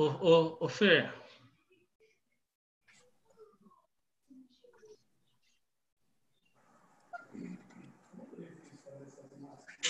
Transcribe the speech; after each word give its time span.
Ô, 0.00 0.56
ô, 0.64 0.66
Fer. 0.66 1.12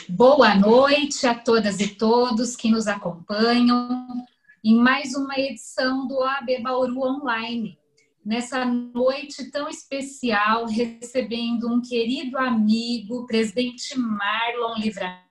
Boa 0.08 0.56
noite 0.56 1.28
a 1.28 1.34
todas 1.36 1.78
e 1.78 1.94
todos 1.94 2.56
que 2.56 2.72
nos 2.72 2.88
acompanham 2.88 4.26
em 4.64 4.74
mais 4.74 5.14
uma 5.14 5.38
edição 5.38 6.08
do 6.08 6.20
AB 6.24 6.60
Bauru 6.60 7.02
Online. 7.02 7.78
Nessa 8.26 8.64
noite 8.64 9.48
tão 9.52 9.68
especial, 9.68 10.66
recebendo 10.66 11.72
um 11.72 11.80
querido 11.80 12.36
amigo, 12.36 13.28
presidente 13.28 13.96
Marlon 13.96 14.74
Livramento, 14.76 15.30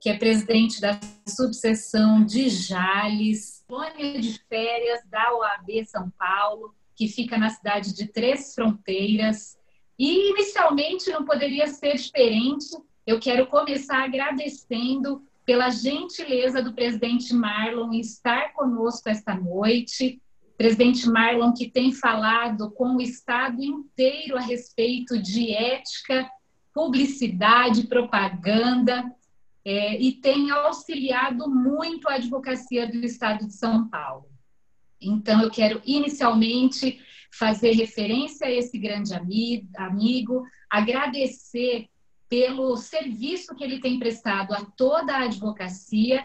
que 0.00 0.08
é 0.08 0.16
presidente 0.16 0.80
da 0.80 0.98
subseção 1.26 2.24
de 2.24 2.48
Jales, 2.48 3.64
colônia 3.66 4.20
de 4.20 4.38
férias 4.48 5.00
da 5.10 5.34
OAB 5.34 5.84
São 5.86 6.10
Paulo, 6.10 6.74
que 6.94 7.08
fica 7.08 7.36
na 7.36 7.50
cidade 7.50 7.94
de 7.94 8.06
Três 8.06 8.54
Fronteiras. 8.54 9.56
E 9.98 10.30
inicialmente 10.30 11.10
não 11.10 11.24
poderia 11.24 11.66
ser 11.66 11.96
diferente. 11.96 12.66
Eu 13.06 13.18
quero 13.18 13.46
começar 13.46 14.04
agradecendo 14.04 15.22
pela 15.44 15.70
gentileza 15.70 16.62
do 16.62 16.74
presidente 16.74 17.34
Marlon 17.34 17.92
estar 17.94 18.52
conosco 18.52 19.08
esta 19.08 19.34
noite. 19.34 20.20
Presidente 20.56 21.08
Marlon, 21.08 21.52
que 21.52 21.70
tem 21.70 21.92
falado 21.92 22.70
com 22.72 22.96
o 22.96 23.00
Estado 23.00 23.62
inteiro 23.62 24.36
a 24.36 24.40
respeito 24.40 25.20
de 25.20 25.52
ética, 25.52 26.28
publicidade, 26.74 27.86
propaganda, 27.86 29.04
é, 29.64 30.00
e 30.00 30.12
tem 30.12 30.50
auxiliado 30.50 31.48
muito 31.48 32.08
a 32.08 32.14
advocacia 32.14 32.86
do 32.86 33.04
Estado 33.04 33.46
de 33.46 33.52
São 33.52 33.88
Paulo. 33.88 34.28
Então, 35.00 35.42
eu 35.42 35.50
quero 35.50 35.80
inicialmente 35.84 37.00
fazer 37.30 37.72
referência 37.72 38.46
a 38.46 38.50
esse 38.50 38.78
grande 38.78 39.12
amigo, 39.76 40.44
agradecer 40.70 41.88
pelo 42.28 42.76
serviço 42.76 43.54
que 43.54 43.64
ele 43.64 43.80
tem 43.80 43.98
prestado 43.98 44.52
a 44.52 44.64
toda 44.64 45.14
a 45.14 45.24
advocacia 45.24 46.24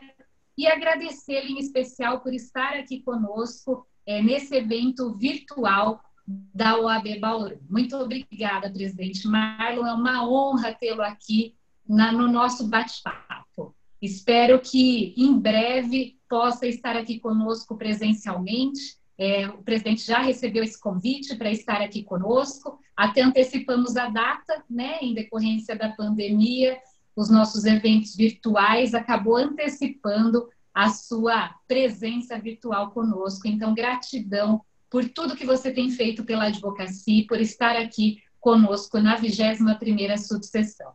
e 0.57 0.67
agradecer 0.67 1.45
em 1.45 1.57
especial 1.57 2.21
por 2.21 2.33
estar 2.33 2.73
aqui 2.73 3.01
conosco 3.01 3.85
é, 4.05 4.21
nesse 4.21 4.55
evento 4.55 5.15
virtual 5.15 6.01
da 6.25 6.79
OAB 6.79 7.19
Bauru. 7.19 7.59
Muito 7.69 7.95
obrigada, 7.95 8.71
presidente 8.71 9.27
Marlon. 9.27 9.85
É 9.85 9.93
uma 9.93 10.27
honra 10.27 10.73
tê-lo 10.73 11.01
aqui 11.01 11.55
na, 11.87 12.11
no 12.11 12.31
nosso 12.31 12.67
bate-papo. 12.67 13.75
Espero 14.01 14.59
que 14.59 15.13
em 15.17 15.37
breve 15.37 16.17
possa 16.27 16.67
estar 16.67 16.95
aqui 16.95 17.19
conosco 17.19 17.77
presencialmente. 17.77 18.97
É, 19.17 19.47
o 19.47 19.63
presidente 19.63 20.05
já 20.05 20.19
recebeu 20.19 20.63
esse 20.63 20.79
convite 20.79 21.35
para 21.35 21.51
estar 21.51 21.81
aqui 21.81 22.03
conosco. 22.03 22.79
Até 22.97 23.21
antecipamos 23.21 23.95
a 23.95 24.09
data, 24.09 24.63
né, 24.69 24.97
em 25.01 25.13
decorrência 25.13 25.75
da 25.75 25.89
pandemia, 25.89 26.77
os 27.15 27.29
nossos 27.29 27.65
eventos 27.65 28.15
virtuais 28.15 28.93
acabou 28.93 29.37
antecipando 29.37 30.49
a 30.73 30.89
sua 30.89 31.53
presença 31.67 32.37
virtual 32.39 32.91
conosco. 32.91 33.47
Então, 33.47 33.73
gratidão 33.73 34.61
por 34.89 35.07
tudo 35.07 35.35
que 35.35 35.45
você 35.45 35.71
tem 35.71 35.89
feito 35.91 36.23
pela 36.23 36.45
advocacia, 36.45 37.25
por 37.27 37.39
estar 37.39 37.75
aqui 37.77 38.21
conosco 38.39 38.99
na 38.99 39.19
21ª 39.19 40.17
subseção. 40.17 40.91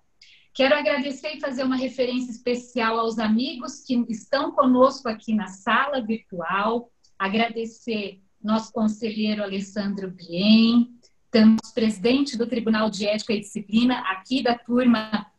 Quero 0.59 0.75
agradecer 0.75 1.37
e 1.37 1.41
fazer 1.41 1.63
uma 1.63 1.77
referência 1.77 2.33
especial 2.33 2.99
aos 2.99 3.21
amigos 3.21 3.85
que 3.85 3.95
estão 4.09 4.51
conosco 4.51 5.09
aqui 5.09 5.33
na 5.33 5.47
sala 5.47 6.05
virtual. 6.05 6.91
Agradecer 7.17 8.21
nosso 8.43 8.73
conselheiro 8.73 9.41
Alessandro 9.41 10.11
Bien, 10.11 10.89
temos 11.31 11.71
presidente 11.73 12.37
do 12.37 12.45
Tribunal 12.45 12.91
de 12.91 13.07
Ética 13.07 13.35
e 13.35 13.39
Disciplina, 13.39 14.01
aqui 14.11 14.43
da 14.43 14.59
turma 14.59 15.31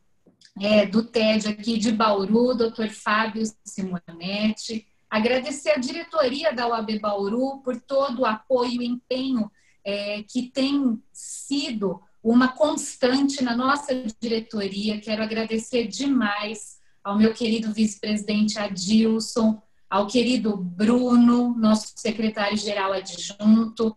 é, 0.58 0.86
do 0.86 1.04
TED 1.04 1.50
aqui 1.50 1.78
de 1.78 1.92
Bauru, 1.92 2.56
doutor 2.56 2.88
Fábio 2.88 3.44
Simonetti. 3.66 4.88
Agradecer 5.10 5.72
a 5.72 5.80
diretoria 5.80 6.54
da 6.54 6.66
UAB 6.66 6.98
Bauru 6.98 7.62
por 7.62 7.76
todo 7.82 8.22
o 8.22 8.26
apoio 8.26 8.82
e 8.82 8.88
empenho 8.88 9.52
é, 9.84 10.24
que 10.24 10.44
tem 10.44 10.98
sido 11.12 12.02
uma 12.24 12.50
constante 12.50 13.44
na 13.44 13.56
nossa 13.56 13.94
diretoria. 14.22 15.00
Quero 15.00 15.24
agradecer 15.24 15.88
demais 15.88 16.78
ao 17.04 17.18
meu 17.18 17.34
querido 17.34 17.74
vice-presidente 17.74 18.60
Adilson, 18.60 19.62
ao 19.90 20.06
querido 20.06 20.56
Bruno, 20.56 21.56
nosso 21.58 21.94
secretário-geral 21.96 22.94
adjunto. 22.94 23.96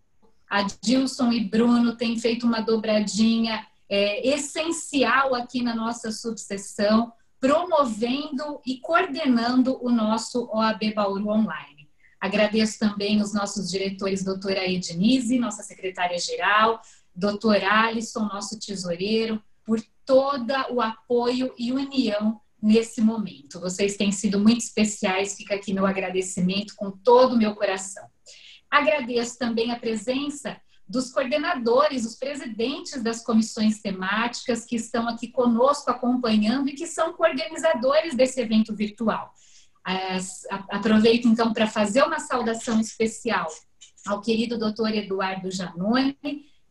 Adilson 0.49 1.33
e 1.33 1.45
Bruno 1.45 1.97
têm 1.97 2.19
feito 2.19 2.47
uma 2.47 2.61
dobradinha 2.61 3.67
é, 3.89 4.27
essencial 4.27 5.35
aqui 5.35 5.63
na 5.63 5.75
nossa 5.75 6.11
subseção, 6.11 7.13
promovendo 7.41 8.61
e 8.65 8.79
coordenando 8.79 9.79
o 9.85 9.91
nosso 9.91 10.49
OAB 10.53 10.95
Bauru 10.95 11.29
Online. 11.29 11.89
Agradeço 12.21 12.79
também 12.79 13.21
os 13.21 13.35
nossos 13.35 13.69
diretores, 13.69 14.23
doutora 14.23 14.65
Ednise, 14.65 15.41
nossa 15.41 15.63
secretária-geral, 15.63 16.81
doutor 17.15 17.63
Alisson, 17.63 18.25
nosso 18.25 18.59
tesoureiro, 18.59 19.43
por 19.65 19.81
todo 20.05 20.53
o 20.71 20.81
apoio 20.81 21.53
e 21.59 21.73
união 21.73 22.41
nesse 22.61 23.01
momento. 23.01 23.61
Vocês 23.61 23.97
têm 23.97 24.13
sido 24.13 24.39
muito 24.39 24.61
especiais, 24.61 25.37
fica 25.37 25.55
aqui 25.55 25.73
meu 25.73 25.87
agradecimento 25.87 26.75
com 26.77 26.91
todo 26.91 27.35
o 27.35 27.39
meu 27.39 27.55
coração. 27.55 28.07
Agradeço 28.71 29.39
também 29.39 29.71
a 29.71 29.79
presença 29.79 30.61
dos 30.89 31.11
coordenadores, 31.11 32.05
os 32.05 32.17
presidentes 32.17 33.03
das 33.03 33.25
comissões 33.25 33.81
temáticas 33.81 34.65
que 34.65 34.77
estão 34.77 35.09
aqui 35.09 35.29
conosco 35.29 35.91
acompanhando 35.91 36.69
e 36.69 36.75
que 36.75 36.87
são 36.87 37.13
coorganizadores 37.15 38.15
desse 38.15 38.41
evento 38.41 38.75
virtual. 38.75 39.33
Aproveito 40.71 41.27
então 41.27 41.53
para 41.53 41.67
fazer 41.67 42.03
uma 42.03 42.21
saudação 42.21 42.81
especial 42.81 43.49
ao 44.07 44.21
querido 44.21 44.59
doutor 44.59 44.95
Eduardo 44.95 45.51
Janone, 45.51 46.17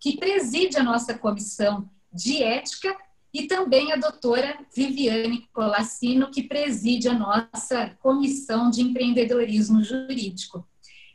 que 0.02 0.18
preside 0.18 0.78
a 0.78 0.84
nossa 0.84 1.14
comissão 1.14 1.90
de 2.12 2.44
ética, 2.44 2.98
e 3.34 3.48
também 3.48 3.94
a 3.94 3.96
doutora 3.96 4.60
Viviane 4.76 5.48
Colassino, 5.54 6.30
que 6.30 6.44
preside 6.44 7.08
a 7.08 7.14
nossa 7.14 7.96
comissão 8.02 8.70
de 8.70 8.82
empreendedorismo 8.82 9.82
jurídico. 9.82 10.68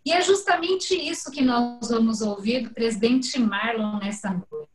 E 0.05 0.13
é 0.13 0.23
justamente 0.23 0.95
isso 0.95 1.31
que 1.31 1.43
nós 1.43 1.89
vamos 1.89 2.23
ouvir 2.23 2.63
do 2.63 2.73
presidente 2.73 3.39
Marlon 3.39 3.99
nessa 3.99 4.31
noite. 4.31 4.71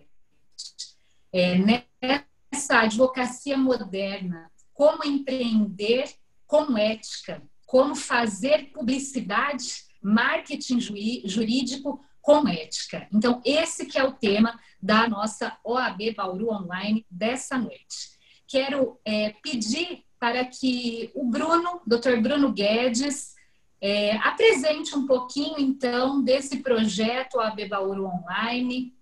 É, 1.34 1.58
nessa 1.58 2.82
advocacia 2.82 3.58
moderna, 3.58 4.52
como 4.74 5.04
empreender 5.04 6.14
com 6.46 6.78
ética, 6.78 7.42
como 7.66 7.96
fazer 7.96 8.72
publicidade, 8.74 9.86
marketing 10.04 10.80
jurídico 11.26 12.02
com 12.22 12.48
ética. 12.48 13.08
Então, 13.12 13.42
esse 13.44 13.86
que 13.86 13.98
é 13.98 14.04
o 14.04 14.14
tema 14.14 14.60
da 14.82 15.08
nossa 15.08 15.58
OAB 15.64 16.14
Bauru 16.16 16.50
Online 16.50 17.06
dessa 17.10 17.58
noite. 17.58 18.12
Quero 18.48 19.00
é, 19.06 19.34
pedir 19.42 20.04
para 20.20 20.46
que 20.46 21.12
o 21.16 21.26
Bruno, 21.26 21.82
Dr. 21.86 22.22
Bruno 22.22 22.52
Guedes, 22.52 23.34
é, 23.82 24.16
apresente 24.18 24.96
um 24.96 25.08
pouquinho, 25.08 25.58
então, 25.58 26.24
desse 26.24 26.58
projeto 26.58 27.36
OAB 27.36 27.68
Bauru 27.68 28.06
Online, 28.06 28.94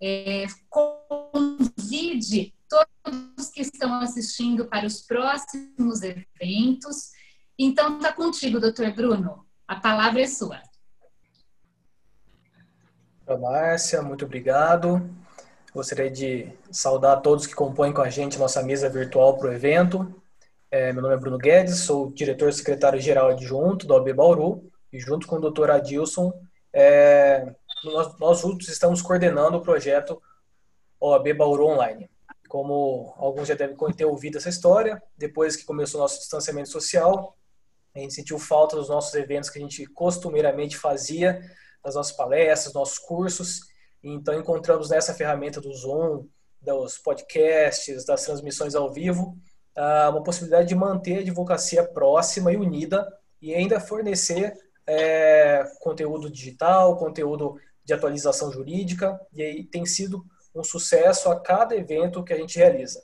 é, 0.00 0.46
convide 0.68 2.54
todos 2.68 3.48
que 3.48 3.62
estão 3.62 4.00
assistindo 4.00 4.66
para 4.66 4.86
os 4.86 5.00
próximos 5.00 6.02
eventos. 6.02 7.12
Então, 7.58 7.96
está 7.96 8.12
contigo, 8.12 8.60
doutor 8.60 8.92
Bruno. 8.92 9.46
A 9.66 9.76
palavra 9.76 10.20
é 10.20 10.26
sua. 10.26 10.62
Márcia, 13.36 14.00
muito 14.00 14.24
obrigado. 14.24 15.10
Gostaria 15.74 16.10
de 16.10 16.50
saudar 16.70 17.20
todos 17.20 17.46
que 17.46 17.54
compõem 17.54 17.92
com 17.92 18.00
a 18.00 18.08
gente 18.08 18.38
nossa 18.38 18.62
mesa 18.62 18.88
virtual 18.88 19.36
para 19.36 19.48
o 19.48 19.52
evento. 19.52 20.14
É, 20.70 20.92
meu 20.92 21.02
nome 21.02 21.14
é 21.14 21.18
Bruno 21.18 21.36
Guedes, 21.36 21.80
sou 21.80 22.10
diretor 22.10 22.52
secretário-geral 22.52 23.28
adjunto 23.28 23.86
da 23.86 23.94
OAB 23.94 24.12
Bauru 24.14 24.70
e 24.92 24.98
junto 24.98 25.26
com 25.26 25.36
o 25.36 25.40
doutor 25.40 25.70
Adilson, 25.70 26.32
é, 26.72 27.54
nós, 27.84 28.18
nós 28.18 28.40
juntos 28.40 28.68
estamos 28.68 29.02
coordenando 29.02 29.58
o 29.58 29.62
projeto 29.62 30.20
OAB 31.00 31.34
Bauru 31.34 31.66
Online. 31.66 32.10
Como 32.48 33.14
alguns 33.18 33.48
já 33.48 33.54
devem 33.54 33.76
ter 33.92 34.04
ouvido 34.06 34.38
essa 34.38 34.48
história, 34.48 35.02
depois 35.16 35.54
que 35.54 35.64
começou 35.64 36.00
o 36.00 36.02
nosso 36.02 36.18
distanciamento 36.18 36.70
social, 36.70 37.36
a 37.94 37.98
gente 37.98 38.14
sentiu 38.14 38.38
falta 38.38 38.76
dos 38.76 38.88
nossos 38.88 39.14
eventos 39.14 39.50
que 39.50 39.58
a 39.58 39.62
gente 39.62 39.86
costumeiramente 39.86 40.76
fazia 40.76 41.40
das 41.84 41.94
nossas 41.94 42.16
palestras, 42.16 42.74
nossos 42.74 42.98
cursos. 42.98 43.60
Então, 44.02 44.38
encontramos 44.38 44.90
nessa 44.90 45.14
ferramenta 45.14 45.60
do 45.60 45.72
Zoom, 45.72 46.26
dos 46.60 46.98
podcasts, 46.98 48.04
das 48.04 48.24
transmissões 48.24 48.74
ao 48.74 48.92
vivo, 48.92 49.36
ah, 49.76 50.10
uma 50.10 50.22
possibilidade 50.22 50.68
de 50.68 50.74
manter 50.74 51.18
a 51.18 51.20
advocacia 51.20 51.84
próxima 51.84 52.52
e 52.52 52.56
unida 52.56 53.06
e 53.40 53.54
ainda 53.54 53.80
fornecer 53.80 54.52
é, 54.86 55.64
conteúdo 55.80 56.30
digital, 56.30 56.96
conteúdo 56.96 57.56
de 57.84 57.92
atualização 57.92 58.50
jurídica, 58.50 59.18
e 59.32 59.42
aí 59.42 59.64
tem 59.64 59.86
sido 59.86 60.24
um 60.54 60.64
sucesso 60.64 61.30
a 61.30 61.38
cada 61.38 61.76
evento 61.76 62.24
que 62.24 62.32
a 62.32 62.36
gente 62.36 62.58
realiza. 62.58 63.02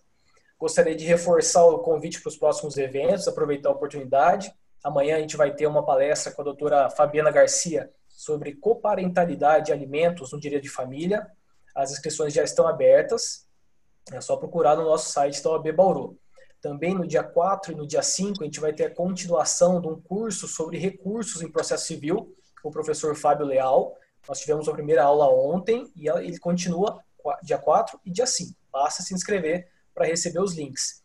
Gostaria 0.58 0.96
de 0.96 1.04
reforçar 1.04 1.64
o 1.64 1.78
convite 1.78 2.20
para 2.20 2.30
os 2.30 2.36
próximos 2.36 2.76
eventos, 2.76 3.28
aproveitar 3.28 3.68
a 3.68 3.72
oportunidade. 3.72 4.52
Amanhã 4.82 5.16
a 5.16 5.20
gente 5.20 5.36
vai 5.36 5.54
ter 5.54 5.66
uma 5.66 5.84
palestra 5.84 6.32
com 6.32 6.42
a 6.42 6.44
doutora 6.44 6.90
Fabiana 6.90 7.30
Garcia 7.30 7.90
sobre 8.14 8.54
coparentalidade 8.54 9.66
de 9.66 9.72
alimentos 9.72 10.32
no 10.32 10.38
direito 10.38 10.62
de 10.62 10.70
família. 10.70 11.26
As 11.74 11.90
inscrições 11.90 12.32
já 12.32 12.44
estão 12.44 12.66
abertas. 12.66 13.46
É 14.12 14.20
só 14.20 14.36
procurar 14.36 14.76
no 14.76 14.84
nosso 14.84 15.10
site 15.10 15.42
da 15.42 15.50
OAB 15.50 15.72
Bauru. 15.72 16.18
Também 16.60 16.94
no 16.94 17.06
dia 17.06 17.24
4 17.24 17.72
e 17.72 17.74
no 17.74 17.86
dia 17.86 18.02
5 18.02 18.42
a 18.42 18.46
gente 18.46 18.60
vai 18.60 18.72
ter 18.72 18.84
a 18.84 18.94
continuação 18.94 19.80
de 19.80 19.88
um 19.88 20.00
curso 20.00 20.46
sobre 20.46 20.78
recursos 20.78 21.42
em 21.42 21.50
processo 21.50 21.86
civil 21.86 22.34
com 22.62 22.68
o 22.68 22.72
professor 22.72 23.14
Fábio 23.16 23.44
Leal. 23.44 23.94
Nós 24.26 24.40
tivemos 24.40 24.68
a 24.68 24.72
primeira 24.72 25.02
aula 25.02 25.28
ontem 25.28 25.92
e 25.96 26.08
ele 26.08 26.38
continua 26.38 27.02
dia 27.42 27.58
4 27.58 28.00
e 28.04 28.10
dia 28.10 28.26
5. 28.26 28.56
Basta 28.72 29.02
se 29.02 29.12
inscrever 29.12 29.68
para 29.92 30.06
receber 30.06 30.40
os 30.40 30.54
links. 30.54 31.03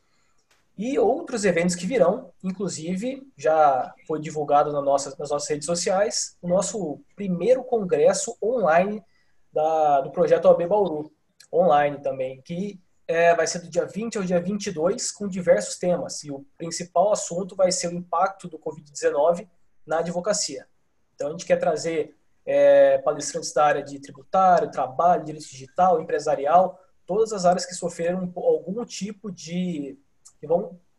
E 0.79 0.97
outros 0.97 1.43
eventos 1.43 1.75
que 1.75 1.85
virão, 1.85 2.31
inclusive 2.41 3.29
já 3.35 3.93
foi 4.07 4.17
divulgado 4.17 4.71
nas 4.71 4.81
nossas 4.81 5.49
redes 5.49 5.65
sociais, 5.65 6.37
o 6.41 6.47
nosso 6.47 7.01
primeiro 7.17 7.65
congresso 7.65 8.37
online 8.41 9.03
da, 9.51 9.99
do 9.99 10.09
projeto 10.09 10.45
OAB 10.45 10.65
Bauru, 10.69 11.11
online 11.51 12.01
também, 12.01 12.41
que 12.41 12.79
é, 13.05 13.35
vai 13.35 13.45
ser 13.45 13.59
do 13.59 13.69
dia 13.69 13.85
20 13.85 14.19
ao 14.19 14.23
dia 14.23 14.39
22, 14.39 15.11
com 15.11 15.27
diversos 15.27 15.77
temas. 15.77 16.23
E 16.23 16.31
o 16.31 16.45
principal 16.57 17.11
assunto 17.11 17.57
vai 17.57 17.73
ser 17.73 17.89
o 17.89 17.93
impacto 17.93 18.47
do 18.47 18.57
Covid-19 18.57 19.49
na 19.85 19.99
advocacia. 19.99 20.65
Então, 21.13 21.27
a 21.27 21.31
gente 21.31 21.45
quer 21.45 21.57
trazer 21.57 22.15
é, 22.45 22.99
palestrantes 22.99 23.51
da 23.51 23.65
área 23.65 23.83
de 23.83 23.99
tributário, 23.99 24.71
trabalho, 24.71 25.25
direito 25.25 25.49
digital, 25.49 26.01
empresarial, 26.01 26.79
todas 27.05 27.33
as 27.33 27.43
áreas 27.43 27.65
que 27.65 27.75
sofreram 27.75 28.31
algum 28.37 28.85
tipo 28.85 29.29
de, 29.29 29.99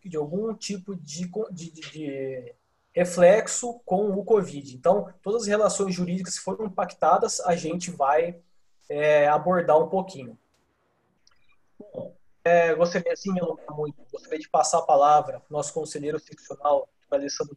de 0.04 0.16
algum 0.16 0.54
tipo 0.54 0.96
de, 0.96 1.30
de, 1.50 1.70
de 1.70 2.54
reflexo 2.92 3.80
com 3.84 4.10
o 4.10 4.24
Covid. 4.24 4.76
Então, 4.76 5.12
todas 5.22 5.42
as 5.42 5.48
relações 5.48 5.94
jurídicas 5.94 6.38
que 6.38 6.44
foram 6.44 6.66
impactadas, 6.66 7.40
a 7.40 7.54
gente 7.54 7.90
vai 7.90 8.40
é, 8.88 9.28
abordar 9.28 9.78
um 9.78 9.88
pouquinho. 9.88 10.38
Bom, 11.92 12.14
é, 12.44 12.74
gostaria, 12.74 13.12
assim, 13.12 13.30
eu 13.38 13.58
não 13.68 13.76
muito, 13.76 13.96
gostaria 14.10 14.38
de 14.38 14.48
passar 14.48 14.78
a 14.78 14.82
palavra 14.82 15.40
para 15.40 15.50
o 15.50 15.52
nosso 15.52 15.72
conselheiro 15.72 16.18
seccional, 16.18 16.88
Alessandro, 17.10 17.56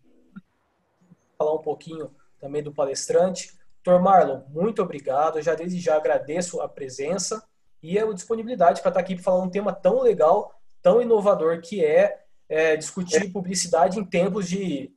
falar 1.38 1.54
um 1.54 1.62
pouquinho 1.62 2.14
também 2.40 2.62
do 2.62 2.74
palestrante. 2.74 3.58
Doutor 3.84 4.02
Marlon, 4.02 4.42
muito 4.50 4.82
obrigado. 4.82 5.38
Eu 5.38 5.42
já 5.42 5.56
desde 5.56 5.80
já 5.80 5.96
agradeço 5.96 6.62
a 6.62 6.70
presença 6.70 7.44
e 7.82 8.00
a 8.00 8.12
disponibilidade 8.14 8.82
para 8.82 8.90
estar 8.90 9.00
aqui 9.02 9.16
para 9.16 9.24
falar 9.24 9.44
um 9.44 9.50
tema 9.50 9.74
tão 9.74 10.02
legal, 10.02 10.58
tão 10.84 11.02
inovador 11.02 11.62
que 11.62 11.84
é, 11.84 12.24
é 12.48 12.76
discutir 12.76 13.32
publicidade 13.32 13.98
em 13.98 14.06
tempos 14.06 14.48
de, 14.48 14.94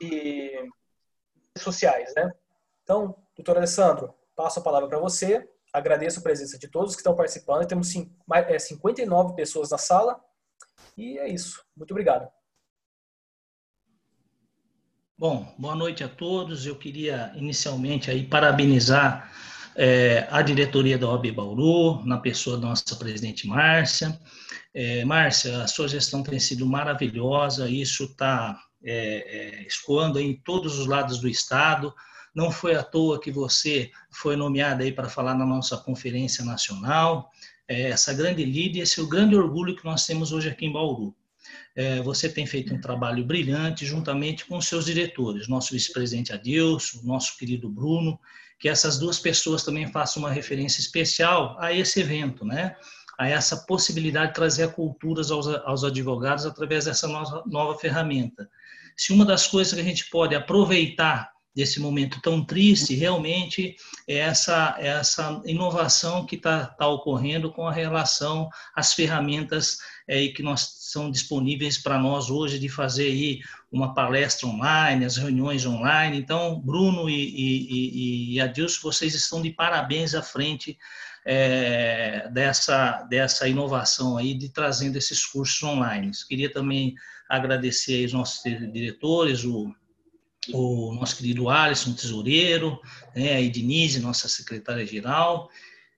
de, 0.00 0.70
sociais, 1.58 2.12
né? 2.14 2.30
Então, 2.82 3.16
doutor 3.34 3.56
Alessandro, 3.56 4.14
passo 4.36 4.60
a 4.60 4.62
palavra 4.62 4.88
para 4.88 4.98
você. 4.98 5.48
Agradeço 5.72 6.20
a 6.20 6.22
presença 6.22 6.58
de 6.58 6.68
todos 6.68 6.94
que 6.94 7.00
estão 7.00 7.16
participando. 7.16 7.66
Temos 7.66 7.88
59 7.88 9.32
é, 9.32 9.34
pessoas 9.34 9.70
na 9.70 9.78
sala. 9.78 10.22
E 10.96 11.18
é 11.18 11.26
isso. 11.26 11.64
Muito 11.76 11.90
obrigado. 11.90 12.30
Bom, 15.16 15.52
boa 15.58 15.74
noite 15.74 16.04
a 16.04 16.08
todos. 16.08 16.66
Eu 16.66 16.78
queria 16.78 17.32
inicialmente 17.34 18.10
aí 18.10 18.26
parabenizar 18.26 19.32
é, 19.76 20.26
a 20.30 20.42
diretoria 20.42 20.98
da 20.98 21.08
OAB 21.08 21.32
Bauru, 21.32 22.04
na 22.04 22.18
pessoa 22.18 22.56
da 22.56 22.68
nossa 22.68 22.96
presidente 22.96 23.46
Márcia. 23.46 24.18
É, 24.72 25.04
Márcia, 25.04 25.62
a 25.62 25.66
sua 25.66 25.88
gestão 25.88 26.22
tem 26.22 26.38
sido 26.38 26.66
maravilhosa, 26.66 27.68
isso 27.68 28.04
está 28.04 28.60
é, 28.84 29.62
é, 29.62 29.66
escoando 29.66 30.20
em 30.20 30.34
todos 30.34 30.78
os 30.78 30.86
lados 30.86 31.18
do 31.18 31.28
Estado. 31.28 31.94
Não 32.34 32.50
foi 32.50 32.74
à 32.74 32.82
toa 32.82 33.20
que 33.20 33.30
você 33.30 33.90
foi 34.10 34.36
nomeada 34.36 34.82
aí 34.82 34.92
para 34.92 35.08
falar 35.08 35.34
na 35.34 35.46
nossa 35.46 35.76
conferência 35.76 36.44
nacional. 36.44 37.30
É, 37.66 37.90
essa 37.90 38.12
grande 38.12 38.44
líder, 38.44 38.80
esse 38.80 39.00
é 39.00 39.02
o 39.02 39.08
grande 39.08 39.36
orgulho 39.36 39.76
que 39.76 39.84
nós 39.84 40.06
temos 40.06 40.32
hoje 40.32 40.48
aqui 40.48 40.66
em 40.66 40.72
Bauru. 40.72 41.14
É, 41.76 42.00
você 42.02 42.28
tem 42.28 42.46
feito 42.46 42.74
um 42.74 42.80
trabalho 42.80 43.24
brilhante 43.24 43.84
juntamente 43.84 44.44
com 44.46 44.60
seus 44.60 44.84
diretores, 44.84 45.48
nosso 45.48 45.72
vice-presidente 45.72 46.32
Adilson, 46.32 47.00
nosso 47.02 47.36
querido 47.36 47.68
Bruno, 47.68 48.18
que 48.64 48.68
essas 48.70 48.98
duas 48.98 49.18
pessoas 49.18 49.62
também 49.62 49.86
façam 49.92 50.22
uma 50.22 50.32
referência 50.32 50.80
especial 50.80 51.54
a 51.60 51.70
esse 51.70 52.00
evento, 52.00 52.46
né? 52.46 52.74
a 53.18 53.28
essa 53.28 53.58
possibilidade 53.58 54.28
de 54.28 54.36
trazer 54.36 54.72
culturas 54.72 55.30
aos, 55.30 55.46
aos 55.46 55.84
advogados 55.84 56.46
através 56.46 56.86
dessa 56.86 57.06
nova, 57.06 57.44
nova 57.44 57.78
ferramenta. 57.78 58.48
Se 58.96 59.12
uma 59.12 59.26
das 59.26 59.46
coisas 59.46 59.74
que 59.74 59.80
a 59.80 59.84
gente 59.84 60.08
pode 60.08 60.34
aproveitar 60.34 61.30
desse 61.54 61.78
momento 61.78 62.22
tão 62.22 62.42
triste, 62.42 62.94
realmente 62.94 63.76
é 64.08 64.16
essa, 64.16 64.76
é 64.78 64.86
essa 64.86 65.42
inovação 65.44 66.24
que 66.24 66.36
está 66.36 66.64
tá 66.64 66.88
ocorrendo 66.88 67.52
com 67.52 67.68
a 67.68 67.72
relação 67.72 68.48
às 68.74 68.94
ferramentas 68.94 69.76
é, 70.08 70.26
que 70.28 70.42
nós 70.42 70.78
são 70.80 71.10
disponíveis 71.10 71.76
para 71.76 71.98
nós 71.98 72.30
hoje 72.30 72.58
de 72.58 72.70
fazer 72.70 73.08
aí 73.08 73.40
uma 73.74 73.92
palestra 73.92 74.46
online, 74.46 75.04
as 75.04 75.16
reuniões 75.16 75.66
online. 75.66 76.16
Então, 76.16 76.60
Bruno 76.60 77.10
e, 77.10 77.14
e, 77.14 78.34
e 78.34 78.40
Adilson, 78.40 78.80
vocês 78.82 79.14
estão 79.14 79.42
de 79.42 79.50
parabéns 79.50 80.14
à 80.14 80.22
frente 80.22 80.78
é, 81.26 82.28
dessa, 82.32 83.02
dessa 83.02 83.48
inovação 83.48 84.16
aí 84.16 84.32
de 84.32 84.48
trazendo 84.48 84.96
esses 84.96 85.26
cursos 85.26 85.60
online. 85.64 86.12
Queria 86.28 86.52
também 86.52 86.94
agradecer 87.28 88.04
aos 88.04 88.12
nossos 88.12 88.42
diretores, 88.44 89.44
o 89.44 89.74
o 90.52 90.92
nosso 90.92 91.16
querido 91.16 91.48
Alisson, 91.48 91.94
tesoureiro, 91.94 92.78
né, 93.16 93.32
a 93.32 93.40
Ednise, 93.40 93.98
nossa 93.98 94.28
secretária-geral, 94.28 95.48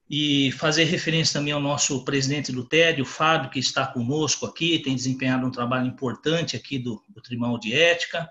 e 0.08 0.53
fazer 0.53 0.85
referência 0.85 1.38
também 1.38 1.53
ao 1.53 1.61
nosso 1.61 2.05
presidente 2.05 2.53
do 2.53 2.64
TED, 2.64 3.03
o 3.03 3.05
Fábio, 3.05 3.50
que 3.50 3.58
está 3.58 3.87
conosco 3.87 4.47
aqui, 4.47 4.79
tem 4.79 4.94
desempenhado 4.94 5.47
um 5.47 5.50
trabalho 5.50 5.87
importante 5.87 6.56
aqui 6.56 6.79
do, 6.79 7.03
do 7.08 7.20
Tribunal 7.20 7.58
de 7.58 7.75
Ética, 7.75 8.29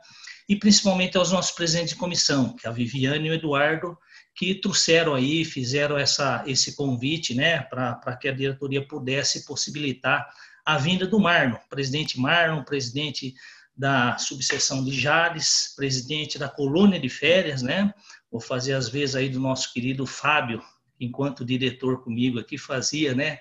e 0.47 0.55
principalmente 0.55 1.17
aos 1.17 1.31
nossos 1.31 1.51
presidentes 1.51 1.89
de 1.89 1.99
comissão, 1.99 2.55
que 2.55 2.65
é 2.65 2.69
a 2.69 2.73
Viviane 2.73 3.27
e 3.27 3.31
o 3.31 3.33
Eduardo, 3.33 3.97
que 4.35 4.55
trouxeram 4.55 5.15
aí, 5.15 5.43
fizeram 5.43 5.97
essa, 5.97 6.43
esse 6.45 6.75
convite, 6.75 7.33
né, 7.33 7.61
para 7.61 8.17
que 8.17 8.27
a 8.27 8.33
diretoria 8.33 8.85
pudesse 8.85 9.45
possibilitar 9.45 10.27
a 10.65 10.77
vinda 10.77 11.05
do 11.05 11.19
Marlon, 11.19 11.57
presidente 11.69 12.19
Marlon, 12.19 12.63
presidente 12.63 13.33
da 13.75 14.17
subseção 14.17 14.83
de 14.83 14.91
Jales, 14.91 15.73
presidente 15.75 16.39
da 16.39 16.47
colônia 16.47 16.99
de 16.99 17.09
férias, 17.09 17.61
né? 17.61 17.93
Vou 18.31 18.39
fazer 18.39 18.73
as 18.73 18.87
vezes 18.87 19.15
aí 19.15 19.29
do 19.29 19.39
nosso 19.39 19.73
querido 19.73 20.05
Fábio, 20.05 20.61
enquanto 20.99 21.45
diretor 21.45 22.03
comigo 22.03 22.39
aqui 22.39 22.57
fazia, 22.57 23.13
né? 23.13 23.39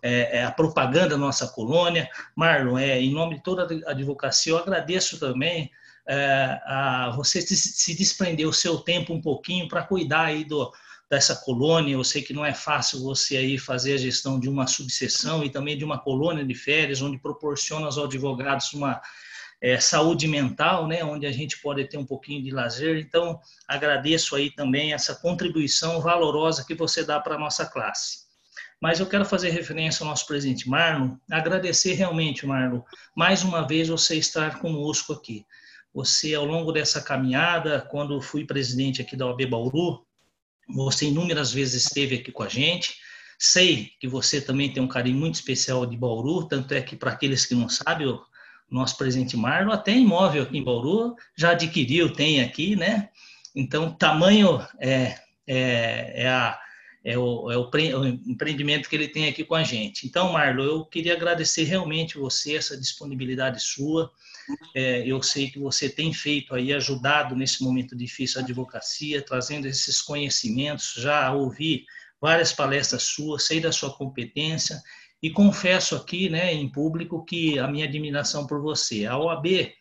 É, 0.00 0.38
é 0.38 0.44
a 0.44 0.52
propaganda 0.52 1.10
da 1.10 1.16
nossa 1.16 1.48
colônia. 1.48 2.08
Marlon, 2.36 2.78
é, 2.78 3.00
em 3.00 3.12
nome 3.12 3.36
de 3.36 3.42
toda 3.42 3.66
a 3.86 3.90
advocacia, 3.90 4.52
eu 4.52 4.58
agradeço 4.58 5.18
também 5.18 5.70
é, 6.08 6.60
a 6.64 7.12
você 7.16 7.42
se 7.42 7.94
desprender 7.94 8.46
o 8.46 8.52
seu 8.52 8.78
tempo 8.78 9.12
um 9.12 9.20
pouquinho 9.20 9.68
para 9.68 9.82
cuidar 9.82 10.26
aí 10.26 10.44
do, 10.44 10.72
dessa 11.10 11.36
colônia. 11.36 11.92
Eu 11.92 12.04
sei 12.04 12.22
que 12.22 12.32
não 12.32 12.44
é 12.44 12.54
fácil 12.54 13.02
você 13.02 13.36
aí 13.36 13.58
fazer 13.58 13.94
a 13.94 13.98
gestão 13.98 14.38
de 14.38 14.48
uma 14.48 14.66
subseção 14.66 15.42
e 15.44 15.50
também 15.50 15.76
de 15.76 15.84
uma 15.84 15.98
colônia 15.98 16.44
de 16.44 16.54
férias, 16.54 17.02
onde 17.02 17.18
proporciona 17.18 17.86
aos 17.86 17.98
advogados 17.98 18.72
uma 18.72 19.00
é, 19.60 19.78
saúde 19.80 20.28
mental, 20.28 20.86
né, 20.86 21.02
onde 21.04 21.26
a 21.26 21.32
gente 21.32 21.60
pode 21.60 21.84
ter 21.86 21.98
um 21.98 22.06
pouquinho 22.06 22.42
de 22.42 22.50
lazer. 22.50 22.98
Então, 22.98 23.40
agradeço 23.66 24.36
aí 24.36 24.50
também 24.50 24.92
essa 24.92 25.14
contribuição 25.14 26.00
valorosa 26.00 26.64
que 26.64 26.74
você 26.74 27.04
dá 27.04 27.18
para 27.18 27.34
a 27.34 27.38
nossa 27.38 27.66
classe. 27.66 28.28
Mas 28.80 29.00
eu 29.00 29.06
quero 29.06 29.24
fazer 29.24 29.50
referência 29.50 30.04
ao 30.04 30.08
nosso 30.08 30.26
presidente 30.26 30.68
Marlon, 30.68 31.16
agradecer 31.30 31.94
realmente, 31.94 32.46
Marlon, 32.46 32.80
mais 33.14 33.42
uma 33.42 33.66
vez 33.66 33.88
você 33.88 34.16
estar 34.16 34.60
conosco 34.60 35.12
aqui. 35.12 35.44
Você, 35.92 36.34
ao 36.34 36.44
longo 36.44 36.70
dessa 36.70 37.00
caminhada, 37.00 37.80
quando 37.90 38.22
fui 38.22 38.44
presidente 38.44 39.02
aqui 39.02 39.16
da 39.16 39.26
OAB 39.26 39.46
Bauru, 39.46 40.06
você 40.68 41.06
inúmeras 41.06 41.52
vezes 41.52 41.86
esteve 41.86 42.16
aqui 42.16 42.30
com 42.30 42.44
a 42.44 42.48
gente. 42.48 42.96
Sei 43.36 43.92
que 43.98 44.06
você 44.06 44.40
também 44.40 44.72
tem 44.72 44.82
um 44.82 44.88
carinho 44.88 45.18
muito 45.18 45.36
especial 45.36 45.84
de 45.86 45.96
Bauru, 45.96 46.46
tanto 46.46 46.72
é 46.74 46.82
que, 46.82 46.94
para 46.94 47.12
aqueles 47.12 47.46
que 47.46 47.54
não 47.54 47.68
sabem, 47.68 48.16
nosso 48.70 48.96
presidente 48.96 49.36
Marlon, 49.36 49.72
até 49.72 49.92
imóvel 49.92 50.42
aqui 50.42 50.58
em 50.58 50.64
Bauru, 50.64 51.16
já 51.36 51.50
adquiriu, 51.50 52.12
tem 52.12 52.40
aqui, 52.40 52.76
né? 52.76 53.08
Então, 53.54 53.90
tamanho 53.92 54.64
é, 54.78 55.18
é, 55.46 56.22
é, 56.22 56.28
a, 56.28 56.58
é 57.04 57.18
o, 57.18 57.50
é 57.50 57.56
o, 57.56 57.70
o, 57.70 58.06
empreendimento 58.06 58.88
que 58.88 58.94
ele 58.94 59.08
tem 59.08 59.28
aqui 59.28 59.42
com 59.42 59.54
a 59.54 59.64
gente. 59.64 60.06
Então, 60.06 60.32
Marlo, 60.32 60.62
eu 60.62 60.84
queria 60.84 61.14
agradecer 61.14 61.64
realmente 61.64 62.18
você, 62.18 62.56
essa 62.56 62.76
disponibilidade 62.76 63.60
sua. 63.60 64.10
É, 64.74 65.06
eu 65.06 65.22
sei 65.22 65.50
que 65.50 65.58
você 65.58 65.88
tem 65.88 66.12
feito 66.12 66.54
aí, 66.54 66.72
ajudado 66.72 67.34
nesse 67.34 67.62
momento 67.62 67.96
difícil 67.96 68.40
a 68.40 68.44
advocacia, 68.44 69.22
trazendo 69.22 69.66
esses 69.66 70.02
conhecimentos. 70.02 70.94
Já 70.96 71.32
ouvi 71.32 71.84
várias 72.20 72.52
palestras 72.52 73.04
suas, 73.04 73.44
sei 73.44 73.60
da 73.60 73.72
sua 73.72 73.92
competência 73.96 74.80
e 75.22 75.30
confesso 75.30 75.96
aqui, 75.96 76.28
né, 76.28 76.52
em 76.52 76.68
público, 76.68 77.24
que 77.24 77.58
a 77.58 77.66
minha 77.66 77.86
admiração 77.86 78.46
por 78.46 78.60
você. 78.60 79.04
A 79.04 79.18
OAB, 79.18 79.72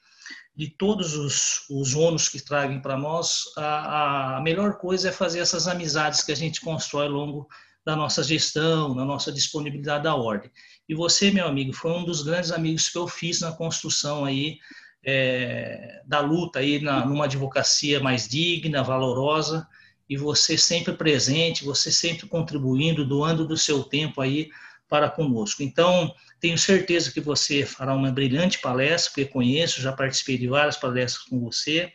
de 0.56 0.70
todos 0.70 1.15
os, 1.15 1.65
os 1.70 1.94
ônus 1.94 2.27
que 2.27 2.44
tragam 2.44 2.82
para 2.82 2.98
nós, 2.98 3.44
a, 3.56 4.38
a 4.38 4.41
melhor 4.41 4.77
coisa 4.77 5.10
é 5.10 5.12
fazer 5.12 5.39
essas 5.39 5.67
amizades 5.67 6.24
que 6.24 6.32
a 6.32 6.36
gente 6.36 6.62
constrói 6.62 7.06
ao 7.06 7.12
longo 7.12 7.48
da 7.86 7.96
nossa 7.96 8.24
gestão, 8.24 8.96
na 8.96 9.06
nossa 9.06 9.32
disponibilidade 9.32 10.03
da 10.03 10.15
ordem. 10.15 10.51
E 10.89 10.96
você, 10.96 11.32
meu 11.32 11.48
amigo, 11.48 11.72
foi 11.72 11.91
um 11.91 12.03
dos 12.03 12.24
grandes 12.24 12.51
amigos 12.51 12.89
que 12.89 12.98
eu 12.98 13.08
fiz 13.08 13.41
na 13.41 13.51
construção 13.51 14.25
aí 14.25 14.58
é, 15.06 16.01
da 16.06 16.20
luta 16.20 16.60
aí 16.60 16.82
na, 16.82 17.06
numa 17.06 17.25
advocacia 17.25 18.00
mais 18.00 18.27
digna, 18.27 18.84
valorosa, 18.84 19.67
e 20.10 20.17
você 20.17 20.58
sempre 20.58 20.94
presente, 20.94 21.63
você 21.63 21.91
sempre 21.91 22.27
contribuindo, 22.27 23.06
doando 23.06 23.48
do 23.48 23.56
seu 23.56 23.84
tempo 23.84 24.20
aí 24.20 24.50
para 24.88 25.10
conosco. 25.10 25.63
Então, 25.63 26.13
tenho 26.39 26.58
certeza 26.58 27.12
que 27.12 27.20
você 27.20 27.65
fará 27.65 27.94
uma 27.94 28.12
brilhante 28.12 28.60
palestra, 28.60 29.12
porque 29.12 29.25
conheço, 29.25 29.82
já 29.82 29.91
participei 29.91 30.38
de 30.38 30.48
várias 30.48 30.77
palestras 30.77 31.25
com 31.25 31.39
você. 31.39 31.91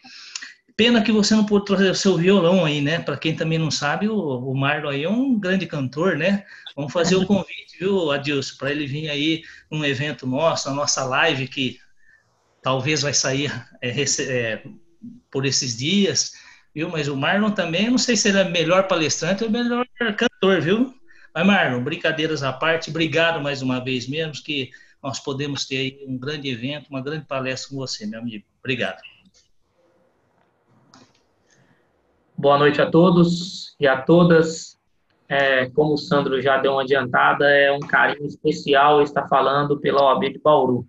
Pena 0.76 1.02
que 1.02 1.12
você 1.12 1.34
não 1.34 1.44
pôde 1.44 1.66
trazer 1.66 1.90
o 1.90 1.94
seu 1.94 2.16
violão 2.16 2.64
aí, 2.64 2.80
né? 2.80 2.98
Para 2.98 3.16
quem 3.16 3.36
também 3.36 3.58
não 3.58 3.70
sabe, 3.70 4.08
o, 4.08 4.16
o 4.16 4.54
Marlon 4.54 4.88
aí 4.88 5.04
é 5.04 5.08
um 5.08 5.38
grande 5.38 5.66
cantor, 5.66 6.16
né? 6.16 6.44
Vamos 6.74 6.92
fazer 6.92 7.16
o 7.16 7.26
convite, 7.26 7.78
viu, 7.78 8.10
Adilson, 8.10 8.56
para 8.56 8.70
ele 8.70 8.86
vir 8.86 9.10
aí 9.10 9.42
num 9.70 9.84
evento 9.84 10.26
nosso, 10.26 10.68
na 10.68 10.74
nossa 10.74 11.04
live, 11.04 11.46
que 11.46 11.78
talvez 12.62 13.02
vai 13.02 13.12
sair 13.12 13.52
é, 13.82 13.90
é, 14.20 14.62
por 15.30 15.44
esses 15.44 15.76
dias, 15.76 16.32
viu? 16.74 16.88
Mas 16.88 17.06
o 17.06 17.16
Marlon 17.16 17.50
também, 17.50 17.90
não 17.90 17.98
sei 17.98 18.16
se 18.16 18.28
ele 18.28 18.38
é 18.38 18.48
melhor 18.48 18.88
palestrante 18.88 19.44
ou 19.44 19.50
melhor 19.50 19.86
cantor, 20.16 20.60
viu? 20.60 20.94
Mas, 21.34 21.46
Marlon, 21.46 21.82
brincadeiras 21.82 22.42
à 22.42 22.52
parte, 22.52 22.90
obrigado 22.90 23.40
mais 23.40 23.62
uma 23.62 23.82
vez 23.82 24.06
mesmo, 24.06 24.34
que 24.44 24.70
nós 25.02 25.18
podemos 25.18 25.64
ter 25.66 25.76
aí 25.76 26.04
um 26.06 26.18
grande 26.18 26.48
evento, 26.48 26.88
uma 26.90 27.00
grande 27.00 27.26
palestra 27.26 27.70
com 27.70 27.76
você, 27.76 28.06
meu 28.06 28.20
amigo. 28.20 28.44
Obrigado. 28.60 29.00
Boa 32.36 32.58
noite 32.58 32.82
a 32.82 32.90
todos 32.90 33.74
e 33.80 33.86
a 33.86 34.00
todas. 34.02 34.78
É, 35.28 35.70
como 35.70 35.94
o 35.94 35.98
Sandro 35.98 36.42
já 36.42 36.58
deu 36.58 36.72
uma 36.72 36.82
adiantada, 36.82 37.48
é 37.48 37.72
um 37.72 37.80
carinho 37.80 38.26
especial 38.26 39.00
estar 39.00 39.26
falando 39.26 39.80
pela 39.80 40.02
OAB 40.02 40.32
de 40.32 40.38
Bauru. 40.38 40.86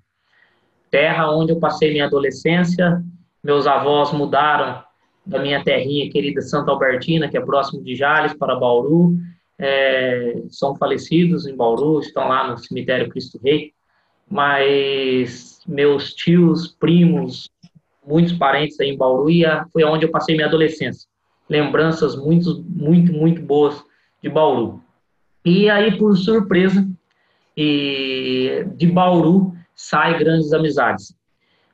Terra 0.91 1.31
onde 1.31 1.53
eu 1.53 1.59
passei 1.59 1.91
minha 1.91 2.05
adolescência, 2.05 3.01
meus 3.41 3.65
avós 3.65 4.11
mudaram 4.11 4.83
da 5.25 5.39
minha 5.39 5.63
terrinha 5.63 6.11
querida 6.11 6.41
Santa 6.41 6.71
Albertina, 6.71 7.29
que 7.29 7.37
é 7.37 7.41
próximo 7.41 7.81
de 7.81 7.95
Jales, 7.95 8.33
para 8.33 8.55
Bauru, 8.55 9.15
é, 9.59 10.43
são 10.49 10.75
falecidos 10.75 11.47
em 11.47 11.55
Bauru, 11.55 11.99
estão 11.99 12.27
lá 12.27 12.47
no 12.47 12.57
cemitério 12.57 13.09
Cristo 13.09 13.39
Rei, 13.43 13.73
mas 14.29 15.61
meus 15.67 16.13
tios, 16.13 16.75
primos, 16.79 17.49
muitos 18.05 18.33
parentes 18.33 18.79
aí 18.79 18.89
em 18.89 18.97
Bauru, 18.97 19.29
e 19.29 19.43
foi 19.71 19.83
onde 19.83 20.05
eu 20.05 20.11
passei 20.11 20.35
minha 20.35 20.47
adolescência. 20.47 21.07
Lembranças 21.49 22.15
muito, 22.15 22.63
muito, 22.67 23.13
muito 23.13 23.41
boas 23.41 23.83
de 24.21 24.29
Bauru. 24.29 24.81
E 25.45 25.69
aí, 25.69 25.97
por 25.97 26.15
surpresa, 26.17 26.87
e 27.55 28.65
de 28.75 28.87
Bauru 28.87 29.53
sai 29.75 30.17
grandes 30.17 30.53
amizades. 30.53 31.15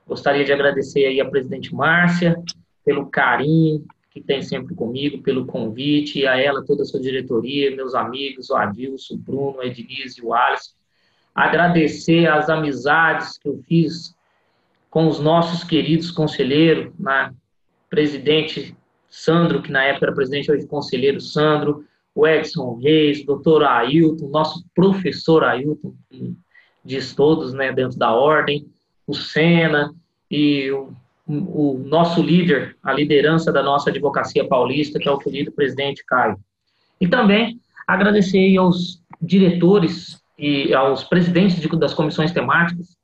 Gostaria 0.08 0.44
de 0.44 0.52
agradecer 0.52 1.06
aí 1.06 1.22
a 1.22 1.30
presidente 1.30 1.74
Márcia 1.74 2.36
pelo 2.84 3.06
carinho, 3.06 3.86
que 4.10 4.22
tem 4.22 4.42
sempre 4.42 4.74
comigo, 4.74 5.22
pelo 5.22 5.46
convite, 5.46 6.20
e 6.20 6.28
a 6.28 6.38
ela, 6.38 6.66
toda 6.66 6.82
a 6.82 6.86
sua 6.86 7.00
diretoria, 7.00 7.76
meus 7.76 7.94
amigos, 7.94 8.50
o 8.50 8.56
Adilson, 8.56 9.16
o 9.16 9.18
Bruno, 9.18 9.62
a 9.62 9.68
Ednise, 9.68 10.22
o 10.22 10.34
Alisson. 10.34 10.74
Agradecer 11.34 12.28
as 12.28 12.50
amizades 12.50 13.38
que 13.38 13.48
eu 13.48 13.62
fiz 13.68 14.16
com 14.90 15.08
os 15.08 15.20
nossos 15.20 15.64
queridos 15.64 16.10
conselheiros, 16.10 16.92
na 17.00 17.32
presidente 17.90 18.76
Sandro, 19.10 19.62
que 19.62 19.72
na 19.72 19.84
época 19.84 20.08
era 20.08 20.16
presidente, 20.16 20.52
hoje 20.52 20.68
conselheiro 20.68 21.22
Sandro, 21.22 21.86
o 22.14 22.28
Edson 22.28 22.80
Reis, 22.82 23.22
o 23.22 23.26
doutor 23.26 23.64
Ailton, 23.64 24.28
nosso 24.30 24.66
professor 24.76 25.44
Ailton, 25.44 25.94
que 26.10 26.36
diz 26.84 27.14
todos 27.14 27.54
né, 27.54 27.72
dentro 27.72 27.98
da 27.98 28.14
ordem, 28.14 28.68
o 29.06 29.14
Sena 29.14 29.94
e 30.30 30.72
o 30.72 30.94
o 31.30 31.78
nosso 31.86 32.24
líder, 32.24 32.76
a 32.82 32.92
liderança 32.92 33.52
da 33.52 33.62
nossa 33.62 33.92
advocacia 33.92 34.48
paulista, 34.48 34.98
que 34.98 35.08
é 35.08 35.12
o 35.12 35.20
querido 35.20 35.52
presidente 35.52 36.04
Caio. 36.06 36.40
E 37.00 37.08
também 37.08 37.60
agradecer 37.88 38.58
aos 38.58 39.00
diretores 39.22 40.20
e 40.38 40.74
aos 40.74 41.04
presidentes 41.04 41.64
das 41.78 41.94
comissões 41.94 42.32
temáticas, 42.32 42.98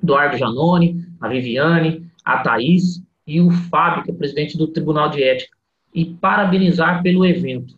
Eduardo 0.00 0.38
Janone, 0.38 1.04
a 1.20 1.28
Viviane, 1.28 2.06
a 2.24 2.38
Thaís 2.38 3.02
e 3.26 3.40
o 3.40 3.50
Fábio, 3.50 4.04
que 4.04 4.12
é 4.12 4.14
presidente 4.14 4.56
do 4.56 4.68
Tribunal 4.68 5.10
de 5.10 5.22
Ética, 5.22 5.56
e 5.92 6.04
parabenizar 6.04 7.02
pelo 7.02 7.26
evento. 7.26 7.74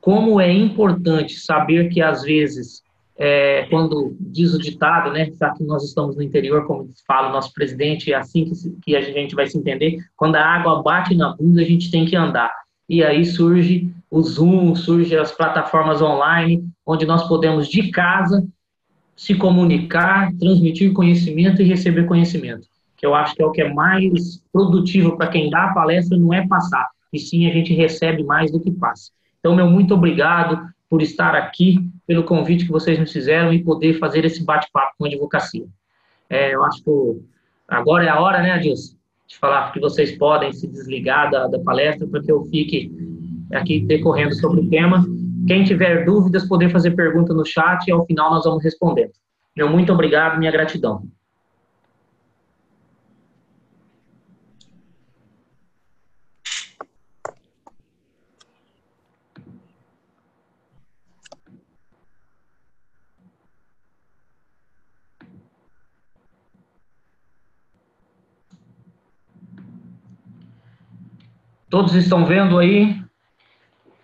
Como 0.00 0.38
é 0.38 0.52
importante 0.52 1.34
saber 1.34 1.88
que, 1.88 2.02
às 2.02 2.22
vezes, 2.22 2.82
é, 3.16 3.66
quando 3.70 4.16
diz 4.18 4.52
o 4.54 4.58
ditado, 4.58 5.12
né, 5.12 5.30
já 5.38 5.50
que 5.50 5.62
nós 5.62 5.84
estamos 5.84 6.16
no 6.16 6.22
interior, 6.22 6.66
como 6.66 6.90
fala 7.06 7.28
o 7.28 7.32
nosso 7.32 7.52
presidente, 7.52 8.12
é 8.12 8.16
assim 8.16 8.44
que, 8.44 8.54
se, 8.54 8.76
que 8.82 8.96
a 8.96 9.00
gente 9.00 9.34
vai 9.34 9.46
se 9.46 9.56
entender, 9.56 9.98
quando 10.16 10.36
a 10.36 10.44
água 10.44 10.82
bate 10.82 11.14
na 11.14 11.34
bunda, 11.34 11.60
a 11.60 11.64
gente 11.64 11.90
tem 11.90 12.04
que 12.04 12.16
andar. 12.16 12.52
E 12.88 13.02
aí 13.02 13.24
surge 13.24 13.88
o 14.10 14.22
Zoom, 14.22 14.74
surge 14.74 15.16
as 15.16 15.32
plataformas 15.32 16.02
online, 16.02 16.64
onde 16.84 17.06
nós 17.06 17.26
podemos, 17.28 17.68
de 17.68 17.90
casa, 17.90 18.46
se 19.16 19.34
comunicar, 19.34 20.32
transmitir 20.38 20.92
conhecimento 20.92 21.62
e 21.62 21.64
receber 21.64 22.06
conhecimento. 22.06 22.66
Que 22.96 23.06
eu 23.06 23.14
acho 23.14 23.34
que 23.34 23.42
é 23.42 23.46
o 23.46 23.52
que 23.52 23.62
é 23.62 23.72
mais 23.72 24.42
produtivo 24.52 25.16
para 25.16 25.28
quem 25.28 25.48
dá 25.50 25.64
a 25.64 25.74
palestra, 25.74 26.18
não 26.18 26.32
é 26.32 26.46
passar, 26.46 26.88
e 27.12 27.18
sim 27.18 27.48
a 27.48 27.52
gente 27.52 27.72
recebe 27.72 28.24
mais 28.24 28.50
do 28.50 28.60
que 28.60 28.72
passa. 28.72 29.12
Então, 29.38 29.54
meu 29.54 29.68
muito 29.68 29.94
obrigado 29.94 30.58
por 30.94 31.02
estar 31.02 31.34
aqui, 31.34 31.90
pelo 32.06 32.22
convite 32.22 32.66
que 32.66 32.70
vocês 32.70 32.96
nos 33.00 33.10
fizeram 33.10 33.52
e 33.52 33.64
poder 33.64 33.94
fazer 33.94 34.24
esse 34.24 34.44
bate-papo 34.44 34.92
com 34.96 35.04
a 35.04 35.08
advocacia. 35.08 35.66
É, 36.30 36.54
eu 36.54 36.62
acho 36.62 36.84
que 36.84 37.20
agora 37.66 38.04
é 38.04 38.08
a 38.08 38.20
hora, 38.20 38.40
né, 38.40 38.52
Adilson, 38.52 38.94
de 39.26 39.36
falar 39.36 39.72
que 39.72 39.80
vocês 39.80 40.16
podem 40.16 40.52
se 40.52 40.68
desligar 40.68 41.32
da, 41.32 41.48
da 41.48 41.58
palestra 41.58 42.06
para 42.06 42.22
que 42.22 42.30
eu 42.30 42.44
fique 42.44 42.92
aqui 43.52 43.80
decorrendo 43.80 44.36
sobre 44.36 44.60
o 44.60 44.70
tema. 44.70 45.04
Quem 45.48 45.64
tiver 45.64 46.04
dúvidas, 46.04 46.46
poder 46.46 46.70
fazer 46.70 46.92
pergunta 46.92 47.34
no 47.34 47.44
chat 47.44 47.88
e 47.88 47.90
ao 47.90 48.06
final 48.06 48.30
nós 48.30 48.44
vamos 48.44 48.62
responder. 48.62 49.10
Meu 49.56 49.68
muito 49.68 49.92
obrigado, 49.92 50.38
minha 50.38 50.52
gratidão. 50.52 51.02
Todos 71.74 71.92
estão 71.96 72.24
vendo 72.24 72.56
aí 72.56 73.02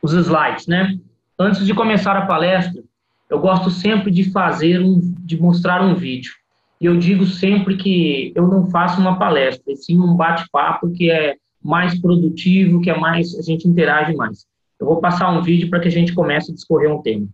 os 0.03 0.13
slides, 0.13 0.67
né? 0.67 0.99
Antes 1.39 1.65
de 1.65 1.73
começar 1.73 2.17
a 2.17 2.27
palestra, 2.27 2.83
eu 3.29 3.39
gosto 3.39 3.71
sempre 3.71 4.11
de 4.11 4.29
fazer 4.33 4.81
um, 4.81 4.99
de 5.21 5.41
mostrar 5.41 5.81
um 5.81 5.95
vídeo. 5.95 6.33
E 6.81 6.87
eu 6.87 6.97
digo 6.97 7.25
sempre 7.27 7.77
que 7.77 8.33
eu 8.35 8.49
não 8.49 8.69
faço 8.69 9.01
uma 9.01 9.21
palestra, 9.21 9.73
e 9.73 9.77
sim 9.77 10.01
um 10.01 10.17
bate-papo 10.17 10.91
que 10.91 11.13
é 11.13 11.37
mais 11.63 11.97
produtivo, 12.01 12.81
que 12.81 12.91
é 12.91 12.99
mais 12.99 13.39
a 13.39 13.43
gente 13.43 13.69
interage 13.69 14.17
mais. 14.17 14.47
Eu 14.81 14.89
vou 14.89 15.01
passar 15.01 15.31
um 15.31 15.41
vídeo 15.41 15.71
para 15.71 15.79
que 15.79 15.87
a 15.87 15.93
gente 15.93 16.13
comece 16.13 16.51
a 16.51 16.55
discorrer 16.57 16.93
um 16.93 17.01
tema. 17.01 17.29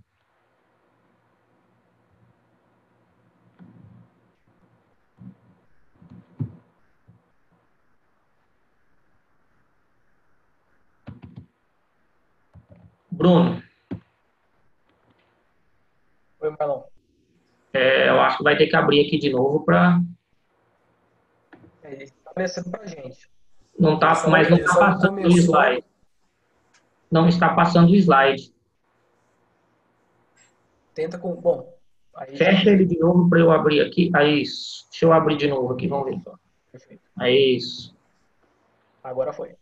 Bruno. 13.26 13.60
Oi, 16.38 16.50
Marlon. 16.50 16.84
É, 17.72 18.08
eu 18.08 18.20
acho 18.20 18.38
que 18.38 18.44
vai 18.44 18.56
ter 18.56 18.68
que 18.68 18.76
abrir 18.76 19.04
aqui 19.04 19.18
de 19.18 19.30
novo 19.30 19.64
para. 19.64 20.00
É, 21.82 22.04
está 22.04 22.30
aparecendo 22.30 22.70
para 22.70 22.86
gente. 22.86 23.28
Não 23.76 23.94
está, 23.94 24.28
mas 24.28 24.48
não 24.48 24.58
está 24.58 24.74
passando 24.76 25.18
o 25.18 25.28
slide. 25.28 25.84
Não 27.10 27.28
está 27.28 27.52
passando 27.52 27.90
o 27.90 27.96
slide. 27.96 28.54
Tenta 30.94 31.18
com. 31.18 31.34
Bom. 31.34 31.74
Aí... 32.14 32.36
Fecha 32.36 32.70
ele 32.70 32.86
de 32.86 32.96
novo 32.96 33.28
para 33.28 33.40
eu 33.40 33.50
abrir 33.50 33.80
aqui. 33.80 34.08
Aí, 34.14 34.42
isso. 34.42 34.86
Deixa 34.88 35.04
eu 35.04 35.12
abrir 35.12 35.36
de 35.36 35.48
novo 35.48 35.74
aqui, 35.74 35.88
vamos 35.88 36.06
ver. 36.06 36.22
Perfeito. 36.70 37.02
Aí, 37.18 37.56
isso. 37.56 37.92
Agora 39.02 39.32
foi. 39.32 39.56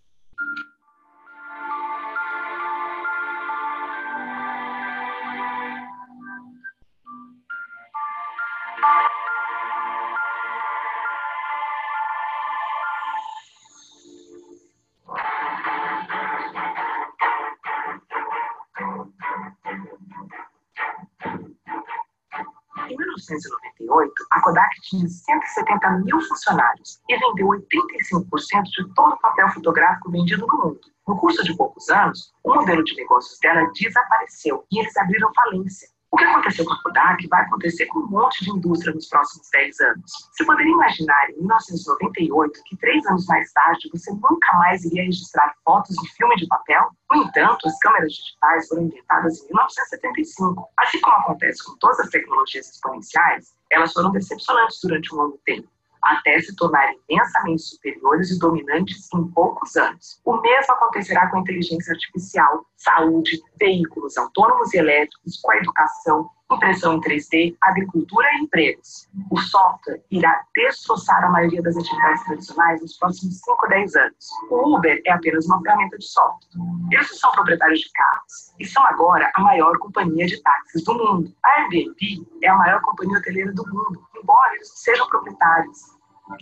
Kodak 24.64 24.80
tinha 24.82 25.08
170 25.08 25.90
mil 26.04 26.20
funcionários 26.22 27.00
e 27.08 27.16
vendeu 27.18 27.48
85% 27.48 28.62
de 28.64 28.94
todo 28.94 29.12
o 29.12 29.20
papel 29.20 29.48
fotográfico 29.50 30.10
vendido 30.10 30.46
no 30.46 30.58
mundo. 30.58 30.80
No 31.06 31.18
curso 31.18 31.44
de 31.44 31.54
poucos 31.56 31.88
anos, 31.90 32.32
o 32.42 32.54
modelo 32.54 32.82
de 32.82 32.96
negócios 32.96 33.38
dela 33.40 33.70
desapareceu 33.78 34.64
e 34.72 34.80
eles 34.80 34.96
abriram 34.96 35.30
falência. 35.34 35.88
O 36.10 36.16
que 36.16 36.24
aconteceu 36.24 36.64
com 36.64 36.72
a 36.72 36.80
Kodak 36.80 37.26
vai 37.26 37.42
acontecer 37.42 37.86
com 37.86 37.98
um 37.98 38.06
monte 38.06 38.44
de 38.44 38.50
indústria 38.50 38.94
nos 38.94 39.08
próximos 39.08 39.48
10 39.50 39.80
anos. 39.80 40.12
Você 40.30 40.44
poderia 40.44 40.72
imaginar 40.72 41.30
em 41.30 41.38
1998 41.38 42.60
que 42.66 42.76
três 42.76 43.04
anos 43.06 43.26
mais 43.26 43.52
tarde 43.52 43.90
você 43.92 44.12
nunca 44.12 44.52
mais 44.58 44.84
iria 44.84 45.02
registrar 45.02 45.52
fotos 45.64 45.96
de 45.96 46.08
filme 46.12 46.36
de 46.36 46.46
papel? 46.46 46.88
No 47.10 47.24
entanto, 47.24 47.66
as 47.66 47.76
câmeras 47.80 48.12
digitais 48.12 48.68
foram 48.68 48.84
inventadas 48.84 49.40
em 49.40 49.46
1975. 49.46 50.68
Assim 50.78 51.00
como 51.00 51.16
acontece 51.16 51.64
com 51.64 51.76
todas 51.78 51.98
as 51.98 52.10
tecnologias 52.10 52.70
exponenciais, 52.70 53.52
elas 53.74 53.92
foram 53.92 54.10
decepcionantes 54.12 54.78
durante 54.82 55.14
um 55.14 55.18
longo 55.18 55.40
tempo 55.44 55.68
até 56.04 56.38
se 56.40 56.54
tornarem 56.54 56.98
imensamente 57.08 57.62
superiores 57.62 58.30
e 58.30 58.38
dominantes 58.38 59.08
em 59.14 59.24
poucos 59.28 59.74
anos. 59.76 60.20
O 60.24 60.36
mesmo 60.40 60.74
acontecerá 60.74 61.30
com 61.30 61.38
a 61.38 61.40
inteligência 61.40 61.92
artificial, 61.92 62.66
saúde, 62.76 63.42
veículos 63.58 64.16
autônomos 64.18 64.74
e 64.74 64.78
elétricos, 64.78 65.40
com 65.40 65.50
a 65.50 65.56
educação, 65.56 66.28
impressão 66.56 66.94
em 66.94 67.00
3D, 67.00 67.56
agricultura 67.60 68.26
e 68.34 68.42
empregos. 68.42 69.08
O 69.30 69.38
software 69.38 70.02
irá 70.10 70.44
destroçar 70.54 71.24
a 71.24 71.30
maioria 71.30 71.62
das 71.62 71.76
atividades 71.76 72.24
tradicionais 72.24 72.80
nos 72.80 72.96
próximos 72.96 73.40
5 73.40 73.66
a 73.66 73.68
10 73.68 73.96
anos. 73.96 74.30
O 74.50 74.76
Uber 74.76 75.00
é 75.04 75.12
apenas 75.12 75.46
uma 75.46 75.60
ferramenta 75.62 75.98
de 75.98 76.06
software. 76.06 76.48
Eles 76.90 77.18
são 77.18 77.32
proprietários 77.32 77.80
de 77.80 77.90
carros 77.92 78.54
e 78.58 78.64
são 78.64 78.84
agora 78.86 79.30
a 79.34 79.40
maior 79.40 79.78
companhia 79.78 80.26
de 80.26 80.40
táxis 80.42 80.84
do 80.84 80.94
mundo. 80.94 81.34
A 81.44 81.60
Airbnb 81.60 82.26
é 82.42 82.48
a 82.48 82.56
maior 82.56 82.80
companhia 82.82 83.18
hoteleira 83.18 83.52
do 83.52 83.66
mundo, 83.66 84.02
embora 84.16 84.54
eles 84.54 84.70
sejam 84.74 85.06
proprietários 85.08 85.94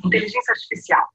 inteligência 0.04 0.52
artificial. 0.52 1.09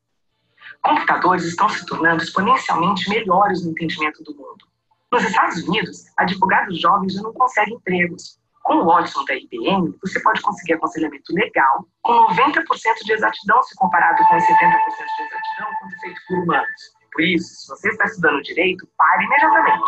Computadores 0.82 1.46
estão 1.46 1.70
se 1.70 1.86
tornando 1.86 2.24
exponencialmente 2.24 3.10
melhores 3.10 3.64
no 3.64 3.72
entendimento 3.72 4.24
do 4.24 4.36
mundo. 4.36 4.66
Nos 5.12 5.24
Estados 5.24 5.64
Unidos, 5.64 6.06
advogados 6.18 6.80
jovens 6.80 7.14
já 7.14 7.22
não 7.22 7.34
conseguem 7.34 7.76
empregos. 7.76 8.38
Com 8.68 8.80
o 8.80 8.86
Watson 8.86 9.24
da 9.24 9.34
IBM, 9.34 9.96
você 10.02 10.22
pode 10.22 10.42
conseguir 10.42 10.74
aconselhamento 10.74 11.34
legal 11.34 11.88
com 12.02 12.28
90% 12.28 12.64
de 13.06 13.14
exatidão 13.14 13.64
se 13.64 13.74
comparado 13.78 14.22
com 14.28 14.36
os 14.36 14.44
70% 14.44 14.50
de 14.50 15.24
exatidão 15.24 15.68
quando 15.80 16.00
feito 16.02 16.22
por 16.28 16.40
humanos. 16.40 16.98
Por 17.14 17.24
isso, 17.24 17.48
se 17.48 17.68
você 17.70 17.88
está 17.88 18.04
estudando 18.04 18.42
direito, 18.42 18.86
pare 18.98 19.24
imediatamente. 19.24 19.84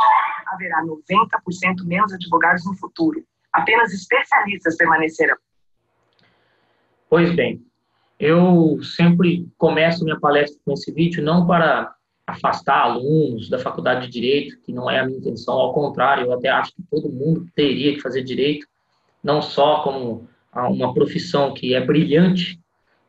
Haverá 0.48 0.82
90% 0.86 1.86
menos 1.86 2.14
advogados 2.14 2.66
no 2.66 2.74
futuro. 2.78 3.22
Apenas 3.52 3.92
especialistas 3.92 4.78
permanecerão. 4.78 5.36
Pois 7.10 7.36
bem, 7.36 7.62
eu 8.18 8.82
sempre 8.82 9.52
começo 9.58 10.06
minha 10.06 10.18
palestra 10.22 10.58
com 10.64 10.72
esse 10.72 10.90
vídeo 10.94 11.22
não 11.22 11.46
para 11.46 11.94
afastar 12.30 12.82
alunos 12.82 13.50
da 13.50 13.60
faculdade 13.60 14.06
de 14.06 14.12
direito, 14.12 14.60
que 14.62 14.72
não 14.72 14.90
é 14.90 15.00
a 15.00 15.06
minha 15.06 15.18
intenção, 15.18 15.56
ao 15.56 15.74
contrário, 15.74 16.26
eu 16.26 16.34
até 16.34 16.50
acho 16.50 16.74
que 16.76 16.84
todo 16.90 17.10
mundo 17.10 17.48
teria 17.56 17.94
que 17.94 18.02
fazer 18.02 18.24
direito, 18.24 18.68
não 19.24 19.42
só 19.42 19.82
como 19.82 20.28
uma 20.54 20.94
profissão 20.94 21.54
que 21.54 21.74
é 21.74 21.86
brilhante, 21.86 22.60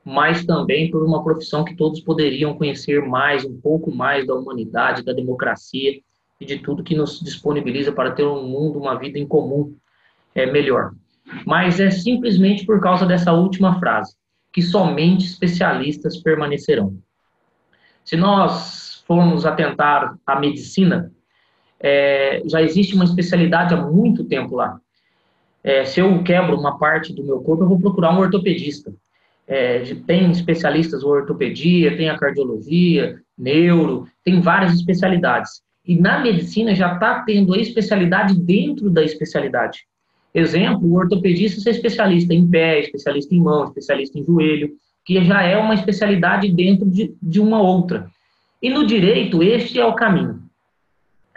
mas 0.04 0.44
também 0.44 0.90
por 0.90 1.04
uma 1.04 1.22
profissão 1.22 1.64
que 1.64 1.76
todos 1.76 2.00
poderiam 2.00 2.54
conhecer 2.54 3.02
mais, 3.02 3.44
um 3.44 3.60
pouco 3.60 3.94
mais 3.94 4.26
da 4.26 4.34
humanidade, 4.34 5.04
da 5.04 5.12
democracia 5.12 6.00
e 6.40 6.44
de 6.44 6.58
tudo 6.58 6.82
que 6.82 6.96
nos 6.96 7.20
disponibiliza 7.20 7.92
para 7.92 8.12
ter 8.12 8.24
um 8.24 8.46
mundo, 8.46 8.78
uma 8.78 8.98
vida 8.98 9.18
em 9.18 9.26
comum 9.26 9.74
é 10.34 10.46
melhor. 10.46 10.92
Mas 11.46 11.78
é 11.78 11.90
simplesmente 11.90 12.64
por 12.64 12.80
causa 12.80 13.06
dessa 13.06 13.32
última 13.32 13.78
frase 13.78 14.14
que 14.52 14.62
somente 14.62 15.26
especialistas 15.26 16.16
permanecerão. 16.16 16.96
Se 18.04 18.16
nós 18.16 18.89
formos 19.10 19.44
atentar 19.44 20.14
à 20.24 20.38
medicina, 20.38 21.10
é, 21.80 22.44
já 22.46 22.62
existe 22.62 22.94
uma 22.94 23.02
especialidade 23.02 23.74
há 23.74 23.76
muito 23.76 24.22
tempo 24.22 24.54
lá. 24.54 24.78
É, 25.64 25.84
se 25.84 25.98
eu 25.98 26.22
quebro 26.22 26.56
uma 26.56 26.78
parte 26.78 27.12
do 27.12 27.24
meu 27.24 27.40
corpo, 27.40 27.64
eu 27.64 27.68
vou 27.68 27.80
procurar 27.80 28.14
um 28.14 28.20
ortopedista. 28.20 28.94
É, 29.48 29.82
tem 30.06 30.30
especialistas 30.30 31.02
em 31.02 31.06
ortopedia, 31.06 31.96
tem 31.96 32.08
a 32.08 32.16
cardiologia, 32.16 33.20
neuro, 33.36 34.06
tem 34.22 34.40
várias 34.40 34.74
especialidades. 34.74 35.60
E 35.84 35.98
na 35.98 36.20
medicina 36.20 36.72
já 36.72 36.94
está 36.94 37.24
tendo 37.24 37.52
a 37.52 37.58
especialidade 37.58 38.40
dentro 38.40 38.88
da 38.88 39.02
especialidade. 39.02 39.80
Exemplo, 40.32 40.86
o 40.86 40.94
ortopedista 40.94 41.68
é 41.68 41.72
especialista 41.72 42.32
em 42.32 42.48
pé, 42.48 42.78
especialista 42.78 43.34
em 43.34 43.40
mão, 43.40 43.64
especialista 43.64 44.16
em 44.16 44.24
joelho, 44.24 44.70
que 45.04 45.20
já 45.24 45.42
é 45.42 45.56
uma 45.56 45.74
especialidade 45.74 46.48
dentro 46.52 46.88
de, 46.88 47.12
de 47.20 47.40
uma 47.40 47.60
outra. 47.60 48.08
E 48.62 48.70
no 48.70 48.86
direito, 48.86 49.42
este 49.42 49.80
é 49.80 49.84
o 49.84 49.94
caminho. 49.94 50.42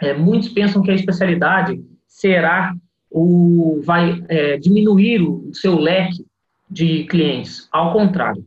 É, 0.00 0.12
muitos 0.12 0.48
pensam 0.48 0.82
que 0.82 0.90
a 0.90 0.94
especialidade 0.94 1.82
será 2.06 2.74
o 3.10 3.80
vai 3.84 4.22
é, 4.28 4.56
diminuir 4.56 5.22
o 5.22 5.50
seu 5.54 5.78
leque 5.78 6.24
de 6.68 7.04
clientes. 7.04 7.68
Ao 7.70 7.92
contrário, 7.92 8.44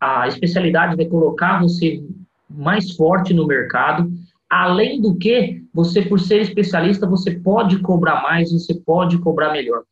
a 0.00 0.26
especialidade 0.26 0.96
vai 0.96 1.06
colocar 1.06 1.60
você 1.60 2.02
mais 2.50 2.92
forte 2.96 3.32
no 3.32 3.46
mercado. 3.46 4.10
Além 4.50 5.00
do 5.00 5.14
que, 5.14 5.62
você, 5.72 6.02
por 6.02 6.18
ser 6.18 6.40
especialista, 6.40 7.06
você 7.06 7.32
pode 7.32 7.78
cobrar 7.80 8.22
mais, 8.22 8.52
você 8.52 8.74
pode 8.74 9.18
cobrar 9.18 9.52
melhor 9.52 9.82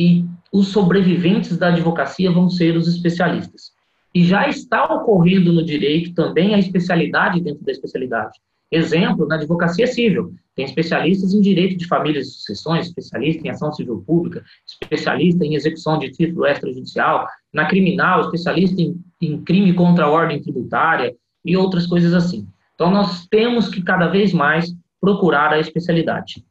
e 0.00 0.24
os 0.50 0.68
sobreviventes 0.68 1.58
da 1.58 1.68
advocacia 1.68 2.30
vão 2.32 2.48
ser 2.48 2.74
os 2.74 2.88
especialistas. 2.88 3.72
E 4.14 4.24
já 4.24 4.48
está 4.48 4.84
ocorrendo 4.92 5.52
no 5.52 5.64
direito 5.64 6.14
também 6.14 6.54
a 6.54 6.58
especialidade 6.58 7.40
dentro 7.40 7.64
da 7.64 7.72
especialidade. 7.72 8.38
Exemplo, 8.70 9.26
na 9.26 9.34
advocacia 9.34 9.86
civil, 9.86 10.32
tem 10.54 10.64
especialistas 10.64 11.34
em 11.34 11.40
direito 11.40 11.76
de 11.76 11.88
famílias 11.88 12.28
e 12.28 12.30
sucessões, 12.30 12.86
especialista 12.86 13.46
em 13.46 13.50
ação 13.50 13.72
civil 13.72 14.04
pública, 14.06 14.44
especialista 14.64 15.44
em 15.44 15.54
execução 15.54 15.98
de 15.98 16.10
título 16.10 16.46
extrajudicial, 16.46 17.26
na 17.52 17.66
criminal, 17.66 18.20
especialista 18.20 18.80
em, 18.80 18.96
em 19.20 19.42
crime 19.42 19.72
contra 19.74 20.04
a 20.04 20.10
ordem 20.10 20.40
tributária 20.40 21.14
e 21.44 21.56
outras 21.56 21.86
coisas 21.86 22.14
assim. 22.14 22.46
Então, 22.74 22.90
nós 22.90 23.26
temos 23.26 23.68
que 23.68 23.82
cada 23.82 24.06
vez 24.06 24.32
mais 24.32 24.72
procurar 25.00 25.52
a 25.52 25.58
especialidade. 25.58 26.44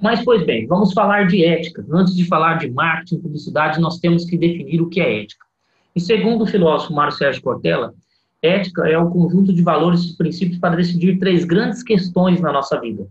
Mas, 0.00 0.22
pois 0.24 0.44
bem, 0.44 0.66
vamos 0.66 0.92
falar 0.92 1.26
de 1.26 1.44
ética. 1.44 1.86
Antes 1.90 2.14
de 2.14 2.26
falar 2.26 2.58
de 2.58 2.68
marketing, 2.70 3.20
publicidade, 3.20 3.80
nós 3.80 3.98
temos 3.98 4.24
que 4.24 4.36
definir 4.36 4.82
o 4.82 4.88
que 4.88 5.00
é 5.00 5.22
ética. 5.22 5.46
E 5.94 6.00
segundo 6.00 6.42
o 6.42 6.46
filósofo 6.46 6.92
Mário 6.92 7.12
Sérgio 7.12 7.42
Cortella, 7.42 7.94
ética 8.42 8.88
é 8.88 8.98
o 8.98 9.10
conjunto 9.10 9.52
de 9.52 9.62
valores 9.62 10.04
e 10.04 10.16
princípios 10.16 10.58
para 10.58 10.76
decidir 10.76 11.18
três 11.18 11.44
grandes 11.44 11.82
questões 11.82 12.40
na 12.40 12.52
nossa 12.52 12.80
vida, 12.80 13.06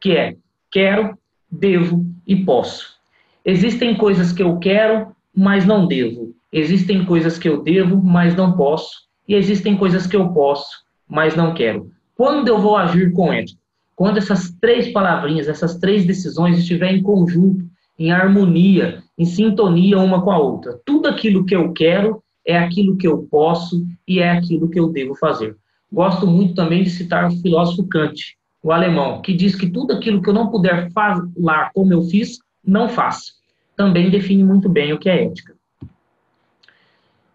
que 0.00 0.12
é 0.12 0.36
quero, 0.70 1.16
devo 1.50 2.04
e 2.26 2.36
posso. 2.36 2.96
Existem 3.44 3.96
coisas 3.96 4.32
que 4.32 4.42
eu 4.42 4.58
quero, 4.58 5.14
mas 5.34 5.64
não 5.64 5.86
devo. 5.86 6.34
Existem 6.52 7.04
coisas 7.04 7.38
que 7.38 7.48
eu 7.48 7.62
devo, 7.62 8.02
mas 8.02 8.34
não 8.34 8.56
posso. 8.56 9.06
E 9.28 9.34
existem 9.34 9.76
coisas 9.76 10.06
que 10.06 10.16
eu 10.16 10.28
posso, 10.30 10.84
mas 11.08 11.36
não 11.36 11.54
quero. 11.54 11.90
Quando 12.14 12.48
eu 12.48 12.58
vou 12.58 12.76
agir 12.76 13.12
com 13.12 13.32
ética? 13.32 13.58
Quando 13.94 14.18
essas 14.18 14.50
três 14.60 14.92
palavrinhas, 14.92 15.48
essas 15.48 15.78
três 15.78 16.04
decisões 16.04 16.58
estiverem 16.58 16.98
em 16.98 17.02
conjunto, 17.02 17.64
em 17.98 18.12
harmonia, 18.12 19.02
em 19.18 19.24
sintonia 19.24 19.98
uma 19.98 20.22
com 20.22 20.30
a 20.30 20.38
outra, 20.38 20.78
tudo 20.84 21.08
aquilo 21.08 21.44
que 21.44 21.56
eu 21.56 21.72
quero 21.72 22.22
é 22.46 22.56
aquilo 22.56 22.96
que 22.96 23.06
eu 23.06 23.26
posso 23.30 23.84
e 24.06 24.20
é 24.20 24.30
aquilo 24.30 24.68
que 24.68 24.78
eu 24.78 24.88
devo 24.88 25.14
fazer. 25.16 25.56
Gosto 25.92 26.26
muito 26.26 26.54
também 26.54 26.82
de 26.82 26.90
citar 26.90 27.28
o 27.28 27.40
filósofo 27.40 27.88
Kant, 27.88 28.36
o 28.62 28.72
alemão, 28.72 29.22
que 29.22 29.32
diz 29.32 29.54
que 29.54 29.70
tudo 29.70 29.94
aquilo 29.94 30.20
que 30.20 30.28
eu 30.28 30.34
não 30.34 30.50
puder 30.50 30.90
falar 30.92 31.70
como 31.72 31.92
eu 31.92 32.02
fiz, 32.02 32.38
não 32.64 32.88
faço. 32.88 33.32
Também 33.76 34.10
define 34.10 34.42
muito 34.42 34.68
bem 34.68 34.92
o 34.92 34.98
que 34.98 35.08
é 35.08 35.24
ética. 35.24 35.54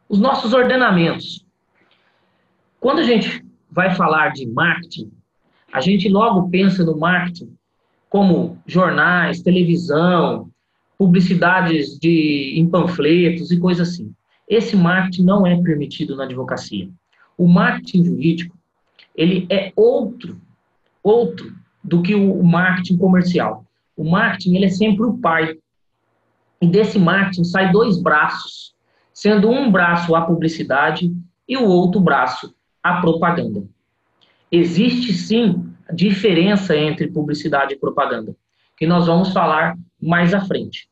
Os 0.09 0.19
nossos 0.19 0.53
ordenamentos. 0.53 1.45
Quando 2.79 2.99
a 2.99 3.03
gente 3.03 3.45
vai 3.69 3.95
falar 3.95 4.29
de 4.29 4.45
marketing, 4.47 5.11
a 5.71 5.79
gente 5.79 6.09
logo 6.09 6.49
pensa 6.49 6.83
no 6.83 6.97
marketing 6.97 7.55
como 8.09 8.57
jornais, 8.67 9.41
televisão, 9.41 10.50
publicidades 11.01 11.97
de, 11.97 12.53
em 12.55 12.69
panfletos 12.69 13.49
e 13.49 13.59
coisas 13.59 13.89
assim. 13.89 14.13
Esse 14.47 14.75
marketing 14.75 15.23
não 15.23 15.47
é 15.47 15.59
permitido 15.59 16.15
na 16.15 16.25
advocacia. 16.25 16.87
O 17.35 17.47
marketing 17.47 18.03
jurídico, 18.03 18.55
ele 19.15 19.47
é 19.49 19.73
outro, 19.75 20.39
outro 21.01 21.55
do 21.83 22.03
que 22.03 22.13
o 22.13 22.43
marketing 22.43 22.97
comercial. 22.97 23.65
O 23.97 24.07
marketing, 24.07 24.57
ele 24.57 24.65
é 24.65 24.69
sempre 24.69 25.03
o 25.03 25.17
pai. 25.17 25.57
E 26.61 26.67
desse 26.67 26.99
marketing 26.99 27.45
sai 27.45 27.71
dois 27.71 27.99
braços, 27.99 28.75
sendo 29.11 29.49
um 29.49 29.71
braço 29.71 30.13
a 30.13 30.21
publicidade 30.21 31.11
e 31.49 31.57
o 31.57 31.65
outro 31.65 31.99
braço 31.99 32.53
a 32.83 33.01
propaganda. 33.01 33.63
Existe 34.51 35.13
sim 35.13 35.65
diferença 35.91 36.77
entre 36.77 37.07
publicidade 37.07 37.73
e 37.73 37.79
propaganda, 37.79 38.35
que 38.77 38.85
nós 38.85 39.07
vamos 39.07 39.33
falar 39.33 39.75
mais 39.99 40.31
à 40.31 40.41
frente, 40.41 40.90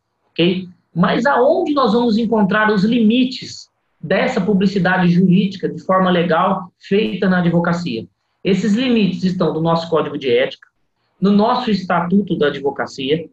Mas 0.95 1.25
aonde 1.25 1.73
nós 1.73 1.93
vamos 1.93 2.17
encontrar 2.17 2.71
os 2.71 2.83
limites 2.83 3.69
dessa 4.01 4.39
publicidade 4.39 5.09
jurídica 5.09 5.67
de 5.67 5.81
forma 5.83 6.09
legal 6.09 6.71
feita 6.79 7.27
na 7.27 7.39
advocacia? 7.39 8.07
Esses 8.43 8.73
limites 8.73 9.23
estão 9.23 9.53
no 9.53 9.61
nosso 9.61 9.89
código 9.89 10.17
de 10.17 10.29
ética, 10.29 10.67
no 11.19 11.31
nosso 11.31 11.69
estatuto 11.69 12.37
da 12.37 12.47
advocacia 12.47 13.29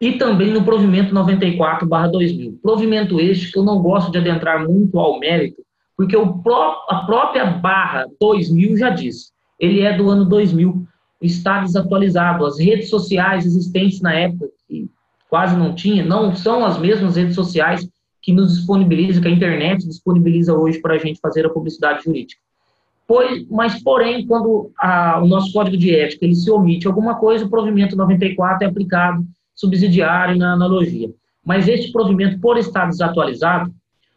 e 0.00 0.12
também 0.12 0.50
no 0.50 0.64
provimento 0.64 1.14
94/2000. 1.14 2.58
Provimento 2.62 3.20
este 3.20 3.52
que 3.52 3.58
eu 3.58 3.62
não 3.62 3.82
gosto 3.82 4.10
de 4.10 4.18
adentrar 4.18 4.66
muito 4.66 4.98
ao 4.98 5.18
mérito, 5.20 5.62
porque 5.96 6.16
pró 6.42 6.86
a 6.88 7.04
própria 7.04 7.44
barra 7.44 8.06
2000 8.18 8.78
já 8.78 8.88
diz 8.88 9.30
ele 9.60 9.82
é 9.82 9.94
do 9.94 10.08
ano 10.08 10.24
2000, 10.24 10.86
está 11.20 11.60
desatualizado. 11.60 12.46
As 12.46 12.58
redes 12.58 12.88
sociais 12.88 13.44
existentes 13.44 14.00
na 14.00 14.14
época, 14.14 14.48
que 14.66 14.88
quase 15.30 15.56
não 15.56 15.72
tinha, 15.72 16.04
não 16.04 16.34
são 16.34 16.66
as 16.66 16.76
mesmas 16.76 17.14
redes 17.14 17.36
sociais 17.36 17.88
que 18.20 18.32
nos 18.32 18.56
disponibiliza, 18.56 19.20
que 19.20 19.28
a 19.28 19.30
internet 19.30 19.86
disponibiliza 19.86 20.52
hoje 20.52 20.80
para 20.80 20.94
a 20.94 20.98
gente 20.98 21.20
fazer 21.20 21.46
a 21.46 21.50
publicidade 21.50 22.02
jurídica. 22.04 22.40
Pois, 23.06 23.46
mas, 23.48 23.82
porém, 23.82 24.26
quando 24.26 24.70
a, 24.78 25.20
o 25.22 25.26
nosso 25.26 25.52
código 25.52 25.76
de 25.76 25.94
ética 25.94 26.24
ele 26.24 26.34
se 26.34 26.50
omite 26.50 26.86
alguma 26.86 27.14
coisa, 27.14 27.44
o 27.44 27.48
provimento 27.48 27.96
94 27.96 28.64
é 28.64 28.68
aplicado 28.68 29.24
subsidiário 29.54 30.36
na 30.36 30.52
analogia. 30.52 31.10
Mas 31.44 31.66
este 31.66 31.90
provimento, 31.92 32.38
por 32.40 32.58
estar 32.58 32.86
desatualizado, 32.86 33.72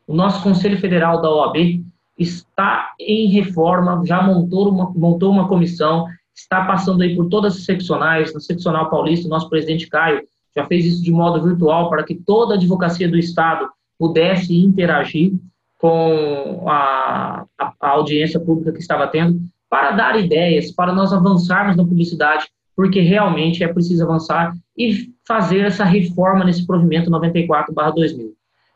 o 0.08 0.14
nosso 0.14 0.44
Conselho 0.44 0.78
Federal 0.78 1.22
da 1.22 1.32
OAB 1.32 1.84
está 2.18 2.92
em 3.00 3.30
reforma, 3.30 4.02
já 4.06 4.22
montou 4.22 4.70
uma, 4.70 4.92
montou 4.92 5.32
uma 5.32 5.48
comissão, 5.48 6.06
está 6.36 6.66
passando 6.66 7.02
aí 7.02 7.16
por 7.16 7.30
todas 7.30 7.56
as 7.56 7.66
seccionais, 7.66 8.34
na 8.34 8.40
seccional 8.40 8.90
paulista, 8.90 9.28
o 9.28 9.30
nosso 9.30 9.50
presidente 9.50 9.88
Caio 9.88 10.22
já 10.56 10.66
fez 10.66 10.86
isso 10.86 11.04
de 11.04 11.12
modo 11.12 11.44
virtual 11.44 11.90
para 11.90 12.04
que 12.04 12.16
toda 12.16 12.54
a 12.54 12.58
advocacia 12.58 13.10
do 13.10 13.18
Estado 13.18 13.68
pudesse 13.98 14.56
interagir 14.56 15.34
com 15.80 16.64
a, 16.68 17.46
a, 17.60 17.74
a 17.80 17.90
audiência 17.90 18.40
pública 18.40 18.72
que 18.72 18.80
estava 18.80 19.08
tendo, 19.08 19.40
para 19.70 19.92
dar 19.92 20.18
ideias, 20.18 20.72
para 20.72 20.94
nós 20.94 21.12
avançarmos 21.12 21.76
na 21.76 21.84
publicidade, 21.84 22.46
porque 22.76 23.02
realmente 23.02 23.64
é 23.64 23.68
preciso 23.68 24.04
avançar 24.04 24.54
e 24.78 25.10
fazer 25.28 25.66
essa 25.66 25.84
reforma 25.84 26.46
nesse 26.46 26.66
provimento 26.66 27.10
94/2000. 27.10 28.32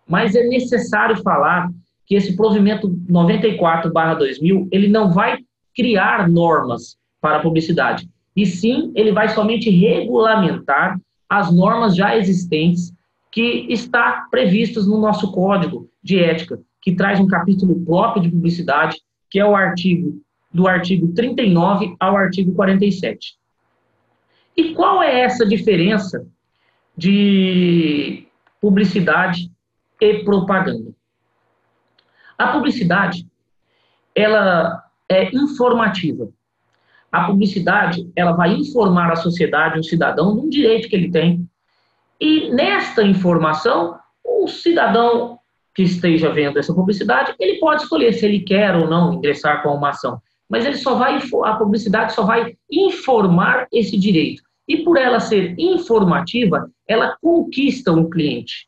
Mas 0.07 0.35
é 0.35 0.43
necessário 0.43 1.17
falar 1.17 1.69
que 2.05 2.15
esse 2.15 2.35
provimento 2.35 2.89
94/2000 3.09 4.67
ele 4.71 4.87
não 4.87 5.11
vai 5.11 5.39
criar 5.75 6.27
normas 6.27 6.97
para 7.21 7.37
a 7.37 7.41
publicidade, 7.41 8.09
e 8.35 8.45
sim 8.45 8.91
ele 8.95 9.11
vai 9.11 9.29
somente 9.29 9.69
regulamentar 9.69 10.99
as 11.29 11.53
normas 11.53 11.95
já 11.95 12.15
existentes 12.15 12.93
que 13.31 13.67
está 13.69 14.27
previstas 14.31 14.87
no 14.87 14.97
nosso 14.97 15.31
código 15.31 15.89
de 16.01 16.19
ética, 16.19 16.59
que 16.81 16.95
traz 16.95 17.19
um 17.19 17.27
capítulo 17.27 17.79
próprio 17.85 18.23
de 18.23 18.29
publicidade, 18.29 18.97
que 19.29 19.39
é 19.39 19.45
o 19.45 19.55
artigo 19.55 20.21
do 20.53 20.67
artigo 20.67 21.13
39 21.13 21.95
ao 21.99 22.15
artigo 22.15 22.53
47. 22.53 23.37
E 24.55 24.73
qual 24.73 25.03
é 25.03 25.19
essa 25.19 25.45
diferença 25.45 26.25
de 26.97 28.25
publicidade 28.59 29.51
e 30.01 30.23
propaganda? 30.23 30.91
A 32.37 32.47
publicidade, 32.53 33.27
ela 34.15 34.83
é 35.09 35.29
informativa. 35.35 36.29
A 37.17 37.23
publicidade, 37.23 38.07
ela 38.15 38.33
vai 38.33 38.53
informar 38.53 39.11
a 39.11 39.15
sociedade, 39.15 39.79
o 39.79 39.83
cidadão, 39.83 40.35
de 40.35 40.45
um 40.45 40.49
direito 40.49 40.87
que 40.87 40.95
ele 40.95 41.09
tem. 41.09 41.49
E 42.21 42.51
nesta 42.51 43.01
informação, 43.01 43.97
o 44.23 44.47
cidadão 44.47 45.39
que 45.73 45.81
esteja 45.81 46.31
vendo 46.31 46.59
essa 46.59 46.75
publicidade, 46.75 47.33
ele 47.39 47.57
pode 47.59 47.81
escolher 47.81 48.13
se 48.13 48.23
ele 48.23 48.41
quer 48.41 48.75
ou 48.75 48.87
não 48.87 49.15
ingressar 49.15 49.63
com 49.63 49.69
uma 49.69 49.89
ação. 49.89 50.21
Mas 50.47 50.63
ele 50.63 50.77
só 50.77 50.93
vai, 50.93 51.19
a 51.43 51.53
publicidade 51.55 52.13
só 52.13 52.23
vai 52.23 52.55
informar 52.71 53.67
esse 53.73 53.97
direito. 53.97 54.43
E 54.67 54.77
por 54.83 54.95
ela 54.95 55.19
ser 55.19 55.55
informativa, 55.57 56.69
ela 56.87 57.17
conquista 57.19 57.91
um 57.91 58.07
cliente, 58.07 58.67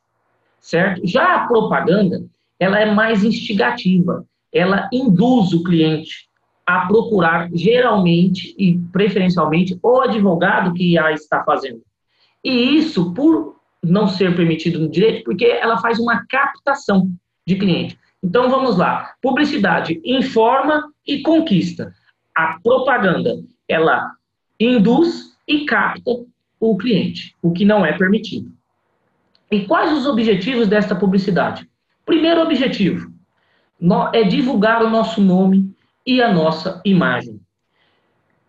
certo? 0.60 1.06
Já 1.06 1.36
a 1.36 1.48
propaganda, 1.48 2.26
ela 2.60 2.80
é 2.80 2.92
mais 2.92 3.24
instigativa, 3.24 4.26
ela 4.52 4.90
induz 4.92 5.54
o 5.54 5.64
cliente 5.64 6.29
a 6.70 6.86
procurar 6.86 7.50
geralmente 7.52 8.54
e 8.56 8.78
preferencialmente 8.94 9.80
o 9.82 10.02
advogado 10.02 10.72
que 10.72 11.00
a 11.00 11.12
está 11.12 11.44
fazendo. 11.44 11.82
E 12.46 12.78
isso 12.78 13.12
por 13.12 13.56
não 13.84 14.08
ser 14.08 14.36
permitido 14.36 14.78
no 14.78 14.88
direito, 14.88 15.24
porque 15.24 15.46
ela 15.46 15.80
faz 15.80 15.98
uma 15.98 16.28
captação 16.30 17.10
de 17.44 17.56
cliente. 17.56 17.98
Então 18.22 18.52
vamos 18.52 18.78
lá. 18.78 19.16
Publicidade 19.20 20.00
informa 20.06 20.94
e 21.08 21.24
conquista. 21.24 21.92
A 22.36 22.60
propaganda, 22.62 23.34
ela 23.68 24.12
induz 24.60 25.36
e 25.48 25.66
capta 25.66 26.24
o 26.60 26.78
cliente, 26.78 27.36
o 27.42 27.52
que 27.52 27.66
não 27.66 27.84
é 27.84 27.98
permitido. 27.98 28.52
E 29.50 29.66
quais 29.66 29.92
os 29.92 30.06
objetivos 30.06 30.68
desta 30.68 30.96
publicidade? 30.96 31.68
Primeiro 32.06 32.44
objetivo 32.44 33.12
é 34.14 34.24
divulgar 34.24 34.84
o 34.84 34.90
nosso 34.90 35.20
nome 35.20 35.74
e 36.06 36.22
a 36.22 36.34
nossa 36.34 36.82
imagem. 36.86 37.40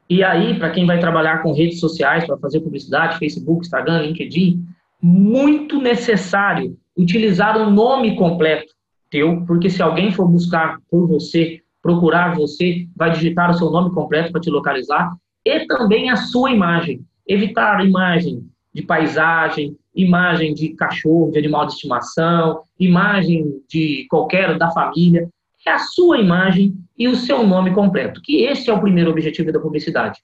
E 0.09 0.25
aí, 0.25 0.59
para 0.59 0.71
quem 0.71 0.87
vai 0.87 0.99
trabalhar 0.99 1.43
com 1.43 1.53
redes 1.53 1.79
sociais, 1.79 2.27
para 2.27 2.37
fazer 2.39 2.61
publicidade, 2.61 3.19
Facebook, 3.19 3.61
Instagram, 3.61 4.03
LinkedIn, 4.03 4.65
muito 5.01 5.81
necessário 5.81 6.77
utilizar 6.97 7.57
o 7.57 7.71
nome 7.71 8.17
completo 8.17 8.75
teu, 9.09 9.45
porque 9.47 9.71
se 9.71 9.83
alguém 9.83 10.13
for 10.13 10.27
buscar 10.29 10.79
por 10.91 11.07
você, 11.07 11.61
procurar 11.83 12.35
você, 12.35 12.87
vai 12.95 13.11
digitar 13.11 13.51
o 13.51 13.55
seu 13.55 13.71
nome 13.71 13.93
completo 13.95 14.33
para 14.33 14.41
te 14.41 14.51
localizar, 14.51 15.13
e 15.45 15.67
também 15.67 16.11
a 16.11 16.17
sua 16.17 16.51
imagem. 16.51 17.05
Evitar 17.27 17.85
imagem 17.85 18.45
de 18.73 18.83
paisagem, 18.83 19.77
imagem 19.95 20.55
de 20.55 20.71
cachorro, 20.71 21.31
de 21.31 21.39
animal 21.39 21.67
de 21.67 21.73
estimação, 21.73 22.63
imagem 22.79 23.63
de 23.69 24.07
qualquer 24.09 24.57
da 24.59 24.71
família. 24.71 25.29
É 25.67 25.73
a 25.73 25.79
sua 25.79 26.19
imagem 26.19 26.75
e 26.99 27.07
o 27.07 27.17
seu 27.17 27.47
nome 27.47 27.73
completo, 27.73 28.21
que 28.23 28.45
esse 28.45 28.71
é 28.71 28.73
o 28.73 28.81
primeiro 28.81 29.11
objetivo 29.11 29.53
da 29.53 29.61
publicidade. 29.61 30.21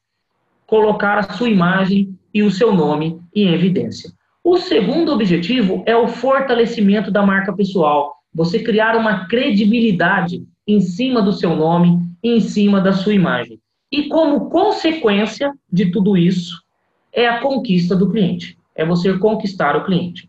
Colocar 0.67 1.19
a 1.19 1.35
sua 1.35 1.49
imagem 1.49 2.17
e 2.33 2.43
o 2.43 2.51
seu 2.51 2.75
nome 2.75 3.21
em 3.35 3.53
evidência. 3.53 4.11
O 4.43 4.59
segundo 4.59 5.13
objetivo 5.13 5.83
é 5.87 5.97
o 5.97 6.09
fortalecimento 6.09 7.11
da 7.11 7.25
marca 7.25 7.53
pessoal. 7.53 8.15
Você 8.35 8.63
criar 8.63 8.97
uma 8.97 9.27
credibilidade 9.27 10.47
em 10.67 10.81
cima 10.81 11.23
do 11.23 11.33
seu 11.33 11.55
nome, 11.55 12.01
em 12.23 12.41
cima 12.41 12.81
da 12.81 12.93
sua 12.93 13.15
imagem. 13.15 13.61
E 13.91 14.09
como 14.09 14.51
consequência 14.51 15.53
de 15.71 15.91
tudo 15.91 16.17
isso, 16.17 16.63
é 17.13 17.27
a 17.29 17.41
conquista 17.41 17.95
do 17.95 18.11
cliente, 18.11 18.59
é 18.75 18.85
você 18.85 19.17
conquistar 19.19 19.77
o 19.77 19.85
cliente. 19.85 20.29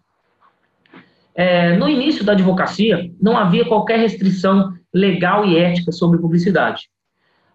É, 1.35 1.75
no 1.75 1.89
início 1.89 2.23
da 2.23 2.31
advocacia, 2.31 3.11
não 3.21 3.37
havia 3.37 3.65
qualquer 3.65 3.99
restrição 3.99 4.73
legal 4.93 5.45
e 5.45 5.57
ética 5.57 5.91
sobre 5.91 6.19
publicidade. 6.19 6.89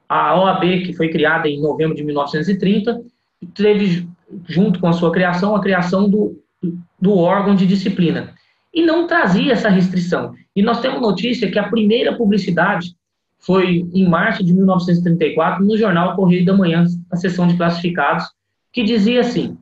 A 0.09 0.39
OAB, 0.39 0.85
que 0.85 0.93
foi 0.93 1.09
criada 1.09 1.49
em 1.49 1.61
novembro 1.61 1.97
de 1.97 2.05
1930, 2.05 3.03
teve, 3.55 4.09
junto 4.47 4.79
com 4.79 4.87
a 4.87 4.93
sua 4.93 5.11
criação, 5.11 5.57
a 5.57 5.61
criação 5.61 6.09
do, 6.09 6.39
do 7.01 7.17
órgão 7.17 7.55
de 7.55 7.67
disciplina. 7.67 8.35
E 8.73 8.85
não 8.85 9.07
trazia 9.07 9.53
essa 9.53 9.69
restrição. 9.69 10.35
E 10.55 10.63
nós 10.63 10.81
temos 10.81 11.01
notícia 11.01 11.51
que 11.51 11.59
a 11.59 11.69
primeira 11.69 12.17
publicidade 12.17 12.95
foi 13.39 13.89
em 13.93 14.09
março 14.09 14.45
de 14.45 14.53
1934, 14.53 15.65
no 15.65 15.77
jornal 15.77 16.15
Correio 16.15 16.45
da 16.45 16.57
Manhã, 16.57 16.85
a 17.11 17.17
sessão 17.17 17.47
de 17.47 17.57
classificados, 17.57 18.25
que 18.73 18.85
dizia 18.85 19.21
assim: 19.21 19.59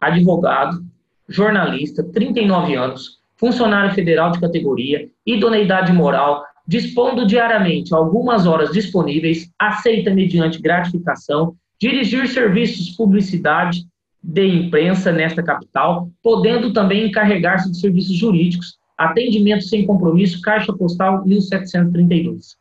advogado, 0.00 0.84
jornalista, 1.28 2.04
39 2.04 2.74
anos, 2.74 3.18
funcionário 3.36 3.92
federal 3.92 4.30
de 4.30 4.40
categoria, 4.40 5.08
idoneidade 5.26 5.92
moral, 5.92 6.44
dispondo 6.66 7.26
diariamente 7.26 7.94
algumas 7.94 8.46
horas 8.46 8.70
disponíveis, 8.72 9.50
aceita 9.58 10.14
mediante 10.14 10.60
gratificação, 10.60 11.54
dirigir 11.78 12.26
serviços 12.28 12.90
publicidade, 12.96 13.86
de 14.22 14.46
imprensa 14.46 15.12
nesta 15.12 15.42
capital, 15.42 16.08
podendo 16.22 16.72
também 16.72 17.06
encarregar-se 17.06 17.70
de 17.70 17.78
serviços 17.78 18.16
jurídicos, 18.16 18.78
atendimento 18.96 19.64
sem 19.64 19.84
compromisso, 19.84 20.40
Caixa 20.40 20.72
Postal 20.72 21.26
1732. 21.26 22.56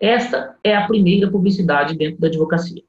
Esta 0.00 0.54
é 0.62 0.76
a 0.76 0.86
primeira 0.86 1.28
publicidade 1.28 1.96
dentro 1.96 2.20
da 2.20 2.28
advocacia. 2.28 2.82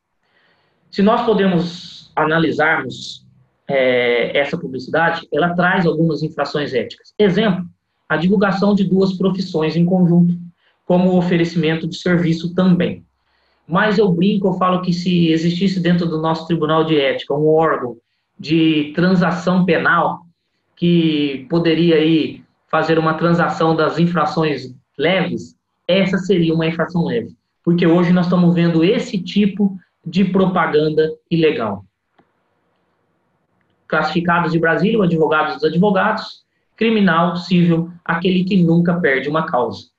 Se 0.91 1.01
nós 1.01 1.25
podemos 1.25 2.11
analisarmos 2.15 3.25
é, 3.67 4.37
essa 4.37 4.57
publicidade, 4.57 5.27
ela 5.33 5.55
traz 5.55 5.87
algumas 5.87 6.21
infrações 6.21 6.71
éticas. 6.73 7.13
Exemplo, 7.17 7.65
a 8.07 8.15
divulgação 8.17 8.75
de 8.75 8.83
duas 8.83 9.13
profissões 9.13 9.75
em 9.75 9.85
conjunto, 9.85 10.35
como 10.89 11.15
oferecimento 11.15 11.87
de 11.87 11.95
serviço 11.97 12.55
também. 12.55 13.05
Mas 13.67 13.99
eu 13.99 14.11
brinco, 14.11 14.47
eu 14.47 14.53
falo 14.53 14.81
que 14.81 14.91
se 14.91 15.29
existisse 15.29 15.79
dentro 15.79 16.07
do 16.07 16.19
nosso 16.19 16.47
Tribunal 16.47 16.83
de 16.83 16.99
Ética 16.99 17.35
um 17.35 17.47
órgão 17.47 17.95
de 18.39 18.91
transação 18.95 19.63
penal 19.65 20.21
que 20.75 21.45
poderia 21.47 21.97
aí 21.97 22.43
fazer 22.71 22.97
uma 22.97 23.13
transação 23.13 23.75
das 23.75 23.99
infrações 23.99 24.73
leves, 24.97 25.55
essa 25.87 26.17
seria 26.17 26.55
uma 26.55 26.65
infração 26.65 27.05
leve. 27.05 27.35
Porque 27.63 27.85
hoje 27.85 28.11
nós 28.11 28.25
estamos 28.25 28.55
vendo 28.55 28.83
esse 28.83 29.19
tipo 29.19 29.77
de 30.03 30.25
propaganda 30.25 31.07
ilegal. 31.29 31.85
Classificados 33.87 34.51
de 34.51 34.57
Brasília, 34.57 35.03
advogados 35.03 35.53
dos 35.53 35.63
advogados, 35.65 36.43
criminal, 36.75 37.35
civil, 37.35 37.91
aquele 38.03 38.43
que 38.43 38.63
nunca 38.63 38.99
perde 38.99 39.29
uma 39.29 39.45
causa. 39.45 39.89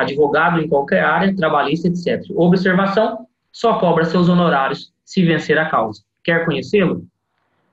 Advogado 0.00 0.60
em 0.60 0.68
qualquer 0.68 1.04
área, 1.04 1.34
trabalhista, 1.34 1.88
etc. 1.88 2.22
Observação: 2.34 3.26
só 3.52 3.78
cobra 3.78 4.04
seus 4.04 4.28
honorários 4.28 4.92
se 5.04 5.24
vencer 5.24 5.58
a 5.58 5.68
causa. 5.68 6.02
Quer 6.22 6.44
conhecê-lo? 6.44 7.04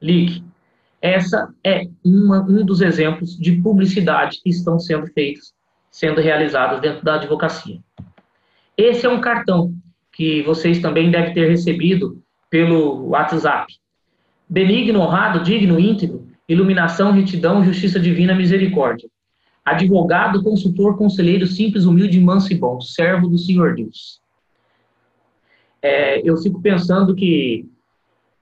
Ligue. 0.01 0.43
Essa 1.01 1.53
é 1.63 1.87
uma, 2.03 2.41
um 2.41 2.65
dos 2.65 2.81
exemplos 2.81 3.37
de 3.37 3.53
publicidade 3.61 4.39
que 4.43 4.49
estão 4.49 4.79
sendo 4.79 5.07
feitos, 5.07 5.53
sendo 5.91 6.21
realizados 6.21 6.81
dentro 6.81 7.03
da 7.03 7.15
advocacia. 7.15 7.79
Esse 8.75 9.05
é 9.05 9.09
um 9.09 9.21
cartão 9.21 9.73
que 10.11 10.41
vocês 10.43 10.79
também 10.79 11.11
devem 11.11 11.33
ter 11.33 11.47
recebido 11.47 12.21
pelo 12.49 13.09
WhatsApp. 13.09 13.71
Benigno, 14.49 15.01
honrado, 15.01 15.43
digno, 15.43 15.79
íntegro, 15.79 16.27
iluminação, 16.47 17.11
retidão, 17.11 17.63
justiça 17.63 17.99
divina, 17.99 18.33
misericórdia. 18.33 19.09
Advogado, 19.67 20.41
consultor, 20.41 20.97
conselheiro, 20.97 21.45
simples, 21.45 21.83
humilde, 21.83 22.21
manso 22.21 22.53
e 22.53 22.55
bom, 22.55 22.79
servo 22.79 23.27
do 23.27 23.37
Senhor 23.37 23.75
Deus. 23.75 24.21
É, 25.81 26.21
eu 26.23 26.37
fico 26.37 26.61
pensando 26.61 27.13
que, 27.13 27.65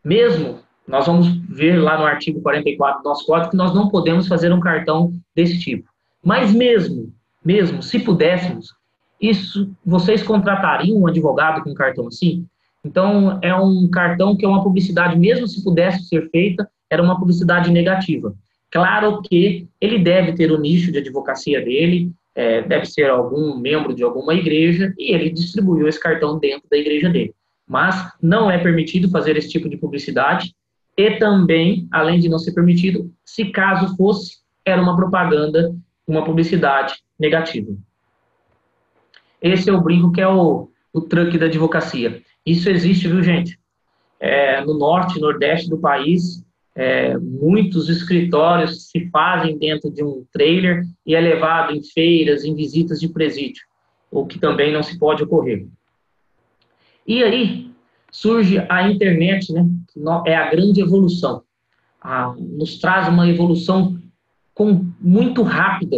mesmo, 0.03 0.59
nós 0.87 1.07
vamos 1.07 1.27
ver 1.49 1.77
lá 1.77 1.97
no 1.97 2.05
artigo 2.05 2.41
44 2.41 3.01
do 3.01 3.09
nosso 3.09 3.25
código 3.25 3.49
que 3.49 3.57
nós 3.57 3.73
não 3.73 3.89
podemos 3.89 4.27
fazer 4.27 4.53
um 4.53 4.59
cartão 4.59 5.13
desse 5.35 5.57
tipo. 5.59 5.89
Mas 6.23 6.53
mesmo, 6.53 7.11
mesmo, 7.43 7.81
se 7.81 7.97
pudéssemos, 7.97 8.75
isso, 9.19 9.71
vocês 9.83 10.21
contratariam 10.21 10.99
um 10.99 11.07
advogado 11.07 11.63
com 11.63 11.71
um 11.71 11.75
cartão 11.75 12.05
assim? 12.05 12.45
Então, 12.85 13.39
é 13.41 13.55
um 13.55 13.89
cartão 13.89 14.37
que 14.37 14.45
é 14.45 14.47
uma 14.47 14.63
publicidade, 14.63 15.17
mesmo 15.17 15.47
se 15.47 15.63
pudesse 15.63 16.07
ser 16.07 16.29
feita, 16.29 16.69
era 16.87 17.01
uma 17.01 17.17
publicidade 17.17 17.71
negativa. 17.71 18.35
Claro 18.75 19.21
que 19.21 19.69
ele 19.79 19.99
deve 19.99 20.33
ter 20.33 20.51
o 20.51 20.59
nicho 20.59 20.91
de 20.91 20.97
advocacia 20.97 21.63
dele, 21.63 22.11
é, 22.35 22.61
deve 22.61 22.85
ser 22.85 23.09
algum 23.09 23.57
membro 23.57 23.95
de 23.95 24.03
alguma 24.03 24.33
igreja, 24.33 24.93
e 24.99 25.13
ele 25.15 25.29
distribuiu 25.29 25.87
esse 25.87 25.97
cartão 25.97 26.37
dentro 26.37 26.67
da 26.69 26.75
igreja 26.75 27.09
dele. 27.09 27.33
Mas 27.65 28.11
não 28.21 28.51
é 28.51 28.57
permitido 28.57 29.09
fazer 29.09 29.37
esse 29.37 29.47
tipo 29.47 29.69
de 29.69 29.77
publicidade, 29.77 30.53
e 30.97 31.11
também, 31.11 31.87
além 31.89 32.19
de 32.19 32.27
não 32.27 32.37
ser 32.37 32.51
permitido, 32.51 33.09
se 33.23 33.45
caso 33.45 33.95
fosse, 33.95 34.39
era 34.65 34.81
uma 34.81 34.97
propaganda, 34.97 35.73
uma 36.05 36.25
publicidade 36.25 36.95
negativa. 37.17 37.73
Esse 39.41 39.69
é 39.69 39.73
o 39.73 39.81
brinco 39.81 40.11
que 40.11 40.19
é 40.19 40.27
o, 40.27 40.69
o 40.91 40.99
truque 40.99 41.37
da 41.37 41.45
advocacia. 41.45 42.21
Isso 42.45 42.69
existe, 42.69 43.07
viu, 43.07 43.23
gente? 43.23 43.57
É, 44.19 44.59
no 44.65 44.77
norte 44.77 45.17
nordeste 45.17 45.69
do 45.69 45.77
país, 45.77 46.44
é, 46.75 47.17
muitos 47.17 47.87
escritórios 47.87 48.89
se 48.89 49.09
fazem 49.09 49.57
dentro 49.57 49.89
de 49.89 50.03
um 50.03 50.25
trailer 50.31 50.83
e 51.05 51.15
é 51.15 51.21
levado 51.21 51.73
em 51.73 51.81
feiras, 51.81 52.43
em 52.43 52.53
visitas 52.53 52.99
de 52.99 53.07
presídio, 53.07 53.63
o 54.11 54.25
que 54.25 54.37
também 54.37 54.73
não 54.73 54.83
se 54.83 54.99
pode 54.99 55.23
ocorrer. 55.23 55.65
E 57.07 57.23
aí 57.23 57.71
surge 58.11 58.65
a 58.69 58.89
internet, 58.89 59.53
né? 59.53 59.65
Que 59.93 60.01
é 60.29 60.35
a 60.35 60.49
grande 60.49 60.81
evolução. 60.81 61.43
A, 62.01 62.35
nos 62.37 62.77
traz 62.79 63.07
uma 63.07 63.27
evolução 63.29 63.97
com, 64.53 64.85
muito 64.99 65.43
rápida 65.43 65.97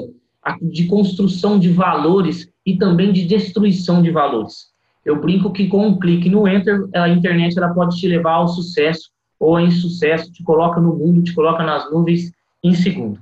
de 0.62 0.86
construção 0.86 1.60
de 1.60 1.70
valores 1.70 2.50
e 2.66 2.78
também 2.78 3.12
de 3.12 3.26
destruição 3.26 4.02
de 4.02 4.12
valores. 4.12 4.72
Eu 5.04 5.20
brinco 5.20 5.52
que 5.52 5.68
com 5.68 5.88
um 5.88 6.00
clique 6.00 6.30
no 6.30 6.48
Enter, 6.48 6.88
a 6.94 7.10
internet 7.10 7.58
ela 7.58 7.74
pode 7.74 7.98
te 7.98 8.08
levar 8.08 8.34
ao 8.34 8.48
sucesso 8.48 9.10
ou 9.40 9.58
ao 9.58 9.64
insucesso, 9.64 10.32
te 10.32 10.44
coloca 10.44 10.80
no 10.80 10.96
mundo, 10.96 11.24
te 11.24 11.34
coloca 11.34 11.64
nas 11.64 11.90
nuvens 11.92 12.32
em 12.64 12.74
segundo. 12.74 13.20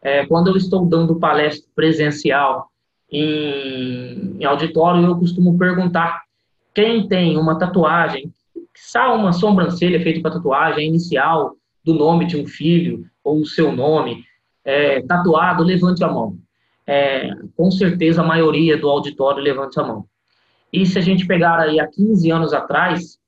É, 0.00 0.26
quando 0.26 0.48
eu 0.48 0.56
estou 0.56 0.84
dando 0.84 1.18
palestra 1.18 1.68
presencial 1.74 2.68
em, 3.10 4.36
em 4.38 4.44
auditório, 4.44 5.04
eu 5.04 5.16
costumo 5.16 5.56
perguntar 5.56 6.22
quem 6.74 7.06
tem 7.06 7.36
uma 7.36 7.58
tatuagem, 7.58 8.32
só 8.74 9.14
uma 9.14 9.32
sobrancelha 9.32 10.00
feita 10.02 10.20
para 10.20 10.32
tatuagem, 10.32 10.88
inicial 10.88 11.54
do 11.84 11.94
nome 11.94 12.26
de 12.26 12.36
um 12.36 12.46
filho 12.46 13.04
ou 13.22 13.40
o 13.40 13.46
seu 13.46 13.70
nome, 13.70 14.24
é, 14.64 15.02
tatuado, 15.02 15.62
levante 15.62 16.02
a 16.02 16.08
mão 16.08 16.36
é, 16.86 17.30
com 17.56 17.70
certeza 17.70 18.22
a 18.22 18.26
maioria 18.26 18.76
do 18.76 18.88
auditório 18.88 19.42
levante 19.42 19.78
a 19.78 19.82
mão. 19.82 20.06
E 20.72 20.86
se 20.86 20.98
a 20.98 21.02
gente 21.02 21.26
pegar 21.26 21.60
aí 21.60 21.78
há 21.78 21.86
15 21.86 22.30
anos 22.30 22.52
atrás, 22.52 23.18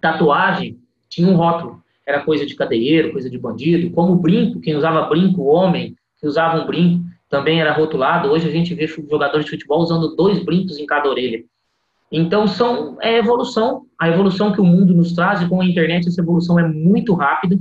tatuagem 0.00 0.78
tinha 1.08 1.28
um 1.28 1.36
rótulo, 1.36 1.82
era 2.06 2.22
coisa 2.22 2.46
de 2.46 2.54
cadeieiro, 2.54 3.12
coisa 3.12 3.28
de 3.28 3.38
bandido, 3.38 3.90
como 3.90 4.16
brinco, 4.16 4.60
quem 4.60 4.76
usava 4.76 5.08
brinco, 5.08 5.44
homem 5.44 5.96
que 6.20 6.26
usava 6.26 6.62
um 6.62 6.66
brinco, 6.66 7.04
também 7.28 7.60
era 7.60 7.72
rotulado. 7.72 8.30
Hoje 8.30 8.48
a 8.48 8.52
gente 8.52 8.74
vê 8.74 8.86
jogadores 8.86 9.44
de 9.44 9.50
futebol 9.50 9.80
usando 9.80 10.14
dois 10.14 10.42
brincos 10.42 10.78
em 10.78 10.86
cada 10.86 11.08
orelha. 11.08 11.42
Então 12.10 12.46
são 12.46 12.96
é 13.00 13.18
evolução, 13.18 13.84
a 13.98 14.08
evolução 14.08 14.52
que 14.52 14.60
o 14.60 14.64
mundo 14.64 14.94
nos 14.94 15.12
traz 15.12 15.42
e 15.42 15.48
com 15.48 15.60
a 15.60 15.66
internet 15.66 16.06
essa 16.06 16.20
evolução 16.20 16.58
é 16.58 16.66
muito 16.66 17.14
rápida 17.14 17.58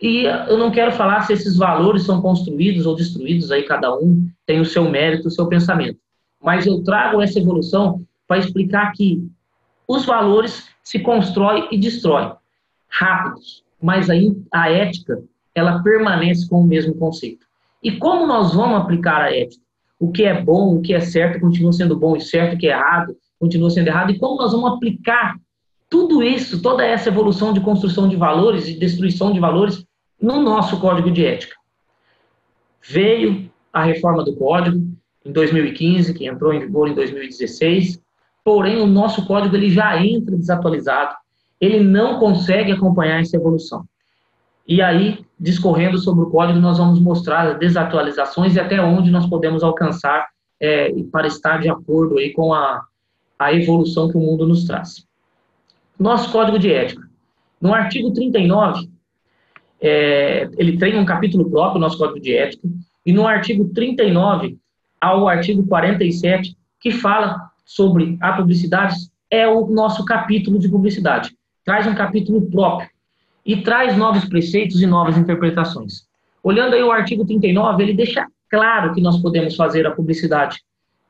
e 0.00 0.24
eu 0.24 0.56
não 0.56 0.70
quero 0.70 0.92
falar 0.92 1.20
se 1.22 1.34
esses 1.34 1.56
valores 1.56 2.04
são 2.04 2.22
construídos 2.22 2.86
ou 2.86 2.96
destruídos, 2.96 3.52
aí 3.52 3.64
cada 3.64 3.94
um 3.94 4.26
tem 4.46 4.58
o 4.58 4.64
seu 4.64 4.88
mérito, 4.88 5.28
o 5.28 5.30
seu 5.30 5.46
pensamento. 5.46 5.98
Mas 6.42 6.66
eu 6.66 6.82
trago 6.82 7.20
essa 7.20 7.38
evolução 7.38 8.02
para 8.26 8.38
explicar 8.38 8.92
que 8.92 9.22
os 9.90 10.04
valores 10.04 10.68
se 10.84 11.00
constroem 11.00 11.66
e 11.72 11.76
destroem 11.76 12.32
rápidos, 12.88 13.64
mas 13.82 14.08
aí 14.08 14.36
a 14.52 14.70
ética 14.70 15.20
ela 15.52 15.82
permanece 15.82 16.48
com 16.48 16.60
o 16.60 16.66
mesmo 16.66 16.94
conceito. 16.94 17.44
E 17.82 17.92
como 17.96 18.24
nós 18.24 18.54
vamos 18.54 18.80
aplicar 18.80 19.20
a 19.22 19.36
ética? 19.36 19.62
O 19.98 20.12
que 20.12 20.22
é 20.22 20.40
bom, 20.40 20.76
o 20.76 20.80
que 20.80 20.94
é 20.94 21.00
certo 21.00 21.40
continua 21.40 21.72
sendo 21.72 21.96
bom 21.98 22.16
e 22.16 22.20
certo, 22.20 22.54
o 22.54 22.58
que 22.58 22.68
é 22.68 22.70
errado 22.70 23.16
continua 23.38 23.68
sendo 23.68 23.88
errado. 23.88 24.12
E 24.12 24.18
como 24.18 24.40
nós 24.40 24.52
vamos 24.52 24.70
aplicar 24.70 25.36
tudo 25.88 26.22
isso, 26.22 26.62
toda 26.62 26.86
essa 26.86 27.08
evolução 27.08 27.52
de 27.52 27.60
construção 27.60 28.08
de 28.08 28.14
valores 28.14 28.68
e 28.68 28.78
destruição 28.78 29.32
de 29.32 29.40
valores 29.40 29.84
no 30.22 30.40
nosso 30.40 30.78
código 30.78 31.10
de 31.10 31.26
ética. 31.26 31.56
Veio 32.80 33.50
a 33.72 33.82
reforma 33.82 34.22
do 34.22 34.36
código 34.36 34.78
em 35.24 35.32
2015, 35.32 36.14
que 36.14 36.28
entrou 36.28 36.52
em 36.52 36.60
vigor 36.60 36.88
em 36.88 36.94
2016, 36.94 38.00
porém 38.44 38.80
o 38.80 38.86
nosso 38.86 39.26
código 39.26 39.56
ele 39.56 39.70
já 39.70 40.02
entra 40.04 40.36
desatualizado, 40.36 41.14
ele 41.60 41.80
não 41.80 42.18
consegue 42.18 42.72
acompanhar 42.72 43.20
essa 43.20 43.36
evolução. 43.36 43.84
E 44.66 44.80
aí, 44.80 45.24
discorrendo 45.38 45.98
sobre 45.98 46.24
o 46.24 46.30
código, 46.30 46.58
nós 46.58 46.78
vamos 46.78 47.00
mostrar 47.00 47.48
as 47.48 47.58
desatualizações 47.58 48.54
e 48.54 48.60
até 48.60 48.80
onde 48.80 49.10
nós 49.10 49.26
podemos 49.26 49.62
alcançar 49.62 50.28
é, 50.60 50.92
para 51.10 51.26
estar 51.26 51.60
de 51.60 51.68
acordo 51.68 52.18
aí 52.18 52.32
com 52.32 52.54
a, 52.54 52.82
a 53.38 53.52
evolução 53.52 54.08
que 54.08 54.16
o 54.16 54.20
mundo 54.20 54.46
nos 54.46 54.64
traz. 54.64 55.06
Nosso 55.98 56.30
código 56.30 56.58
de 56.58 56.72
ética. 56.72 57.02
No 57.60 57.74
artigo 57.74 58.12
39, 58.12 58.88
é, 59.80 60.48
ele 60.56 60.76
tem 60.76 60.98
um 60.98 61.04
capítulo 61.04 61.50
próprio, 61.50 61.80
nosso 61.80 61.96
Código 61.96 62.20
de 62.20 62.34
Ética, 62.34 62.68
e 63.04 63.12
no 63.12 63.26
artigo 63.26 63.68
39 63.74 64.58
ao 65.00 65.26
artigo 65.26 65.66
47, 65.66 66.54
que 66.78 66.90
fala 66.90 67.49
sobre 67.70 68.18
a 68.20 68.32
publicidade, 68.32 68.96
é 69.30 69.46
o 69.46 69.64
nosso 69.68 70.04
capítulo 70.04 70.58
de 70.58 70.68
publicidade. 70.68 71.30
Traz 71.64 71.86
um 71.86 71.94
capítulo 71.94 72.50
próprio 72.50 72.90
e 73.46 73.62
traz 73.62 73.96
novos 73.96 74.24
preceitos 74.24 74.82
e 74.82 74.86
novas 74.86 75.16
interpretações. 75.16 76.02
Olhando 76.42 76.74
aí 76.74 76.82
o 76.82 76.90
artigo 76.90 77.24
39, 77.24 77.80
ele 77.84 77.94
deixa 77.94 78.26
claro 78.50 78.92
que 78.92 79.00
nós 79.00 79.18
podemos 79.22 79.54
fazer 79.54 79.86
a 79.86 79.92
publicidade 79.92 80.58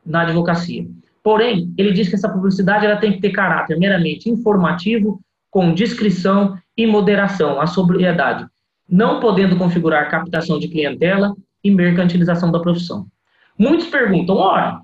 na 0.04 0.20
advocacia. 0.20 0.86
Porém, 1.22 1.72
ele 1.78 1.92
diz 1.92 2.10
que 2.10 2.14
essa 2.14 2.28
publicidade 2.28 2.84
ela 2.84 2.98
tem 2.98 3.12
que 3.12 3.20
ter 3.20 3.30
caráter 3.30 3.78
meramente 3.78 4.28
informativo, 4.28 5.18
com 5.50 5.72
discrição 5.72 6.58
e 6.76 6.86
moderação, 6.86 7.58
a 7.58 7.66
sobriedade, 7.66 8.46
não 8.86 9.18
podendo 9.18 9.56
configurar 9.56 10.10
captação 10.10 10.58
de 10.58 10.68
clientela 10.68 11.34
e 11.64 11.70
mercantilização 11.70 12.52
da 12.52 12.60
profissão. 12.60 13.06
Muitos 13.58 13.86
perguntam, 13.86 14.36
ora, 14.36 14.80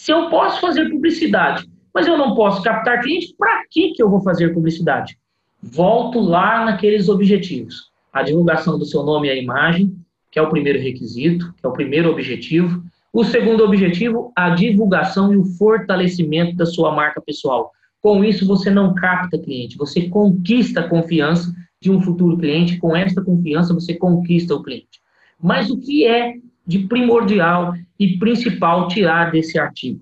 se 0.00 0.10
eu 0.10 0.30
posso 0.30 0.62
fazer 0.62 0.88
publicidade, 0.88 1.68
mas 1.92 2.06
eu 2.06 2.16
não 2.16 2.34
posso 2.34 2.62
captar 2.62 3.02
cliente, 3.02 3.34
para 3.36 3.64
que, 3.70 3.92
que 3.92 4.02
eu 4.02 4.08
vou 4.08 4.22
fazer 4.22 4.54
publicidade? 4.54 5.18
Volto 5.62 6.18
lá 6.18 6.64
naqueles 6.64 7.10
objetivos. 7.10 7.90
A 8.10 8.22
divulgação 8.22 8.78
do 8.78 8.86
seu 8.86 9.02
nome 9.02 9.28
e 9.28 9.30
a 9.30 9.36
imagem, 9.36 9.94
que 10.30 10.38
é 10.38 10.42
o 10.42 10.48
primeiro 10.48 10.78
requisito, 10.78 11.52
que 11.52 11.66
é 11.66 11.68
o 11.68 11.74
primeiro 11.74 12.10
objetivo. 12.10 12.82
O 13.12 13.24
segundo 13.24 13.62
objetivo, 13.62 14.32
a 14.34 14.48
divulgação 14.48 15.34
e 15.34 15.36
o 15.36 15.44
fortalecimento 15.44 16.56
da 16.56 16.64
sua 16.64 16.94
marca 16.94 17.20
pessoal. 17.20 17.70
Com 18.00 18.24
isso, 18.24 18.46
você 18.46 18.70
não 18.70 18.94
capta 18.94 19.38
cliente, 19.38 19.76
você 19.76 20.08
conquista 20.08 20.80
a 20.80 20.88
confiança 20.88 21.52
de 21.78 21.90
um 21.90 22.00
futuro 22.00 22.38
cliente. 22.38 22.78
Com 22.78 22.96
esta 22.96 23.22
confiança, 23.22 23.74
você 23.74 23.92
conquista 23.92 24.54
o 24.54 24.62
cliente. 24.62 24.98
Mas 25.38 25.68
o 25.68 25.78
que 25.78 26.06
é 26.06 26.36
de 26.66 26.80
primordial 26.80 27.74
e 27.98 28.18
principal 28.18 28.88
tirar 28.88 29.30
desse 29.30 29.58
artigo? 29.58 30.00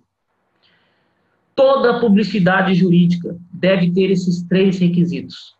Toda 1.55 1.99
publicidade 2.01 2.75
jurídica 2.75 3.37
deve 3.53 3.91
ter 3.93 4.11
esses 4.11 4.43
três 4.45 4.79
requisitos. 4.79 5.57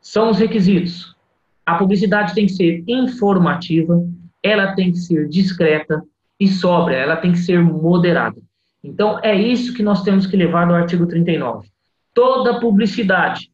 São 0.00 0.30
os 0.30 0.38
requisitos. 0.38 1.14
A 1.64 1.76
publicidade 1.76 2.34
tem 2.34 2.46
que 2.46 2.52
ser 2.52 2.84
informativa, 2.86 4.02
ela 4.42 4.74
tem 4.74 4.90
que 4.92 4.98
ser 4.98 5.28
discreta 5.28 6.02
e 6.38 6.48
sóbria, 6.48 6.96
ela 6.96 7.16
tem 7.16 7.32
que 7.32 7.38
ser 7.38 7.60
moderada. 7.60 8.40
Então, 8.82 9.18
é 9.22 9.34
isso 9.34 9.74
que 9.74 9.82
nós 9.82 10.02
temos 10.02 10.26
que 10.26 10.36
levar 10.36 10.66
no 10.66 10.74
artigo 10.74 11.06
39. 11.06 11.68
Toda 12.14 12.58
publicidade 12.60 13.50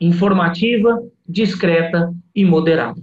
informativa, 0.00 1.00
discreta 1.28 2.12
e 2.34 2.44
moderada. 2.44 3.00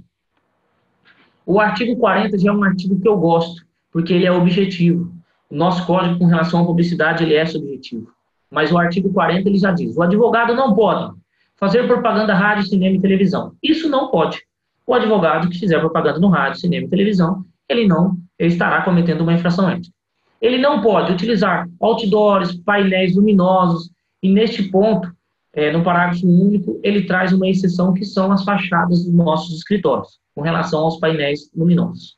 O 1.45 1.59
artigo 1.59 1.97
40 1.97 2.37
já 2.37 2.49
é 2.49 2.53
um 2.53 2.63
artigo 2.63 2.99
que 2.99 3.07
eu 3.07 3.17
gosto, 3.17 3.65
porque 3.91 4.13
ele 4.13 4.25
é 4.25 4.31
objetivo. 4.31 5.11
O 5.49 5.55
nosso 5.55 5.85
código 5.85 6.19
com 6.19 6.25
relação 6.25 6.61
à 6.61 6.65
publicidade, 6.65 7.23
ele 7.23 7.33
é 7.33 7.45
subjetivo. 7.45 8.11
Mas 8.49 8.71
o 8.71 8.77
artigo 8.77 9.11
40 9.11 9.47
ele 9.47 9.57
já 9.57 9.71
diz: 9.71 9.95
o 9.95 10.01
advogado 10.01 10.53
não 10.53 10.73
pode 10.73 11.13
fazer 11.57 11.87
propaganda 11.87 12.33
rádio, 12.33 12.67
cinema 12.67 12.95
e 12.95 13.01
televisão. 13.01 13.53
Isso 13.61 13.89
não 13.89 14.09
pode. 14.09 14.41
O 14.85 14.93
advogado 14.93 15.49
que 15.49 15.59
fizer 15.59 15.79
propaganda 15.79 16.19
no 16.19 16.27
rádio, 16.27 16.59
cinema 16.59 16.85
e 16.85 16.89
televisão, 16.89 17.45
ele 17.69 17.87
não 17.87 18.17
ele 18.41 18.49
estará 18.49 18.81
cometendo 18.81 19.21
uma 19.21 19.33
infração 19.33 19.69
ética. 19.69 19.93
Ele 20.41 20.57
não 20.57 20.81
pode 20.81 21.13
utilizar 21.13 21.67
outdoors, 21.79 22.55
painéis 22.65 23.15
luminosos, 23.15 23.91
e 24.23 24.31
neste 24.31 24.63
ponto, 24.63 25.07
é, 25.53 25.71
no 25.71 25.83
parágrafo 25.83 26.25
único, 26.25 26.79
ele 26.81 27.05
traz 27.05 27.31
uma 27.31 27.47
exceção 27.47 27.93
que 27.93 28.03
são 28.03 28.31
as 28.31 28.43
fachadas 28.43 29.05
dos 29.05 29.13
nossos 29.13 29.55
escritórios, 29.55 30.19
com 30.35 30.41
relação 30.41 30.81
aos 30.81 30.99
painéis 30.99 31.49
luminosos. 31.55 32.15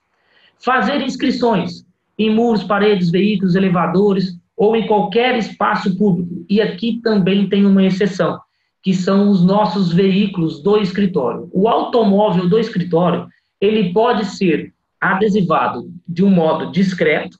Fazer 0.59 1.01
inscrições 1.01 1.85
em 2.17 2.33
muros, 2.33 2.63
paredes, 2.63 3.09
veículos, 3.09 3.55
elevadores 3.55 4.37
ou 4.55 4.75
em 4.75 4.85
qualquer 4.85 5.37
espaço 5.37 5.97
público. 5.97 6.45
E 6.49 6.61
aqui 6.61 6.99
também 7.03 7.49
tem 7.49 7.65
uma 7.65 7.83
exceção, 7.83 8.39
que 8.81 8.93
são 8.93 9.29
os 9.29 9.43
nossos 9.43 9.91
veículos 9.91 10.61
do 10.61 10.77
escritório. 10.77 11.49
O 11.51 11.67
automóvel 11.67 12.47
do 12.47 12.59
escritório, 12.59 13.27
ele 13.59 13.91
pode 13.91 14.25
ser 14.25 14.73
adesivado 14.99 15.91
de 16.07 16.23
um 16.23 16.29
modo 16.29 16.71
discreto, 16.71 17.37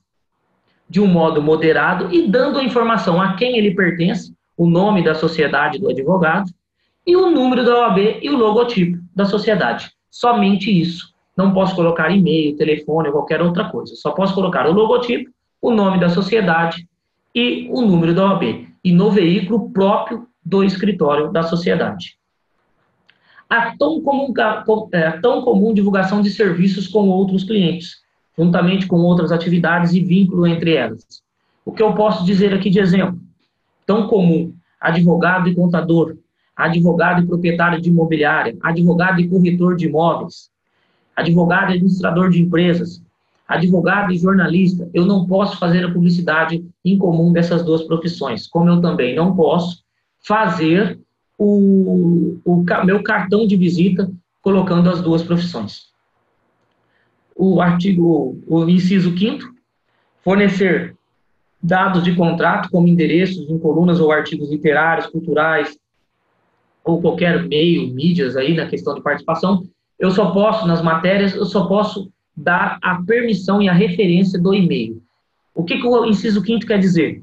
de 0.88 1.00
um 1.00 1.06
modo 1.06 1.40
moderado 1.40 2.14
e 2.14 2.28
dando 2.28 2.58
a 2.58 2.64
informação 2.64 3.20
a 3.20 3.34
quem 3.34 3.56
ele 3.56 3.74
pertence, 3.74 4.34
o 4.56 4.68
nome 4.68 5.02
da 5.02 5.14
sociedade 5.14 5.78
do 5.78 5.88
advogado 5.88 6.50
e 7.06 7.16
o 7.16 7.30
número 7.30 7.64
da 7.64 7.80
OAB 7.80 8.18
e 8.22 8.30
o 8.30 8.36
logotipo 8.36 8.98
da 9.14 9.24
sociedade. 9.24 9.90
Somente 10.14 10.70
isso. 10.70 11.12
Não 11.36 11.52
posso 11.52 11.74
colocar 11.74 12.08
e-mail, 12.10 12.56
telefone 12.56 13.10
qualquer 13.10 13.42
outra 13.42 13.68
coisa. 13.68 13.96
Só 13.96 14.12
posso 14.12 14.32
colocar 14.32 14.64
o 14.68 14.72
logotipo, 14.72 15.28
o 15.60 15.72
nome 15.72 15.98
da 15.98 16.08
sociedade 16.08 16.86
e 17.34 17.68
o 17.72 17.80
número 17.80 18.14
da 18.14 18.30
OAB. 18.30 18.68
E 18.84 18.92
no 18.92 19.10
veículo 19.10 19.70
próprio 19.70 20.28
do 20.44 20.62
escritório 20.62 21.32
da 21.32 21.42
sociedade. 21.42 22.16
A 23.50 23.76
tão 23.76 24.00
comum, 24.00 24.32
é, 24.92 25.06
a 25.06 25.20
tão 25.20 25.42
comum 25.42 25.74
divulgação 25.74 26.22
de 26.22 26.30
serviços 26.30 26.86
com 26.86 27.08
outros 27.08 27.42
clientes, 27.42 27.96
juntamente 28.38 28.86
com 28.86 28.98
outras 28.98 29.32
atividades 29.32 29.94
e 29.94 30.00
vínculo 30.00 30.46
entre 30.46 30.74
elas. 30.76 31.04
O 31.64 31.72
que 31.72 31.82
eu 31.82 31.92
posso 31.94 32.24
dizer 32.24 32.54
aqui 32.54 32.70
de 32.70 32.78
exemplo? 32.78 33.18
tão 33.86 34.06
comum, 34.06 34.54
advogado 34.80 35.48
e 35.48 35.54
contador, 35.54 36.16
advogado 36.56 37.22
e 37.22 37.26
proprietário 37.26 37.80
de 37.80 37.88
imobiliária, 37.88 38.56
advogado 38.62 39.20
e 39.20 39.28
corretor 39.28 39.76
de 39.76 39.86
imóveis, 39.86 40.50
advogado 41.16 41.70
e 41.70 41.74
administrador 41.74 42.30
de 42.30 42.40
empresas, 42.40 43.02
advogado 43.46 44.12
e 44.12 44.18
jornalista. 44.18 44.88
Eu 44.92 45.04
não 45.04 45.26
posso 45.26 45.58
fazer 45.58 45.84
a 45.84 45.92
publicidade 45.92 46.64
em 46.84 46.96
comum 46.96 47.32
dessas 47.32 47.64
duas 47.64 47.82
profissões, 47.82 48.46
como 48.46 48.68
eu 48.68 48.80
também 48.80 49.14
não 49.14 49.34
posso 49.34 49.82
fazer 50.20 50.98
o, 51.38 52.38
o 52.44 52.64
meu 52.84 53.02
cartão 53.02 53.46
de 53.46 53.56
visita 53.56 54.10
colocando 54.40 54.90
as 54.90 55.00
duas 55.00 55.22
profissões. 55.22 55.92
O 57.36 57.60
artigo, 57.60 58.38
o 58.46 58.68
inciso 58.68 59.16
5 59.16 59.52
fornecer 60.22 60.96
dados 61.62 62.02
de 62.02 62.14
contrato, 62.14 62.70
como 62.70 62.86
endereços 62.86 63.48
em 63.48 63.58
colunas 63.58 64.00
ou 64.00 64.12
artigos 64.12 64.50
literários, 64.50 65.06
culturais, 65.06 65.76
ou 66.84 67.00
qualquer 67.00 67.46
meio, 67.48 67.92
mídias 67.94 68.36
aí 68.36 68.54
na 68.54 68.66
questão 68.66 68.94
de 68.94 69.02
participação, 69.02 69.64
eu 69.98 70.10
só 70.10 70.30
posso, 70.32 70.66
nas 70.66 70.82
matérias, 70.82 71.34
eu 71.34 71.46
só 71.46 71.66
posso 71.66 72.10
dar 72.36 72.78
a 72.82 73.02
permissão 73.02 73.62
e 73.62 73.68
a 73.68 73.72
referência 73.72 74.40
do 74.40 74.52
e-mail. 74.52 75.02
O 75.54 75.64
que, 75.64 75.78
que 75.78 75.86
o 75.86 76.04
inciso 76.04 76.42
quinto 76.42 76.66
quer 76.66 76.78
dizer? 76.78 77.22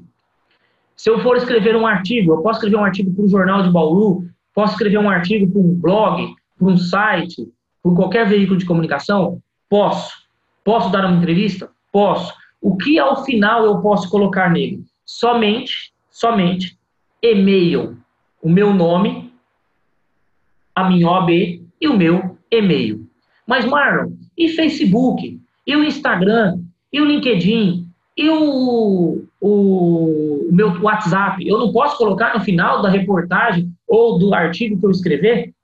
Se 0.96 1.10
eu 1.10 1.20
for 1.20 1.36
escrever 1.36 1.76
um 1.76 1.86
artigo, 1.86 2.32
eu 2.32 2.42
posso 2.42 2.58
escrever 2.58 2.76
um 2.76 2.84
artigo 2.84 3.12
para 3.14 3.24
o 3.24 3.28
Jornal 3.28 3.62
de 3.62 3.70
Bauru, 3.70 4.26
posso 4.54 4.72
escrever 4.72 4.98
um 4.98 5.10
artigo 5.10 5.50
para 5.50 5.60
um 5.60 5.74
blog, 5.74 6.34
para 6.58 6.68
um 6.68 6.76
site, 6.76 7.48
para 7.82 7.94
qualquer 7.94 8.28
veículo 8.28 8.58
de 8.58 8.64
comunicação? 8.64 9.40
Posso. 9.68 10.22
Posso 10.64 10.90
dar 10.90 11.04
uma 11.04 11.16
entrevista? 11.16 11.70
Posso. 11.90 12.32
O 12.60 12.76
que 12.76 12.98
ao 12.98 13.24
final 13.24 13.64
eu 13.64 13.80
posso 13.80 14.08
colocar 14.08 14.50
nele? 14.50 14.84
Somente, 15.04 15.92
somente 16.10 16.78
e-mail, 17.20 17.96
o 18.40 18.48
meu 18.48 18.72
nome, 18.72 19.31
a 20.74 20.88
minha 20.88 21.08
OAB 21.08 21.30
e 21.80 21.88
o 21.88 21.96
meu 21.96 22.36
e-mail. 22.50 23.06
Mas 23.46 23.64
Marlon, 23.64 24.12
e 24.36 24.48
Facebook, 24.48 25.40
e 25.66 25.76
o 25.76 25.84
Instagram, 25.84 26.60
e 26.92 27.00
o 27.00 27.04
LinkedIn, 27.04 27.86
e 28.16 28.28
o, 28.28 29.24
o, 29.40 30.48
o 30.48 30.52
meu 30.52 30.80
WhatsApp, 30.80 31.46
eu 31.46 31.58
não 31.58 31.72
posso 31.72 31.96
colocar 31.96 32.34
no 32.34 32.40
final 32.40 32.82
da 32.82 32.88
reportagem 32.88 33.72
ou 33.88 34.18
do 34.18 34.34
artigo 34.34 34.78
que 34.78 34.86
eu 34.86 34.90
escrever 34.90 35.54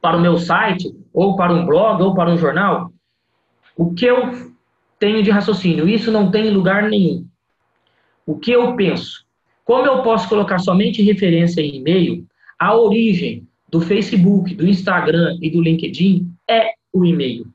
para 0.00 0.16
o 0.16 0.20
meu 0.20 0.38
site, 0.38 0.94
ou 1.12 1.36
para 1.36 1.52
um 1.52 1.66
blog, 1.66 2.02
ou 2.02 2.14
para 2.14 2.30
um 2.30 2.38
jornal? 2.38 2.92
O 3.76 3.92
que 3.92 4.06
eu 4.06 4.48
tenho 4.98 5.22
de 5.22 5.30
raciocínio. 5.30 5.88
Isso 5.88 6.10
não 6.10 6.30
tem 6.30 6.50
lugar 6.50 6.88
nenhum. 6.88 7.26
O 8.26 8.36
que 8.36 8.50
eu 8.50 8.74
penso? 8.74 9.24
Como 9.64 9.86
eu 9.86 10.02
posso 10.02 10.28
colocar 10.28 10.58
somente 10.58 11.02
referência 11.02 11.60
em 11.60 11.76
e-mail, 11.76 12.26
a 12.58 12.76
origem 12.76 13.46
do 13.68 13.80
Facebook, 13.80 14.54
do 14.54 14.66
Instagram 14.66 15.36
e 15.40 15.50
do 15.50 15.60
LinkedIn 15.60 16.32
é 16.48 16.72
o 16.92 17.04
e-mail. 17.04 17.46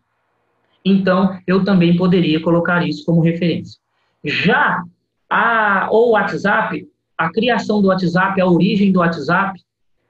Então, 0.86 1.40
eu 1.48 1.64
também 1.64 1.96
poderia 1.96 2.40
colocar 2.42 2.88
isso 2.88 3.06
como 3.06 3.22
referência. 3.22 3.80
Já 4.24 4.84
a, 5.30 5.88
o 5.92 6.12
WhatsApp, 6.12 6.88
a 7.18 7.32
criação 7.32 7.82
do 7.82 7.88
WhatsApp, 7.88 8.40
a 8.40 8.46
origem 8.46 8.92
do 8.92 9.00
WhatsApp 9.00 9.60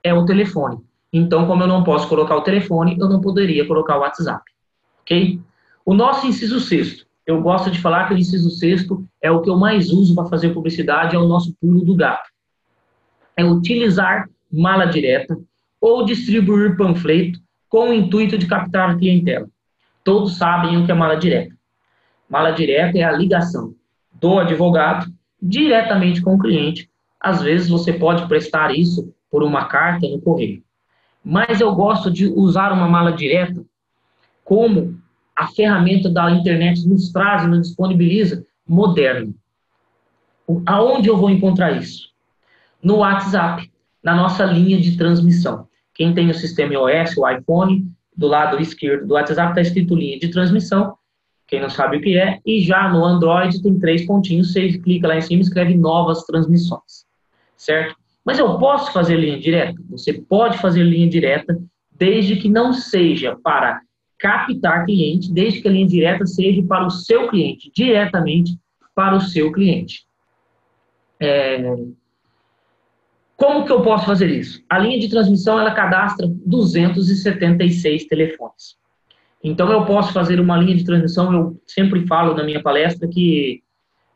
é 0.03 0.13
o 0.13 0.25
telefone. 0.25 0.79
Então, 1.11 1.45
como 1.45 1.63
eu 1.63 1.67
não 1.67 1.83
posso 1.83 2.09
colocar 2.09 2.35
o 2.35 2.41
telefone, 2.41 2.97
eu 2.99 3.07
não 3.07 3.21
poderia 3.21 3.67
colocar 3.67 3.97
o 3.97 4.01
WhatsApp. 4.01 4.43
Ok? 5.01 5.39
O 5.85 5.93
nosso 5.93 6.25
inciso 6.25 6.59
sexto 6.59 7.05
eu 7.25 7.41
gosto 7.41 7.71
de 7.71 7.79
falar 7.79 8.07
que 8.07 8.13
o 8.13 8.17
inciso 8.17 8.49
sexto 8.49 9.05
é 9.21 9.31
o 9.31 9.41
que 9.41 9.49
eu 9.49 9.55
mais 9.55 9.89
uso 9.89 10.13
para 10.13 10.27
fazer 10.27 10.53
publicidade, 10.53 11.15
é 11.15 11.19
o 11.19 11.27
nosso 11.27 11.55
pulo 11.59 11.83
do 11.83 11.95
gato. 11.95 12.29
É 13.35 13.45
utilizar 13.45 14.29
mala 14.51 14.85
direta 14.85 15.37
ou 15.83 16.05
distribuir 16.05 16.77
panfleto 16.77 17.41
com 17.67 17.89
o 17.89 17.93
intuito 17.93 18.37
de 18.37 18.47
captar 18.47 18.91
a 18.91 18.95
clientela. 18.95 19.49
Todos 20.01 20.37
sabem 20.37 20.77
o 20.77 20.85
que 20.85 20.91
é 20.93 20.95
mala 20.95 21.17
direta. 21.17 21.53
Mala 22.29 22.51
direta 22.51 22.97
é 22.97 23.03
a 23.03 23.11
ligação 23.11 23.75
do 24.13 24.39
advogado 24.39 25.11
diretamente 25.41 26.21
com 26.21 26.35
o 26.35 26.39
cliente. 26.39 26.89
Às 27.19 27.41
vezes 27.41 27.67
você 27.67 27.91
pode 27.91 28.25
prestar 28.29 28.73
isso 28.73 29.13
por 29.29 29.43
uma 29.43 29.65
carta 29.65 30.07
no 30.07 30.21
correio. 30.21 30.63
Mas 31.21 31.59
eu 31.59 31.75
gosto 31.75 32.09
de 32.09 32.27
usar 32.27 32.71
uma 32.71 32.87
mala 32.87 33.11
direta 33.11 33.61
como 34.45 34.97
a 35.35 35.47
ferramenta 35.47 36.09
da 36.09 36.31
internet 36.31 36.87
nos 36.87 37.11
traz, 37.11 37.45
nos 37.45 37.67
disponibiliza, 37.67 38.45
moderno. 38.65 39.35
Aonde 40.65 41.09
eu 41.09 41.17
vou 41.17 41.29
encontrar 41.29 41.73
isso? 41.73 42.07
No 42.81 42.99
WhatsApp. 42.99 43.69
na 44.01 44.15
nossa 44.15 44.43
linha 44.43 44.79
de 44.81 44.97
transmissão. 44.97 45.67
Quem 45.93 46.13
tem 46.13 46.29
o 46.29 46.33
sistema 46.33 46.73
iOS, 46.73 47.17
o 47.17 47.27
iPhone, 47.29 47.85
do 48.15 48.27
lado 48.27 48.61
esquerdo 48.61 49.07
do 49.07 49.13
WhatsApp 49.15 49.49
está 49.49 49.61
escrito 49.61 49.95
linha 49.95 50.19
de 50.19 50.29
transmissão, 50.29 50.95
quem 51.47 51.61
não 51.61 51.69
sabe 51.69 51.97
o 51.97 52.01
que 52.01 52.17
é, 52.17 52.39
e 52.45 52.61
já 52.61 52.89
no 52.89 53.03
Android 53.03 53.61
tem 53.61 53.79
três 53.79 54.05
pontinhos, 54.05 54.51
você 54.51 54.77
clica 54.79 55.07
lá 55.07 55.17
em 55.17 55.21
cima 55.21 55.41
e 55.41 55.45
escreve 55.45 55.75
novas 55.75 56.23
transmissões, 56.23 57.05
certo? 57.57 57.95
Mas 58.25 58.39
eu 58.39 58.57
posso 58.57 58.93
fazer 58.93 59.17
linha 59.17 59.39
direta? 59.39 59.79
Você 59.89 60.13
pode 60.13 60.57
fazer 60.59 60.83
linha 60.83 61.09
direta, 61.09 61.59
desde 61.91 62.37
que 62.37 62.49
não 62.49 62.73
seja 62.73 63.37
para 63.43 63.81
captar 64.17 64.85
cliente, 64.85 65.31
desde 65.31 65.61
que 65.61 65.67
a 65.67 65.71
linha 65.71 65.87
direta 65.87 66.25
seja 66.25 66.63
para 66.63 66.85
o 66.85 66.89
seu 66.89 67.27
cliente, 67.27 67.69
diretamente 67.75 68.57
para 68.95 69.15
o 69.15 69.21
seu 69.21 69.51
cliente. 69.51 70.05
É... 71.19 71.75
Como 73.43 73.65
que 73.65 73.73
eu 73.73 73.81
posso 73.81 74.05
fazer 74.05 74.29
isso? 74.29 74.63
A 74.69 74.79
linha 74.79 74.97
de 74.97 75.09
transmissão, 75.09 75.59
ela 75.59 75.71
cadastra 75.71 76.25
276 76.45 78.05
telefones. 78.05 78.77
Então, 79.43 79.69
eu 79.69 79.83
posso 79.83 80.13
fazer 80.13 80.39
uma 80.39 80.55
linha 80.55 80.77
de 80.77 80.85
transmissão, 80.85 81.33
eu 81.33 81.61
sempre 81.67 82.07
falo 82.07 82.33
na 82.35 82.43
minha 82.45 82.63
palestra 82.63 83.05
que 83.05 83.61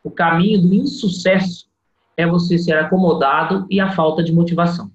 o 0.02 0.10
caminho 0.10 0.62
do 0.62 0.74
insucesso 0.74 1.68
é 2.16 2.26
você 2.26 2.58
ser 2.58 2.78
acomodado 2.78 3.68
e 3.70 3.82
a 3.82 3.92
falta 3.92 4.24
de 4.24 4.32
motivação. 4.32 4.90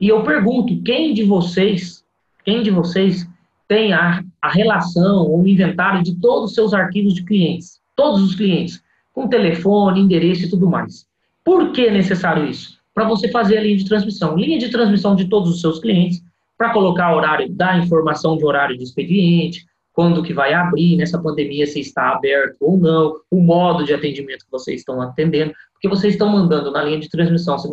E 0.00 0.06
eu 0.08 0.22
pergunto, 0.22 0.80
quem 0.84 1.12
de 1.12 1.24
vocês, 1.24 2.04
quem 2.44 2.62
de 2.62 2.70
vocês 2.70 3.28
tem 3.66 3.92
a, 3.92 4.22
a 4.40 4.50
relação 4.50 5.26
ou 5.26 5.42
o 5.42 5.48
inventário 5.48 6.00
de 6.00 6.14
todos 6.20 6.50
os 6.50 6.54
seus 6.54 6.72
arquivos 6.72 7.12
de 7.12 7.24
clientes? 7.24 7.80
Todos 7.96 8.22
os 8.22 8.36
clientes, 8.36 8.80
com 9.12 9.26
telefone, 9.26 10.00
endereço 10.00 10.44
e 10.44 10.48
tudo 10.48 10.70
mais. 10.70 11.08
Por 11.44 11.72
que 11.72 11.86
é 11.86 11.90
necessário 11.90 12.46
isso? 12.46 12.73
Para 12.94 13.08
você 13.08 13.28
fazer 13.28 13.58
a 13.58 13.60
linha 13.60 13.76
de 13.76 13.84
transmissão. 13.84 14.36
Linha 14.36 14.58
de 14.58 14.70
transmissão 14.70 15.16
de 15.16 15.26
todos 15.26 15.50
os 15.50 15.60
seus 15.60 15.80
clientes, 15.80 16.22
para 16.56 16.72
colocar 16.72 17.14
horário 17.14 17.50
da 17.52 17.76
informação 17.78 18.36
de 18.36 18.44
horário 18.44 18.78
de 18.78 18.84
expediente, 18.84 19.66
quando 19.94 20.22
que 20.22 20.34
vai 20.34 20.52
abrir 20.52 20.96
nessa 20.96 21.20
pandemia, 21.20 21.66
se 21.66 21.80
está 21.80 22.10
aberto 22.10 22.56
ou 22.60 22.76
não, 22.76 23.14
o 23.30 23.40
modo 23.40 23.84
de 23.84 23.94
atendimento 23.94 24.44
que 24.44 24.50
vocês 24.50 24.80
estão 24.80 25.00
atendendo, 25.00 25.52
porque 25.72 25.88
vocês 25.88 26.14
estão 26.14 26.28
mandando 26.28 26.70
na 26.72 26.82
linha 26.82 26.98
de 26.98 27.08
transmissão, 27.08 27.56
se 27.58 27.68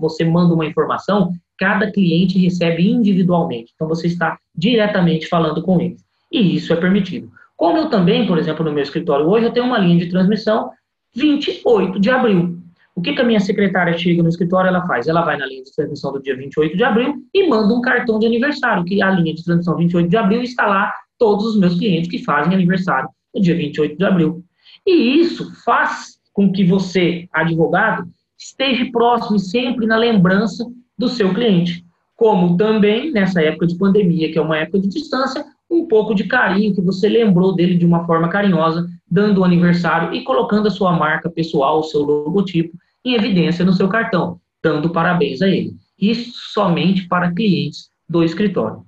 você 0.00 0.24
manda 0.24 0.52
uma 0.52 0.66
informação, 0.66 1.32
cada 1.56 1.90
cliente 1.90 2.38
recebe 2.38 2.90
individualmente, 2.90 3.72
então 3.74 3.86
você 3.86 4.08
está 4.08 4.36
diretamente 4.54 5.28
falando 5.28 5.62
com 5.62 5.80
eles, 5.80 6.04
e 6.32 6.56
isso 6.56 6.72
é 6.72 6.76
permitido. 6.76 7.30
Como 7.56 7.78
eu 7.78 7.88
também, 7.88 8.26
por 8.26 8.38
exemplo, 8.38 8.64
no 8.64 8.72
meu 8.72 8.82
escritório 8.82 9.26
hoje, 9.26 9.46
eu 9.46 9.52
tenho 9.52 9.66
uma 9.66 9.78
linha 9.78 9.98
de 9.98 10.10
transmissão 10.10 10.70
28 11.14 12.00
de 12.00 12.10
abril. 12.10 12.59
O 13.00 13.02
que, 13.02 13.14
que 13.14 13.22
a 13.22 13.24
minha 13.24 13.40
secretária 13.40 13.96
chega 13.96 14.22
no 14.22 14.28
escritório, 14.28 14.68
ela 14.68 14.86
faz? 14.86 15.08
Ela 15.08 15.22
vai 15.22 15.38
na 15.38 15.46
linha 15.46 15.62
de 15.62 15.74
transmissão 15.74 16.12
do 16.12 16.20
dia 16.20 16.36
28 16.36 16.76
de 16.76 16.84
abril 16.84 17.14
e 17.32 17.48
manda 17.48 17.72
um 17.72 17.80
cartão 17.80 18.18
de 18.18 18.26
aniversário, 18.26 18.84
que 18.84 19.02
a 19.02 19.10
linha 19.10 19.34
de 19.34 19.42
transmissão 19.42 19.74
28 19.74 20.06
de 20.06 20.16
abril 20.18 20.42
está 20.42 20.66
lá 20.66 20.92
todos 21.18 21.46
os 21.46 21.58
meus 21.58 21.78
clientes 21.78 22.10
que 22.10 22.22
fazem 22.22 22.52
aniversário 22.52 23.08
no 23.34 23.40
dia 23.40 23.56
28 23.56 23.96
de 23.96 24.04
abril. 24.04 24.44
E 24.86 25.18
isso 25.18 25.50
faz 25.64 26.18
com 26.34 26.52
que 26.52 26.62
você, 26.62 27.26
advogado, 27.32 28.06
esteja 28.38 28.84
próximo 28.92 29.36
e 29.36 29.40
sempre 29.40 29.86
na 29.86 29.96
lembrança 29.96 30.62
do 30.98 31.08
seu 31.08 31.32
cliente. 31.32 31.82
Como 32.14 32.58
também, 32.58 33.10
nessa 33.12 33.40
época 33.40 33.66
de 33.66 33.78
pandemia, 33.78 34.30
que 34.30 34.36
é 34.36 34.42
uma 34.42 34.58
época 34.58 34.78
de 34.78 34.88
distância, 34.88 35.42
um 35.70 35.86
pouco 35.86 36.14
de 36.14 36.24
carinho 36.24 36.74
que 36.74 36.82
você 36.82 37.08
lembrou 37.08 37.54
dele 37.54 37.78
de 37.78 37.86
uma 37.86 38.04
forma 38.04 38.28
carinhosa, 38.28 38.86
dando 39.10 39.40
o 39.40 39.44
aniversário 39.44 40.12
e 40.12 40.22
colocando 40.22 40.66
a 40.68 40.70
sua 40.70 40.92
marca 40.92 41.30
pessoal, 41.30 41.78
o 41.78 41.84
seu 41.84 42.02
logotipo, 42.02 42.76
em 43.04 43.14
evidência 43.14 43.64
no 43.64 43.72
seu 43.72 43.88
cartão, 43.88 44.40
dando 44.62 44.90
parabéns 44.90 45.42
a 45.42 45.48
ele. 45.48 45.74
Isso 45.98 46.32
somente 46.52 47.06
para 47.08 47.32
clientes 47.32 47.90
do 48.08 48.22
escritório. 48.22 48.84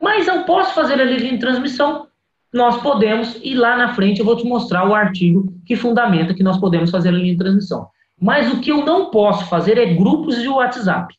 Mas 0.00 0.26
eu 0.26 0.44
posso 0.44 0.74
fazer 0.74 1.00
a 1.00 1.04
de 1.04 1.38
transmissão? 1.38 2.06
Nós 2.52 2.80
podemos, 2.80 3.38
e 3.42 3.54
lá 3.54 3.76
na 3.76 3.94
frente 3.94 4.20
eu 4.20 4.24
vou 4.24 4.36
te 4.36 4.44
mostrar 4.44 4.88
o 4.88 4.94
artigo 4.94 5.52
que 5.66 5.76
fundamenta 5.76 6.34
que 6.34 6.42
nós 6.42 6.58
podemos 6.58 6.90
fazer 6.90 7.08
a 7.08 7.12
linha 7.12 7.36
transmissão. 7.36 7.88
Mas 8.20 8.52
o 8.52 8.60
que 8.60 8.70
eu 8.70 8.84
não 8.84 9.10
posso 9.10 9.46
fazer 9.46 9.76
é 9.78 9.94
grupos 9.94 10.40
de 10.40 10.48
WhatsApp. 10.48 11.14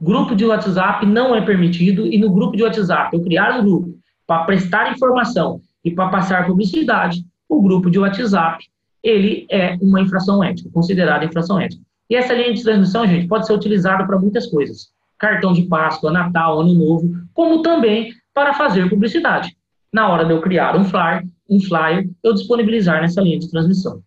Grupo 0.00 0.34
de 0.34 0.44
WhatsApp 0.44 1.06
não 1.06 1.34
é 1.34 1.40
permitido, 1.40 2.06
e 2.06 2.18
no 2.18 2.30
grupo 2.30 2.56
de 2.56 2.62
WhatsApp 2.62 3.16
eu 3.16 3.22
criar 3.22 3.58
um 3.58 3.64
grupo 3.64 3.98
para 4.26 4.44
prestar 4.44 4.92
informação 4.92 5.60
e 5.84 5.90
para 5.90 6.08
passar 6.08 6.46
publicidade, 6.46 7.24
o 7.48 7.62
grupo 7.62 7.90
de 7.90 7.98
WhatsApp, 7.98 8.64
ele 9.06 9.46
é 9.48 9.78
uma 9.80 10.00
infração 10.00 10.42
ética, 10.42 10.68
considerada 10.72 11.24
infração 11.24 11.60
ética. 11.60 11.80
E 12.10 12.16
essa 12.16 12.34
linha 12.34 12.52
de 12.52 12.62
transmissão, 12.62 13.06
gente, 13.06 13.28
pode 13.28 13.46
ser 13.46 13.52
utilizada 13.52 14.04
para 14.04 14.18
muitas 14.18 14.46
coisas. 14.48 14.88
Cartão 15.16 15.52
de 15.52 15.62
Páscoa, 15.62 16.10
Natal, 16.10 16.60
Ano 16.60 16.74
Novo, 16.74 17.14
como 17.32 17.62
também 17.62 18.12
para 18.34 18.52
fazer 18.54 18.90
publicidade. 18.90 19.56
Na 19.92 20.08
hora 20.08 20.24
de 20.24 20.32
eu 20.32 20.40
criar 20.40 20.76
um 20.76 20.84
flyer, 20.84 21.24
um 21.48 21.60
flyer, 21.60 22.08
eu 22.22 22.34
disponibilizar 22.34 23.00
nessa 23.00 23.20
linha 23.20 23.38
de 23.38 23.48
transmissão. 23.48 24.02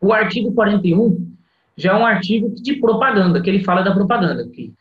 O 0.00 0.14
artigo 0.14 0.50
41 0.52 1.34
já 1.76 1.92
é 1.92 1.94
um 1.94 2.06
artigo 2.06 2.48
de 2.54 2.76
propaganda, 2.76 3.42
que 3.42 3.50
ele 3.50 3.62
fala 3.62 3.82
da 3.82 3.92
propaganda, 3.92 4.48
que 4.48 4.72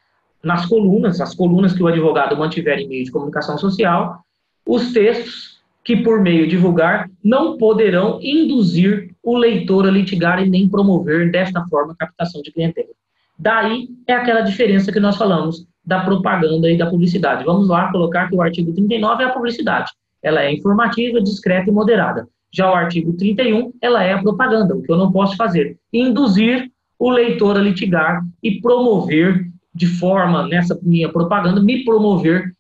nas 0.42 0.66
colunas, 0.66 1.20
as 1.20 1.36
colunas 1.36 1.74
que 1.74 1.84
o 1.84 1.88
advogado 1.88 2.38
mantiver 2.38 2.80
em 2.80 2.88
meio 2.88 3.04
de 3.04 3.12
comunicação 3.12 3.58
social, 3.58 4.24
os 4.66 4.94
textos 4.94 5.55
que 5.86 5.96
por 5.96 6.20
meio 6.20 6.48
divulgar 6.48 7.08
não 7.24 7.58
poderão 7.58 8.20
induzir 8.20 9.16
o 9.22 9.38
leitor 9.38 9.88
a 9.88 9.92
litigar 9.92 10.44
e 10.44 10.50
nem 10.50 10.68
promover 10.68 11.32
desta 11.32 11.64
forma 11.68 11.94
a 11.94 11.96
captação 11.96 12.42
de 12.42 12.52
clientela. 12.52 12.90
Daí 13.38 13.88
é 14.08 14.14
aquela 14.14 14.42
diferença 14.42 14.92
que 14.92 15.00
nós 15.00 15.16
falamos 15.16 15.68
da 15.86 16.04
propaganda 16.04 16.72
e 16.72 16.78
da 16.78 16.90
publicidade. 16.90 17.46
Vamos 17.46 17.68
lá 17.68 17.92
colocar 17.92 18.28
que 18.28 18.36
o 18.36 18.42
artigo 18.42 18.74
39 18.74 19.24
é 19.24 19.28
a 19.28 19.30
publicidade. 19.30 19.92
Ela 20.24 20.42
é 20.42 20.52
informativa, 20.52 21.22
discreta 21.22 21.70
e 21.70 21.74
moderada. 21.74 22.28
Já 22.52 22.72
o 22.72 22.74
artigo 22.74 23.14
31, 23.14 23.72
ela 23.80 24.04
é 24.04 24.14
a 24.14 24.22
propaganda, 24.22 24.76
o 24.76 24.82
que 24.82 24.92
eu 24.92 24.98
não 24.98 25.12
posso 25.12 25.36
fazer. 25.36 25.78
Induzir 25.94 26.72
o 26.98 27.12
leitor 27.12 27.58
a 27.58 27.62
litigar 27.62 28.24
e 28.42 28.60
promover 28.60 29.46
de 29.74 29.86
forma, 29.86 30.48
nessa 30.48 30.80
minha 30.82 31.12
propaganda, 31.12 31.62
me 31.62 31.84
promover 31.84 32.52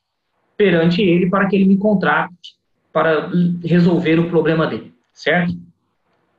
perante 0.55 1.01
ele 1.01 1.27
para 1.29 1.47
que 1.47 1.55
ele 1.55 1.65
me 1.65 1.77
contrate 1.77 2.35
para 2.95 3.29
resolver 3.61 4.17
o 4.21 4.29
problema 4.29 4.65
dele, 4.65 4.93
certo? 5.11 5.53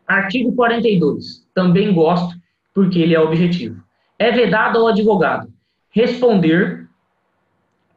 Artigo 0.08 0.54
42, 0.54 1.46
também 1.54 1.92
gosto 1.92 2.34
porque 2.72 2.98
ele 2.98 3.14
é 3.14 3.20
objetivo. 3.20 3.82
É 4.18 4.30
vedado 4.32 4.78
ao 4.78 4.86
advogado 4.86 5.52
responder 5.90 6.88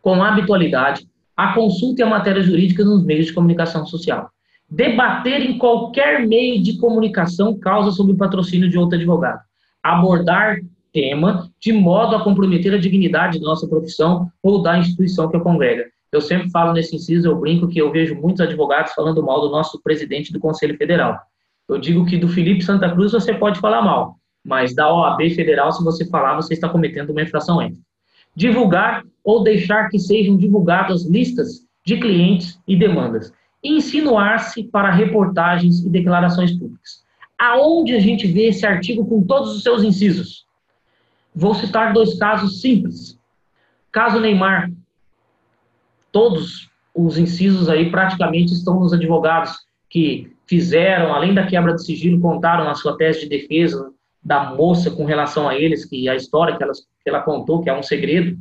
com 0.02 0.22
habitualidade 0.22 1.08
a 1.38 1.54
consulta 1.54 2.02
e 2.02 2.04
a 2.04 2.10
matéria 2.10 2.44
jurídica 2.44 2.84
nos 2.84 3.02
meios 3.06 3.28
de 3.28 3.34
comunicação 3.34 3.86
social. 3.86 4.30
Debater 4.70 5.40
em 5.40 5.58
qualquer 5.58 6.28
meio 6.28 6.62
de 6.62 6.78
comunicação 6.80 7.58
causa 7.58 7.92
sob 7.92 8.12
o 8.12 8.18
patrocínio 8.18 8.70
de 8.70 8.78
outro 8.78 8.98
advogado. 8.98 9.40
Abordar 9.82 10.58
tema 10.92 11.50
de 11.62 11.72
modo 11.72 12.14
a 12.14 12.24
comprometer 12.26 12.74
a 12.74 12.78
dignidade 12.78 13.40
da 13.40 13.46
nossa 13.46 13.70
profissão 13.70 14.30
ou 14.44 14.62
da 14.62 14.78
instituição 14.78 15.30
que 15.30 15.38
a 15.38 15.40
congrega. 15.40 15.86
Eu 16.12 16.22
sempre 16.22 16.50
falo 16.50 16.74
nesse 16.74 16.96
inciso, 16.96 17.28
eu 17.28 17.36
brinco 17.38 17.68
que 17.68 17.80
eu 17.80 17.92
vejo 17.92 18.16
muitos 18.16 18.42
advogados 18.42 18.94
falando 18.94 19.22
mal 19.22 19.42
do 19.42 19.50
nosso 19.50 19.80
presidente 19.82 20.34
do 20.34 20.40
Conselho 20.40 20.76
Federal. 20.78 21.20
Eu 21.68 21.78
digo 21.78 22.06
que 22.06 22.18
do 22.18 22.28
Felipe 22.28 22.64
Santa 22.64 22.90
Cruz 22.92 23.12
você 23.12 23.34
pode 23.34 23.60
falar 23.60 23.84
mal, 23.84 24.18
mas 24.44 24.74
da 24.74 24.92
OAB 24.92 25.30
Federal, 25.36 25.72
se 25.72 25.84
você 25.84 26.04
falar, 26.10 26.36
você 26.36 26.56
está 26.56 26.68
cometendo 26.68 27.12
uma 27.12 27.22
infração 27.22 27.62
ética. 27.62 27.82
Divulgar 28.36 29.04
ou 29.24 29.44
deixar 29.44 29.90
que 29.90 30.00
sejam 30.00 30.36
divulgadas 30.36 31.06
listas 31.06 31.64
de 31.86 32.00
clientes 32.00 32.60
e 32.68 32.76
demandas. 32.76 33.32
Insinuar-se 33.64 34.64
para 34.64 34.92
reportagens 34.92 35.86
e 35.86 35.90
declarações 35.90 36.52
públicas. 36.52 37.04
Aonde 37.38 37.94
a 37.94 38.00
gente 38.00 38.26
vê 38.26 38.48
esse 38.48 38.66
artigo 38.66 39.06
com 39.06 39.22
todos 39.22 39.56
os 39.56 39.62
seus 39.62 39.84
incisos? 39.84 40.46
Vou 41.36 41.54
citar 41.54 41.94
dois 41.94 42.18
casos 42.18 42.62
simples. 42.62 43.18
Caso 43.92 44.20
Neymar, 44.20 44.72
todos 46.12 46.70
os 46.94 47.18
incisos 47.18 47.70
aí 47.70 47.90
praticamente 47.90 48.54
estão 48.54 48.80
nos 48.80 48.94
advogados 48.94 49.56
que 49.90 50.32
fizeram, 50.48 51.14
além 51.14 51.34
da 51.34 51.46
quebra 51.46 51.74
de 51.74 51.84
sigilo, 51.84 52.20
contaram 52.20 52.68
a 52.70 52.76
sua 52.76 52.98
tese 52.98 53.22
de 53.22 53.30
defesa 53.30 53.92
da 54.24 54.56
moça 54.56 54.92
com 54.92 55.06
relação 55.06 55.48
a 55.48 55.56
eles, 55.56 55.86
que 55.86 56.10
a 56.10 56.16
história 56.16 56.56
que, 56.58 56.64
elas, 56.64 56.80
que 56.80 57.10
ela 57.10 57.22
contou, 57.22 57.62
que 57.62 57.70
é 57.70 57.78
um 57.78 57.84
segredo, 57.84 58.38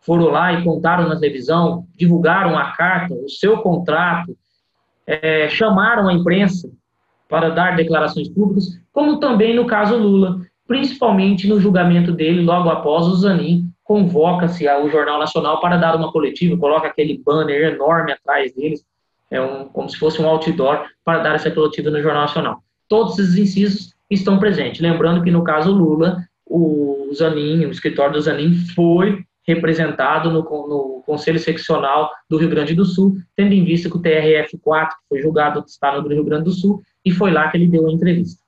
foram 0.00 0.26
lá 0.26 0.52
e 0.52 0.62
contaram 0.62 1.08
na 1.08 1.18
televisão, 1.18 1.86
divulgaram 1.96 2.56
a 2.56 2.72
carta, 2.72 3.12
o 3.14 3.28
seu 3.28 3.58
contrato, 3.58 4.36
é, 5.06 5.48
chamaram 5.48 6.08
a 6.08 6.12
imprensa 6.12 6.70
para 7.28 7.50
dar 7.50 7.74
declarações 7.74 8.28
públicas, 8.28 8.80
como 8.92 9.18
também 9.18 9.54
no 9.54 9.66
caso 9.66 9.96
Lula, 9.96 10.40
principalmente 10.66 11.48
no 11.48 11.60
julgamento 11.60 12.12
dele, 12.12 12.42
logo 12.42 12.68
após 12.68 13.06
o 13.06 13.16
Zanin 13.16 13.65
convoca-se 13.86 14.66
ao 14.66 14.90
Jornal 14.90 15.18
Nacional 15.18 15.60
para 15.60 15.76
dar 15.76 15.94
uma 15.94 16.10
coletiva, 16.10 16.56
coloca 16.56 16.88
aquele 16.88 17.22
banner 17.24 17.72
enorme 17.72 18.12
atrás 18.12 18.52
deles, 18.52 18.84
é 19.30 19.40
um, 19.40 19.68
como 19.68 19.88
se 19.88 19.96
fosse 19.96 20.20
um 20.20 20.28
outdoor, 20.28 20.84
para 21.04 21.20
dar 21.20 21.36
essa 21.36 21.50
coletiva 21.50 21.90
no 21.90 22.02
Jornal 22.02 22.22
Nacional. 22.22 22.62
Todos 22.88 23.18
esses 23.18 23.36
incisos 23.36 23.94
estão 24.10 24.38
presentes. 24.38 24.80
Lembrando 24.80 25.22
que 25.22 25.30
no 25.30 25.44
caso 25.44 25.72
Lula, 25.72 26.18
o 26.44 27.10
Zanin, 27.14 27.64
o 27.64 27.70
escritório 27.70 28.14
do 28.14 28.20
Zanin 28.20 28.54
foi 28.74 29.24
representado 29.46 30.30
no, 30.30 30.42
no, 30.42 31.02
Conselho 31.06 31.38
Seccional 31.38 32.10
do 32.28 32.36
Rio 32.36 32.50
Grande 32.50 32.74
do 32.74 32.84
Sul, 32.84 33.16
tendo 33.36 33.52
em 33.52 33.64
vista 33.64 33.88
que 33.88 33.96
o 33.96 34.02
TRF4, 34.02 34.88
que 34.88 35.08
foi 35.08 35.22
julgado 35.22 35.64
no 36.02 36.08
Rio 36.08 36.24
Grande 36.24 36.44
do 36.44 36.50
Sul, 36.50 36.82
e 37.04 37.12
foi 37.12 37.30
lá 37.30 37.48
que 37.48 37.56
ele 37.56 37.68
deu 37.68 37.86
a 37.86 37.92
entrevista. 37.92 38.42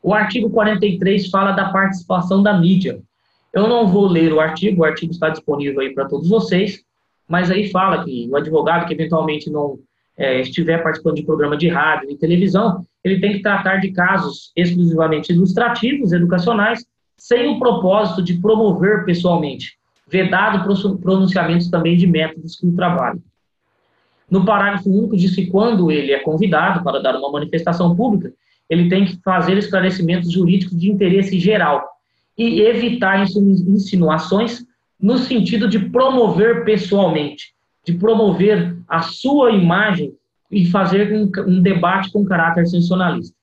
O 0.00 0.14
artigo 0.14 0.48
43 0.50 1.28
fala 1.28 1.50
da 1.50 1.70
participação 1.70 2.40
da 2.40 2.56
mídia. 2.56 3.00
Eu 3.52 3.68
não 3.68 3.86
vou 3.86 4.06
ler 4.06 4.32
o 4.32 4.40
artigo, 4.40 4.80
o 4.80 4.84
artigo 4.84 5.12
está 5.12 5.28
disponível 5.28 5.80
aí 5.80 5.92
para 5.92 6.08
todos 6.08 6.28
vocês, 6.28 6.82
mas 7.28 7.50
aí 7.50 7.70
fala 7.70 8.04
que 8.04 8.28
o 8.30 8.36
advogado 8.36 8.86
que 8.86 8.94
eventualmente 8.94 9.50
não 9.50 9.78
é, 10.16 10.40
estiver 10.40 10.82
participando 10.82 11.16
de 11.16 11.24
programa 11.24 11.56
de 11.56 11.68
rádio 11.68 12.10
e 12.10 12.16
televisão, 12.16 12.84
ele 13.04 13.20
tem 13.20 13.32
que 13.32 13.42
tratar 13.42 13.76
de 13.76 13.90
casos 13.92 14.52
exclusivamente 14.56 15.32
ilustrativos, 15.32 16.12
educacionais, 16.12 16.84
sem 17.16 17.48
o 17.48 17.58
propósito 17.58 18.22
de 18.22 18.34
promover 18.34 19.04
pessoalmente, 19.04 19.76
vedado 20.08 20.64
pronunciamentos 20.98 21.68
também 21.70 21.96
de 21.96 22.06
métodos 22.06 22.56
que 22.56 22.66
o 22.66 22.74
trabalham. 22.74 23.22
No 24.30 24.46
parágrafo 24.46 24.88
único 24.88 25.16
diz 25.16 25.34
que 25.34 25.46
quando 25.46 25.90
ele 25.90 26.12
é 26.12 26.18
convidado 26.20 26.82
para 26.82 27.02
dar 27.02 27.16
uma 27.16 27.30
manifestação 27.30 27.94
pública, 27.94 28.32
ele 28.68 28.88
tem 28.88 29.04
que 29.04 29.20
fazer 29.22 29.58
esclarecimentos 29.58 30.32
jurídicos 30.32 30.78
de 30.78 30.90
interesse 30.90 31.38
geral 31.38 31.91
e 32.36 32.62
evitar 32.62 33.22
insinuações 33.22 34.64
no 35.00 35.18
sentido 35.18 35.68
de 35.68 35.78
promover 35.90 36.64
pessoalmente, 36.64 37.52
de 37.84 37.92
promover 37.94 38.76
a 38.88 39.02
sua 39.02 39.50
imagem 39.50 40.14
e 40.50 40.66
fazer 40.66 41.12
um, 41.12 41.30
um 41.46 41.60
debate 41.60 42.12
com 42.12 42.24
caráter 42.24 42.66
sensacionalista. 42.66 43.34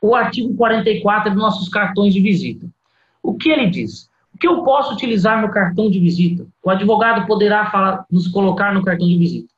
O 0.00 0.14
artigo 0.14 0.54
44 0.54 1.32
dos 1.32 1.42
nossos 1.42 1.68
cartões 1.68 2.14
de 2.14 2.20
visita. 2.20 2.66
O 3.22 3.34
que 3.34 3.50
ele 3.50 3.68
diz? 3.68 4.08
O 4.34 4.38
que 4.38 4.46
eu 4.46 4.62
posso 4.62 4.94
utilizar 4.94 5.42
no 5.42 5.50
cartão 5.50 5.90
de 5.90 5.98
visita? 5.98 6.46
O 6.62 6.70
advogado 6.70 7.26
poderá 7.26 7.68
falar, 7.70 8.04
nos 8.10 8.28
colocar 8.28 8.72
no 8.72 8.84
cartão 8.84 9.08
de 9.08 9.18
visita. 9.18 9.48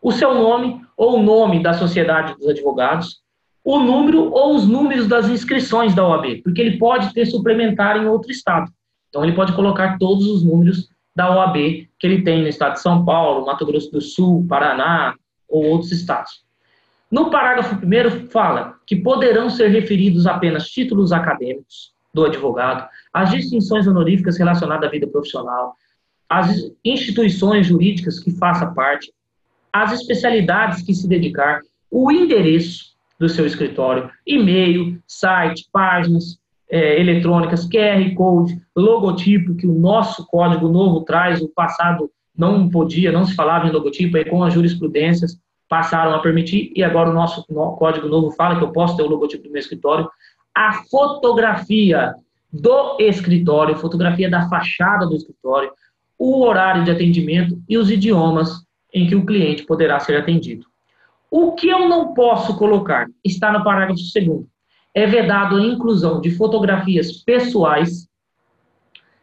O 0.00 0.10
seu 0.10 0.34
nome 0.34 0.80
ou 0.96 1.18
o 1.18 1.22
nome 1.22 1.62
da 1.62 1.74
sociedade 1.74 2.34
dos 2.36 2.48
advogados, 2.48 3.21
o 3.64 3.78
número 3.78 4.30
ou 4.32 4.56
os 4.56 4.66
números 4.66 5.06
das 5.06 5.28
inscrições 5.28 5.94
da 5.94 6.06
OAB, 6.06 6.42
porque 6.42 6.60
ele 6.60 6.78
pode 6.78 7.12
ter 7.12 7.26
suplementar 7.26 7.96
em 7.96 8.06
outro 8.06 8.30
estado. 8.30 8.70
Então, 9.08 9.22
ele 9.22 9.34
pode 9.34 9.52
colocar 9.52 9.98
todos 9.98 10.26
os 10.26 10.42
números 10.42 10.88
da 11.14 11.30
OAB 11.30 11.56
que 11.98 12.06
ele 12.06 12.22
tem 12.22 12.42
no 12.42 12.48
estado 12.48 12.74
de 12.74 12.80
São 12.80 13.04
Paulo, 13.04 13.46
Mato 13.46 13.66
Grosso 13.66 13.90
do 13.90 14.00
Sul, 14.00 14.46
Paraná 14.48 15.14
ou 15.48 15.64
outros 15.64 15.92
estados. 15.92 16.42
No 17.10 17.30
parágrafo 17.30 17.76
1 17.76 18.28
fala 18.30 18.76
que 18.86 18.96
poderão 18.96 19.50
ser 19.50 19.68
referidos 19.68 20.26
apenas 20.26 20.68
títulos 20.68 21.12
acadêmicos 21.12 21.92
do 22.14 22.24
advogado, 22.24 22.88
as 23.12 23.30
distinções 23.30 23.86
honoríficas 23.86 24.38
relacionadas 24.38 24.88
à 24.88 24.90
vida 24.90 25.06
profissional, 25.06 25.74
as 26.28 26.72
instituições 26.82 27.66
jurídicas 27.66 28.18
que 28.18 28.30
faça 28.32 28.66
parte, 28.66 29.12
as 29.70 29.92
especialidades 29.92 30.82
que 30.82 30.94
se 30.94 31.06
dedicar, 31.06 31.60
o 31.90 32.10
endereço 32.10 32.91
do 33.18 33.28
seu 33.28 33.46
escritório, 33.46 34.10
e-mail, 34.26 34.98
site, 35.06 35.68
páginas, 35.72 36.38
é, 36.70 36.98
eletrônicas, 36.98 37.68
QR 37.68 38.14
Code, 38.14 38.58
logotipo, 38.74 39.54
que 39.54 39.66
o 39.66 39.74
nosso 39.74 40.26
código 40.26 40.68
novo 40.68 41.02
traz, 41.02 41.40
o 41.42 41.48
passado 41.48 42.10
não 42.36 42.68
podia, 42.68 43.12
não 43.12 43.24
se 43.24 43.34
falava 43.34 43.66
em 43.66 43.70
logotipo, 43.70 44.16
aí 44.16 44.24
com 44.24 44.42
as 44.42 44.54
jurisprudências 44.54 45.38
passaram 45.68 46.14
a 46.14 46.18
permitir, 46.18 46.72
e 46.74 46.82
agora 46.82 47.10
o 47.10 47.14
nosso 47.14 47.44
código 47.78 48.08
novo 48.08 48.30
fala 48.32 48.56
que 48.56 48.64
eu 48.64 48.72
posso 48.72 48.96
ter 48.96 49.02
o 49.02 49.08
logotipo 49.08 49.44
do 49.44 49.50
meu 49.50 49.60
escritório. 49.60 50.08
A 50.54 50.82
fotografia 50.90 52.14
do 52.52 52.96
escritório, 53.00 53.76
fotografia 53.76 54.28
da 54.28 54.48
fachada 54.48 55.06
do 55.06 55.16
escritório, 55.16 55.72
o 56.18 56.42
horário 56.42 56.84
de 56.84 56.90
atendimento 56.90 57.58
e 57.68 57.76
os 57.76 57.90
idiomas 57.90 58.50
em 58.92 59.06
que 59.06 59.14
o 59.14 59.24
cliente 59.24 59.64
poderá 59.64 59.98
ser 59.98 60.16
atendido. 60.16 60.66
O 61.32 61.52
que 61.52 61.66
eu 61.66 61.88
não 61.88 62.12
posso 62.12 62.58
colocar 62.58 63.08
está 63.24 63.50
no 63.50 63.64
parágrafo 63.64 64.02
segundo 64.02 64.46
é 64.94 65.06
vedado 65.06 65.56
a 65.56 65.62
inclusão 65.62 66.20
de 66.20 66.30
fotografias 66.30 67.10
pessoais, 67.24 68.06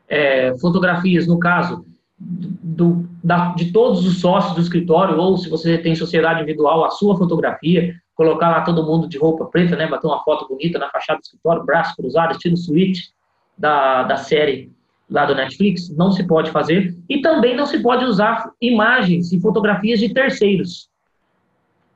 é, 0.07 0.57
fotografias, 0.57 1.27
no 1.27 1.37
caso, 1.37 1.85
do, 2.17 3.07
da, 3.23 3.53
de 3.53 3.71
todos 3.71 4.07
os 4.07 4.19
sócios 4.19 4.55
do 4.55 4.61
escritório, 4.61 5.19
ou 5.19 5.37
se 5.37 5.47
você 5.47 5.77
tem 5.77 5.93
sociedade 5.93 6.41
individual, 6.41 6.83
a 6.83 6.89
sua 6.89 7.15
fotografia, 7.15 7.93
colocar 8.15 8.49
lá 8.49 8.61
todo 8.61 8.83
mundo 8.83 9.07
de 9.07 9.19
roupa 9.19 9.45
preta, 9.45 9.75
né, 9.75 9.85
bater 9.87 10.07
uma 10.07 10.23
foto 10.23 10.47
bonita 10.47 10.79
na 10.79 10.89
fachada 10.89 11.19
do 11.19 11.23
escritório, 11.23 11.63
braço 11.63 11.95
cruzado, 11.95 12.31
estilo 12.31 12.57
suíte 12.57 13.13
da, 13.55 14.01
da 14.01 14.17
série 14.17 14.71
lá 15.07 15.27
do 15.27 15.35
Netflix, 15.35 15.95
não 15.95 16.11
se 16.11 16.23
pode 16.23 16.49
fazer. 16.49 16.97
E 17.07 17.21
também 17.21 17.55
não 17.55 17.67
se 17.67 17.77
pode 17.83 18.03
usar 18.03 18.49
imagens 18.59 19.31
e 19.31 19.39
fotografias 19.39 19.99
de 19.99 20.11
terceiros. 20.11 20.88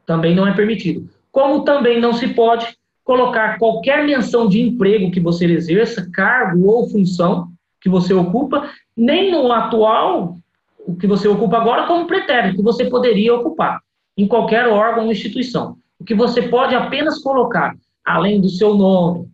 Também 0.06 0.36
não 0.36 0.48
é 0.48 0.54
permitido. 0.54 1.10
Como 1.32 1.64
também 1.64 2.00
não 2.00 2.14
se 2.14 2.28
pode 2.30 2.68
colocar 3.04 3.58
qualquer 3.58 4.06
menção 4.06 4.48
de 4.48 4.62
emprego 4.62 5.12
que 5.12 5.20
você 5.20 5.46
exerça, 5.46 6.10
cargo 6.12 6.68
ou 6.68 6.90
função 6.90 7.50
que 7.82 7.90
você 7.90 8.14
ocupa, 8.14 8.70
nem 8.96 9.32
no 9.32 9.52
atual, 9.52 10.38
o 10.86 10.96
que 10.96 11.08
você 11.08 11.28
ocupa 11.28 11.58
agora, 11.58 11.86
como 11.86 12.08
pretérito, 12.08 12.58
que 12.58 12.62
você 12.62 12.86
poderia 12.86 13.34
ocupar 13.36 13.82
em 14.18 14.28
qualquer 14.28 14.68
órgão 14.68 15.06
ou 15.06 15.12
instituição. 15.12 15.78
O 16.00 16.04
que 16.04 16.14
você 16.14 16.44
pode 16.44 16.76
apenas 16.76 17.20
colocar, 17.20 17.76
além 18.06 18.40
do 18.40 18.50
seu 18.50 18.74
nome, 18.76 19.28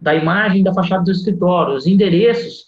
da 0.00 0.14
imagem 0.14 0.62
da 0.62 0.72
fachada 0.72 1.04
do 1.04 1.10
escritório, 1.10 1.74
os 1.74 1.86
endereços, 1.86 2.66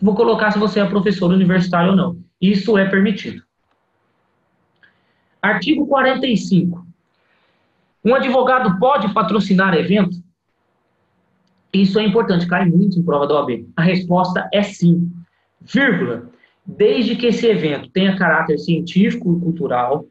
vou 0.00 0.14
colocar 0.14 0.50
se 0.52 0.58
você 0.58 0.80
é 0.80 0.84
professor 0.84 1.30
universitário 1.30 1.90
ou 1.90 1.96
não. 1.96 2.16
Isso 2.40 2.78
é 2.78 2.88
permitido. 2.88 3.42
Artigo 5.40 5.86
45. 5.86 6.86
Um 8.04 8.14
advogado 8.14 8.78
pode 8.78 9.12
patrocinar 9.12 9.74
evento? 9.74 10.16
Isso 11.72 11.98
é 11.98 12.04
importante, 12.04 12.46
cai 12.46 12.64
muito 12.64 12.98
em 12.98 13.02
prova 13.02 13.26
da 13.26 13.34
OAB. 13.34 13.68
A 13.76 13.82
resposta 13.82 14.48
é 14.52 14.62
sim. 14.62 15.10
Vírgula. 15.60 16.30
Desde 16.64 17.16
que 17.16 17.26
esse 17.26 17.46
evento 17.46 17.90
tenha 17.90 18.16
caráter 18.16 18.58
científico 18.58 19.36
e 19.36 19.40
cultural, 19.40 20.06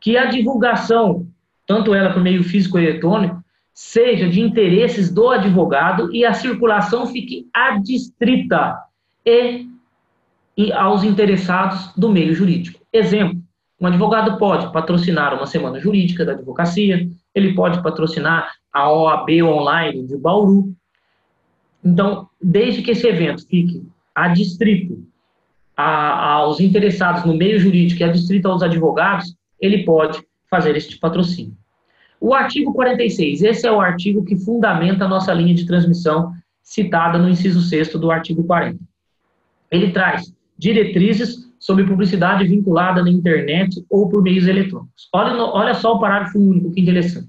que 0.00 0.16
a 0.16 0.26
divulgação, 0.26 1.26
tanto 1.66 1.94
ela 1.94 2.12
por 2.12 2.22
meio 2.22 2.42
físico 2.42 2.78
e 2.78 2.84
eletrônico, 2.84 3.42
seja 3.72 4.28
de 4.28 4.40
interesses 4.40 5.10
do 5.10 5.28
advogado 5.28 6.12
e 6.12 6.24
a 6.24 6.32
circulação 6.32 7.06
fique 7.06 7.48
adstrita 7.54 8.76
e, 9.24 9.66
e 10.56 10.72
aos 10.72 11.04
interessados 11.04 11.92
do 11.96 12.08
meio 12.08 12.34
jurídico. 12.34 12.80
Exemplo: 12.92 13.40
um 13.80 13.86
advogado 13.86 14.38
pode 14.38 14.72
patrocinar 14.72 15.34
uma 15.34 15.46
semana 15.46 15.78
jurídica 15.78 16.24
da 16.24 16.32
advocacia, 16.32 17.08
ele 17.34 17.54
pode 17.54 17.82
patrocinar 17.82 18.52
a 18.72 18.92
OAB 18.92 19.42
online 19.42 20.04
de 20.04 20.16
Bauru. 20.16 20.74
Então, 21.84 22.28
desde 22.42 22.82
que 22.82 22.90
esse 22.90 23.06
evento 23.06 23.46
fique 23.46 23.86
adstrito 24.14 25.06
aos 25.76 26.58
interessados 26.58 27.24
no 27.24 27.36
meio 27.36 27.60
jurídico 27.60 28.02
e 28.02 28.04
adstrito 28.04 28.48
aos 28.48 28.62
advogados, 28.64 29.36
ele 29.60 29.84
pode 29.84 30.20
fazer 30.50 30.76
este 30.76 30.98
patrocínio. 30.98 31.56
O 32.20 32.34
artigo 32.34 32.72
46, 32.72 33.42
esse 33.42 33.64
é 33.64 33.70
o 33.70 33.80
artigo 33.80 34.24
que 34.24 34.36
fundamenta 34.36 35.04
a 35.04 35.08
nossa 35.08 35.32
linha 35.32 35.54
de 35.54 35.66
transmissão 35.66 36.32
citada 36.60 37.16
no 37.16 37.28
inciso 37.28 37.60
6 37.60 37.92
do 37.94 38.10
artigo 38.10 38.42
40. 38.42 38.78
Ele 39.70 39.92
traz 39.92 40.34
diretrizes 40.58 41.47
sobre 41.58 41.84
publicidade 41.84 42.46
vinculada 42.46 43.02
na 43.02 43.10
internet 43.10 43.84
ou 43.90 44.08
por 44.08 44.22
meios 44.22 44.46
eletrônicos. 44.46 45.08
Olha, 45.12 45.42
olha 45.42 45.74
só 45.74 45.94
o 45.94 46.00
parágrafo 46.00 46.38
único, 46.38 46.72
que 46.72 46.80
interessante. 46.80 47.28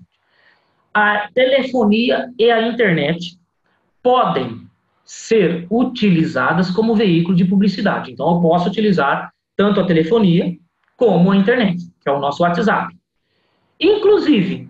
A 0.93 1.29
telefonia 1.33 2.29
e 2.37 2.49
a 2.49 2.67
internet 2.67 3.37
podem 4.01 4.67
ser 5.03 5.65
utilizadas 5.69 6.69
como 6.69 6.95
veículo 6.95 7.35
de 7.35 7.45
publicidade. 7.45 8.11
Então, 8.11 8.35
eu 8.35 8.41
posso 8.41 8.69
utilizar 8.69 9.31
tanto 9.57 9.79
a 9.79 9.85
telefonia 9.85 10.55
como 10.95 11.31
a 11.31 11.35
internet, 11.35 11.81
que 12.01 12.09
é 12.09 12.11
o 12.11 12.19
nosso 12.19 12.43
WhatsApp. 12.43 12.95
Inclusive, 13.79 14.69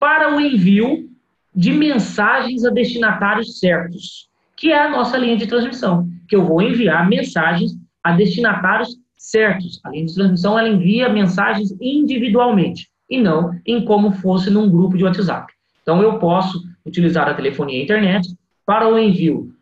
para 0.00 0.34
o 0.34 0.40
envio 0.40 1.08
de 1.54 1.72
mensagens 1.72 2.64
a 2.64 2.70
destinatários 2.70 3.58
certos, 3.58 4.28
que 4.56 4.72
é 4.72 4.82
a 4.82 4.90
nossa 4.90 5.16
linha 5.16 5.36
de 5.36 5.46
transmissão, 5.46 6.08
que 6.28 6.34
eu 6.34 6.44
vou 6.44 6.60
enviar 6.60 7.08
mensagens 7.08 7.72
a 8.06 8.12
destinatários 8.12 8.96
certos. 9.16 9.80
A 9.82 9.90
linha 9.90 10.06
de 10.06 10.14
transmissão 10.14 10.56
ela 10.56 10.68
envia 10.68 11.08
mensagens 11.08 11.74
individualmente 11.80 12.88
e 13.10 13.20
não 13.20 13.58
em 13.66 13.84
como 13.84 14.12
fosse 14.12 14.48
num 14.48 14.70
grupo 14.70 14.96
de 14.96 15.02
WhatsApp. 15.02 15.52
Então 15.82 16.00
eu 16.00 16.16
posso 16.20 16.62
utilizar 16.84 17.28
a 17.28 17.34
telefonia 17.34 17.78
e 17.78 17.80
a 17.80 17.82
internet 17.82 18.28
para 18.64 18.88
o 18.88 18.96
envio 18.96 19.52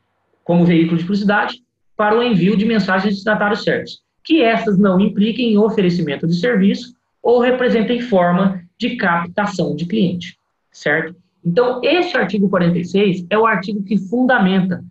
como 0.44 0.66
veículo 0.66 0.98
de 0.98 1.04
publicidade, 1.04 1.62
para 1.96 2.18
o 2.18 2.22
envio 2.22 2.54
de 2.54 2.66
mensagens 2.66 3.04
de 3.04 3.10
destinatários 3.14 3.64
certos, 3.64 4.02
que 4.22 4.42
essas 4.42 4.76
não 4.76 5.00
impliquem 5.00 5.54
em 5.54 5.58
oferecimento 5.58 6.26
de 6.26 6.34
serviço 6.34 6.94
ou 7.22 7.40
representem 7.40 8.02
forma 8.02 8.62
de 8.78 8.96
captação 8.96 9.74
de 9.74 9.86
cliente, 9.86 10.36
certo? 10.70 11.16
Então, 11.42 11.80
este 11.82 12.14
artigo 12.18 12.50
46 12.50 13.24
é 13.30 13.38
o 13.38 13.46
artigo 13.46 13.82
que 13.82 13.96
fundamenta 13.96 14.84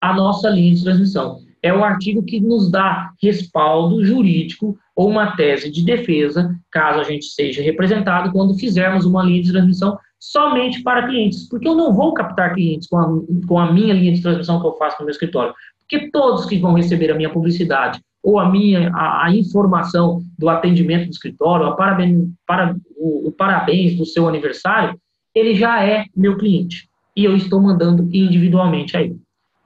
a 0.00 0.14
nossa 0.14 0.48
linha 0.48 0.74
de 0.74 0.82
transmissão 0.82 1.49
é 1.62 1.72
o 1.72 1.84
artigo 1.84 2.22
que 2.22 2.40
nos 2.40 2.70
dá 2.70 3.12
respaldo 3.22 4.04
jurídico 4.04 4.78
ou 4.96 5.08
uma 5.08 5.36
tese 5.36 5.70
de 5.70 5.84
defesa, 5.84 6.54
caso 6.70 7.00
a 7.00 7.04
gente 7.04 7.26
seja 7.26 7.62
representado, 7.62 8.32
quando 8.32 8.58
fizermos 8.58 9.04
uma 9.04 9.22
linha 9.22 9.42
de 9.42 9.52
transmissão 9.52 9.98
somente 10.18 10.82
para 10.82 11.06
clientes. 11.06 11.48
Porque 11.48 11.68
eu 11.68 11.74
não 11.74 11.92
vou 11.92 12.14
captar 12.14 12.54
clientes 12.54 12.88
com 12.88 12.98
a, 12.98 13.08
com 13.46 13.58
a 13.58 13.72
minha 13.72 13.94
linha 13.94 14.12
de 14.12 14.22
transmissão 14.22 14.60
que 14.60 14.66
eu 14.66 14.76
faço 14.76 14.96
no 14.98 15.06
meu 15.06 15.12
escritório. 15.12 15.54
Porque 15.80 16.10
todos 16.10 16.46
que 16.46 16.58
vão 16.58 16.74
receber 16.74 17.10
a 17.10 17.14
minha 17.14 17.30
publicidade 17.30 18.00
ou 18.22 18.38
a 18.38 18.50
minha 18.50 18.90
a, 18.94 19.26
a 19.26 19.34
informação 19.34 20.22
do 20.38 20.48
atendimento 20.48 21.06
do 21.06 21.12
escritório, 21.12 21.66
a 21.66 21.74
para, 21.74 22.76
o, 22.96 23.28
o 23.28 23.32
parabéns 23.32 23.96
do 23.96 24.04
seu 24.04 24.28
aniversário, 24.28 24.98
ele 25.34 25.54
já 25.54 25.82
é 25.82 26.04
meu 26.14 26.36
cliente. 26.36 26.88
E 27.16 27.24
eu 27.24 27.34
estou 27.36 27.60
mandando 27.60 28.08
individualmente 28.12 28.96
a 28.96 29.02
ele 29.02 29.18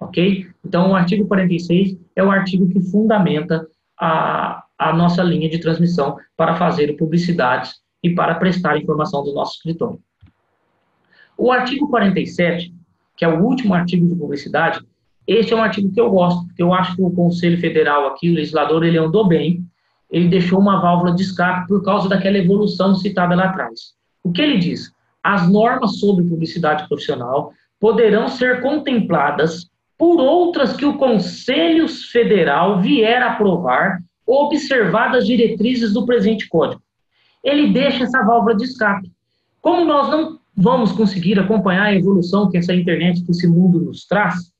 ok? 0.04 0.46
Então, 0.64 0.90
o 0.90 0.94
artigo 0.94 1.26
46 1.26 1.96
é 2.14 2.22
o 2.22 2.30
artigo 2.30 2.68
que 2.68 2.80
fundamenta 2.80 3.66
a, 3.98 4.64
a 4.78 4.92
nossa 4.92 5.22
linha 5.22 5.48
de 5.48 5.58
transmissão 5.58 6.16
para 6.36 6.56
fazer 6.56 6.96
publicidades 6.96 7.76
e 8.02 8.10
para 8.10 8.34
prestar 8.34 8.76
informação 8.76 9.24
do 9.24 9.32
nosso 9.32 9.56
escritório. 9.56 9.98
O 11.36 11.50
artigo 11.50 11.88
47, 11.88 12.72
que 13.16 13.24
é 13.24 13.28
o 13.28 13.42
último 13.42 13.74
artigo 13.74 14.06
de 14.06 14.14
publicidade, 14.14 14.80
esse 15.26 15.52
é 15.52 15.56
um 15.56 15.62
artigo 15.62 15.90
que 15.90 16.00
eu 16.00 16.10
gosto, 16.10 16.46
porque 16.46 16.62
eu 16.62 16.72
acho 16.72 16.94
que 16.94 17.02
o 17.02 17.10
Conselho 17.10 17.58
Federal 17.58 18.06
aqui, 18.08 18.30
o 18.30 18.34
legislador, 18.34 18.84
ele 18.84 18.98
andou 18.98 19.26
bem, 19.26 19.64
ele 20.10 20.28
deixou 20.28 20.60
uma 20.60 20.80
válvula 20.80 21.14
de 21.14 21.22
escape 21.22 21.66
por 21.66 21.82
causa 21.82 22.08
daquela 22.08 22.38
evolução 22.38 22.94
citada 22.94 23.34
lá 23.34 23.46
atrás. 23.46 23.94
O 24.22 24.30
que 24.30 24.42
ele 24.42 24.58
diz? 24.58 24.92
As 25.22 25.50
normas 25.50 25.98
sobre 25.98 26.24
publicidade 26.24 26.86
profissional 26.86 27.52
poderão 27.80 28.28
ser 28.28 28.60
contempladas 28.60 29.66
por 29.98 30.20
outras 30.20 30.76
que 30.76 30.84
o 30.84 30.96
Conselho 30.96 31.88
Federal 31.88 32.80
vier 32.80 33.22
aprovar, 33.22 34.00
observadas 34.26 35.22
as 35.22 35.26
diretrizes 35.26 35.92
do 35.92 36.04
presente 36.04 36.48
Código. 36.48 36.82
Ele 37.42 37.72
deixa 37.72 38.04
essa 38.04 38.22
válvula 38.22 38.56
de 38.56 38.64
escape. 38.64 39.10
Como 39.60 39.84
nós 39.84 40.10
não 40.10 40.38
vamos 40.56 40.92
conseguir 40.92 41.38
acompanhar 41.38 41.84
a 41.84 41.94
evolução 41.94 42.50
que 42.50 42.56
essa 42.56 42.74
internet, 42.74 43.24
que 43.24 43.30
esse 43.30 43.46
mundo 43.46 43.80
nos 43.80 44.06
traz, 44.06 44.52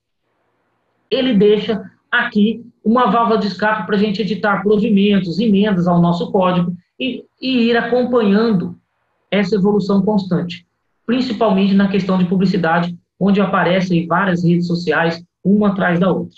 ele 1.11 1.35
deixa 1.35 1.83
aqui 2.11 2.65
uma 2.85 3.11
válvula 3.11 3.39
de 3.39 3.47
escape 3.47 3.87
para 3.87 3.97
a 3.97 3.99
gente 3.99 4.21
editar 4.21 4.63
provimentos, 4.63 5.39
emendas 5.39 5.87
ao 5.87 6.01
nosso 6.01 6.31
código 6.31 6.77
e, 6.99 7.25
e 7.41 7.69
ir 7.69 7.77
acompanhando 7.77 8.77
essa 9.31 9.57
evolução 9.57 10.03
constante, 10.03 10.67
principalmente 11.07 11.75
na 11.75 11.89
questão 11.89 12.19
de 12.19 12.27
publicidade, 12.27 12.97
onde 13.25 13.41
aparecem 13.41 14.07
várias 14.07 14.45
redes 14.45 14.67
sociais, 14.67 15.25
uma 15.43 15.69
atrás 15.69 15.99
da 15.99 16.13
outra. 16.13 16.37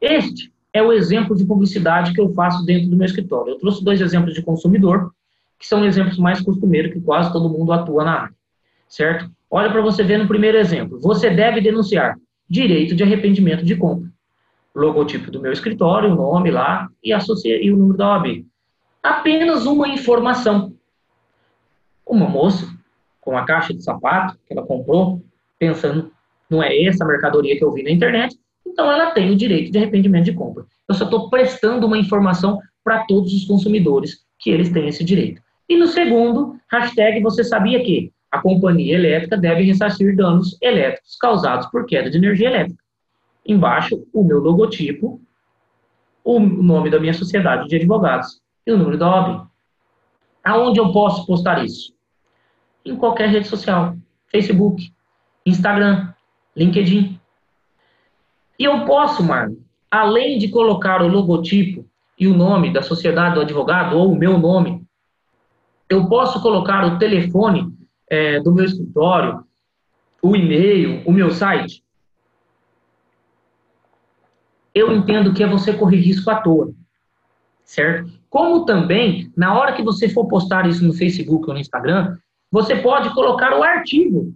Este 0.00 0.50
é 0.72 0.82
o 0.82 0.92
exemplo 0.92 1.36
de 1.36 1.44
publicidade 1.44 2.14
que 2.14 2.20
eu 2.20 2.32
faço 2.32 2.64
dentro 2.64 2.88
do 2.88 2.96
meu 2.96 3.04
escritório. 3.04 3.52
Eu 3.52 3.58
trouxe 3.58 3.84
dois 3.84 4.00
exemplos 4.00 4.34
de 4.34 4.42
consumidor, 4.42 5.12
que 5.58 5.66
são 5.66 5.84
exemplos 5.84 6.18
mais 6.18 6.40
costumeiros, 6.40 6.92
que 6.92 7.00
quase 7.00 7.30
todo 7.32 7.50
mundo 7.50 7.70
atua 7.70 8.04
na 8.04 8.20
área, 8.22 8.34
certo? 8.88 9.30
Olha 9.50 9.70
para 9.70 9.82
você 9.82 10.02
ver 10.02 10.18
no 10.18 10.28
primeiro 10.28 10.56
exemplo. 10.56 10.98
Você 11.00 11.28
deve 11.28 11.60
denunciar 11.60 12.16
direito 12.48 12.94
de 12.94 13.02
arrependimento 13.02 13.62
de 13.62 13.76
compra. 13.76 14.08
Logotipo 14.74 15.30
do 15.30 15.40
meu 15.40 15.52
escritório, 15.52 16.12
o 16.12 16.14
nome 16.14 16.50
lá 16.50 16.88
e, 17.04 17.12
associa, 17.12 17.62
e 17.62 17.70
o 17.70 17.76
número 17.76 17.98
da 17.98 18.08
OAB. 18.08 18.46
Apenas 19.02 19.66
uma 19.66 19.88
informação. 19.88 20.74
Uma 22.06 22.28
moça 22.28 22.75
com 23.26 23.36
a 23.36 23.44
caixa 23.44 23.74
de 23.74 23.82
sapato 23.82 24.38
que 24.46 24.54
ela 24.54 24.64
comprou, 24.64 25.20
pensando, 25.58 26.12
não 26.48 26.62
é 26.62 26.84
essa 26.84 27.04
mercadoria 27.04 27.58
que 27.58 27.64
eu 27.64 27.72
vi 27.72 27.82
na 27.82 27.90
internet, 27.90 28.38
então 28.64 28.90
ela 28.90 29.10
tem 29.10 29.32
o 29.32 29.36
direito 29.36 29.72
de 29.72 29.78
arrependimento 29.78 30.26
de 30.26 30.32
compra. 30.32 30.64
Eu 30.88 30.94
só 30.94 31.04
estou 31.04 31.28
prestando 31.28 31.88
uma 31.88 31.98
informação 31.98 32.60
para 32.84 33.04
todos 33.04 33.34
os 33.34 33.44
consumidores 33.44 34.24
que 34.38 34.48
eles 34.48 34.70
têm 34.70 34.86
esse 34.86 35.02
direito. 35.02 35.42
E 35.68 35.76
no 35.76 35.88
segundo, 35.88 36.56
hashtag 36.70 37.20
você 37.20 37.42
sabia 37.42 37.82
que 37.82 38.12
a 38.30 38.40
companhia 38.40 38.94
elétrica 38.94 39.36
deve 39.36 39.64
ressarcir 39.64 40.14
danos 40.14 40.56
elétricos 40.62 41.16
causados 41.16 41.66
por 41.66 41.84
queda 41.84 42.08
de 42.08 42.18
energia 42.18 42.46
elétrica. 42.46 42.80
Embaixo, 43.44 44.06
o 44.12 44.22
meu 44.22 44.38
logotipo, 44.38 45.20
o 46.22 46.38
nome 46.38 46.90
da 46.90 47.00
minha 47.00 47.14
sociedade 47.14 47.66
de 47.66 47.74
advogados 47.74 48.40
e 48.64 48.70
o 48.70 48.78
número 48.78 48.96
da 48.96 49.10
OAB. 49.10 49.48
Aonde 50.44 50.78
eu 50.78 50.92
posso 50.92 51.26
postar 51.26 51.64
isso? 51.64 51.95
Em 52.86 52.96
qualquer 52.96 53.28
rede 53.28 53.48
social: 53.48 53.96
Facebook, 54.30 54.92
Instagram, 55.44 56.12
LinkedIn. 56.56 57.20
E 58.58 58.64
eu 58.64 58.86
posso, 58.86 59.22
Marlon, 59.22 59.56
além 59.90 60.38
de 60.38 60.48
colocar 60.48 61.02
o 61.02 61.08
logotipo 61.08 61.86
e 62.18 62.26
o 62.26 62.34
nome 62.34 62.72
da 62.72 62.82
sociedade 62.82 63.34
do 63.34 63.42
advogado 63.42 63.96
ou 63.96 64.12
o 64.12 64.16
meu 64.16 64.38
nome, 64.38 64.86
eu 65.88 66.08
posso 66.08 66.40
colocar 66.40 66.84
o 66.84 66.98
telefone 66.98 67.72
é, 68.08 68.40
do 68.40 68.52
meu 68.52 68.64
escritório, 68.64 69.44
o 70.22 70.34
e-mail, 70.34 71.02
o 71.06 71.12
meu 71.12 71.30
site. 71.30 71.84
Eu 74.74 74.94
entendo 74.94 75.32
que 75.32 75.42
é 75.42 75.46
você 75.46 75.72
correr 75.72 75.98
risco 75.98 76.30
à 76.30 76.40
toa, 76.40 76.72
certo? 77.64 78.10
Como 78.28 78.64
também, 78.64 79.32
na 79.36 79.54
hora 79.54 79.72
que 79.72 79.82
você 79.82 80.08
for 80.08 80.26
postar 80.26 80.68
isso 80.68 80.84
no 80.84 80.92
Facebook 80.92 81.46
ou 81.48 81.54
no 81.54 81.60
Instagram, 81.60 82.18
você 82.56 82.74
pode 82.74 83.12
colocar 83.12 83.54
o 83.54 83.62
artigo 83.62 84.32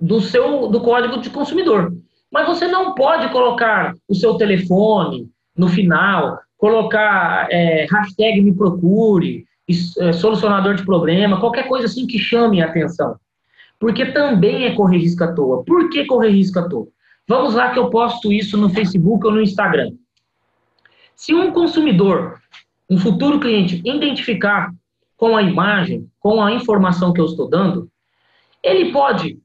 do 0.00 0.22
seu 0.22 0.68
do 0.68 0.80
código 0.80 1.20
de 1.20 1.28
consumidor. 1.28 1.94
Mas 2.32 2.46
você 2.46 2.66
não 2.66 2.94
pode 2.94 3.30
colocar 3.30 3.92
o 4.08 4.14
seu 4.14 4.36
telefone 4.36 5.28
no 5.54 5.68
final, 5.68 6.38
colocar 6.56 7.46
é, 7.50 7.86
hashtag 7.90 8.40
me 8.40 8.54
procure, 8.54 9.44
é, 9.98 10.12
solucionador 10.12 10.76
de 10.76 10.82
problema, 10.82 11.38
qualquer 11.38 11.68
coisa 11.68 11.84
assim 11.84 12.06
que 12.06 12.18
chame 12.18 12.62
a 12.62 12.68
atenção. 12.68 13.16
Porque 13.78 14.06
também 14.12 14.64
é 14.64 14.74
correr 14.74 14.96
risco 14.96 15.22
à 15.22 15.34
toa. 15.34 15.62
Por 15.62 15.90
que 15.90 16.06
correr 16.06 16.30
risco 16.30 16.58
à 16.58 16.66
toa? 16.70 16.88
Vamos 17.28 17.54
lá 17.54 17.70
que 17.70 17.78
eu 17.78 17.90
posto 17.90 18.32
isso 18.32 18.56
no 18.56 18.70
Facebook 18.70 19.26
ou 19.26 19.32
no 19.34 19.42
Instagram. 19.42 19.92
Se 21.14 21.34
um 21.34 21.52
consumidor, 21.52 22.40
um 22.88 22.96
futuro 22.96 23.38
cliente, 23.38 23.82
identificar 23.84 24.72
com 25.20 25.36
a 25.36 25.42
imagem, 25.42 26.10
com 26.18 26.42
a 26.42 26.50
informação 26.50 27.12
que 27.12 27.20
eu 27.20 27.26
estou 27.26 27.46
dando, 27.46 27.90
ele 28.62 28.90
pode 28.90 29.38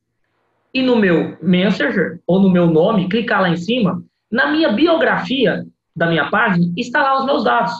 ir 0.73 0.81
no 0.81 0.95
meu 0.95 1.37
Messenger 1.41 2.21
ou 2.25 2.39
no 2.39 2.49
meu 2.49 2.67
nome, 2.67 3.09
clicar 3.09 3.41
lá 3.41 3.49
em 3.49 3.57
cima, 3.57 4.01
na 4.31 4.47
minha 4.47 4.71
biografia 4.71 5.65
da 5.93 6.07
minha 6.07 6.29
página, 6.29 6.65
lá 6.93 7.19
os 7.19 7.25
meus 7.25 7.43
dados, 7.43 7.73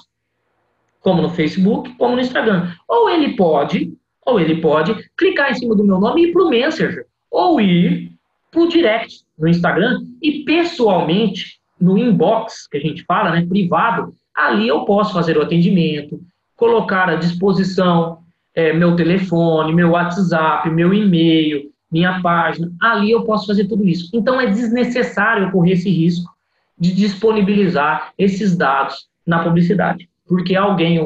como 0.99 1.21
no 1.21 1.29
Facebook, 1.29 1.95
como 1.95 2.15
no 2.15 2.21
Instagram. 2.21 2.73
Ou 2.85 3.09
ele 3.09 3.37
pode, 3.37 3.93
ou 4.25 4.41
ele 4.41 4.59
pode 4.59 4.93
clicar 5.17 5.51
em 5.51 5.55
cima 5.55 5.73
do 5.73 5.85
meu 5.85 5.97
nome 5.97 6.21
e 6.21 6.27
ir 6.27 6.33
para 6.33 6.43
o 6.43 6.49
Messenger, 6.49 7.05
ou 7.31 7.61
ir 7.61 8.11
para 8.51 8.61
o 8.61 8.67
direct 8.67 9.21
no 9.39 9.47
Instagram 9.47 10.01
e 10.21 10.43
pessoalmente 10.43 11.61
no 11.79 11.97
inbox 11.97 12.67
que 12.67 12.75
a 12.75 12.81
gente 12.81 13.05
fala, 13.05 13.31
né, 13.31 13.45
privado, 13.45 14.13
ali 14.35 14.67
eu 14.67 14.83
posso 14.83 15.13
fazer 15.13 15.37
o 15.37 15.41
atendimento, 15.41 16.19
colocar 16.55 17.09
à 17.09 17.15
disposição 17.15 18.19
é, 18.53 18.71
meu 18.71 18.95
telefone, 18.95 19.73
meu 19.73 19.91
WhatsApp, 19.91 20.69
meu 20.69 20.93
e-mail, 20.93 21.69
minha 21.91 22.21
página. 22.21 22.71
Ali 22.81 23.11
eu 23.11 23.23
posso 23.23 23.47
fazer 23.47 23.65
tudo 23.65 23.87
isso. 23.87 24.09
Então 24.13 24.39
é 24.39 24.47
desnecessário 24.47 25.51
correr 25.51 25.73
esse 25.73 25.89
risco 25.89 26.33
de 26.77 26.93
disponibilizar 26.93 28.11
esses 28.17 28.55
dados 28.55 29.07
na 29.25 29.43
publicidade, 29.43 30.09
porque 30.27 30.55
alguém 30.55 30.99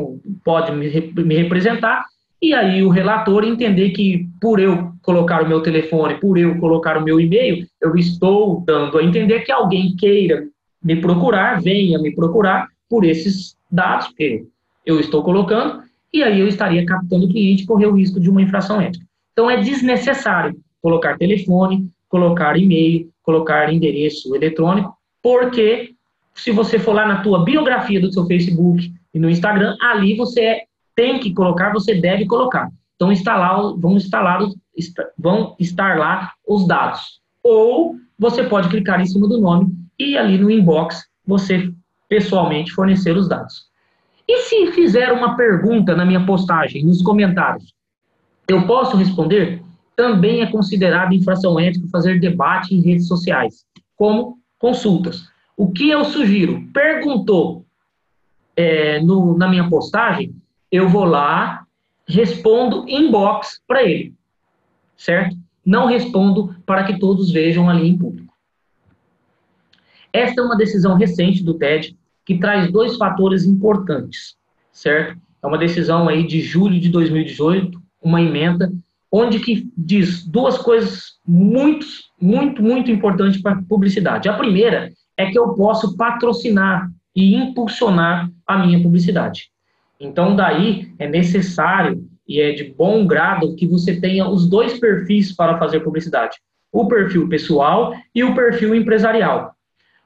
pode 0.44 0.72
me, 0.72 0.88
representar 0.88 2.06
e 2.42 2.54
aí 2.54 2.82
o 2.84 2.90
relator 2.90 3.44
entender 3.44 3.90
que 3.90 4.28
por 4.42 4.60
eu 4.60 4.92
colocar 5.02 5.44
o 5.44 5.48
meu 5.48 5.62
telefone, 5.62 6.16
por 6.16 6.38
eu 6.38 6.58
colocar 6.58 6.98
o 6.98 7.04
meu 7.04 7.20
e-mail, 7.20 7.66
eu 7.82 7.96
estou 7.96 8.64
dando 8.66 8.98
a 8.98 9.04
entender 9.04 9.42
que 9.42 9.52
alguém 9.52 9.96
queira 9.96 10.48
me 10.82 10.96
procurar, 10.96 11.62
venha 11.62 12.00
me 12.00 12.16
procurar 12.16 12.68
por 12.90 13.04
esses 13.04 13.56
dados, 13.70 14.08
porque 14.08 14.46
eu 14.90 15.00
estou 15.00 15.24
colocando, 15.24 15.84
e 16.12 16.24
aí 16.24 16.40
eu 16.40 16.48
estaria 16.48 16.84
captando 16.86 17.26
o 17.26 17.30
cliente 17.30 17.64
e 17.64 17.66
correr 17.66 17.86
o 17.86 17.96
risco 17.96 18.20
de 18.20 18.30
uma 18.30 18.42
infração 18.42 18.82
ética. 18.82 19.06
Então 19.32 19.50
é 19.50 19.58
desnecessário 19.58 20.60
colocar 20.82 21.18
telefone, 21.18 21.88
colocar 22.08 22.58
e-mail, 22.58 23.10
colocar 23.22 23.72
endereço 23.72 24.36
eletrônico, 24.36 24.98
porque 25.22 25.94
se 26.34 26.52
você 26.52 26.80
for 26.80 26.94
lá 26.94 27.06
na 27.06 27.22
tua 27.22 27.44
biografia 27.44 28.02
do 28.02 28.12
seu 28.12 28.26
Facebook 28.26 28.92
e 29.14 29.20
no 29.20 29.30
Instagram, 29.30 29.76
ali 29.82 30.16
você 30.16 30.64
tem 30.96 31.20
que 31.20 31.34
colocar, 31.34 31.72
você 31.72 31.96
deve 31.96 32.26
colocar. 32.26 32.70
Então 32.96 33.12
instalar, 33.12 33.74
vão 33.78 33.96
instalar, 33.96 34.40
vão 35.18 35.56
estar 35.60 35.98
lá 35.98 36.34
os 36.48 36.68
dados. 36.68 37.22
Ou 37.44 37.96
você 38.18 38.44
pode 38.44 38.70
clicar 38.70 39.00
em 39.00 39.06
cima 39.06 39.28
do 39.28 39.40
nome 39.40 39.72
e 39.98 40.18
ali 40.18 40.38
no 40.38 40.50
inbox 40.50 41.06
você 41.26 41.72
pessoalmente 42.08 42.72
fornecer 42.72 43.16
os 43.16 43.30
dados. 43.30 43.69
E 44.30 44.42
se 44.44 44.72
fizer 44.74 45.12
uma 45.12 45.36
pergunta 45.36 45.96
na 45.96 46.06
minha 46.06 46.24
postagem, 46.24 46.86
nos 46.86 47.02
comentários, 47.02 47.74
eu 48.48 48.68
posso 48.68 48.96
responder? 48.96 49.60
Também 49.96 50.42
é 50.42 50.52
considerado 50.52 51.16
infração 51.16 51.60
ética 51.60 51.88
fazer 51.92 52.20
debate 52.20 52.76
em 52.76 52.80
redes 52.80 53.08
sociais, 53.08 53.66
como 53.96 54.38
consultas. 54.60 55.24
O 55.58 55.72
que 55.72 55.90
eu 55.90 56.06
sugiro? 56.06 56.64
Perguntou 56.72 57.66
é, 58.56 59.02
no, 59.02 59.36
na 59.36 59.48
minha 59.48 59.68
postagem, 59.68 60.36
eu 60.72 60.88
vou 60.88 61.06
lá, 61.06 61.66
respondo 62.08 62.88
inbox 62.88 63.60
para 63.68 63.82
ele, 63.82 64.14
certo? 64.96 65.36
Não 65.66 65.88
respondo 65.88 66.56
para 66.68 66.84
que 66.84 67.00
todos 67.00 67.32
vejam 67.32 67.68
ali 67.68 67.90
em 67.90 67.98
público. 67.98 68.32
Esta 70.14 70.40
é 70.40 70.44
uma 70.44 70.56
decisão 70.56 70.94
recente 70.94 71.44
do 71.44 71.56
TED 71.56 71.98
que 72.30 72.38
traz 72.38 72.72
dois 72.72 72.96
fatores 72.96 73.44
importantes, 73.44 74.36
certo? 74.72 75.20
É 75.42 75.48
uma 75.48 75.58
decisão 75.58 76.08
aí 76.08 76.28
de 76.28 76.42
julho 76.42 76.80
de 76.80 76.88
2018, 76.90 77.82
uma 78.04 78.22
emenda, 78.22 78.72
onde 79.12 79.40
que 79.40 79.68
diz 79.76 80.28
duas 80.28 80.56
coisas 80.60 81.18
muito, 81.28 81.88
muito, 82.22 82.62
muito 82.62 82.92
importantes 82.92 83.42
para 83.42 83.64
publicidade. 83.64 84.30
A 84.30 84.38
primeira 84.38 84.92
é 85.18 85.32
que 85.32 85.40
eu 85.40 85.56
posso 85.56 85.98
patrocinar 85.98 86.92
e 87.16 87.34
impulsionar 87.34 88.30
a 88.46 88.60
minha 88.64 88.80
publicidade. 88.80 89.50
Então, 90.00 90.36
daí 90.36 90.94
é 91.00 91.08
necessário 91.08 92.08
e 92.28 92.40
é 92.40 92.52
de 92.52 92.66
bom 92.66 93.08
grado 93.08 93.56
que 93.56 93.66
você 93.66 94.00
tenha 94.00 94.30
os 94.30 94.48
dois 94.48 94.80
perfis 94.80 95.36
para 95.36 95.58
fazer 95.58 95.80
publicidade: 95.80 96.38
o 96.72 96.88
perfil 96.88 97.28
pessoal 97.28 97.96
e 98.14 98.24
o 98.24 98.36
perfil 98.36 98.76
empresarial. 98.76 99.56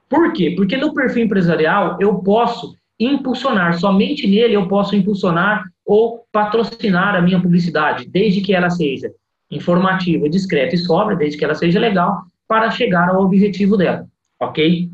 Por 0.10 0.34
quê? 0.34 0.54
Porque 0.56 0.78
no 0.78 0.94
perfil 0.94 1.26
empresarial 1.26 1.98
eu 2.00 2.16
posso 2.20 2.76
impulsionar, 3.00 3.80
somente 3.80 4.28
nele 4.28 4.54
eu 4.54 4.68
posso 4.68 4.96
impulsionar 4.96 5.64
ou 5.86 6.26
patrocinar 6.32 7.16
a 7.16 7.22
minha 7.22 7.42
publicidade, 7.42 8.08
desde 8.08 8.42
que 8.42 8.54
ela 8.54 8.70
seja 8.70 9.12
informativa, 9.50 10.30
discreta 10.30 10.76
e 10.76 10.78
sobra, 10.78 11.16
desde 11.16 11.38
que 11.38 11.46
ela 11.46 11.56
seja 11.56 11.80
legal, 11.80 12.24
para 12.48 12.72
chegar 12.72 13.10
ao 13.10 13.24
objetivo 13.24 13.76
dela, 13.76 14.06
ok? 14.40 14.90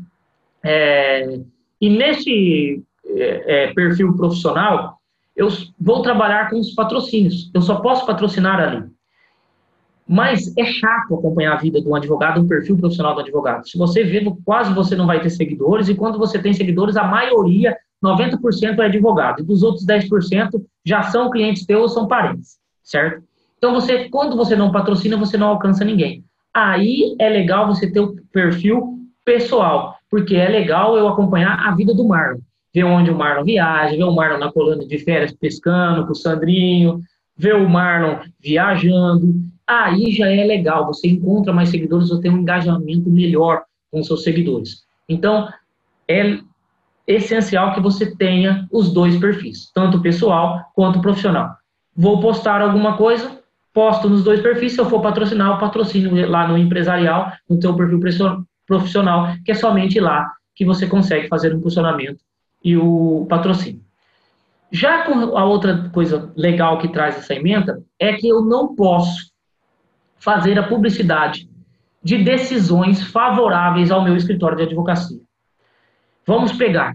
É, 0.62 1.40
e 1.80 1.88
nesse 1.88 2.82
é, 3.06 3.64
é, 3.64 3.74
perfil 3.74 4.16
profissional, 4.16 4.98
eu 5.36 5.48
vou 5.78 6.02
trabalhar 6.02 6.50
com 6.50 6.58
os 6.58 6.72
patrocínios. 6.74 7.50
Eu 7.54 7.62
só 7.62 7.76
posso 7.76 8.04
patrocinar 8.04 8.60
ali. 8.60 8.84
Mas 10.12 10.52
é 10.58 10.64
chato 10.64 11.14
acompanhar 11.14 11.52
a 11.52 11.56
vida 11.56 11.80
de 11.80 11.88
um 11.88 11.94
advogado, 11.94 12.40
um 12.40 12.48
perfil 12.48 12.76
profissional 12.76 13.14
do 13.14 13.20
advogado. 13.20 13.68
Se 13.68 13.78
você 13.78 14.02
vê, 14.02 14.20
quase 14.44 14.74
você 14.74 14.96
não 14.96 15.06
vai 15.06 15.20
ter 15.20 15.30
seguidores, 15.30 15.88
e 15.88 15.94
quando 15.94 16.18
você 16.18 16.36
tem 16.36 16.52
seguidores, 16.52 16.96
a 16.96 17.04
maioria, 17.04 17.76
90% 18.04 18.80
é 18.80 18.86
advogado, 18.86 19.40
e 19.40 19.44
dos 19.44 19.62
outros 19.62 19.86
10% 19.86 20.60
já 20.84 21.04
são 21.04 21.30
clientes 21.30 21.64
teus 21.64 21.82
ou 21.82 21.88
são 21.88 22.08
parentes, 22.08 22.58
certo? 22.82 23.22
Então, 23.56 23.72
você, 23.72 24.08
quando 24.08 24.36
você 24.36 24.56
não 24.56 24.72
patrocina, 24.72 25.16
você 25.16 25.36
não 25.36 25.46
alcança 25.46 25.84
ninguém. 25.84 26.24
Aí 26.52 27.14
é 27.20 27.28
legal 27.28 27.68
você 27.68 27.88
ter 27.88 28.00
o 28.00 28.16
perfil 28.32 28.98
pessoal, 29.24 29.94
porque 30.10 30.34
é 30.34 30.48
legal 30.48 30.96
eu 30.96 31.06
acompanhar 31.06 31.68
a 31.68 31.70
vida 31.76 31.94
do 31.94 32.08
Marlon. 32.08 32.40
Ver 32.74 32.82
onde 32.82 33.12
o 33.12 33.16
Marlon 33.16 33.44
viaja, 33.44 33.96
ver 33.96 34.02
o 34.02 34.12
Marlon 34.12 34.38
na 34.38 34.50
coluna 34.50 34.84
de 34.84 34.98
férias 34.98 35.32
pescando 35.32 36.04
com 36.04 36.10
o 36.10 36.16
Sandrinho, 36.16 37.00
ver 37.36 37.54
o 37.54 37.68
Marlon 37.68 38.16
viajando. 38.40 39.34
Aí 39.70 40.10
já 40.10 40.28
é 40.28 40.42
legal, 40.42 40.84
você 40.84 41.06
encontra 41.06 41.52
mais 41.52 41.68
seguidores, 41.68 42.08
você 42.08 42.22
tem 42.22 42.32
um 42.32 42.38
engajamento 42.38 43.08
melhor 43.08 43.62
com 43.88 44.02
seus 44.02 44.24
seguidores. 44.24 44.84
Então, 45.08 45.48
é 46.08 46.40
essencial 47.06 47.72
que 47.72 47.80
você 47.80 48.16
tenha 48.16 48.66
os 48.72 48.92
dois 48.92 49.16
perfis, 49.20 49.70
tanto 49.72 50.02
pessoal 50.02 50.60
quanto 50.74 51.00
profissional. 51.00 51.54
Vou 51.96 52.18
postar 52.18 52.60
alguma 52.60 52.96
coisa, 52.96 53.38
posto 53.72 54.10
nos 54.10 54.24
dois 54.24 54.40
perfis, 54.40 54.72
se 54.72 54.80
eu 54.80 54.90
for 54.90 55.00
patrocinar, 55.00 55.52
eu 55.52 55.58
patrocino 55.58 56.28
lá 56.28 56.48
no 56.48 56.58
empresarial, 56.58 57.32
no 57.48 57.62
seu 57.62 57.72
perfil 57.76 58.00
profissional, 58.66 59.36
que 59.44 59.52
é 59.52 59.54
somente 59.54 60.00
lá 60.00 60.32
que 60.52 60.64
você 60.64 60.88
consegue 60.88 61.28
fazer 61.28 61.54
o 61.54 61.58
impulsionamento 61.58 62.18
e 62.64 62.76
o 62.76 63.24
patrocínio. 63.28 63.80
Já 64.72 65.04
com 65.04 65.36
a 65.36 65.44
outra 65.44 65.88
coisa 65.90 66.32
legal 66.36 66.78
que 66.78 66.88
traz 66.88 67.18
essa 67.18 67.34
emenda 67.34 67.80
é 68.00 68.14
que 68.14 68.26
eu 68.26 68.40
não 68.42 68.74
posso 68.74 69.29
fazer 70.20 70.58
a 70.58 70.68
publicidade 70.68 71.48
de 72.02 72.22
decisões 72.22 73.02
favoráveis 73.02 73.90
ao 73.90 74.04
meu 74.04 74.16
escritório 74.16 74.56
de 74.56 74.62
advocacia. 74.64 75.20
Vamos 76.26 76.52
pegar. 76.52 76.94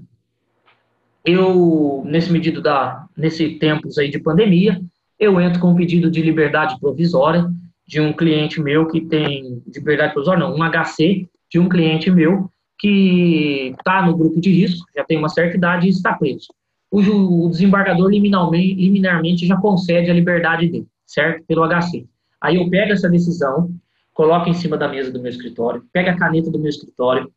Eu, 1.23 2.03
nesse 2.05 2.31
medido 2.31 2.61
da, 2.61 3.05
nesse 3.17 3.55
tempos 3.55 3.97
aí 3.97 4.09
de 4.09 4.19
pandemia, 4.19 4.79
eu 5.19 5.39
entro 5.41 5.59
com 5.59 5.71
um 5.71 5.75
pedido 5.75 6.09
de 6.09 6.21
liberdade 6.21 6.79
provisória 6.79 7.49
de 7.87 7.99
um 8.01 8.13
cliente 8.13 8.61
meu 8.61 8.87
que 8.87 9.01
tem 9.01 9.61
liberdade 9.73 10.13
provisória, 10.13 10.39
não, 10.39 10.55
um 10.55 10.63
HC, 10.63 11.27
de 11.51 11.59
um 11.59 11.69
cliente 11.69 12.09
meu 12.09 12.49
que 12.77 13.73
está 13.77 14.05
no 14.05 14.17
grupo 14.17 14.39
de 14.41 14.51
risco, 14.51 14.85
já 14.95 15.03
tem 15.03 15.17
uma 15.17 15.29
certa 15.29 15.55
idade 15.55 15.87
e 15.87 15.89
está 15.89 16.13
preso. 16.13 16.47
O, 16.91 17.49
desembargador 17.49 18.09
liminarmente, 18.09 18.75
liminarmente 18.75 19.47
já 19.47 19.57
concede 19.57 20.09
a 20.09 20.13
liberdade 20.13 20.67
dele, 20.67 20.87
certo? 21.05 21.43
Pelo 21.45 21.67
HC. 21.67 22.05
Aí 22.45 22.57
eu 22.57 22.69
pego 22.69 22.93
essa 22.93 23.09
decisão, 23.09 23.71
coloco 24.13 24.47
em 24.47 24.53
cima 24.53 24.77
da 24.77 24.87
mesa 24.87 25.11
do 25.11 25.19
meu 25.19 25.31
escritório, 25.31 25.83
pego 25.91 26.11
a 26.11 26.15
caneta 26.15 26.51
do 26.51 26.59
meu 26.59 26.69
escritório, 26.69 27.31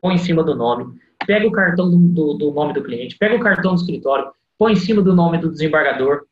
põe 0.00 0.16
em 0.16 0.18
cima 0.18 0.42
do 0.42 0.52
nome, 0.56 0.98
pego 1.24 1.46
o 1.46 1.52
cartão 1.52 1.88
do, 1.88 1.96
do, 1.96 2.34
do 2.34 2.50
nome 2.50 2.72
do 2.72 2.82
cliente, 2.82 3.16
pego 3.16 3.36
o 3.36 3.40
cartão 3.40 3.72
do 3.72 3.80
escritório, 3.80 4.32
põe 4.58 4.72
em 4.72 4.76
cima 4.76 5.00
do 5.00 5.14
nome 5.14 5.38
do 5.38 5.48
desembargador, 5.48 6.24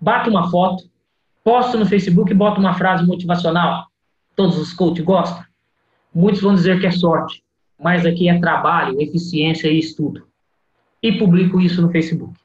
bato 0.00 0.30
uma 0.30 0.48
foto, 0.52 0.84
posto 1.42 1.76
no 1.76 1.84
Facebook 1.84 2.30
e 2.30 2.34
boto 2.34 2.60
uma 2.60 2.74
frase 2.74 3.04
motivacional. 3.04 3.88
Todos 4.36 4.56
os 4.56 4.72
coaches 4.72 5.04
gostam? 5.04 5.44
Muitos 6.14 6.40
vão 6.40 6.54
dizer 6.54 6.78
que 6.78 6.86
é 6.86 6.92
sorte, 6.92 7.42
mas 7.76 8.06
aqui 8.06 8.28
é 8.28 8.38
trabalho, 8.38 9.00
eficiência 9.00 9.66
e 9.66 9.80
estudo. 9.80 10.28
E 11.02 11.18
publico 11.18 11.60
isso 11.60 11.82
no 11.82 11.90
Facebook. 11.90 12.38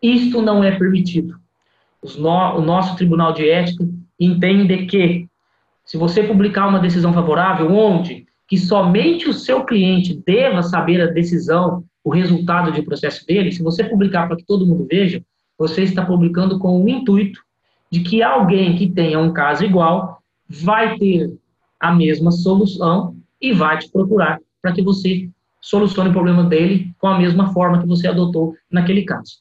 Isto 0.00 0.40
não 0.40 0.62
é 0.62 0.78
permitido. 0.78 1.36
No, 2.16 2.56
o 2.56 2.60
nosso 2.60 2.96
Tribunal 2.96 3.32
de 3.32 3.48
Ética 3.48 3.86
entende 4.18 4.86
que, 4.86 5.26
se 5.84 5.96
você 5.96 6.22
publicar 6.22 6.68
uma 6.68 6.78
decisão 6.78 7.12
favorável, 7.12 7.70
onde 7.70 8.26
que 8.46 8.56
somente 8.56 9.28
o 9.28 9.34
seu 9.34 9.64
cliente 9.64 10.20
deva 10.26 10.62
saber 10.62 11.02
a 11.02 11.06
decisão, 11.06 11.84
o 12.02 12.10
resultado 12.10 12.72
de 12.72 12.82
processo 12.82 13.26
dele, 13.26 13.52
se 13.52 13.62
você 13.62 13.84
publicar 13.84 14.26
para 14.26 14.36
que 14.36 14.44
todo 14.44 14.66
mundo 14.66 14.86
veja, 14.90 15.22
você 15.58 15.82
está 15.82 16.04
publicando 16.04 16.58
com 16.58 16.82
o 16.82 16.88
intuito 16.88 17.40
de 17.90 18.00
que 18.00 18.22
alguém 18.22 18.76
que 18.76 18.90
tenha 18.90 19.18
um 19.18 19.32
caso 19.32 19.64
igual 19.64 20.22
vai 20.48 20.96
ter 20.96 21.30
a 21.78 21.94
mesma 21.94 22.30
solução 22.30 23.14
e 23.40 23.52
vai 23.52 23.78
te 23.78 23.90
procurar 23.90 24.40
para 24.62 24.72
que 24.72 24.82
você 24.82 25.28
solucione 25.60 26.08
o 26.10 26.12
problema 26.12 26.44
dele 26.44 26.94
com 26.98 27.08
a 27.08 27.18
mesma 27.18 27.52
forma 27.52 27.80
que 27.80 27.86
você 27.86 28.08
adotou 28.08 28.54
naquele 28.70 29.02
caso. 29.02 29.40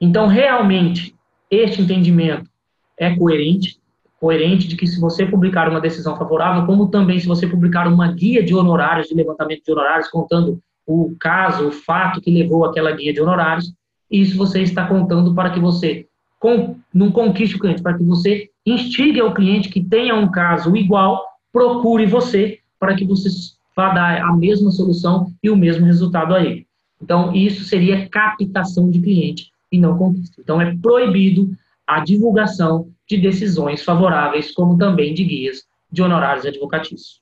Então, 0.00 0.26
realmente, 0.26 1.14
este 1.52 1.82
entendimento 1.82 2.50
é 2.98 3.14
coerente, 3.14 3.78
coerente 4.18 4.66
de 4.66 4.74
que 4.74 4.86
se 4.86 4.98
você 4.98 5.26
publicar 5.26 5.68
uma 5.68 5.82
decisão 5.82 6.16
favorável, 6.16 6.64
como 6.64 6.88
também 6.88 7.20
se 7.20 7.26
você 7.26 7.46
publicar 7.46 7.86
uma 7.86 8.10
guia 8.10 8.42
de 8.42 8.54
honorários, 8.54 9.08
de 9.08 9.14
levantamento 9.14 9.62
de 9.62 9.70
honorários, 9.70 10.08
contando 10.08 10.58
o 10.86 11.14
caso, 11.20 11.68
o 11.68 11.72
fato 11.72 12.22
que 12.22 12.30
levou 12.30 12.64
aquela 12.64 12.90
guia 12.92 13.12
de 13.12 13.20
honorários, 13.20 13.70
isso 14.10 14.36
você 14.36 14.62
está 14.62 14.86
contando 14.86 15.34
para 15.34 15.50
que 15.50 15.60
você 15.60 16.06
com, 16.40 16.76
não 16.92 17.12
conquiste 17.12 17.56
o 17.56 17.58
cliente, 17.58 17.82
para 17.82 17.96
que 17.96 18.02
você 18.02 18.48
instigue 18.64 19.20
ao 19.20 19.34
cliente 19.34 19.68
que 19.68 19.82
tenha 19.82 20.14
um 20.14 20.30
caso 20.30 20.74
igual 20.74 21.22
procure 21.52 22.06
você 22.06 22.58
para 22.80 22.94
que 22.94 23.04
você 23.04 23.28
vá 23.76 23.90
dar 23.92 24.22
a 24.22 24.34
mesma 24.34 24.70
solução 24.70 25.32
e 25.42 25.50
o 25.50 25.56
mesmo 25.56 25.84
resultado 25.84 26.34
a 26.34 26.42
ele. 26.42 26.66
Então, 27.00 27.34
isso 27.34 27.64
seria 27.64 28.08
captação 28.08 28.90
de 28.90 29.00
cliente 29.00 29.51
e 29.72 29.80
não 29.80 29.96
conquista. 29.96 30.40
Então, 30.40 30.60
é 30.60 30.76
proibido 30.76 31.56
a 31.86 32.00
divulgação 32.00 32.90
de 33.08 33.16
decisões 33.16 33.82
favoráveis, 33.82 34.52
como 34.52 34.78
também 34.78 35.14
de 35.14 35.24
guias 35.24 35.66
de 35.90 36.02
honorários 36.02 36.46
advocatícios. 36.46 37.20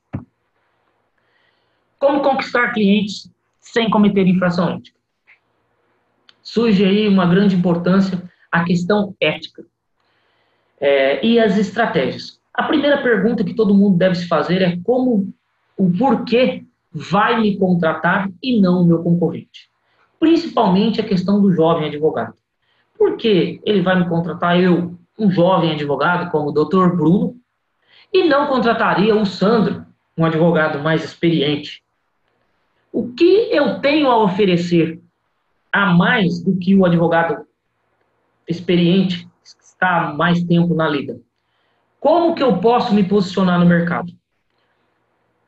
Como 1.99 2.23
conquistar 2.23 2.73
clientes 2.73 3.31
sem 3.61 3.89
cometer 3.89 4.27
infração 4.27 4.71
ética? 4.71 4.99
Surge 6.43 6.85
aí 6.85 7.07
uma 7.07 7.27
grande 7.27 7.55
importância 7.55 8.23
a 8.51 8.65
questão 8.65 9.15
ética 9.21 9.65
é, 10.81 11.25
e 11.25 11.39
as 11.39 11.57
estratégias. 11.57 12.41
A 12.53 12.65
primeira 12.65 13.03
pergunta 13.03 13.45
que 13.45 13.55
todo 13.55 13.75
mundo 13.75 13.97
deve 13.97 14.17
se 14.17 14.27
fazer 14.27 14.63
é 14.63 14.77
como, 14.83 15.33
o 15.77 15.91
porquê 15.97 16.65
vai 16.93 17.41
me 17.41 17.57
contratar 17.57 18.29
e 18.43 18.61
não 18.61 18.83
o 18.83 18.85
meu 18.85 19.03
concorrente. 19.03 19.71
Principalmente 20.19 21.01
a 21.01 21.05
questão 21.05 21.41
do 21.41 21.53
jovem 21.53 21.89
advogado. 21.89 22.35
Por 23.01 23.17
que 23.17 23.63
ele 23.65 23.81
vai 23.81 23.99
me 23.99 24.07
contratar 24.07 24.61
eu, 24.61 24.95
um 25.19 25.31
jovem 25.31 25.73
advogado 25.73 26.31
como 26.31 26.51
o 26.51 26.53
Dr. 26.53 26.95
Bruno, 26.95 27.35
e 28.13 28.25
não 28.25 28.47
contrataria 28.47 29.17
o 29.17 29.25
Sandro, 29.25 29.87
um 30.19 30.27
advogado 30.27 30.81
mais 30.81 31.03
experiente? 31.03 31.83
O 32.93 33.11
que 33.15 33.49
eu 33.51 33.81
tenho 33.81 34.07
a 34.07 34.23
oferecer 34.23 35.01
a 35.73 35.87
mais 35.87 36.43
do 36.43 36.59
que 36.59 36.77
o 36.77 36.85
advogado 36.85 37.47
experiente 38.47 39.25
que 39.25 39.65
está 39.65 40.13
mais 40.13 40.45
tempo 40.45 40.75
na 40.75 40.87
lida? 40.87 41.19
Como 41.99 42.35
que 42.35 42.43
eu 42.43 42.59
posso 42.59 42.93
me 42.93 43.03
posicionar 43.03 43.59
no 43.59 43.65
mercado? 43.65 44.13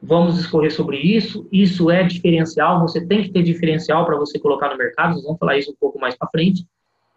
vamos 0.02 0.34
discorrer 0.34 0.74
sobre 0.74 0.98
isso. 0.98 1.46
Isso 1.52 1.88
é 1.88 2.02
diferencial, 2.02 2.80
você 2.80 3.06
tem 3.06 3.22
que 3.22 3.30
ter 3.30 3.44
diferencial 3.44 4.04
para 4.04 4.16
você 4.16 4.36
colocar 4.36 4.68
no 4.70 4.76
mercado, 4.76 5.22
vamos 5.22 5.38
falar 5.38 5.56
isso 5.58 5.70
um 5.70 5.76
pouco 5.78 6.00
mais 6.00 6.16
para 6.16 6.28
frente. 6.28 6.66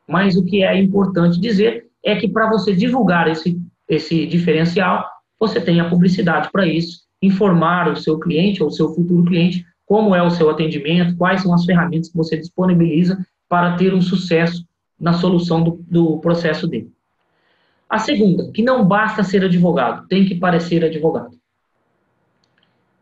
Mas 0.07 0.35
o 0.35 0.43
que 0.43 0.63
é 0.63 0.77
importante 0.77 1.39
dizer 1.39 1.87
é 2.03 2.15
que 2.15 2.27
para 2.27 2.49
você 2.49 2.73
divulgar 2.73 3.27
esse, 3.27 3.59
esse 3.87 4.25
diferencial, 4.25 5.05
você 5.39 5.59
tem 5.59 5.79
a 5.79 5.89
publicidade 5.89 6.49
para 6.51 6.67
isso, 6.67 7.05
informar 7.21 7.91
o 7.91 7.95
seu 7.95 8.19
cliente 8.19 8.61
ou 8.61 8.69
o 8.69 8.71
seu 8.71 8.93
futuro 8.93 9.25
cliente 9.25 9.65
como 9.85 10.15
é 10.15 10.21
o 10.21 10.31
seu 10.31 10.49
atendimento, 10.49 11.15
quais 11.15 11.41
são 11.41 11.53
as 11.53 11.63
ferramentas 11.63 12.09
que 12.09 12.17
você 12.17 12.37
disponibiliza 12.37 13.23
para 13.47 13.75
ter 13.77 13.93
um 13.93 14.01
sucesso 14.01 14.65
na 14.99 15.13
solução 15.13 15.63
do, 15.63 15.83
do 15.87 16.17
processo 16.19 16.67
dele. 16.67 16.91
A 17.87 17.99
segunda, 17.99 18.51
que 18.51 18.63
não 18.63 18.85
basta 18.85 19.23
ser 19.23 19.43
advogado, 19.43 20.07
tem 20.07 20.25
que 20.25 20.35
parecer 20.35 20.83
advogado. 20.83 21.37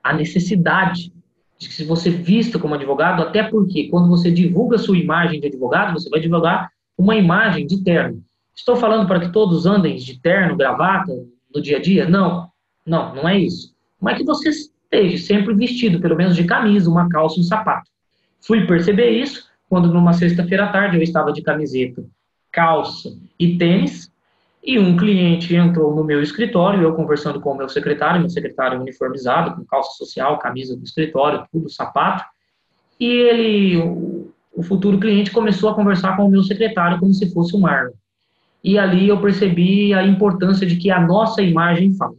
A 0.03 0.13
necessidade 0.13 1.13
de 1.57 1.69
que 1.69 1.73
se 1.73 1.85
você 1.85 2.09
vista 2.09 2.59
como 2.59 2.75
advogado, 2.75 3.21
até 3.21 3.43
porque 3.43 3.87
quando 3.87 4.09
você 4.09 4.29
divulga 4.29 4.77
sua 4.77 4.97
imagem 4.97 5.39
de 5.39 5.47
advogado, 5.47 5.93
você 5.93 6.09
vai 6.09 6.19
divulgar 6.19 6.69
uma 6.97 7.15
imagem 7.15 7.65
de 7.65 7.83
terno. 7.83 8.23
Estou 8.55 8.75
falando 8.75 9.07
para 9.07 9.19
que 9.19 9.31
todos 9.31 9.65
andem 9.65 9.95
de 9.95 10.19
terno, 10.19 10.55
gravata 10.55 11.11
no 11.53 11.61
dia 11.61 11.77
a 11.77 11.81
dia? 11.81 12.07
Não, 12.07 12.49
não, 12.85 13.15
não 13.15 13.27
é 13.27 13.37
isso. 13.37 13.73
Mas 13.99 14.17
que 14.17 14.23
você 14.23 14.49
esteja 14.49 15.17
sempre 15.25 15.53
vestido, 15.53 15.99
pelo 15.99 16.15
menos 16.15 16.35
de 16.35 16.43
camisa, 16.43 16.89
uma 16.89 17.09
calça, 17.09 17.39
um 17.39 17.43
sapato. 17.43 17.89
Fui 18.41 18.67
perceber 18.67 19.11
isso 19.11 19.49
quando 19.69 19.91
numa 19.91 20.13
sexta-feira 20.13 20.65
à 20.65 20.71
tarde 20.71 20.97
eu 20.97 21.01
estava 21.01 21.31
de 21.31 21.41
camiseta, 21.41 22.05
calça 22.51 23.09
e 23.39 23.57
tênis, 23.57 24.11
e 24.63 24.79
um 24.79 24.95
cliente 24.95 25.53
entrou 25.55 25.93
no 25.93 26.03
meu 26.03 26.21
escritório, 26.21 26.81
eu 26.81 26.95
conversando 26.95 27.41
com 27.41 27.51
o 27.51 27.57
meu 27.57 27.67
secretário, 27.67 28.21
meu 28.21 28.29
secretário 28.29 28.79
uniformizado, 28.79 29.55
com 29.55 29.65
calça 29.65 29.91
social, 29.97 30.39
camisa 30.39 30.77
do 30.77 30.83
escritório, 30.83 31.45
tudo, 31.51 31.69
sapato, 31.69 32.23
e 32.99 33.07
ele, 33.07 34.31
o 34.55 34.61
futuro 34.61 34.99
cliente, 34.99 35.31
começou 35.31 35.69
a 35.69 35.75
conversar 35.75 36.15
com 36.15 36.25
o 36.25 36.29
meu 36.29 36.43
secretário 36.43 36.99
como 36.99 37.13
se 37.13 37.31
fosse 37.33 37.55
um 37.55 37.61
Marlon. 37.61 37.91
E 38.63 38.77
ali 38.77 39.07
eu 39.07 39.19
percebi 39.19 39.93
a 39.93 40.05
importância 40.05 40.65
de 40.65 40.77
que 40.77 40.89
a 40.89 41.01
nossa 41.01 41.41
imagem 41.41 41.93
fala. 41.95 42.15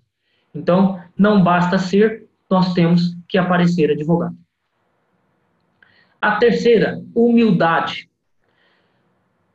Então, 0.54 1.00
não 1.16 1.42
basta 1.42 1.78
ser, 1.78 2.26
nós 2.50 2.74
temos 2.74 3.16
que 3.28 3.38
aparecer 3.38 3.90
advogado. 3.90 4.36
A 6.20 6.36
terceira, 6.36 7.02
humildade. 7.14 8.08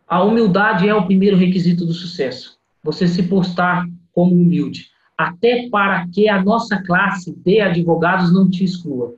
A 0.07 0.23
humildade 0.23 0.87
é 0.87 0.95
o 0.95 1.05
primeiro 1.05 1.37
requisito 1.37 1.85
do 1.85 1.93
sucesso. 1.93 2.57
Você 2.83 3.07
se 3.07 3.23
postar 3.23 3.85
como 4.11 4.33
humilde, 4.33 4.87
até 5.17 5.69
para 5.69 6.07
que 6.07 6.27
a 6.27 6.43
nossa 6.43 6.81
classe 6.81 7.35
de 7.35 7.61
advogados 7.61 8.33
não 8.33 8.49
te 8.49 8.63
exclua. 8.63 9.13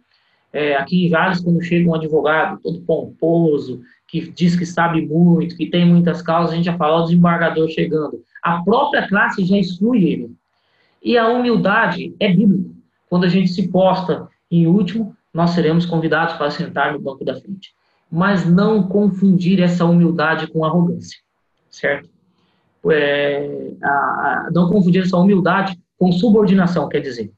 É, 0.53 0.75
aqui 0.75 1.05
em 1.05 1.09
Jales, 1.09 1.39
quando 1.39 1.61
chega 1.61 1.89
um 1.89 1.95
advogado 1.95 2.59
todo 2.61 2.81
pomposo, 2.81 3.81
que 4.07 4.29
diz 4.31 4.55
que 4.55 4.65
sabe 4.65 5.05
muito, 5.05 5.55
que 5.55 5.69
tem 5.69 5.85
muitas 5.85 6.21
causas, 6.21 6.51
a 6.51 6.55
gente 6.55 6.65
já 6.65 6.77
fala, 6.77 7.01
o 7.01 7.03
desembargador 7.03 7.69
chegando. 7.69 8.21
A 8.43 8.61
própria 8.61 9.07
classe 9.07 9.45
já 9.45 9.57
exclui 9.57 10.03
ele. 10.03 10.35
E 11.01 11.17
a 11.17 11.29
humildade 11.29 12.13
é 12.19 12.27
bíblica. 12.27 12.69
Quando 13.09 13.23
a 13.23 13.29
gente 13.29 13.49
se 13.49 13.69
posta 13.69 14.27
em 14.49 14.67
último, 14.67 15.15
nós 15.33 15.51
seremos 15.51 15.85
convidados 15.85 16.35
para 16.35 16.51
sentar 16.51 16.93
no 16.93 16.99
banco 16.99 17.23
da 17.23 17.39
frente. 17.39 17.73
Mas 18.11 18.45
não 18.45 18.83
confundir 18.83 19.61
essa 19.61 19.85
humildade 19.85 20.47
com 20.47 20.65
arrogância, 20.65 21.17
certo? 21.69 22.09
É, 22.89 23.73
a, 23.81 23.87
a, 23.87 24.49
não 24.51 24.69
confundir 24.69 25.03
essa 25.03 25.17
humildade 25.17 25.79
com 25.97 26.11
subordinação, 26.11 26.89
quer 26.89 26.99
dizer. 26.99 27.31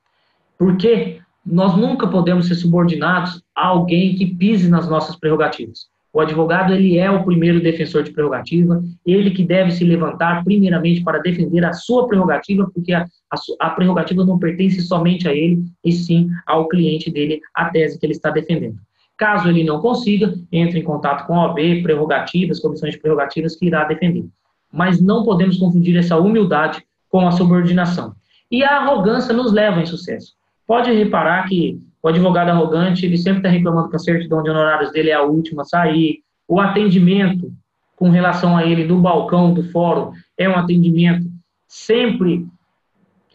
Porque 0.57 1.21
nós 1.45 1.75
nunca 1.75 2.07
podemos 2.07 2.47
ser 2.47 2.55
subordinados 2.55 3.43
a 3.55 3.67
alguém 3.67 4.15
que 4.15 4.25
pise 4.25 4.69
nas 4.69 4.89
nossas 4.89 5.15
prerrogativas. 5.15 5.87
O 6.13 6.19
advogado 6.21 6.73
ele 6.73 6.99
é 6.99 7.09
o 7.09 7.23
primeiro 7.23 7.59
defensor 7.59 8.03
de 8.03 8.11
prerrogativa, 8.11 8.83
ele 9.03 9.31
que 9.31 9.43
deve 9.43 9.71
se 9.71 9.83
levantar 9.83 10.43
primeiramente 10.43 11.03
para 11.03 11.17
defender 11.17 11.65
a 11.65 11.73
sua 11.73 12.07
prerrogativa, 12.07 12.69
porque 12.71 12.93
a, 12.93 13.03
a, 13.31 13.67
a, 13.67 13.69
prerrogativa 13.71 14.23
não 14.23 14.37
pertence 14.37 14.79
somente 14.81 15.27
a 15.27 15.33
ele, 15.33 15.63
e 15.83 15.91
sim 15.91 16.29
ao 16.45 16.67
cliente 16.67 17.09
dele, 17.09 17.41
a 17.55 17.65
tese 17.65 17.99
que 17.99 18.05
ele 18.05 18.13
está 18.13 18.29
defendendo. 18.29 18.77
Caso 19.17 19.49
ele 19.49 19.63
não 19.63 19.81
consiga, 19.81 20.35
entre 20.51 20.79
em 20.79 20.83
contato 20.83 21.25
com 21.25 21.33
a 21.33 21.47
OAB, 21.47 21.81
prerrogativas, 21.81 22.59
comissões 22.59 22.93
de 22.93 22.99
prerrogativas 22.99 23.55
que 23.55 23.65
irá 23.65 23.83
defender. 23.83 24.25
Mas 24.71 25.01
não 25.01 25.23
podemos 25.23 25.57
confundir 25.57 25.97
essa 25.97 26.17
humildade 26.17 26.85
com 27.09 27.27
a 27.27 27.31
subordinação. 27.31 28.13
E 28.51 28.63
a 28.63 28.81
arrogância 28.81 29.33
nos 29.33 29.51
leva 29.51 29.81
em 29.81 29.85
sucesso. 29.85 30.33
Pode 30.73 30.91
reparar 30.91 31.47
que 31.47 31.79
o 32.01 32.07
advogado 32.07 32.49
arrogante, 32.49 33.05
ele 33.05 33.15
sempre 33.15 33.41
está 33.41 33.49
reclamando 33.49 33.91
que 33.91 33.95
a 33.95 33.99
certidão 33.99 34.41
de 34.41 34.49
honorários 34.49 34.91
dele 34.91 35.11
é 35.11 35.13
a 35.13 35.21
última 35.21 35.61
a 35.61 35.65
sair. 35.65 36.23
O 36.47 36.59
atendimento 36.59 37.53
com 37.95 38.09
relação 38.09 38.57
a 38.57 38.65
ele 38.65 38.83
no 38.83 38.99
balcão 38.99 39.53
do 39.53 39.69
fórum 39.69 40.13
é 40.35 40.49
um 40.49 40.55
atendimento 40.55 41.27
sempre 41.67 42.47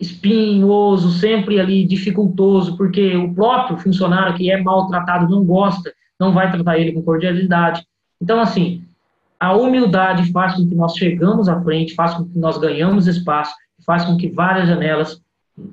espinhoso, 0.00 1.12
sempre 1.12 1.60
ali 1.60 1.86
dificultoso, 1.86 2.76
porque 2.76 3.16
o 3.16 3.32
próprio 3.32 3.78
funcionário 3.78 4.34
que 4.34 4.50
é 4.50 4.60
maltratado 4.60 5.30
não 5.30 5.44
gosta, 5.44 5.94
não 6.18 6.32
vai 6.32 6.50
tratar 6.50 6.76
ele 6.76 6.90
com 6.90 7.02
cordialidade. 7.02 7.86
Então, 8.20 8.40
assim, 8.40 8.82
a 9.38 9.54
humildade 9.54 10.32
faz 10.32 10.56
com 10.56 10.68
que 10.68 10.74
nós 10.74 10.96
chegamos 10.96 11.48
à 11.48 11.62
frente, 11.62 11.94
faz 11.94 12.14
com 12.14 12.24
que 12.24 12.36
nós 12.36 12.58
ganhamos 12.58 13.06
espaço, 13.06 13.54
faz 13.86 14.04
com 14.04 14.16
que 14.16 14.28
várias 14.28 14.66
janelas 14.66 15.22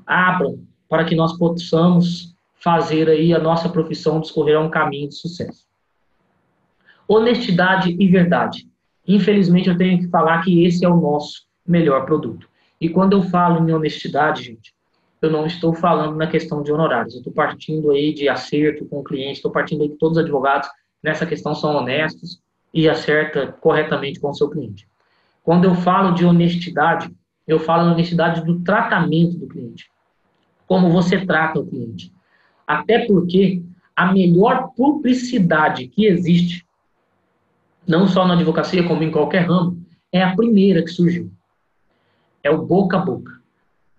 abram 0.06 0.60
para 0.90 1.06
que 1.06 1.16
nós 1.16 1.38
possamos 1.38 2.36
fazer 2.56 3.10
aí 3.10 3.34
a 3.34 3.40
nossa 3.40 3.70
profissão 3.70 4.20
discorrer 4.20 4.58
a 4.58 4.60
um 4.60 4.70
caminho 4.70 5.10
de 5.10 5.16
sucesso. 5.16 5.66
Honestidade 7.08 7.96
e 8.00 8.08
verdade. 8.08 8.68
Infelizmente, 9.08 9.70
eu 9.70 9.78
tenho 9.78 10.00
que 10.00 10.08
falar 10.08 10.42
que 10.44 10.66
esse 10.66 10.84
é 10.84 10.90
o 10.90 11.00
nosso 11.00 11.46
melhor 11.66 12.06
produto. 12.06 12.50
E 12.82 12.90
quando 12.90 13.14
eu 13.14 13.24
falo 13.24 13.68
em 13.68 13.74
honestidade, 13.74 14.44
gente, 14.44 14.74
eu 15.22 15.30
não 15.30 15.46
estou 15.46 15.74
falando 15.74 16.16
na 16.16 16.28
questão 16.28 16.62
de 16.62 16.72
honorários. 16.72 17.14
Eu 17.14 17.20
estou 17.20 17.34
partindo 17.34 17.92
aí 17.92 18.14
de 18.14 18.28
acerto 18.28 18.86
com 18.86 19.00
o 19.00 19.04
cliente, 19.04 19.34
estou 19.34 19.52
partindo 19.52 19.84
aí 19.84 19.90
que 19.90 19.98
todos 19.98 20.18
os 20.18 20.24
advogados 20.24 20.68
nessa 21.02 21.26
questão 21.26 21.54
são 21.54 21.76
honestos 21.76 22.40
e 22.74 22.90
acerta 22.90 23.48
corretamente 23.62 24.20
com 24.20 24.30
o 24.30 24.34
seu 24.34 24.50
cliente. 24.50 24.88
Quando 25.44 25.66
eu 25.66 25.76
falo 25.76 26.14
de 26.14 26.26
honestidade, 26.26 27.14
eu 27.48 27.60
falo 27.60 27.86
de 27.86 27.94
honestidade 27.94 28.44
do 28.44 28.60
tratamento 28.62 29.38
do 29.38 29.48
cliente. 29.48 29.90
Como 30.68 30.90
você 30.90 31.26
trata 31.26 31.60
o 31.60 31.66
cliente. 31.66 32.12
Até 32.66 33.06
porque 33.06 33.62
a 33.96 34.12
melhor 34.12 34.72
publicidade 34.76 35.88
que 35.88 36.06
existe, 36.06 36.66
não 37.88 38.08
só 38.08 38.28
na 38.28 38.34
advocacia, 38.34 38.88
como 38.88 39.04
em 39.04 39.12
qualquer 39.12 39.48
ramo, 39.48 39.82
é 40.12 40.24
a 40.24 40.36
primeira 40.36 40.84
que 40.84 40.90
surgiu. 40.90 41.32
É 42.44 42.50
o 42.50 42.66
boca 42.66 42.98
a 42.98 43.02
boca. 43.02 43.40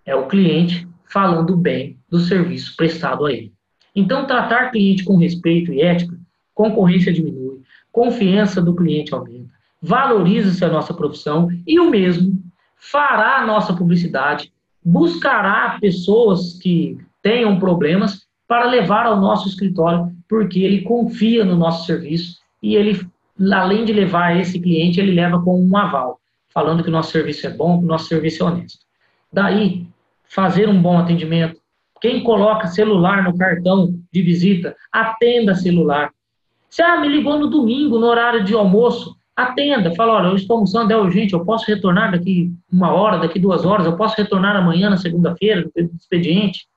É 0.05 0.15
o 0.15 0.27
cliente 0.27 0.87
falando 1.05 1.55
bem 1.55 1.97
do 2.09 2.19
serviço 2.19 2.75
prestado 2.75 3.25
a 3.25 3.31
ele. 3.31 3.53
Então, 3.95 4.27
tratar 4.27 4.71
cliente 4.71 5.03
com 5.03 5.17
respeito 5.17 5.73
e 5.73 5.81
ética, 5.81 6.17
concorrência 6.53 7.11
diminui, 7.11 7.61
confiança 7.91 8.61
do 8.61 8.75
cliente 8.75 9.13
aumenta, 9.13 9.49
valoriza-se 9.81 10.63
a 10.63 10.69
nossa 10.69 10.93
profissão 10.93 11.49
e 11.65 11.79
o 11.79 11.89
mesmo 11.89 12.43
fará 12.75 13.37
a 13.37 13.45
nossa 13.45 13.73
publicidade, 13.73 14.53
buscará 14.89 15.77
pessoas 15.81 16.53
que 16.53 16.97
tenham 17.21 17.59
problemas 17.59 18.25
para 18.47 18.69
levar 18.69 19.05
ao 19.05 19.19
nosso 19.19 19.49
escritório, 19.49 20.09
porque 20.29 20.61
ele 20.61 20.83
confia 20.83 21.43
no 21.43 21.57
nosso 21.57 21.85
serviço 21.85 22.39
e 22.63 22.73
ele, 22.73 23.05
além 23.51 23.83
de 23.83 23.91
levar 23.91 24.39
esse 24.39 24.57
cliente, 24.57 25.01
ele 25.01 25.11
leva 25.11 25.41
com 25.43 25.61
um 25.61 25.75
aval, 25.75 26.21
falando 26.53 26.81
que 26.83 26.87
o 26.87 26.91
nosso 26.91 27.11
serviço 27.11 27.45
é 27.45 27.49
bom, 27.49 27.79
que 27.79 27.83
o 27.83 27.87
nosso 27.87 28.07
serviço 28.07 28.43
é 28.43 28.45
honesto. 28.45 28.79
Daí, 29.31 29.85
fazer 30.23 30.69
um 30.69 30.81
bom 30.81 30.97
atendimento. 30.97 31.59
Quem 31.99 32.23
coloca 32.23 32.67
celular 32.67 33.23
no 33.25 33.37
cartão 33.37 33.93
de 34.09 34.21
visita, 34.21 34.73
atenda 34.89 35.53
celular. 35.53 36.11
Se 36.69 36.81
ah, 36.81 36.97
me 37.01 37.09
ligou 37.09 37.37
no 37.37 37.47
domingo, 37.47 37.99
no 37.99 38.05
horário 38.05 38.41
de 38.41 38.53
almoço, 38.53 39.17
atenda. 39.37 39.95
Fala, 39.95 40.13
olha, 40.13 40.27
eu 40.27 40.35
estou 40.35 40.55
almoçando, 40.55 40.91
é 40.91 40.97
urgente, 40.97 41.33
eu 41.33 41.45
posso 41.45 41.65
retornar 41.67 42.11
daqui 42.11 42.51
uma 42.71 42.91
hora, 42.91 43.19
daqui 43.19 43.39
duas 43.39 43.63
horas, 43.63 43.85
eu 43.85 43.95
posso 43.95 44.15
retornar 44.17 44.55
amanhã, 44.55 44.89
na 44.89 44.97
segunda-feira, 44.97 45.69
no 45.75 45.91
expediente. 45.95 46.67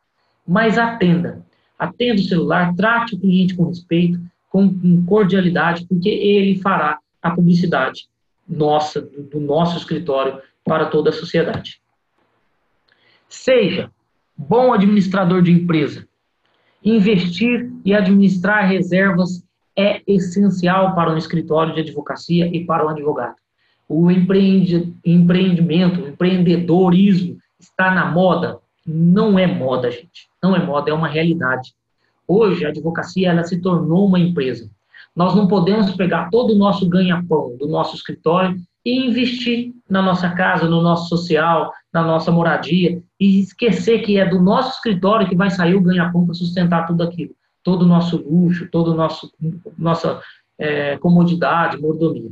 Mas 0.46 0.78
atenda 0.78 1.44
atenda 1.80 2.20
o 2.20 2.24
celular, 2.24 2.74
trate 2.74 3.14
o 3.14 3.18
cliente 3.18 3.56
com 3.56 3.66
respeito, 3.66 4.20
com, 4.50 5.02
cordialidade, 5.06 5.86
porque 5.86 6.10
ele 6.10 6.60
fará 6.60 6.98
a 7.22 7.30
publicidade 7.30 8.06
nossa, 8.46 9.00
do, 9.00 9.22
do 9.22 9.40
nosso 9.40 9.78
escritório 9.78 10.40
para 10.62 10.86
toda 10.86 11.08
a 11.08 11.12
sociedade. 11.12 11.80
Seja 13.28 13.90
bom 14.36 14.74
administrador 14.74 15.40
de 15.40 15.50
empresa. 15.50 16.06
Investir 16.84 17.70
e 17.84 17.94
administrar 17.94 18.68
reservas 18.68 19.42
é 19.80 20.02
essencial 20.06 20.94
para 20.94 21.12
um 21.12 21.16
escritório 21.16 21.74
de 21.74 21.80
advocacia 21.80 22.46
e 22.46 22.64
para 22.64 22.84
o 22.84 22.88
advogado. 22.88 23.36
O 23.88 24.10
empreende, 24.10 24.94
empreendimento, 25.04 26.00
o 26.00 26.08
empreendedorismo 26.08 27.38
está 27.58 27.90
na 27.90 28.10
moda, 28.10 28.58
não 28.86 29.38
é 29.38 29.46
moda, 29.46 29.90
gente. 29.90 30.28
Não 30.42 30.54
é 30.54 30.64
moda, 30.64 30.90
é 30.90 30.94
uma 30.94 31.08
realidade. 31.08 31.74
Hoje, 32.26 32.64
a 32.64 32.68
advocacia 32.68 33.30
ela 33.30 33.44
se 33.44 33.60
tornou 33.60 34.06
uma 34.06 34.18
empresa. 34.18 34.70
Nós 35.14 35.34
não 35.34 35.48
podemos 35.48 35.90
pegar 35.96 36.30
todo 36.30 36.54
o 36.54 36.56
nosso 36.56 36.88
ganha-pão 36.88 37.56
do 37.58 37.68
nosso 37.68 37.96
escritório 37.96 38.56
e 38.84 39.06
investir 39.06 39.72
na 39.88 40.00
nossa 40.00 40.30
casa, 40.30 40.68
no 40.68 40.80
nosso 40.80 41.08
social, 41.08 41.72
na 41.92 42.02
nossa 42.02 42.30
moradia 42.30 43.02
e 43.18 43.40
esquecer 43.40 44.00
que 44.00 44.18
é 44.18 44.26
do 44.26 44.40
nosso 44.40 44.76
escritório 44.76 45.28
que 45.28 45.36
vai 45.36 45.50
sair 45.50 45.74
o 45.74 45.80
ganha-pão 45.80 46.24
para 46.24 46.34
sustentar 46.34 46.86
tudo 46.86 47.02
aquilo, 47.02 47.34
todo 47.62 47.82
o 47.82 47.86
nosso 47.86 48.16
luxo, 48.16 48.68
toda 48.70 48.94
nosso 48.94 49.30
nossa 49.76 50.20
é, 50.58 50.96
comodidade, 50.98 51.80
mordomia. 51.80 52.30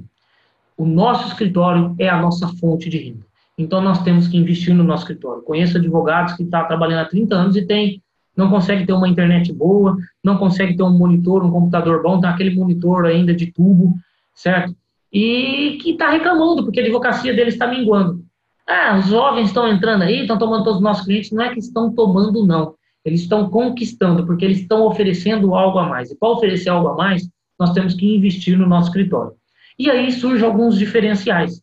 O 0.76 0.86
nosso 0.86 1.28
escritório 1.28 1.94
é 1.98 2.08
a 2.08 2.20
nossa 2.20 2.48
fonte 2.60 2.88
de 2.88 2.98
renda. 2.98 3.26
Então 3.56 3.80
nós 3.80 4.02
temos 4.02 4.28
que 4.28 4.36
investir 4.36 4.74
no 4.74 4.84
nosso 4.84 5.02
escritório. 5.02 5.42
Conheço 5.42 5.76
advogados 5.76 6.34
que 6.34 6.42
estão 6.42 6.60
tá 6.60 6.66
trabalhando 6.66 7.00
há 7.00 7.08
30 7.08 7.34
anos 7.34 7.56
e 7.56 7.66
tem 7.66 8.02
não 8.36 8.48
consegue 8.48 8.86
ter 8.86 8.92
uma 8.92 9.08
internet 9.08 9.52
boa, 9.52 9.96
não 10.22 10.38
consegue 10.38 10.76
ter 10.76 10.84
um 10.84 10.96
monitor, 10.96 11.44
um 11.44 11.50
computador 11.50 12.00
bom, 12.00 12.20
tem 12.20 12.30
aquele 12.30 12.54
monitor 12.54 13.04
ainda 13.04 13.34
de 13.34 13.46
tubo, 13.46 13.94
certo? 14.32 14.76
E 15.12 15.76
que 15.82 15.90
está 15.90 16.10
reclamando 16.10 16.62
porque 16.62 16.78
a 16.78 16.84
advocacia 16.84 17.34
dele 17.34 17.48
está 17.48 17.66
minguando. 17.66 18.22
Ah, 18.64 18.96
os 18.96 19.06
jovens 19.06 19.48
estão 19.48 19.66
entrando 19.66 20.02
aí, 20.02 20.20
estão 20.20 20.38
tomando 20.38 20.62
todos 20.62 20.76
os 20.76 20.84
nossos 20.84 21.04
clientes. 21.04 21.32
Não 21.32 21.42
é 21.42 21.52
que 21.52 21.58
estão 21.58 21.92
tomando, 21.92 22.46
não. 22.46 22.74
Eles 23.08 23.22
estão 23.22 23.48
conquistando, 23.48 24.26
porque 24.26 24.44
eles 24.44 24.58
estão 24.58 24.82
oferecendo 24.86 25.54
algo 25.54 25.78
a 25.78 25.88
mais. 25.88 26.10
E 26.10 26.16
para 26.16 26.28
oferecer 26.28 26.68
algo 26.68 26.88
a 26.88 26.94
mais, 26.94 27.28
nós 27.58 27.72
temos 27.72 27.94
que 27.94 28.14
investir 28.14 28.56
no 28.56 28.66
nosso 28.66 28.88
escritório. 28.88 29.32
E 29.78 29.90
aí 29.90 30.12
surgem 30.12 30.46
alguns 30.46 30.78
diferenciais. 30.78 31.62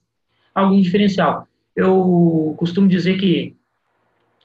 Algum 0.54 0.82
diferencial. 0.82 1.48
Eu 1.76 2.56
costumo 2.58 2.88
dizer 2.88 3.20
que 3.20 3.56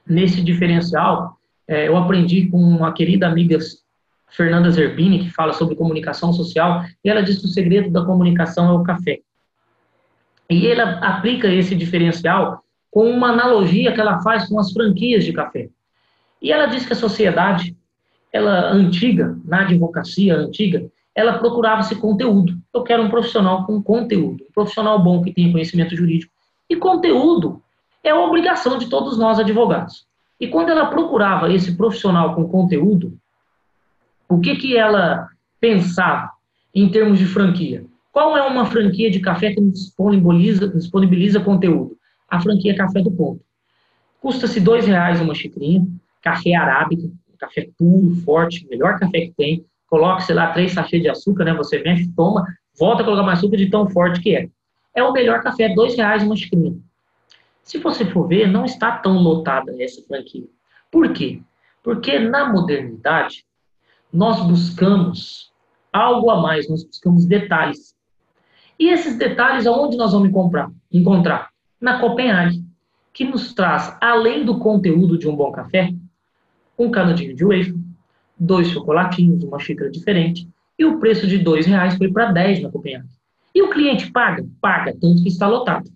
nesse 0.07 0.43
diferencial, 0.43 1.39
é, 1.67 1.89
eu 1.89 1.97
aprendi 1.97 2.47
com 2.49 2.59
uma 2.59 2.93
querida 2.93 3.27
amiga 3.27 3.59
Fernanda 4.29 4.71
Zerbini, 4.71 5.21
que 5.21 5.31
fala 5.31 5.55
sobre 5.55 5.77
comunicação 5.77 6.33
social, 6.33 6.85
e 7.03 7.09
ela 7.09 7.23
diz 7.23 7.39
que 7.39 7.47
o 7.47 7.49
segredo 7.49 7.91
da 7.91 8.05
comunicação 8.05 8.69
é 8.69 8.73
o 8.73 8.83
café. 8.83 9.21
E 10.51 10.67
ela 10.67 10.99
aplica 10.99 11.49
esse 11.49 11.75
diferencial 11.75 12.63
com 12.91 13.09
uma 13.09 13.29
analogia 13.29 13.93
que 13.93 14.01
ela 14.01 14.21
faz 14.21 14.49
com 14.49 14.59
as 14.59 14.71
franquias 14.73 15.25
de 15.25 15.33
café. 15.33 15.71
E 16.41 16.53
ela 16.53 16.67
diz 16.67 16.87
que 16.87 16.93
a 16.93 16.97
sociedade, 16.97 17.77
ela 18.33 18.71
antiga, 18.73 19.39
na 19.45 19.63
advocacia 19.63 20.37
antiga, 20.37 20.91
ela 21.15 21.39
procurava 21.39 21.81
esse 21.81 21.97
conteúdo. 21.97 22.59
Eu 22.73 22.83
quero 22.83 23.03
um 23.03 23.11
profissional 23.11 23.67
com 23.67 23.83
conteúdo, 23.83 24.45
um 24.49 24.53
profissional 24.53 25.03
bom 25.03 25.23
que 25.23 25.33
tenha 25.33 25.53
conhecimento 25.53 25.97
jurídico. 25.97 26.33
E 26.69 26.77
conteúdo 26.77 27.63
é 28.03 28.11
a 28.11 28.21
obrigação 28.21 28.79
de 28.79 28.89
todos 28.89 29.19
nós 29.19 29.39
advogados. 29.39 30.07
E 30.41 30.49
quando 30.49 30.71
ela 30.71 30.87
procurava 30.87 31.53
esse 31.53 31.77
profissional 31.77 32.35
com 32.35 32.49
conteúdo, 32.49 33.19
o 34.29 34.41
que, 34.41 34.57
que 34.57 34.77
ela 34.77 35.29
pensava 35.61 36.31
em 36.75 36.89
termos 36.89 37.19
de 37.19 37.27
franquia? 37.27 37.85
Qual 38.13 38.37
é 38.37 38.43
uma 38.43 38.65
franquia 38.65 39.11
de 39.11 39.21
café 39.21 39.53
que 39.53 39.61
disponibiliza, 39.61 40.69
disponibiliza 40.69 41.41
conteúdo? 41.41 41.97
A 42.29 42.41
franquia 42.41 42.77
Café 42.77 43.03
do 43.03 43.11
Ponto. 43.11 43.41
Custa-se 44.21 44.61
dois 44.61 44.87
reais 44.87 45.21
uma 45.21 45.35
xicrinha, 45.35 45.85
café 46.23 46.55
arábica, 46.55 47.09
café 47.39 47.69
puro, 47.79 48.15
forte, 48.25 48.67
melhor 48.69 48.99
café 48.99 49.23
que 49.23 49.35
tem. 49.37 49.65
Coloque, 49.89 50.23
sei 50.23 50.35
lá, 50.35 50.53
três 50.53 50.73
sachês 50.73 51.03
de 51.03 51.09
açúcar, 51.09 51.45
né? 51.45 51.55
Você 51.55 51.83
mexe, 51.83 52.09
toma, 52.15 52.47
volta 52.79 53.03
a 53.03 53.05
colocar 53.05 53.23
mais 53.23 53.39
açúcar 53.39 53.57
de 53.57 53.71
tão 53.71 53.89
forte 53.89 54.21
que 54.21 54.37
é. 54.37 54.49
É 54.95 55.03
o 55.03 55.13
melhor 55.13 55.43
café, 55.43 55.69
dois 55.75 55.97
reais 55.97 56.23
uma 56.23 56.37
xicrinha. 56.37 56.77
Se 57.63 57.79
você 57.79 58.05
for 58.05 58.27
ver, 58.27 58.49
não 58.49 58.65
está 58.65 58.93
tão 58.99 59.19
lotada 59.19 59.75
essa 59.83 60.03
franquia. 60.03 60.47
Por 60.91 61.13
quê? 61.13 61.41
Porque 61.83 62.19
na 62.19 62.53
modernidade, 62.53 63.45
nós 64.13 64.41
buscamos 64.47 65.53
algo 65.93 66.31
a 66.31 66.41
mais, 66.41 66.69
nós 66.69 66.85
buscamos 66.85 67.25
detalhes. 67.27 67.95
E 68.79 68.89
esses 68.89 69.17
detalhes, 69.17 69.67
aonde 69.67 69.97
nós 69.97 70.13
vamos 70.13 70.29
encontrar? 70.29 70.71
encontrar? 70.93 71.51
Na 71.81 72.01
Copenhague, 72.01 72.65
que 73.13 73.25
nos 73.25 73.53
traz, 73.53 73.97
além 74.01 74.45
do 74.45 74.59
conteúdo 74.59 75.19
de 75.19 75.29
um 75.29 75.37
bom 75.37 75.53
café, 75.53 75.93
um 76.81 76.91
canudinho 76.91 77.35
de 77.35 77.45
wafer, 77.45 77.75
dois 78.39 78.69
chocolatinhos, 78.69 79.45
uma 79.45 79.59
xícara 79.59 79.91
diferente, 79.91 80.49
e 80.79 80.85
o 80.85 80.99
preço 80.99 81.27
de 81.27 81.37
dois 81.37 81.67
reais 81.67 81.97
foi 81.97 82.11
para 82.11 82.33
10 82.33 82.63
na 82.63 82.71
Copenhague. 82.71 83.09
E 83.55 83.63
o 83.63 83.71
cliente 83.71 84.11
paga? 84.11 84.47
Paga, 84.61 84.97
tanto 84.99 85.23
que 85.23 85.29
está 85.29 85.47
lotado. 85.47 85.91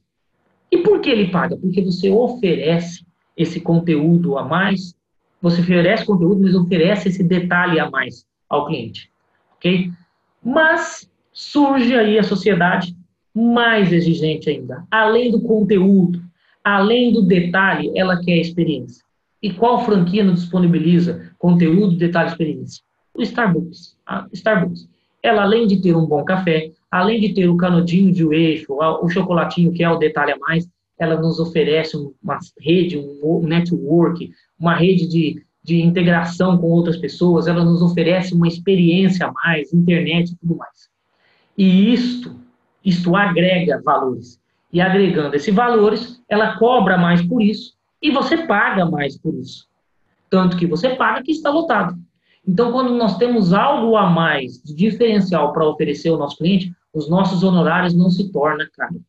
E 0.70 0.78
por 0.78 1.00
que 1.00 1.08
ele 1.08 1.28
paga? 1.28 1.56
Porque 1.56 1.80
você 1.80 2.10
oferece 2.10 3.04
esse 3.36 3.60
conteúdo 3.60 4.36
a 4.36 4.44
mais, 4.44 4.94
você 5.40 5.60
oferece 5.60 6.04
conteúdo, 6.04 6.42
mas 6.42 6.54
oferece 6.54 7.08
esse 7.08 7.22
detalhe 7.22 7.80
a 7.80 7.90
mais 7.90 8.26
ao 8.48 8.66
cliente, 8.66 9.10
ok? 9.56 9.90
Mas 10.44 11.10
surge 11.32 11.94
aí 11.96 12.18
a 12.18 12.22
sociedade 12.22 12.94
mais 13.34 13.92
exigente 13.92 14.50
ainda. 14.50 14.84
Além 14.90 15.30
do 15.30 15.40
conteúdo, 15.40 16.22
além 16.62 17.12
do 17.12 17.22
detalhe, 17.22 17.90
ela 17.96 18.20
quer 18.22 18.36
experiência. 18.36 19.02
E 19.44 19.52
qual 19.52 19.84
franquia 19.84 20.24
não 20.24 20.32
disponibiliza 20.32 21.30
conteúdo, 21.38 21.98
detalhe, 21.98 22.30
experiência? 22.30 22.82
O 23.12 23.20
Starbucks. 23.20 23.94
A 24.06 24.26
Starbucks. 24.32 24.88
Ela, 25.22 25.42
além 25.42 25.66
de 25.66 25.82
ter 25.82 25.94
um 25.94 26.06
bom 26.06 26.24
café, 26.24 26.72
além 26.90 27.20
de 27.20 27.34
ter 27.34 27.46
o 27.46 27.56
canudinho 27.58 28.10
de 28.10 28.24
eixo, 28.34 28.72
o 28.72 29.06
chocolatinho, 29.10 29.70
que 29.70 29.84
é 29.84 29.90
o 29.90 29.98
detalhe 29.98 30.32
a 30.32 30.38
mais, 30.38 30.66
ela 30.98 31.20
nos 31.20 31.38
oferece 31.38 31.94
uma 32.22 32.38
rede, 32.58 32.96
um 32.96 33.42
network, 33.46 34.30
uma 34.58 34.74
rede 34.74 35.06
de, 35.06 35.44
de 35.62 35.82
integração 35.82 36.56
com 36.56 36.68
outras 36.68 36.96
pessoas, 36.96 37.46
ela 37.46 37.62
nos 37.62 37.82
oferece 37.82 38.32
uma 38.32 38.48
experiência 38.48 39.26
a 39.26 39.32
mais, 39.44 39.74
internet 39.74 40.32
e 40.32 40.36
tudo 40.36 40.56
mais. 40.56 40.88
E 41.58 41.92
isto, 41.92 42.34
isto 42.82 43.14
agrega 43.14 43.82
valores. 43.84 44.40
E 44.72 44.80
agregando 44.80 45.36
esses 45.36 45.54
valores, 45.54 46.22
ela 46.30 46.56
cobra 46.56 46.96
mais 46.96 47.20
por 47.20 47.42
isso 47.42 47.74
e 48.04 48.10
você 48.10 48.46
paga 48.46 48.84
mais 48.84 49.16
por 49.16 49.34
isso. 49.34 49.66
Tanto 50.28 50.58
que 50.58 50.66
você 50.66 50.90
paga 50.90 51.22
que 51.22 51.32
está 51.32 51.48
lotado. 51.48 51.98
Então, 52.46 52.70
quando 52.70 52.94
nós 52.94 53.16
temos 53.16 53.54
algo 53.54 53.96
a 53.96 54.10
mais 54.10 54.62
de 54.62 54.74
diferencial 54.74 55.54
para 55.54 55.66
oferecer 55.66 56.10
ao 56.10 56.18
nosso 56.18 56.36
cliente, 56.36 56.70
os 56.92 57.08
nossos 57.08 57.42
honorários 57.42 57.94
não 57.94 58.10
se 58.10 58.30
tornam 58.30 58.66
caro. 58.76 59.00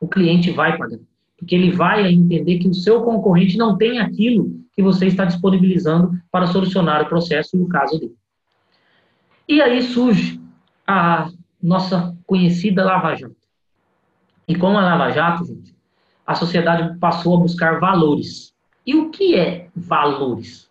O 0.00 0.08
cliente 0.08 0.50
vai 0.50 0.78
pagar, 0.78 0.98
porque 1.36 1.54
ele 1.54 1.72
vai 1.72 2.10
entender 2.10 2.58
que 2.58 2.68
o 2.68 2.72
seu 2.72 3.02
concorrente 3.02 3.58
não 3.58 3.76
tem 3.76 3.98
aquilo 3.98 4.64
que 4.72 4.82
você 4.82 5.06
está 5.06 5.26
disponibilizando 5.26 6.18
para 6.32 6.46
solucionar 6.46 7.02
o 7.02 7.08
processo 7.08 7.54
e 7.54 7.60
o 7.60 7.68
caso 7.68 8.00
dele. 8.00 8.16
E 9.46 9.60
aí 9.60 9.82
surge 9.82 10.40
a 10.86 11.28
nossa 11.62 12.16
conhecida 12.26 12.82
Lava 12.82 13.14
Jato. 13.14 13.36
E 14.46 14.54
com 14.54 14.68
a 14.68 14.80
Lava 14.80 15.10
Jato, 15.10 15.44
gente, 15.44 15.76
a 16.28 16.34
sociedade 16.34 16.98
passou 16.98 17.38
a 17.38 17.40
buscar 17.40 17.80
valores. 17.80 18.54
E 18.86 18.94
o 18.94 19.08
que 19.08 19.34
é 19.34 19.68
valores? 19.74 20.70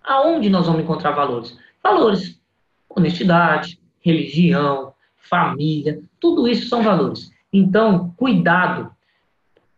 Aonde 0.00 0.48
nós 0.48 0.66
vamos 0.66 0.84
encontrar 0.84 1.10
valores? 1.10 1.58
Valores. 1.82 2.40
Honestidade, 2.88 3.80
religião, 4.00 4.94
família, 5.16 6.00
tudo 6.20 6.46
isso 6.46 6.68
são 6.68 6.84
valores. 6.84 7.32
Então, 7.52 8.14
cuidado 8.16 8.92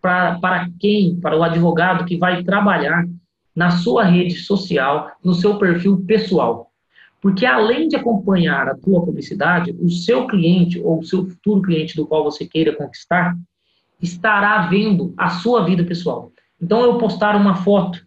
para 0.03 0.69
quem, 0.79 1.19
para 1.19 1.39
o 1.39 1.43
advogado 1.43 2.05
que 2.05 2.19
vai 2.19 2.43
trabalhar 2.43 3.07
na 3.57 3.71
sua 3.71 4.05
rede 4.05 4.35
social, 4.35 5.11
no 5.25 5.33
seu 5.33 5.57
perfil 5.57 6.05
pessoal. 6.07 6.71
Porque 7.23 7.47
além 7.47 7.89
de 7.89 7.97
acompanhar 7.97 8.69
a 8.69 8.77
tua 8.77 9.03
publicidade, 9.03 9.75
o 9.81 9.89
seu 9.89 10.27
cliente 10.27 10.79
ou 10.81 10.99
o 10.99 11.05
seu 11.05 11.25
futuro 11.25 11.63
cliente 11.63 11.97
do 11.97 12.07
qual 12.07 12.23
você 12.23 12.47
queira 12.47 12.77
conquistar 12.77 13.35
estará 14.05 14.67
vendo 14.67 15.13
a 15.17 15.31
sua 15.31 15.65
vida 15.65 15.85
pessoal. 15.85 16.31
Então, 16.61 16.83
eu 16.83 16.99
postar 16.99 17.37
uma 17.37 17.57
foto 17.57 18.07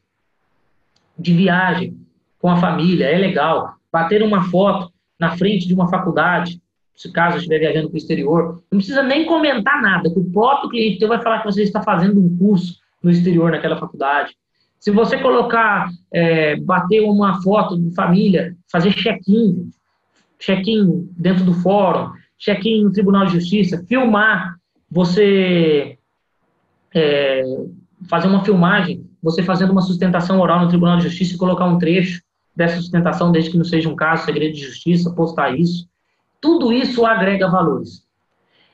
de 1.18 1.34
viagem 1.34 1.98
com 2.40 2.50
a 2.50 2.58
família 2.58 3.06
é 3.06 3.18
legal. 3.18 3.76
Bater 3.92 4.24
uma 4.24 4.44
foto 4.50 4.92
na 5.20 5.36
frente 5.38 5.68
de 5.68 5.74
uma 5.74 5.90
faculdade 5.90 6.62
se 6.98 7.12
caso 7.12 7.38
estiver 7.38 7.60
viajando 7.60 7.90
para 7.90 7.96
o 7.96 7.98
exterior, 7.98 8.64
não 8.72 8.80
precisa 8.80 9.04
nem 9.04 9.24
comentar 9.24 9.80
nada, 9.84 10.12
que 10.12 10.20
o 10.20 10.32
próprio 10.32 10.72
cliente 10.72 10.98
teu 10.98 11.08
vai 11.08 11.22
falar 11.22 11.40
que 11.40 11.46
você 11.46 11.62
está 11.62 11.84
fazendo 11.84 12.20
um 12.20 12.38
curso 12.38 12.80
no 13.04 13.12
exterior 13.12 13.52
naquela 13.52 13.78
faculdade. 13.78 14.36
Se 14.80 14.90
você 14.90 15.20
colocar, 15.20 15.90
é, 16.12 16.56
bater 16.56 17.02
uma 17.02 17.40
foto 17.44 17.80
de 17.80 17.94
família, 17.94 18.56
fazer 18.72 18.94
check-in, 18.94 19.70
check-in 20.40 21.08
dentro 21.16 21.46
do 21.46 21.54
fórum, 21.54 22.12
check-in 22.40 22.84
no 22.84 22.92
Tribunal 22.92 23.28
de 23.28 23.34
Justiça, 23.34 23.86
filmar, 23.88 24.57
você 24.90 25.98
é, 26.94 27.44
fazer 28.10 28.28
uma 28.28 28.44
filmagem, 28.44 29.06
você 29.22 29.44
fazendo 29.44 29.72
uma 29.72 29.82
sustentação 29.82 30.40
oral 30.40 30.62
no 30.62 30.70
Tribunal 30.70 30.98
de 30.98 31.04
Justiça 31.04 31.36
e 31.36 31.38
colocar 31.38 31.66
um 31.66 31.78
trecho 31.78 32.22
dessa 32.56 32.78
sustentação, 32.78 33.32
desde 33.32 33.52
que 33.52 33.58
não 33.58 33.66
seja 33.66 33.90
um 33.90 33.96
caso, 33.96 34.26
segredo 34.26 34.54
de 34.54 34.66
justiça, 34.66 35.14
postar 35.14 35.58
isso. 35.58 35.88
Tudo 36.42 36.72
isso 36.72 37.06
agrega 37.06 37.50
valores. 37.50 38.04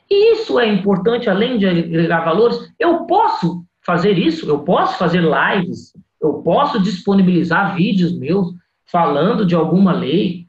E 0.09 0.33
isso 0.33 0.59
é 0.59 0.67
importante, 0.67 1.29
além 1.29 1.57
de 1.57 1.67
agregar 1.67 2.23
valores, 2.23 2.71
eu 2.79 3.05
posso 3.05 3.65
fazer 3.81 4.17
isso, 4.17 4.47
eu 4.47 4.59
posso 4.59 4.97
fazer 4.97 5.21
lives, 5.21 5.93
Eu 6.21 6.35
posso 6.35 6.81
disponibilizar 6.81 7.75
vídeos 7.75 8.17
meus 8.17 8.53
falando 8.85 9.45
de 9.45 9.55
alguma 9.55 9.91
lei? 9.91 10.47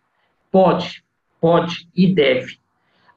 Pode, 0.53 1.03
pode 1.41 1.89
e 1.97 2.15
deve. 2.15 2.59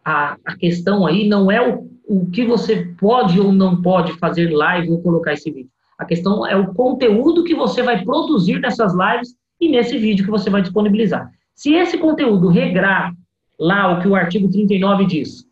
A, 0.03 0.37
a 0.43 0.55
questão 0.55 1.05
aí 1.05 1.27
não 1.27 1.51
é 1.51 1.61
o, 1.61 1.87
o 2.07 2.25
que 2.31 2.45
você 2.45 2.93
pode 2.97 3.39
ou 3.39 3.51
não 3.51 3.81
pode 3.81 4.13
fazer 4.13 4.49
live 4.49 4.91
ou 4.91 5.01
colocar 5.01 5.33
esse 5.33 5.51
vídeo. 5.51 5.69
A 5.97 6.05
questão 6.05 6.47
é 6.47 6.55
o 6.55 6.73
conteúdo 6.73 7.43
que 7.43 7.53
você 7.53 7.83
vai 7.83 8.03
produzir 8.03 8.59
nessas 8.59 8.93
lives 8.93 9.35
e 9.59 9.67
nesse 9.67 9.97
vídeo 9.97 10.23
que 10.23 10.31
você 10.31 10.49
vai 10.49 10.61
disponibilizar. 10.61 11.29
Se 11.53 11.73
esse 11.73 11.97
conteúdo 11.97 12.47
regrar 12.47 13.13
lá 13.59 13.91
o 13.91 14.01
que 14.01 14.07
o 14.07 14.15
artigo 14.15 14.49
39 14.49 15.05
diz, 15.05 15.45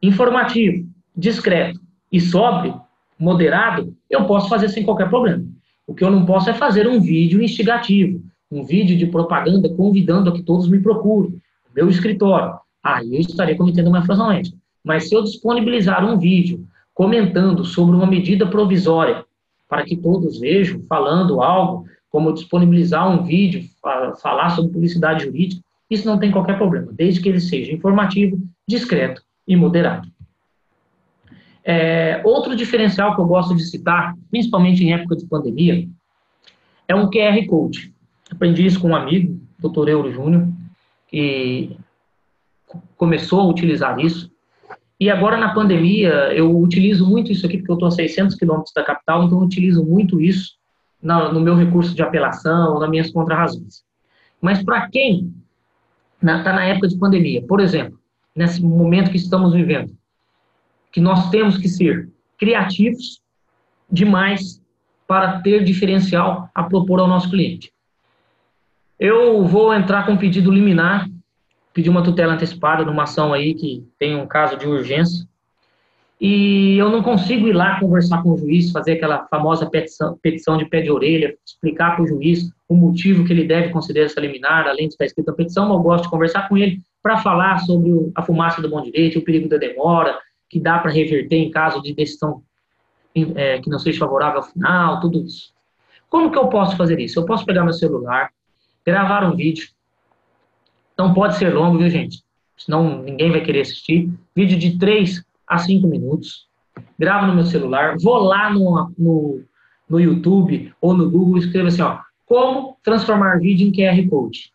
informativo, 0.00 0.88
discreto 1.14 1.80
e 2.10 2.20
sóbrio, 2.20 2.80
moderado, 3.18 3.94
eu 4.08 4.24
posso 4.24 4.48
fazer 4.48 4.68
sem 4.68 4.84
qualquer 4.84 5.08
problema. 5.08 5.44
O 5.86 5.94
que 5.94 6.04
eu 6.04 6.10
não 6.10 6.24
posso 6.24 6.48
é 6.48 6.54
fazer 6.54 6.86
um 6.86 7.00
vídeo 7.00 7.42
instigativo, 7.42 8.22
um 8.50 8.64
vídeo 8.64 8.96
de 8.96 9.06
propaganda 9.06 9.68
convidando 9.68 10.30
a 10.30 10.32
que 10.32 10.42
todos 10.42 10.68
me 10.68 10.80
procurem, 10.80 11.34
meu 11.74 11.88
escritório. 11.88 12.54
Aí 12.82 13.14
eu 13.14 13.20
estaria 13.20 13.56
cometendo 13.56 13.88
uma 13.88 13.98
infração 13.98 14.30
ética. 14.30 14.61
Mas 14.84 15.08
se 15.08 15.14
eu 15.14 15.22
disponibilizar 15.22 16.04
um 16.04 16.18
vídeo 16.18 16.66
comentando 16.94 17.64
sobre 17.64 17.96
uma 17.96 18.06
medida 18.06 18.46
provisória 18.46 19.24
para 19.68 19.84
que 19.84 19.96
todos 19.96 20.38
vejam, 20.38 20.82
falando 20.88 21.40
algo, 21.40 21.86
como 22.10 22.32
disponibilizar 22.32 23.08
um 23.08 23.24
vídeo, 23.24 23.64
falar 24.20 24.50
sobre 24.50 24.72
publicidade 24.72 25.24
jurídica, 25.24 25.62
isso 25.88 26.06
não 26.06 26.18
tem 26.18 26.30
qualquer 26.30 26.56
problema, 26.56 26.92
desde 26.92 27.20
que 27.20 27.28
ele 27.28 27.40
seja 27.40 27.72
informativo, 27.72 28.38
discreto 28.66 29.22
e 29.46 29.56
moderado. 29.56 30.08
É, 31.64 32.20
outro 32.24 32.56
diferencial 32.56 33.14
que 33.14 33.20
eu 33.20 33.26
gosto 33.26 33.54
de 33.54 33.62
citar, 33.62 34.16
principalmente 34.30 34.82
em 34.82 34.92
época 34.92 35.16
de 35.16 35.26
pandemia, 35.26 35.86
é 36.88 36.94
um 36.94 37.08
QR 37.08 37.46
Code. 37.46 37.92
Aprendi 38.30 38.66
isso 38.66 38.80
com 38.80 38.88
um 38.88 38.96
amigo, 38.96 39.38
Dr. 39.58 39.88
Euro 39.88 40.10
Júnior, 40.10 40.48
que 41.06 41.76
começou 42.96 43.40
a 43.40 43.46
utilizar 43.46 44.00
isso. 44.00 44.31
E 45.02 45.10
agora 45.10 45.36
na 45.36 45.52
pandemia, 45.52 46.32
eu 46.32 46.56
utilizo 46.56 47.04
muito 47.04 47.32
isso 47.32 47.44
aqui, 47.44 47.58
porque 47.58 47.72
eu 47.72 47.74
estou 47.74 47.88
a 47.88 47.90
600 47.90 48.36
quilômetros 48.36 48.72
da 48.72 48.84
capital, 48.84 49.24
então 49.24 49.40
eu 49.40 49.44
utilizo 49.44 49.84
muito 49.84 50.20
isso 50.20 50.52
no 51.02 51.40
meu 51.40 51.56
recurso 51.56 51.92
de 51.92 52.00
apelação, 52.04 52.78
nas 52.78 52.88
minhas 52.88 53.10
contrarrazões. 53.10 53.82
Mas 54.40 54.62
para 54.62 54.88
quem 54.88 55.34
está 56.22 56.52
na 56.52 56.64
época 56.66 56.86
de 56.86 56.96
pandemia, 56.96 57.44
por 57.44 57.58
exemplo, 57.58 57.98
nesse 58.32 58.62
momento 58.62 59.10
que 59.10 59.16
estamos 59.16 59.52
vivendo, 59.52 59.92
que 60.92 61.00
nós 61.00 61.30
temos 61.30 61.58
que 61.58 61.68
ser 61.68 62.08
criativos 62.38 63.20
demais 63.90 64.62
para 65.08 65.40
ter 65.40 65.64
diferencial 65.64 66.48
a 66.54 66.62
propor 66.62 67.00
ao 67.00 67.08
nosso 67.08 67.28
cliente. 67.28 67.72
Eu 69.00 69.44
vou 69.44 69.74
entrar 69.74 70.06
com 70.06 70.12
um 70.12 70.16
pedido 70.16 70.52
liminar 70.52 71.08
pedi 71.72 71.88
uma 71.88 72.02
tutela 72.02 72.34
antecipada 72.34 72.84
numa 72.84 73.04
ação 73.04 73.32
aí 73.32 73.54
que 73.54 73.86
tem 73.98 74.16
um 74.16 74.26
caso 74.26 74.56
de 74.56 74.66
urgência. 74.66 75.26
E 76.20 76.76
eu 76.78 76.88
não 76.88 77.02
consigo 77.02 77.48
ir 77.48 77.52
lá 77.52 77.80
conversar 77.80 78.22
com 78.22 78.30
o 78.30 78.38
juiz, 78.38 78.70
fazer 78.70 78.92
aquela 78.92 79.26
famosa 79.26 79.68
petição, 79.68 80.16
petição 80.22 80.56
de 80.56 80.64
pé 80.64 80.80
de 80.80 80.90
orelha, 80.90 81.36
explicar 81.44 81.96
para 81.96 82.04
o 82.04 82.06
juiz 82.06 82.48
o 82.68 82.76
motivo 82.76 83.24
que 83.24 83.32
ele 83.32 83.44
deve 83.44 83.70
considerar 83.70 84.06
essa 84.06 84.20
liminar, 84.20 84.68
além 84.68 84.86
de 84.86 84.94
estar 84.94 85.04
escrito 85.04 85.30
a 85.30 85.34
petição, 85.34 85.72
eu 85.72 85.80
gosto 85.80 86.04
de 86.04 86.10
conversar 86.10 86.48
com 86.48 86.56
ele 86.56 86.80
para 87.02 87.18
falar 87.18 87.58
sobre 87.58 87.90
a 88.14 88.22
fumaça 88.22 88.62
do 88.62 88.70
bom 88.70 88.80
direito, 88.80 89.18
o 89.18 89.24
perigo 89.24 89.48
da 89.48 89.56
demora, 89.56 90.16
que 90.48 90.60
dá 90.60 90.78
para 90.78 90.92
reverter 90.92 91.36
em 91.36 91.50
caso 91.50 91.82
de 91.82 91.92
decisão 91.92 92.42
é, 93.34 93.58
que 93.58 93.68
não 93.68 93.78
seja 93.78 93.98
favorável 93.98 94.38
ao 94.38 94.46
final, 94.46 95.00
tudo 95.00 95.26
isso. 95.26 95.52
Como 96.08 96.30
que 96.30 96.38
eu 96.38 96.46
posso 96.48 96.76
fazer 96.76 97.00
isso? 97.00 97.18
Eu 97.18 97.26
posso 97.26 97.44
pegar 97.44 97.64
meu 97.64 97.72
celular, 97.72 98.30
gravar 98.86 99.24
um 99.24 99.34
vídeo, 99.34 99.66
não 100.96 101.14
pode 101.14 101.36
ser 101.36 101.54
longo, 101.54 101.78
viu, 101.78 101.88
gente? 101.88 102.22
Senão 102.56 103.02
ninguém 103.02 103.30
vai 103.30 103.40
querer 103.40 103.62
assistir. 103.62 104.10
Vídeo 104.34 104.58
de 104.58 104.78
3 104.78 105.24
a 105.46 105.58
5 105.58 105.86
minutos. 105.86 106.46
Gravo 106.98 107.26
no 107.26 107.34
meu 107.34 107.44
celular, 107.44 107.96
vou 108.00 108.18
lá 108.18 108.50
no, 108.50 108.90
no, 108.96 109.42
no 109.88 110.00
YouTube 110.00 110.72
ou 110.80 110.94
no 110.94 111.10
Google 111.10 111.36
e 111.36 111.40
escrevo 111.40 111.68
assim, 111.68 111.82
ó, 111.82 111.98
como 112.24 112.78
transformar 112.82 113.38
vídeo 113.40 113.68
em 113.68 113.72
QR 113.72 114.08
Code. 114.08 114.52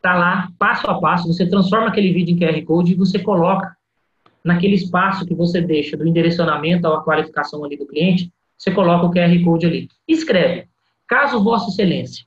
Tá 0.00 0.14
lá, 0.14 0.48
passo 0.58 0.88
a 0.88 0.98
passo, 0.98 1.28
você 1.28 1.46
transforma 1.46 1.88
aquele 1.88 2.12
vídeo 2.12 2.34
em 2.34 2.38
QR 2.38 2.64
Code 2.64 2.92
e 2.92 2.96
você 2.96 3.18
coloca 3.18 3.76
naquele 4.42 4.74
espaço 4.74 5.26
que 5.26 5.34
você 5.34 5.60
deixa 5.60 5.96
do 5.96 6.06
endereçamento 6.06 6.86
à 6.86 7.02
qualificação 7.02 7.64
ali 7.64 7.76
do 7.76 7.86
cliente, 7.86 8.32
você 8.56 8.70
coloca 8.70 9.06
o 9.06 9.10
QR 9.10 9.44
Code 9.44 9.66
ali. 9.66 9.88
Escreve, 10.08 10.66
caso 11.06 11.42
Vossa 11.44 11.68
Excelência 11.68 12.24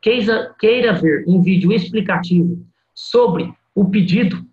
queira, 0.00 0.54
queira 0.58 0.92
ver 0.92 1.24
um 1.26 1.42
vídeo 1.42 1.72
explicativo 1.72 2.64
sobre 2.94 3.52
o 3.74 3.88
pedido, 3.88 4.44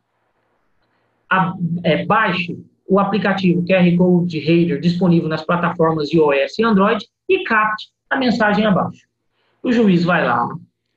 a, 1.30 1.54
é, 1.84 2.06
baixe 2.06 2.58
o 2.88 3.00
aplicativo 3.00 3.66
QR 3.66 3.98
Code 3.98 4.40
Reader 4.40 4.80
disponível 4.80 5.28
nas 5.28 5.44
plataformas 5.44 6.12
iOS 6.12 6.58
e 6.58 6.64
Android 6.64 7.06
e 7.28 7.44
capte 7.44 7.90
a 8.10 8.16
mensagem 8.16 8.66
abaixo. 8.66 9.06
O 9.62 9.72
juiz 9.72 10.06
vai 10.06 10.26
lá, 10.26 10.48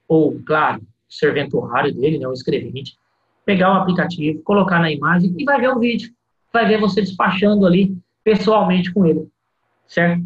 ou, 0.07 0.40
claro, 0.46 0.80
o 0.80 1.12
serventuário 1.12 1.92
dele, 1.92 2.18
né, 2.18 2.28
o 2.28 2.32
escrevente, 2.32 2.96
pegar 3.44 3.72
o 3.72 3.80
aplicativo, 3.80 4.42
colocar 4.42 4.78
na 4.78 4.92
imagem 4.92 5.34
e 5.36 5.44
vai 5.44 5.61
ver 5.61 5.70
o 5.70 5.78
vídeo. 5.80 6.12
Vai 6.53 6.66
ver 6.66 6.78
você 6.78 7.01
despachando 7.01 7.66
ali 7.66 7.96
pessoalmente 8.22 8.92
com 8.92 9.05
ele. 9.05 9.28
Certo? 9.88 10.22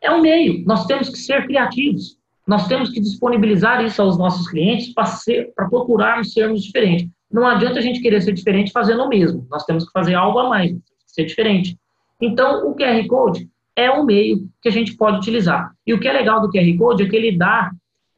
É 0.00 0.10
um 0.10 0.20
meio. 0.20 0.64
Nós 0.64 0.86
temos 0.86 1.08
que 1.08 1.18
ser 1.18 1.46
criativos 1.46 2.17
nós 2.48 2.66
temos 2.66 2.88
que 2.88 2.98
disponibilizar 2.98 3.84
isso 3.84 4.00
aos 4.00 4.16
nossos 4.16 4.48
clientes 4.48 4.94
para 4.94 5.68
procurarmos 5.68 6.32
sermos 6.32 6.62
diferentes. 6.62 7.06
Não 7.30 7.46
adianta 7.46 7.78
a 7.78 7.82
gente 7.82 8.00
querer 8.00 8.22
ser 8.22 8.32
diferente 8.32 8.72
fazendo 8.72 9.02
o 9.02 9.08
mesmo. 9.08 9.46
Nós 9.50 9.66
temos 9.66 9.84
que 9.84 9.92
fazer 9.92 10.14
algo 10.14 10.38
a 10.38 10.48
mais, 10.48 10.74
ser 11.06 11.26
diferente. 11.26 11.78
Então, 12.18 12.66
o 12.66 12.74
QR 12.74 13.06
Code 13.06 13.46
é 13.76 13.90
um 13.90 14.02
meio 14.02 14.48
que 14.62 14.68
a 14.70 14.72
gente 14.72 14.96
pode 14.96 15.18
utilizar. 15.18 15.72
E 15.86 15.92
o 15.92 16.00
que 16.00 16.08
é 16.08 16.12
legal 16.12 16.40
do 16.40 16.50
QR 16.50 16.78
Code 16.78 17.02
é 17.02 17.06
que 17.06 17.14
ele 17.14 17.36
dá 17.36 17.70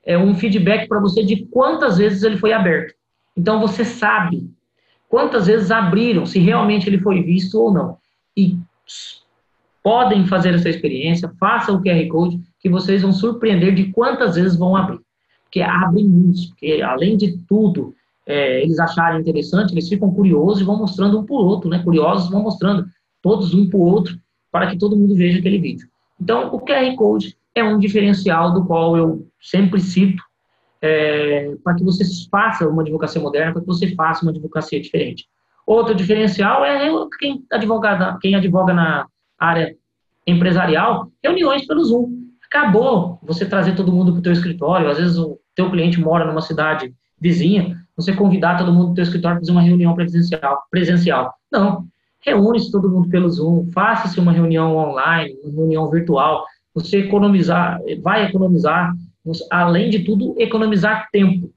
é, 0.07 0.16
um 0.16 0.33
feedback 0.33 0.87
para 0.87 1.01
você 1.01 1.24
de 1.24 1.45
quantas 1.47 1.99
vezes 1.99 2.22
ele 2.22 2.37
foi 2.37 2.53
aberto. 2.53 2.95
Então, 3.37 3.61
você 3.61 3.85
sabe 3.85 4.49
quantas 5.09 5.49
vezes 5.49 5.72
abriram, 5.72 6.24
se 6.24 6.39
realmente 6.39 6.89
ele 6.89 7.01
foi 7.01 7.20
visto 7.20 7.61
ou 7.61 7.74
não. 7.74 7.99
E 8.37 8.57
podem 9.83 10.24
fazer 10.24 10.55
essa 10.55 10.68
experiência, 10.68 11.33
façam 11.41 11.74
o 11.74 11.83
QR 11.83 12.07
Code, 12.07 12.41
que 12.61 12.69
vocês 12.69 13.03
vão 13.03 13.13
surpreender 13.13 13.75
de 13.75 13.93
quantas 13.93 14.37
vezes 14.37 14.57
vão 14.57 14.77
abrir. 14.77 15.01
Porque 15.45 15.61
abrem 15.61 16.07
muitos, 16.07 16.47
porque 16.47 16.81
além 16.82 17.16
de 17.16 17.39
tudo, 17.49 17.95
é, 18.27 18.62
eles 18.62 18.78
acharem 18.78 19.20
interessante, 19.20 19.73
eles 19.73 19.89
ficam 19.89 20.12
curiosos 20.12 20.61
e 20.61 20.65
vão 20.65 20.78
mostrando 20.78 21.19
um 21.19 21.24
para 21.24 21.35
o 21.35 21.45
outro, 21.45 21.69
né? 21.69 21.82
Curiosos 21.82 22.31
vão 22.31 22.43
mostrando 22.43 22.87
todos 23.23 23.53
um 23.55 23.69
para 23.69 23.78
o 23.78 23.82
outro, 23.82 24.16
para 24.53 24.70
que 24.70 24.78
todo 24.78 24.97
mundo 24.97 25.15
veja 25.15 25.39
aquele 25.39 25.59
vídeo. 25.59 25.89
Então, 26.20 26.55
o 26.55 26.61
QR 26.61 26.95
Code 26.97 27.37
é 27.55 27.65
um 27.65 27.78
diferencial 27.78 28.53
do 28.53 28.65
qual 28.65 28.97
eu 28.97 29.27
sempre 29.41 29.81
cito 29.81 30.23
é, 30.82 31.55
para 31.62 31.74
que 31.74 31.85
você 31.85 32.05
faça 32.31 32.69
uma 32.69 32.82
advocacia 32.82 33.20
moderna, 33.20 33.53
para 33.53 33.61
que 33.61 33.66
você 33.66 33.95
faça 33.95 34.23
uma 34.23 34.31
advocacia 34.31 34.81
diferente. 34.81 35.27
Outro 35.66 35.95
diferencial 35.95 36.65
é 36.65 36.89
quem 37.19 37.45
advoga, 37.51 38.19
quem 38.20 38.35
advoga 38.35 38.73
na 38.73 39.07
área 39.39 39.77
empresarial, 40.27 41.11
reuniões 41.23 41.66
pelo 41.66 41.85
Zoom. 41.85 42.30
Acabou 42.52 43.18
você 43.22 43.47
trazer 43.47 43.77
todo 43.77 43.93
mundo 43.93 44.12
para 44.12 44.18
o 44.18 44.22
teu 44.22 44.32
escritório, 44.32 44.90
às 44.90 44.98
vezes 44.98 45.16
o 45.16 45.39
teu 45.55 45.70
cliente 45.70 46.01
mora 46.01 46.27
numa 46.27 46.40
cidade 46.40 46.93
vizinha, 47.20 47.77
você 47.97 48.12
convidar 48.12 48.59
todo 48.59 48.72
mundo 48.72 48.89
do 48.89 48.94
teu 48.94 49.05
escritório 49.05 49.36
para 49.36 49.43
fazer 49.43 49.52
uma 49.52 49.62
reunião 49.62 49.94
presencial. 49.94 50.62
presencial. 50.70 51.35
Não, 51.52 51.85
reúne-se 52.20 52.72
todo 52.72 52.90
mundo 52.90 53.09
pelo 53.09 53.31
Zoom, 53.31 53.66
faça-se 53.72 54.18
uma 54.18 54.32
reunião 54.32 54.77
online, 54.77 55.36
uma 55.44 55.55
reunião 55.55 55.89
virtual, 55.90 56.44
você 56.74 56.98
economizar, 56.98 57.78
vai 58.02 58.27
economizar, 58.27 58.93
além 59.51 59.90
de 59.90 60.01
tudo, 60.01 60.35
economizar 60.39 61.09
tempo, 61.12 61.52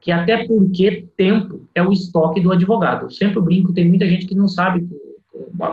que 0.00 0.10
até 0.10 0.46
porque 0.46 1.06
tempo 1.16 1.68
é 1.74 1.82
o 1.82 1.92
estoque 1.92 2.40
do 2.40 2.52
advogado. 2.52 3.06
Eu 3.06 3.10
sempre 3.10 3.40
brinco, 3.42 3.74
tem 3.74 3.86
muita 3.86 4.06
gente 4.06 4.26
que 4.26 4.34
não 4.34 4.48
sabe, 4.48 4.88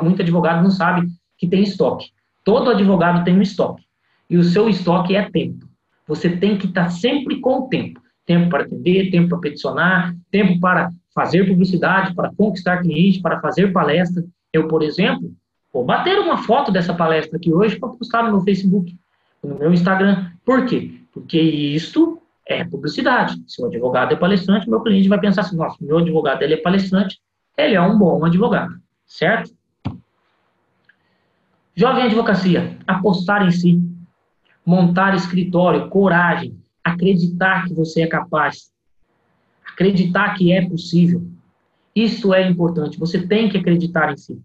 muito 0.02 0.22
advogado 0.22 0.62
não 0.62 0.72
sabe 0.72 1.08
que 1.38 1.48
tem 1.48 1.64
estoque. 1.64 2.12
Todo 2.44 2.70
advogado 2.70 3.24
tem 3.24 3.38
um 3.38 3.42
estoque. 3.42 3.87
E 4.30 4.38
o 4.38 4.44
seu 4.44 4.68
estoque 4.68 5.16
é 5.16 5.30
tempo. 5.30 5.68
Você 6.08 6.30
tem 6.30 6.58
que 6.58 6.68
estar 6.68 6.90
sempre 6.90 7.40
com 7.40 7.60
o 7.60 7.68
tempo. 7.68 8.02
Tempo 8.26 8.50
para 8.50 8.64
atender, 8.64 9.10
tempo 9.10 9.30
para 9.30 9.40
peticionar, 9.40 10.16
tempo 10.30 10.60
para 10.60 10.92
fazer 11.14 11.48
publicidade, 11.48 12.14
para 12.14 12.32
conquistar 12.34 12.82
clientes, 12.82 13.22
para 13.22 13.40
fazer 13.40 13.72
palestra. 13.72 14.24
Eu, 14.52 14.68
por 14.68 14.84
exemplo, 14.84 15.34
vou 15.74 15.86
bater 15.86 16.20
uma 16.20 16.38
foto 16.38 16.72
dessa 16.72 16.94
palestra 16.94 17.38
aqui 17.38 17.54
hoje 17.54 17.78
para 17.80 17.90
postar 17.90 18.24
no 18.24 18.32
meu 18.32 18.42
Facebook, 18.42 18.96
no 19.44 19.58
meu 19.58 19.74
Instagram. 19.74 20.32
Por 20.46 20.66
quê? 20.66 20.94
Porque 21.12 21.40
isto 21.40 22.22
é 22.46 22.64
publicidade. 22.64 23.42
Se 23.48 23.62
o 23.62 23.66
advogado 23.66 24.14
é 24.14 24.16
palestrante, 24.16 24.70
meu 24.70 24.82
cliente 24.82 25.10
vai 25.10 25.20
pensar 25.20 25.42
assim, 25.42 25.56
nossa, 25.56 25.78
meu 25.82 25.98
advogado 25.98 26.42
ele 26.42 26.54
é 26.54 26.58
palestrante, 26.58 27.20
ele 27.58 27.76
é 27.76 27.82
um 27.82 27.98
bom 27.98 28.24
advogado, 28.24 28.76
certo? 29.06 29.52
Jovem 31.76 32.04
advocacia, 32.04 32.78
apostar 32.88 33.46
em 33.46 33.52
si. 33.52 33.82
Montar 34.68 35.16
escritório, 35.16 35.88
coragem, 35.88 36.62
acreditar 36.84 37.66
que 37.66 37.74
você 37.74 38.02
é 38.02 38.08
capaz, 38.08 38.70
acreditar 39.66 40.34
que 40.34 40.52
é 40.52 40.68
possível. 40.68 41.26
Isso 41.96 42.34
é 42.34 42.46
importante. 42.46 43.00
Você 43.00 43.26
tem 43.26 43.48
que 43.48 43.58
acreditar 43.58 44.12
em 44.12 44.18
si. 44.18 44.42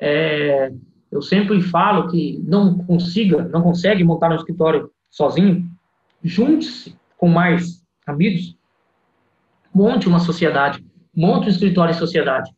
É, 0.00 0.72
eu 1.12 1.20
sempre 1.20 1.60
falo 1.60 2.08
que 2.10 2.42
não 2.42 2.78
consiga, 2.78 3.46
não 3.48 3.60
consegue 3.60 4.02
montar 4.02 4.32
um 4.32 4.36
escritório 4.36 4.90
sozinho. 5.10 5.70
Junte-se 6.22 6.96
com 7.18 7.28
mais 7.28 7.84
amigos. 8.06 8.56
Monte 9.74 10.08
uma 10.08 10.20
sociedade. 10.20 10.82
Monte 11.14 11.46
um 11.46 11.50
escritório 11.50 11.92
em 11.92 11.98
sociedade. 11.98 12.50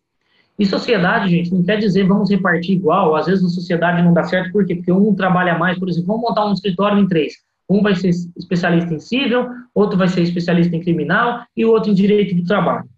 E 0.59 0.65
sociedade, 0.65 1.29
gente, 1.29 1.53
não 1.53 1.63
quer 1.63 1.77
dizer 1.77 2.07
vamos 2.07 2.31
repartir 2.31 2.77
igual. 2.77 3.15
Às 3.15 3.27
vezes 3.27 3.43
na 3.43 3.51
sociedade 3.51 4.03
não 4.03 4.13
dá 4.13 4.25
certo, 4.25 4.53
por 4.53 4.65
quê? 4.65 4.75
Porque 4.75 4.93
um 4.93 5.15
trabalha 5.15 5.59
mais, 5.59 5.79
por 5.79 5.89
exemplo, 5.89 6.09
vamos 6.09 6.23
montar 6.23 6.47
um 6.47 6.53
escritório 6.53 6.99
em 6.99 7.07
três. 7.07 7.35
Um 7.69 7.83
vai 7.83 7.95
ser 7.95 8.11
especialista 8.37 8.95
em 8.95 8.99
civil, 8.99 9.47
outro 9.75 9.99
vai 9.99 10.09
ser 10.09 10.23
especialista 10.23 10.75
em 10.75 10.81
criminal 10.81 11.43
e 11.57 11.65
o 11.65 11.71
outro 11.71 11.91
em 11.91 11.95
direito 11.95 12.35
do 12.35 12.45
trabalho. 12.45 12.89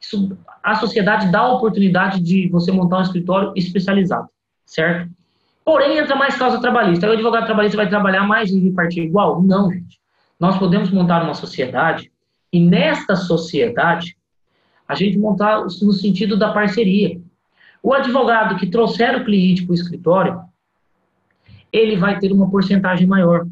Isso, 0.00 0.36
a 0.62 0.74
sociedade 0.74 1.30
dá 1.30 1.40
a 1.40 1.54
oportunidade 1.54 2.20
de 2.20 2.48
você 2.48 2.70
montar 2.70 2.98
um 2.98 3.02
escritório 3.02 3.52
especializado, 3.56 4.28
certo? 4.64 5.10
Porém, 5.64 5.98
entra 5.98 6.14
mais 6.14 6.36
causa 6.36 6.60
trabalhista. 6.60 7.06
Aí 7.06 7.10
o 7.10 7.14
advogado 7.14 7.46
trabalhista 7.46 7.76
vai 7.76 7.88
trabalhar 7.88 8.26
mais 8.26 8.50
e 8.50 8.60
repartir 8.60 9.04
igual? 9.04 9.42
Não, 9.42 9.72
gente. 9.72 9.98
Nós 10.38 10.58
podemos 10.58 10.90
montar 10.90 11.24
uma 11.24 11.34
sociedade 11.34 12.10
e 12.52 12.60
nesta 12.60 13.16
sociedade 13.16 14.16
a 14.88 14.94
gente 14.94 15.18
montar 15.18 15.62
no 15.62 15.92
sentido 15.92 16.36
da 16.36 16.52
parceria. 16.52 17.20
O 17.82 17.92
advogado 17.92 18.56
que 18.56 18.66
trouxer 18.66 19.16
o 19.16 19.24
cliente 19.24 19.64
para 19.64 19.72
o 19.72 19.74
escritório, 19.74 20.40
ele 21.72 21.96
vai 21.96 22.18
ter 22.18 22.32
uma 22.32 22.50
porcentagem 22.50 23.06
maior. 23.06 23.46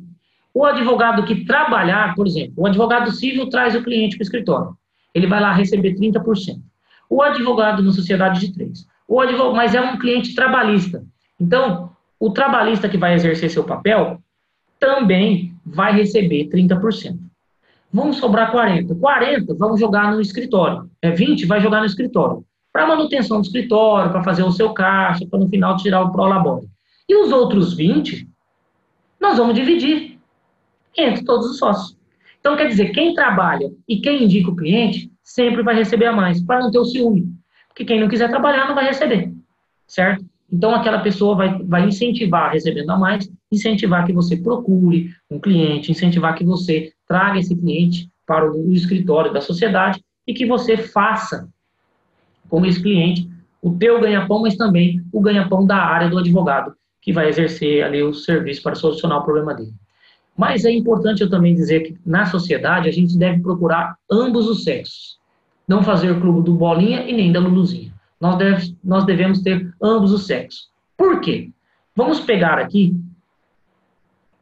O 0.52 0.65
advogado 0.65 1.24
que 1.24 1.44
trabalhar, 1.44 2.15
por 2.15 2.27
exemplo, 2.27 2.55
o 2.56 2.66
advogado 2.66 3.11
civil 3.11 3.48
traz 3.48 3.74
o 3.74 3.82
cliente 3.82 4.16
para 4.16 4.23
o 4.23 4.27
escritório, 4.27 4.77
ele 5.15 5.27
vai 5.27 5.40
lá 5.40 5.52
receber 5.52 5.94
30%. 5.94 6.61
O 7.09 7.23
advogado 7.23 7.82
na 7.82 7.93
sociedade 7.93 8.40
de 8.40 8.52
três. 8.52 8.86
O 9.06 9.20
advogado, 9.20 9.55
mas 9.55 9.74
é 9.74 9.81
um 9.81 9.98
cliente 9.98 10.35
trabalhista. 10.35 11.05
Então, 11.39 11.90
o 12.19 12.31
trabalhista 12.31 12.89
que 12.89 12.97
vai 12.97 13.15
exercer 13.15 13.51
seu 13.51 13.65
papel 13.65 14.20
também 14.78 15.55
vai 15.65 15.93
receber 15.94 16.48
30%. 16.48 17.19
Vamos 17.95 18.16
sobrar 18.16 18.51
40. 18.51 18.93
40 18.97 19.55
vamos 19.55 19.79
jogar 19.79 20.12
no 20.12 20.21
escritório. 20.21 20.91
É 21.01 21.12
20 21.12 21.47
vai 21.47 21.61
jogar 21.61 21.79
no 21.79 21.87
escritório. 21.87 22.45
Para 22.73 22.89
manutenção 22.89 23.41
do 23.41 23.47
escritório, 23.47 24.11
para 24.11 24.25
fazer 24.25 24.43
o 24.43 24.51
seu 24.51 24.75
caixa, 24.75 25.25
para 25.31 25.39
no 25.39 25.49
final 25.49 25.77
tirar 25.77 26.03
o 26.03 26.11
prolabore. 26.11 26.66
E 27.09 27.15
os 27.15 27.31
outros 27.31 27.73
20 27.75 28.29
nós 29.21 29.39
vamos 29.39 29.55
dividir 29.55 30.19
entre 30.99 31.25
todos 31.25 31.47
os 31.47 31.57
sócios. 31.57 31.97
Então, 32.41 32.57
quer 32.57 32.66
dizer, 32.66 32.91
quem 32.91 33.15
trabalha 33.15 33.71
e 33.89 34.01
quem 34.01 34.25
indica 34.25 34.51
o 34.51 34.57
cliente 34.57 35.11
sempre 35.23 35.62
vai 35.62 35.77
receber 35.77 36.07
a 36.07 36.12
mais, 36.12 36.43
para 36.43 36.59
não 36.59 36.73
ter 36.73 36.79
o 36.79 36.85
ciúme. 36.85 37.29
Porque 37.69 37.85
quem 37.85 38.01
não 38.01 38.09
quiser 38.09 38.29
trabalhar 38.29 38.66
não 38.66 38.75
vai 38.75 38.87
receber, 38.87 39.33
certo? 39.87 40.25
Então, 40.53 40.75
aquela 40.75 40.99
pessoa 40.99 41.37
vai, 41.37 41.62
vai 41.62 41.87
incentivar 41.87 42.53
recebendo 42.53 42.91
a 42.91 42.99
mais, 42.99 43.31
incentivar 43.51 44.05
que 44.05 44.12
você 44.12 44.37
procure 44.37 45.11
um 45.31 45.39
cliente, 45.39 45.91
incentivar 45.91 46.35
que 46.35 46.45
você 46.45 46.93
traga 47.07 47.39
esse 47.39 47.55
cliente 47.55 48.09
para 48.27 48.51
o, 48.51 48.73
escritório 48.73 49.33
da 49.33 49.41
sociedade 49.41 50.03
e 50.27 50.33
que 50.33 50.47
você 50.47 50.77
faça 50.77 51.49
com 52.49 52.65
esse 52.65 52.83
cliente 52.83 53.29
o 53.61 53.73
teu 53.77 54.01
ganha-pão, 54.01 54.43
mas 54.43 54.57
também 54.57 55.03
o 55.13 55.21
ganha-pão 55.21 55.67
da 55.67 55.77
área 55.77 56.09
do 56.09 56.19
advogado, 56.19 56.75
que 57.01 57.13
vai 57.13 57.29
exercer 57.29 57.83
ali 57.83 58.03
o 58.03 58.13
serviço 58.13 58.63
para 58.63 58.75
solucionar 58.75 59.19
o 59.19 59.25
problema 59.25 59.55
dele. 59.55 59.73
Mas 60.37 60.65
é 60.65 60.71
importante 60.71 61.23
eu 61.23 61.31
também 61.31 61.55
dizer 61.55 61.81
que 61.81 61.99
na 62.05 62.27
sociedade 62.27 62.89
a 62.89 62.93
gente 62.93 63.17
deve 63.17 63.41
procurar 63.41 63.97
ambos 64.11 64.49
os 64.49 64.65
sexos. 64.65 65.19
Não 65.67 65.83
fazer 65.83 66.11
o 66.11 66.21
clube 66.21 66.45
do 66.45 66.55
Bolinha 66.55 67.09
e 67.09 67.13
nem 67.13 67.33
da 67.33 67.41
Luluzinha. 67.41 67.93
Nós, 68.21 68.37
deve, 68.37 68.77
nós 68.83 69.05
devemos 69.05 69.41
ter 69.41 69.73
ambos 69.83 70.13
os 70.13 70.27
sexos. 70.27 70.69
Por 70.97 71.21
quê? 71.21 71.51
Vamos 71.97 72.21
pegar 72.21 72.59
aqui 72.59 72.99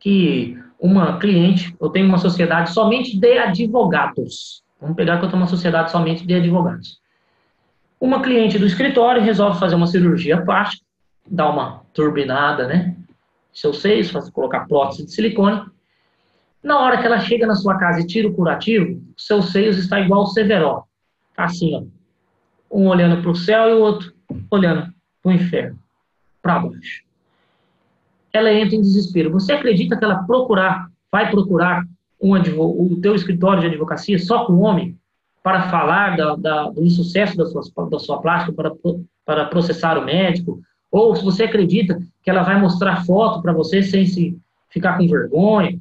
que 0.01 0.59
uma 0.83 1.19
cliente, 1.19 1.75
eu 1.81 1.89
tenho 1.89 2.09
uma 2.09 2.19
sociedade 2.19 2.73
somente 2.73 3.19
de 3.19 3.39
advogados. 3.39 4.63
Vamos 4.81 4.97
pegar 4.97 5.19
que 5.19 5.25
eu 5.25 5.29
tenho 5.29 5.41
uma 5.41 5.49
sociedade 5.49 5.91
somente 5.93 6.27
de 6.27 6.35
advogados. 6.35 7.01
Uma 8.01 8.21
cliente 8.21 8.59
do 8.59 8.67
escritório 8.67 9.23
resolve 9.23 9.61
fazer 9.61 9.77
uma 9.77 9.87
cirurgia 9.87 10.43
plástica, 10.43 10.85
dar 11.25 11.51
uma 11.51 11.83
turbinada, 11.95 12.67
né? 12.67 12.97
Seus 13.53 13.81
seios, 13.81 14.11
colocar 14.31 14.67
prótese 14.67 15.07
de 15.07 15.13
silicone. 15.13 15.63
Na 16.63 16.81
hora 16.81 16.99
que 16.99 17.07
ela 17.07 17.21
chega 17.21 17.47
na 17.47 17.55
sua 17.55 17.79
casa 17.79 18.01
e 18.01 18.07
tira 18.07 18.27
o 18.27 18.35
curativo, 18.35 19.01
seus 19.17 19.53
seios 19.53 19.79
está 19.79 20.01
igual 20.01 20.23
o 20.23 20.27
Severo. 20.27 20.83
Tá 21.37 21.45
assim, 21.45 21.77
ó 21.77 22.03
um 22.73 22.89
olhando 22.89 23.21
para 23.21 23.31
o 23.31 23.37
céu 23.37 23.69
e 23.69 23.73
o 23.75 23.81
outro 23.81 24.13
olhando 24.51 24.93
para 25.23 25.31
o 25.31 25.35
inferno, 25.35 25.79
para 26.41 26.59
baixo. 26.59 27.05
Ela 28.33 28.53
entra 28.53 28.77
em 28.77 28.81
desespero. 28.81 29.33
Você 29.33 29.53
acredita 29.53 29.97
que 29.97 30.05
ela 30.05 30.23
procurar, 30.25 30.89
vai 31.11 31.31
procurar 31.31 31.85
um 32.21 32.33
o 32.35 33.01
teu 33.01 33.15
escritório 33.15 33.61
de 33.61 33.67
advocacia 33.67 34.19
só 34.19 34.45
com 34.45 34.61
homem 34.61 34.97
para 35.43 35.69
falar 35.69 36.17
da, 36.17 36.37
da, 36.37 36.71
do 36.71 36.85
insucesso 36.85 37.37
da 37.37 37.47
sua, 37.47 37.63
da 37.91 37.99
sua 37.99 38.21
plástica, 38.21 38.53
para, 38.53 38.73
para 39.25 39.45
processar 39.47 39.99
o 39.99 40.05
médico? 40.05 40.61
Ou 40.91 41.17
se 41.17 41.25
você 41.25 41.45
acredita 41.45 42.01
que 42.23 42.31
ela 42.31 42.43
vai 42.43 42.61
mostrar 42.61 43.05
foto 43.05 43.43
para 43.43 43.53
você 43.53 43.83
sem 43.83 44.07
se 44.07 44.39
ficar 44.71 44.97
com 44.97 45.09
vergonha? 45.09 45.79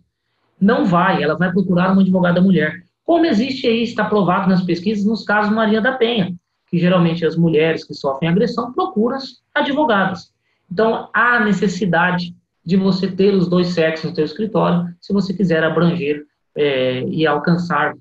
Não 0.60 0.86
vai, 0.86 1.22
ela 1.22 1.38
vai 1.38 1.52
procurar 1.52 1.92
uma 1.92 2.02
advogada 2.02 2.42
mulher. 2.42 2.84
Como 3.06 3.26
existe 3.26 3.68
aí, 3.68 3.84
está 3.84 4.06
provado 4.06 4.50
nas 4.50 4.64
pesquisas, 4.64 5.06
nos 5.06 5.24
casos 5.24 5.54
Maria 5.54 5.82
da 5.82 5.94
Penha 5.94 6.36
que 6.72 6.80
geralmente 6.80 7.26
as 7.26 7.36
mulheres 7.36 7.84
que 7.84 7.94
sofrem 7.94 8.32
agressão 8.32 8.72
procuram 8.72 9.20
advogadas. 9.54 10.32
Então, 10.72 11.10
há 11.14 11.42
necessidade 11.42 12.34
de 12.64 12.78
você 12.78 13.12
ter 13.12 13.34
os 13.34 13.48
dois 13.48 13.70
sexos 13.70 14.10
no 14.10 14.16
seu 14.16 14.26
escritório, 14.26 14.94
se 15.02 15.12
você 15.12 15.34
quiser 15.34 15.64
abranger 15.64 16.26
é, 16.56 17.04
e 17.04 17.26
alcançar 17.26 17.96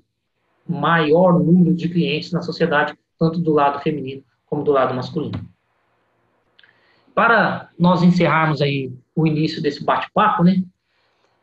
maior 0.67 1.39
número 1.39 1.73
de 1.73 1.89
clientes 1.89 2.31
na 2.31 2.41
sociedade, 2.41 2.93
tanto 3.17 3.39
do 3.39 3.51
lado 3.51 3.81
feminino 3.81 4.23
como 4.45 4.63
do 4.63 4.71
lado 4.71 4.93
masculino. 4.93 5.39
Para 7.15 7.69
nós 7.77 8.03
encerrarmos 8.03 8.61
aí 8.61 8.91
o 9.15 9.27
início 9.27 9.61
desse 9.61 9.83
bate-papo, 9.83 10.43
né, 10.43 10.63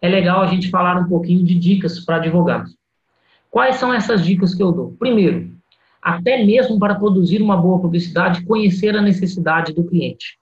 é 0.00 0.08
legal 0.08 0.40
a 0.40 0.46
gente 0.46 0.70
falar 0.70 0.96
um 0.96 1.08
pouquinho 1.08 1.44
de 1.44 1.54
dicas 1.54 2.04
para 2.04 2.16
advogados. 2.16 2.76
Quais 3.50 3.76
são 3.76 3.92
essas 3.92 4.24
dicas 4.24 4.54
que 4.54 4.62
eu 4.62 4.70
dou? 4.70 4.96
Primeiro, 4.98 5.56
até 6.00 6.44
mesmo 6.44 6.78
para 6.78 6.94
produzir 6.94 7.42
uma 7.42 7.56
boa 7.56 7.80
publicidade, 7.80 8.44
conhecer 8.44 8.96
a 8.96 9.02
necessidade 9.02 9.72
do 9.72 9.84
cliente. 9.84 10.38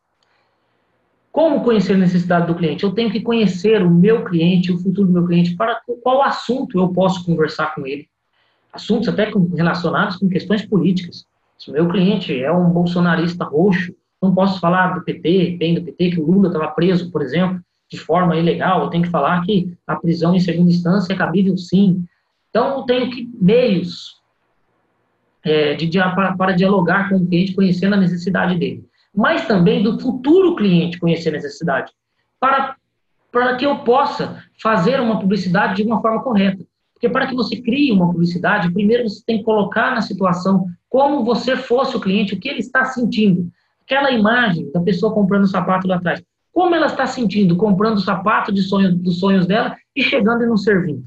Como 1.36 1.62
conhecer 1.62 1.92
a 1.92 1.98
necessidade 1.98 2.46
do 2.46 2.54
cliente? 2.54 2.82
Eu 2.82 2.92
tenho 2.92 3.10
que 3.10 3.20
conhecer 3.20 3.82
o 3.82 3.90
meu 3.90 4.24
cliente, 4.24 4.72
o 4.72 4.78
futuro 4.78 5.06
do 5.06 5.12
meu 5.12 5.26
cliente, 5.26 5.54
para 5.54 5.82
qual 6.02 6.22
assunto 6.22 6.78
eu 6.78 6.88
posso 6.88 7.26
conversar 7.26 7.74
com 7.74 7.86
ele. 7.86 8.08
Assuntos 8.72 9.06
até 9.06 9.30
relacionados 9.54 10.16
com 10.16 10.30
questões 10.30 10.64
políticas. 10.64 11.26
Se 11.58 11.68
o 11.68 11.74
meu 11.74 11.86
cliente 11.88 12.42
é 12.42 12.50
um 12.50 12.70
bolsonarista 12.70 13.44
roxo, 13.44 13.94
não 14.22 14.34
posso 14.34 14.58
falar 14.60 14.94
do 14.94 15.04
PT, 15.04 15.58
bem 15.58 15.74
do 15.74 15.82
PT, 15.82 16.12
que 16.12 16.20
o 16.22 16.24
Lula 16.24 16.46
estava 16.46 16.68
preso, 16.68 17.12
por 17.12 17.20
exemplo, 17.20 17.60
de 17.90 17.98
forma 17.98 18.34
ilegal. 18.34 18.84
Eu 18.84 18.88
tenho 18.88 19.04
que 19.04 19.10
falar 19.10 19.42
que 19.42 19.76
a 19.86 19.94
prisão 19.94 20.34
em 20.34 20.40
segunda 20.40 20.70
instância 20.70 21.12
é 21.12 21.16
cabível 21.16 21.54
sim. 21.58 22.02
Então, 22.48 22.78
eu 22.78 22.82
tenho 22.84 23.10
que 23.10 23.28
meios 23.38 24.22
é, 25.44 25.74
de, 25.74 25.98
para, 25.98 26.34
para 26.34 26.52
dialogar 26.52 27.10
com 27.10 27.16
o 27.16 27.26
cliente, 27.26 27.52
conhecendo 27.52 27.92
a 27.92 27.98
necessidade 27.98 28.58
dele. 28.58 28.86
Mas 29.16 29.46
também 29.46 29.82
do 29.82 29.98
futuro 29.98 30.54
cliente 30.54 30.98
conhecer 30.98 31.30
a 31.30 31.32
necessidade. 31.32 31.90
Para, 32.38 32.76
para 33.32 33.56
que 33.56 33.64
eu 33.64 33.78
possa 33.78 34.44
fazer 34.62 35.00
uma 35.00 35.18
publicidade 35.18 35.76
de 35.76 35.82
uma 35.82 36.02
forma 36.02 36.22
correta. 36.22 36.62
Porque 36.92 37.08
para 37.08 37.26
que 37.26 37.34
você 37.34 37.60
crie 37.60 37.92
uma 37.92 38.10
publicidade, 38.10 38.72
primeiro 38.72 39.08
você 39.08 39.22
tem 39.24 39.38
que 39.38 39.44
colocar 39.44 39.94
na 39.94 40.02
situação 40.02 40.66
como 40.88 41.24
você 41.24 41.56
fosse 41.56 41.96
o 41.96 42.00
cliente, 42.00 42.34
o 42.34 42.40
que 42.40 42.48
ele 42.48 42.60
está 42.60 42.84
sentindo. 42.84 43.50
Aquela 43.82 44.10
imagem 44.10 44.70
da 44.72 44.80
pessoa 44.80 45.12
comprando 45.12 45.44
o 45.44 45.48
sapato 45.48 45.86
lá 45.86 45.96
atrás. 45.96 46.22
Como 46.52 46.74
ela 46.74 46.86
está 46.86 47.06
sentindo 47.06 47.56
comprando 47.56 47.98
o 47.98 48.00
sapato 48.00 48.50
de 48.50 48.62
sonho, 48.62 48.94
dos 48.94 49.20
sonhos 49.20 49.46
dela 49.46 49.76
e 49.94 50.02
chegando 50.02 50.42
e 50.42 50.46
não 50.46 50.56
servindo. 50.56 51.04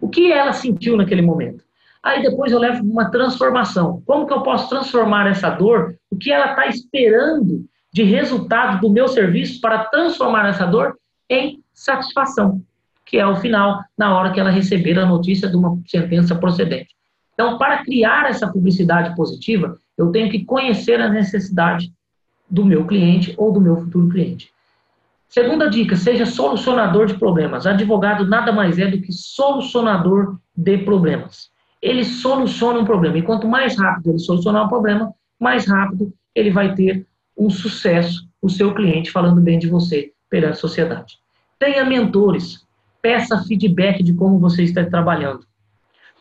O 0.00 0.08
que 0.08 0.32
ela 0.32 0.52
sentiu 0.52 0.96
naquele 0.96 1.22
momento? 1.22 1.64
Aí 2.02 2.22
depois 2.22 2.52
eu 2.52 2.58
levo 2.58 2.82
uma 2.82 3.10
transformação. 3.10 4.02
Como 4.06 4.26
que 4.26 4.32
eu 4.32 4.42
posso 4.42 4.68
transformar 4.68 5.26
essa 5.26 5.50
dor? 5.50 5.96
O 6.10 6.16
que 6.16 6.32
ela 6.32 6.50
está 6.50 6.66
esperando 6.66 7.64
de 7.92 8.02
resultado 8.02 8.80
do 8.80 8.90
meu 8.90 9.08
serviço 9.08 9.60
para 9.60 9.84
transformar 9.84 10.48
essa 10.48 10.66
dor 10.66 10.96
em 11.28 11.62
satisfação, 11.74 12.62
que 13.04 13.18
é 13.18 13.26
o 13.26 13.36
final, 13.36 13.82
na 13.96 14.16
hora 14.16 14.32
que 14.32 14.40
ela 14.40 14.50
receber 14.50 14.98
a 14.98 15.06
notícia 15.06 15.48
de 15.48 15.56
uma 15.56 15.78
sentença 15.86 16.34
procedente. 16.34 16.94
Então, 17.34 17.56
para 17.56 17.84
criar 17.84 18.28
essa 18.28 18.48
publicidade 18.48 19.14
positiva, 19.14 19.76
eu 19.96 20.10
tenho 20.10 20.30
que 20.30 20.44
conhecer 20.44 21.00
a 21.00 21.08
necessidade 21.08 21.92
do 22.50 22.64
meu 22.64 22.86
cliente 22.86 23.34
ou 23.36 23.52
do 23.52 23.60
meu 23.60 23.76
futuro 23.76 24.08
cliente. 24.08 24.50
Segunda 25.28 25.68
dica, 25.68 25.94
seja 25.94 26.24
solucionador 26.24 27.06
de 27.06 27.14
problemas. 27.14 27.66
Advogado 27.66 28.26
nada 28.26 28.50
mais 28.50 28.78
é 28.78 28.86
do 28.86 29.00
que 29.00 29.12
solucionador 29.12 30.38
de 30.56 30.78
problemas. 30.78 31.50
Ele 31.80 32.04
soluciona 32.04 32.80
um 32.80 32.84
problema. 32.84 33.18
E 33.18 33.22
quanto 33.22 33.48
mais 33.48 33.78
rápido 33.78 34.10
ele 34.10 34.18
solucionar 34.18 34.64
um 34.64 34.68
problema, 34.68 35.12
mais 35.38 35.66
rápido 35.66 36.12
ele 36.34 36.50
vai 36.50 36.74
ter 36.74 37.06
um 37.36 37.48
sucesso, 37.48 38.28
o 38.42 38.48
seu 38.48 38.74
cliente 38.74 39.10
falando 39.10 39.40
bem 39.40 39.58
de 39.58 39.68
você 39.68 40.12
perante 40.28 40.52
a 40.52 40.60
sociedade. 40.60 41.18
Tenha 41.58 41.84
mentores. 41.84 42.66
Peça 43.00 43.42
feedback 43.44 44.02
de 44.02 44.12
como 44.12 44.38
você 44.38 44.64
está 44.64 44.84
trabalhando. 44.84 45.44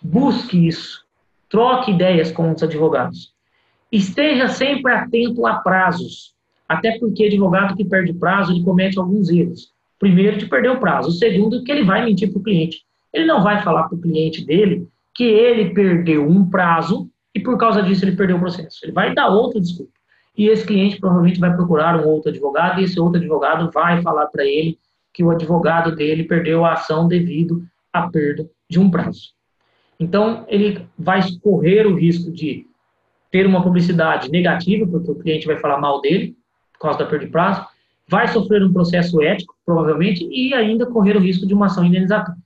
Busque 0.01 0.67
isso. 0.67 1.05
Troque 1.49 1.91
ideias 1.91 2.31
com 2.31 2.51
os 2.51 2.61
advogados. 2.61 3.33
Esteja 3.91 4.47
sempre 4.47 4.91
atento 4.91 5.45
a 5.47 5.55
prazos. 5.55 6.35
Até 6.67 6.99
porque 6.99 7.25
advogado 7.25 7.75
que 7.75 7.85
perde 7.85 8.13
prazo, 8.13 8.51
ele 8.51 8.63
comete 8.63 8.99
alguns 8.99 9.29
erros. 9.29 9.71
Primeiro, 9.97 10.37
de 10.37 10.45
perder 10.45 10.69
o 10.69 10.79
prazo. 10.79 11.09
O 11.09 11.13
segundo, 11.13 11.63
que 11.63 11.71
ele 11.71 11.83
vai 11.83 12.03
mentir 12.03 12.29
para 12.29 12.39
o 12.39 12.43
cliente. 12.43 12.83
Ele 13.13 13.25
não 13.25 13.41
vai 13.41 13.63
falar 13.63 13.83
para 13.83 13.97
o 13.97 14.01
cliente 14.01 14.45
dele 14.45 14.87
que 15.17 15.23
ele 15.23 15.73
perdeu 15.73 16.29
um 16.29 16.47
prazo 16.47 17.09
e 17.33 17.39
por 17.39 17.57
causa 17.57 17.81
disso 17.81 18.05
ele 18.05 18.15
perdeu 18.15 18.37
o 18.37 18.39
processo. 18.39 18.77
Ele 18.83 18.91
vai 18.91 19.15
dar 19.15 19.29
outra 19.29 19.59
desculpa. 19.59 19.91
E 20.37 20.47
esse 20.47 20.63
cliente 20.63 20.99
provavelmente 20.99 21.39
vai 21.39 21.51
procurar 21.55 21.99
um 21.99 22.07
outro 22.07 22.29
advogado 22.29 22.79
e 22.79 22.83
esse 22.83 22.99
outro 22.99 23.19
advogado 23.19 23.71
vai 23.73 23.99
falar 24.03 24.27
para 24.27 24.45
ele 24.45 24.77
que 25.11 25.23
o 25.23 25.31
advogado 25.31 25.95
dele 25.95 26.25
perdeu 26.25 26.63
a 26.63 26.73
ação 26.73 27.07
devido 27.07 27.65
à 27.91 28.07
perda 28.07 28.47
de 28.69 28.79
um 28.79 28.91
prazo. 28.91 29.31
Então, 29.99 30.45
ele 30.47 30.87
vai 30.95 31.21
correr 31.41 31.87
o 31.87 31.95
risco 31.95 32.31
de 32.31 32.67
ter 33.31 33.47
uma 33.47 33.63
publicidade 33.63 34.29
negativa, 34.29 34.85
porque 34.85 35.09
o 35.09 35.15
cliente 35.15 35.47
vai 35.47 35.57
falar 35.57 35.81
mal 35.81 35.99
dele, 35.99 36.37
por 36.73 36.81
causa 36.81 36.99
da 36.99 37.05
perda 37.07 37.25
de 37.25 37.31
prazo, 37.31 37.65
vai 38.07 38.27
sofrer 38.27 38.63
um 38.63 38.71
processo 38.71 39.19
ético, 39.23 39.55
provavelmente, 39.65 40.23
e 40.31 40.53
ainda 40.53 40.85
correr 40.85 41.17
o 41.17 41.19
risco 41.19 41.47
de 41.47 41.55
uma 41.55 41.65
ação 41.65 41.83
indenizatória. 41.83 42.39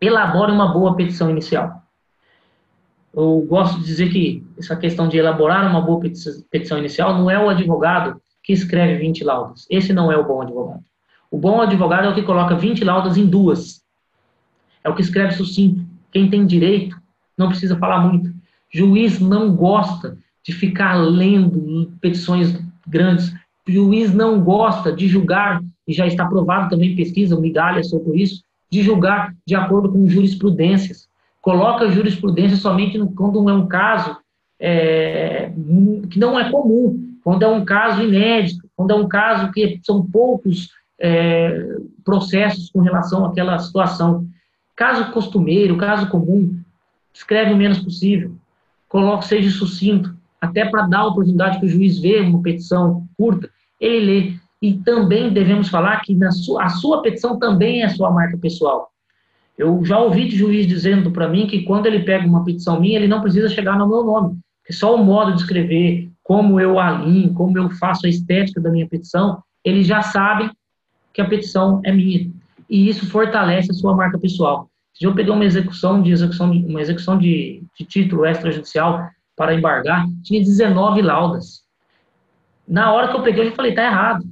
Elabore 0.00 0.52
uma 0.52 0.72
boa 0.72 0.94
petição 0.94 1.30
inicial. 1.30 1.82
Eu 3.14 3.44
gosto 3.48 3.80
de 3.80 3.86
dizer 3.86 4.10
que 4.10 4.46
essa 4.58 4.76
questão 4.76 5.08
de 5.08 5.18
elaborar 5.18 5.68
uma 5.68 5.80
boa 5.80 6.00
petição 6.00 6.78
inicial 6.78 7.18
não 7.18 7.30
é 7.30 7.38
o 7.38 7.48
advogado 7.48 8.20
que 8.42 8.52
escreve 8.52 8.98
20 8.98 9.24
laudas. 9.24 9.66
Esse 9.68 9.92
não 9.92 10.12
é 10.12 10.16
o 10.16 10.26
bom 10.26 10.42
advogado. 10.42 10.84
O 11.30 11.36
bom 11.36 11.60
advogado 11.60 12.06
é 12.06 12.10
o 12.10 12.14
que 12.14 12.22
coloca 12.22 12.54
20 12.54 12.84
laudas 12.84 13.16
em 13.16 13.26
duas. 13.26 13.82
É 14.84 14.88
o 14.88 14.94
que 14.94 15.02
escreve 15.02 15.32
sucinto. 15.32 15.84
Quem 16.12 16.30
tem 16.30 16.46
direito 16.46 16.96
não 17.36 17.48
precisa 17.48 17.76
falar 17.76 18.00
muito. 18.00 18.32
Juiz 18.72 19.18
não 19.18 19.54
gosta 19.54 20.16
de 20.42 20.52
ficar 20.52 20.94
lendo 20.94 21.92
petições 22.00 22.58
grandes. 22.86 23.34
Juiz 23.66 24.14
não 24.14 24.40
gosta 24.40 24.92
de 24.92 25.08
julgar, 25.08 25.60
e 25.86 25.92
já 25.92 26.06
está 26.06 26.26
provado 26.26 26.70
também 26.70 26.96
pesquisa, 26.96 27.38
migalha 27.38 27.82
sobre 27.82 28.22
isso, 28.22 28.42
de 28.70 28.82
julgar 28.82 29.34
de 29.46 29.54
acordo 29.54 29.90
com 29.90 30.08
jurisprudências. 30.08 31.08
Coloca 31.40 31.90
jurisprudência 31.90 32.56
somente 32.56 32.98
quando 33.14 33.48
é 33.48 33.52
um 33.52 33.66
caso 33.66 34.16
é, 34.60 35.50
que 36.10 36.18
não 36.18 36.38
é 36.38 36.50
comum, 36.50 37.14
quando 37.22 37.42
é 37.42 37.48
um 37.48 37.64
caso 37.64 38.02
inédito, 38.02 38.68
quando 38.76 38.90
é 38.90 38.94
um 38.94 39.08
caso 39.08 39.50
que 39.52 39.80
são 39.82 40.04
poucos 40.04 40.70
é, 40.98 41.76
processos 42.04 42.70
com 42.70 42.80
relação 42.80 43.24
àquela 43.24 43.58
situação. 43.58 44.26
Caso 44.74 45.10
costumeiro, 45.12 45.76
caso 45.76 46.08
comum, 46.08 46.58
escreve 47.12 47.52
o 47.52 47.56
menos 47.56 47.78
possível, 47.80 48.34
coloque, 48.88 49.26
seja 49.26 49.50
sucinto, 49.50 50.16
até 50.40 50.64
para 50.64 50.86
dar 50.86 51.00
a 51.00 51.06
oportunidade 51.06 51.58
que 51.58 51.66
o 51.66 51.68
juiz 51.68 51.98
vê 51.98 52.20
uma 52.20 52.40
petição 52.42 53.06
curta, 53.16 53.50
ele 53.80 54.04
lê. 54.06 54.32
E 54.60 54.74
também 54.74 55.32
devemos 55.32 55.68
falar 55.68 56.00
que 56.00 56.14
na 56.14 56.30
sua, 56.30 56.64
a 56.64 56.68
sua 56.68 57.02
petição 57.02 57.38
também 57.38 57.82
é 57.82 57.88
sua 57.88 58.10
marca 58.10 58.36
pessoal. 58.36 58.90
Eu 59.56 59.84
já 59.84 59.98
ouvi 59.98 60.28
de 60.28 60.36
juiz 60.36 60.66
dizendo 60.66 61.10
para 61.10 61.28
mim 61.28 61.46
que 61.46 61.62
quando 61.62 61.86
ele 61.86 62.00
pega 62.00 62.26
uma 62.26 62.44
petição 62.44 62.80
minha, 62.80 62.96
ele 62.96 63.08
não 63.08 63.20
precisa 63.20 63.48
chegar 63.48 63.76
no 63.76 63.88
meu 63.88 64.04
nome, 64.04 64.38
que 64.64 64.72
só 64.72 64.94
o 64.94 65.04
modo 65.04 65.32
de 65.34 65.40
escrever, 65.40 66.08
como 66.22 66.60
eu 66.60 66.78
alinho, 66.78 67.34
como 67.34 67.56
eu 67.58 67.70
faço 67.70 68.06
a 68.06 68.08
estética 68.08 68.60
da 68.60 68.70
minha 68.70 68.88
petição, 68.88 69.42
ele 69.64 69.82
já 69.82 70.02
sabe 70.02 70.50
que 71.12 71.20
a 71.20 71.28
petição 71.28 71.80
é 71.84 71.90
minha. 71.90 72.30
E 72.70 72.88
isso 72.88 73.08
fortalece 73.08 73.70
a 73.70 73.74
sua 73.74 73.96
marca 73.96 74.18
pessoal. 74.18 74.68
Se 74.92 75.04
eu 75.04 75.14
peguei 75.14 75.32
uma 75.32 75.44
execução 75.44 76.02
de 76.02 76.10
execução 76.10 76.50
de, 76.50 76.64
uma 76.66 76.80
execução 76.80 77.18
de, 77.18 77.62
de 77.76 77.84
título 77.84 78.26
extrajudicial 78.26 79.08
para 79.36 79.54
embargar, 79.54 80.06
tinha 80.22 80.40
19 80.40 81.02
laudas. 81.02 81.62
Na 82.66 82.92
hora 82.92 83.08
que 83.08 83.16
eu 83.16 83.22
peguei, 83.22 83.48
eu 83.48 83.54
falei, 83.54 83.74
tá 83.74 83.84
errado. 83.84 84.24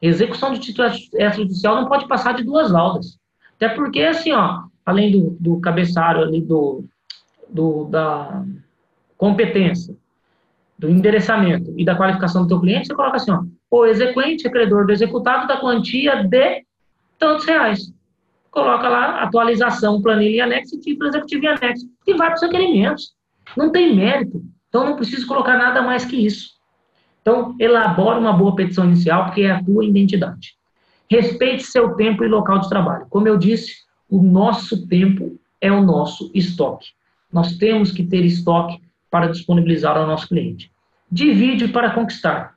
Execução 0.00 0.52
de 0.52 0.60
título 0.60 0.88
extrajudicial 0.88 1.76
não 1.76 1.88
pode 1.88 2.06
passar 2.06 2.34
de 2.34 2.44
duas 2.44 2.70
laudas. 2.70 3.18
Até 3.56 3.70
porque, 3.70 4.00
assim, 4.02 4.32
ó, 4.32 4.64
além 4.84 5.10
do, 5.10 5.36
do 5.40 5.60
cabeçalho 5.60 6.22
ali 6.22 6.42
do, 6.42 6.84
do, 7.48 7.84
da 7.84 8.44
competência, 9.16 9.96
do 10.78 10.90
endereçamento 10.90 11.72
e 11.76 11.84
da 11.84 11.96
qualificação 11.96 12.42
do 12.42 12.48
teu 12.48 12.60
cliente, 12.60 12.86
você 12.86 12.94
coloca 12.94 13.16
assim, 13.16 13.30
ó, 13.30 13.42
o 13.70 13.86
exequente 13.86 14.46
é 14.46 14.50
credor 14.50 14.86
do 14.86 14.92
executado 14.92 15.48
da 15.48 15.56
quantia 15.56 16.22
de 16.22 16.64
tantos 17.18 17.46
reais. 17.46 17.92
Coloca 18.50 18.88
lá 18.88 19.22
atualização, 19.22 20.00
planilha 20.00 20.36
e 20.36 20.40
anexo 20.40 20.80
título 20.80 21.08
executivo 21.08 21.44
e 21.44 21.48
anexo. 21.48 21.86
E 22.06 22.14
vai 22.14 22.28
para 22.28 22.36
os 22.36 22.42
requerimentos. 22.42 23.14
Não 23.56 23.70
tem 23.70 23.94
mérito. 23.94 24.42
Então, 24.68 24.84
não 24.84 24.96
preciso 24.96 25.26
colocar 25.26 25.56
nada 25.58 25.82
mais 25.82 26.04
que 26.04 26.16
isso. 26.16 26.55
Então, 27.26 27.56
elabora 27.58 28.20
uma 28.20 28.32
boa 28.32 28.54
petição 28.54 28.84
inicial, 28.84 29.24
porque 29.24 29.40
é 29.40 29.50
a 29.50 29.60
tua 29.60 29.84
identidade. 29.84 30.54
Respeite 31.10 31.64
seu 31.64 31.96
tempo 31.96 32.22
e 32.22 32.28
local 32.28 32.60
de 32.60 32.68
trabalho. 32.68 33.06
Como 33.10 33.26
eu 33.26 33.36
disse, 33.36 33.78
o 34.08 34.22
nosso 34.22 34.86
tempo 34.86 35.36
é 35.60 35.72
o 35.72 35.82
nosso 35.82 36.30
estoque. 36.32 36.90
Nós 37.32 37.56
temos 37.56 37.90
que 37.90 38.04
ter 38.04 38.24
estoque 38.24 38.80
para 39.10 39.26
disponibilizar 39.26 39.96
ao 39.96 40.06
nosso 40.06 40.28
cliente. 40.28 40.70
Divide 41.10 41.66
para 41.66 41.90
conquistar 41.90 42.54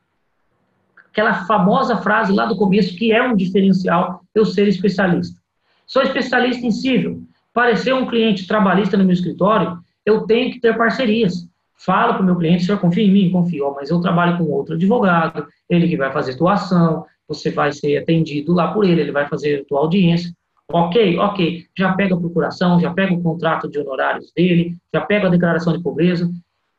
aquela 1.10 1.46
famosa 1.46 1.98
frase 1.98 2.32
lá 2.32 2.46
do 2.46 2.56
começo, 2.56 2.96
que 2.96 3.12
é 3.12 3.24
um 3.24 3.36
diferencial 3.36 4.24
eu 4.36 4.46
ser 4.46 4.68
especialista. 4.68 5.42
Sou 5.88 6.04
especialista 6.04 6.64
em 6.64 6.72
civil. 6.72 7.24
Parecer 7.52 7.96
um 7.96 8.06
cliente 8.06 8.46
trabalhista 8.46 8.96
no 8.96 9.04
meu 9.04 9.14
escritório, 9.14 9.80
eu 10.06 10.28
tenho 10.28 10.52
que 10.54 10.60
ter 10.60 10.78
parcerias. 10.78 11.49
Falo 11.80 12.14
para 12.14 12.24
o 12.24 12.26
meu 12.26 12.36
cliente, 12.36 12.66
senhor, 12.66 12.80
confia 12.80 13.06
em 13.06 13.12
mim? 13.12 13.32
Confio, 13.32 13.74
mas 13.74 13.90
eu 13.90 14.02
trabalho 14.02 14.38
com 14.38 14.44
outro 14.44 14.76
advogado, 14.76 15.48
ele 15.70 15.88
que 15.88 15.96
vai 15.96 16.12
fazer 16.12 16.36
tua 16.36 16.54
ação, 16.54 17.06
você 17.26 17.50
vai 17.50 17.72
ser 17.72 17.98
atendido 17.98 18.54
lá 18.54 18.74
por 18.74 18.84
ele, 18.84 19.00
ele 19.00 19.12
vai 19.14 19.28
fazer 19.28 19.66
tua 19.66 19.80
audiência. 19.80 20.34
Ok, 20.72 21.18
ok. 21.18 21.66
Já 21.78 21.94
pega 21.94 22.16
a 22.16 22.20
procuração, 22.20 22.80
já 22.80 22.94
pega 22.94 23.14
o 23.14 23.24
contrato 23.24 23.70
de 23.70 23.80
honorários 23.80 24.32
dele, 24.36 24.76
já 24.94 25.02
pega 25.02 25.28
a 25.28 25.32
declaração 25.32 25.72
de 25.72 25.82
pobreza, 25.82 26.30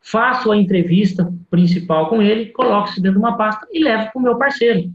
faço 0.00 0.52
a 0.52 0.56
entrevista 0.56 1.32
principal 1.50 2.08
com 2.08 2.20
ele, 2.20 2.46
coloco 2.46 2.90
isso 2.90 3.00
dentro 3.00 3.18
de 3.18 3.24
uma 3.24 3.36
pasta 3.36 3.66
e 3.72 3.82
levo 3.82 4.12
para 4.12 4.20
o 4.20 4.22
meu 4.22 4.36
parceiro, 4.36 4.90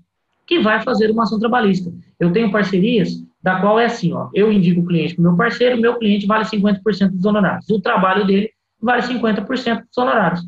que 0.45 0.59
vai 0.59 0.81
fazer 0.83 1.09
uma 1.09 1.23
ação 1.23 1.39
trabalhista. 1.39 1.91
Eu 2.19 2.31
tenho 2.31 2.51
parcerias 2.51 3.23
da 3.41 3.59
qual 3.59 3.79
é 3.79 3.85
assim, 3.85 4.13
ó, 4.13 4.29
eu 4.33 4.51
indico 4.51 4.81
o 4.81 4.85
cliente 4.85 5.15
para 5.15 5.21
o 5.21 5.23
meu 5.23 5.35
parceiro, 5.35 5.81
meu 5.81 5.97
cliente 5.97 6.25
vale 6.25 6.45
50% 6.45 7.11
dos 7.11 7.25
honorários. 7.25 7.69
O 7.69 7.81
trabalho 7.81 8.25
dele 8.25 8.49
vale 8.85 9.01
50% 9.01 9.83
dos 9.87 9.97
honorários. 9.97 10.41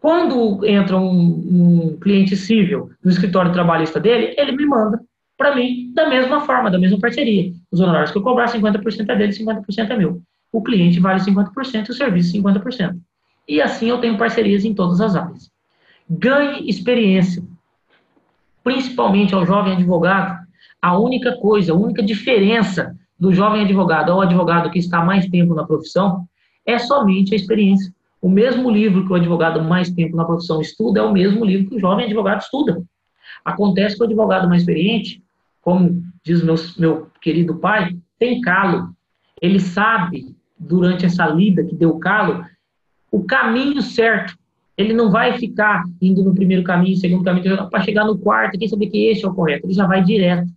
Quando 0.00 0.64
entra 0.64 0.96
um, 0.96 1.90
um, 1.92 1.98
cliente 2.00 2.36
civil 2.36 2.90
no 3.04 3.10
escritório 3.10 3.52
trabalhista 3.52 3.98
dele, 3.98 4.34
ele 4.38 4.52
me 4.52 4.64
manda 4.64 5.00
para 5.36 5.54
mim 5.54 5.92
da 5.92 6.08
mesma 6.08 6.40
forma, 6.42 6.70
da 6.70 6.78
mesma 6.78 6.98
parceria. 7.00 7.52
Os 7.70 7.80
honorários 7.80 8.12
que 8.12 8.18
eu 8.18 8.22
cobrar, 8.22 8.46
50% 8.46 9.10
é 9.10 9.16
dele, 9.16 9.32
50% 9.32 9.90
é 9.90 9.96
meu. 9.96 10.22
O 10.52 10.62
cliente 10.62 11.00
vale 11.00 11.20
50% 11.20 11.88
e 11.88 11.90
o 11.90 11.94
serviço 11.94 12.36
50%. 12.36 12.96
E 13.48 13.60
assim 13.60 13.88
eu 13.88 13.98
tenho 13.98 14.16
parcerias 14.16 14.64
em 14.64 14.72
todas 14.72 15.00
as 15.00 15.16
áreas. 15.16 15.50
Ganhe 16.08 16.68
experiência. 16.68 17.42
Principalmente 18.62 19.34
ao 19.34 19.44
jovem 19.44 19.72
advogado, 19.72 20.38
a 20.80 20.98
única 20.98 21.36
coisa, 21.38 21.72
a 21.72 21.76
única 21.76 22.02
diferença 22.02 22.96
do 23.18 23.32
jovem 23.32 23.62
advogado 23.62 24.12
ao 24.12 24.20
advogado 24.20 24.70
que 24.70 24.78
está 24.78 25.04
mais 25.04 25.26
tempo 25.26 25.54
na 25.54 25.66
profissão 25.66 26.26
é 26.70 26.78
somente 26.78 27.34
a 27.34 27.36
experiência. 27.36 27.92
O 28.20 28.28
mesmo 28.28 28.70
livro 28.70 29.06
que 29.06 29.12
o 29.12 29.16
advogado 29.16 29.62
mais 29.62 29.90
tempo 29.90 30.16
na 30.16 30.24
profissão 30.24 30.60
estuda 30.60 31.00
é 31.00 31.02
o 31.02 31.12
mesmo 31.12 31.44
livro 31.44 31.70
que 31.70 31.76
o 31.76 31.80
jovem 31.80 32.04
advogado 32.04 32.40
estuda. 32.40 32.82
Acontece 33.44 33.96
que 33.96 34.02
o 34.02 34.06
advogado 34.06 34.48
mais 34.48 34.62
experiente, 34.62 35.22
como 35.62 36.02
diz 36.22 36.42
meu, 36.42 36.54
meu 36.78 37.06
querido 37.20 37.56
pai, 37.56 37.96
tem 38.18 38.40
calo. 38.40 38.90
Ele 39.40 39.58
sabe, 39.58 40.36
durante 40.58 41.06
essa 41.06 41.26
lida 41.26 41.64
que 41.64 41.74
deu 41.74 41.98
calo, 41.98 42.44
o 43.10 43.24
caminho 43.24 43.80
certo. 43.80 44.38
Ele 44.76 44.92
não 44.92 45.10
vai 45.10 45.38
ficar 45.38 45.84
indo 46.00 46.22
no 46.22 46.34
primeiro 46.34 46.62
caminho, 46.62 46.96
segundo 46.96 47.24
caminho, 47.24 47.68
para 47.68 47.82
chegar 47.82 48.04
no 48.04 48.18
quarto, 48.18 48.58
quem 48.58 48.68
saber 48.68 48.86
que 48.86 49.06
esse 49.06 49.24
é 49.24 49.28
o 49.28 49.34
correto. 49.34 49.66
Ele 49.66 49.74
já 49.74 49.86
vai 49.86 50.02
direto. 50.02 50.50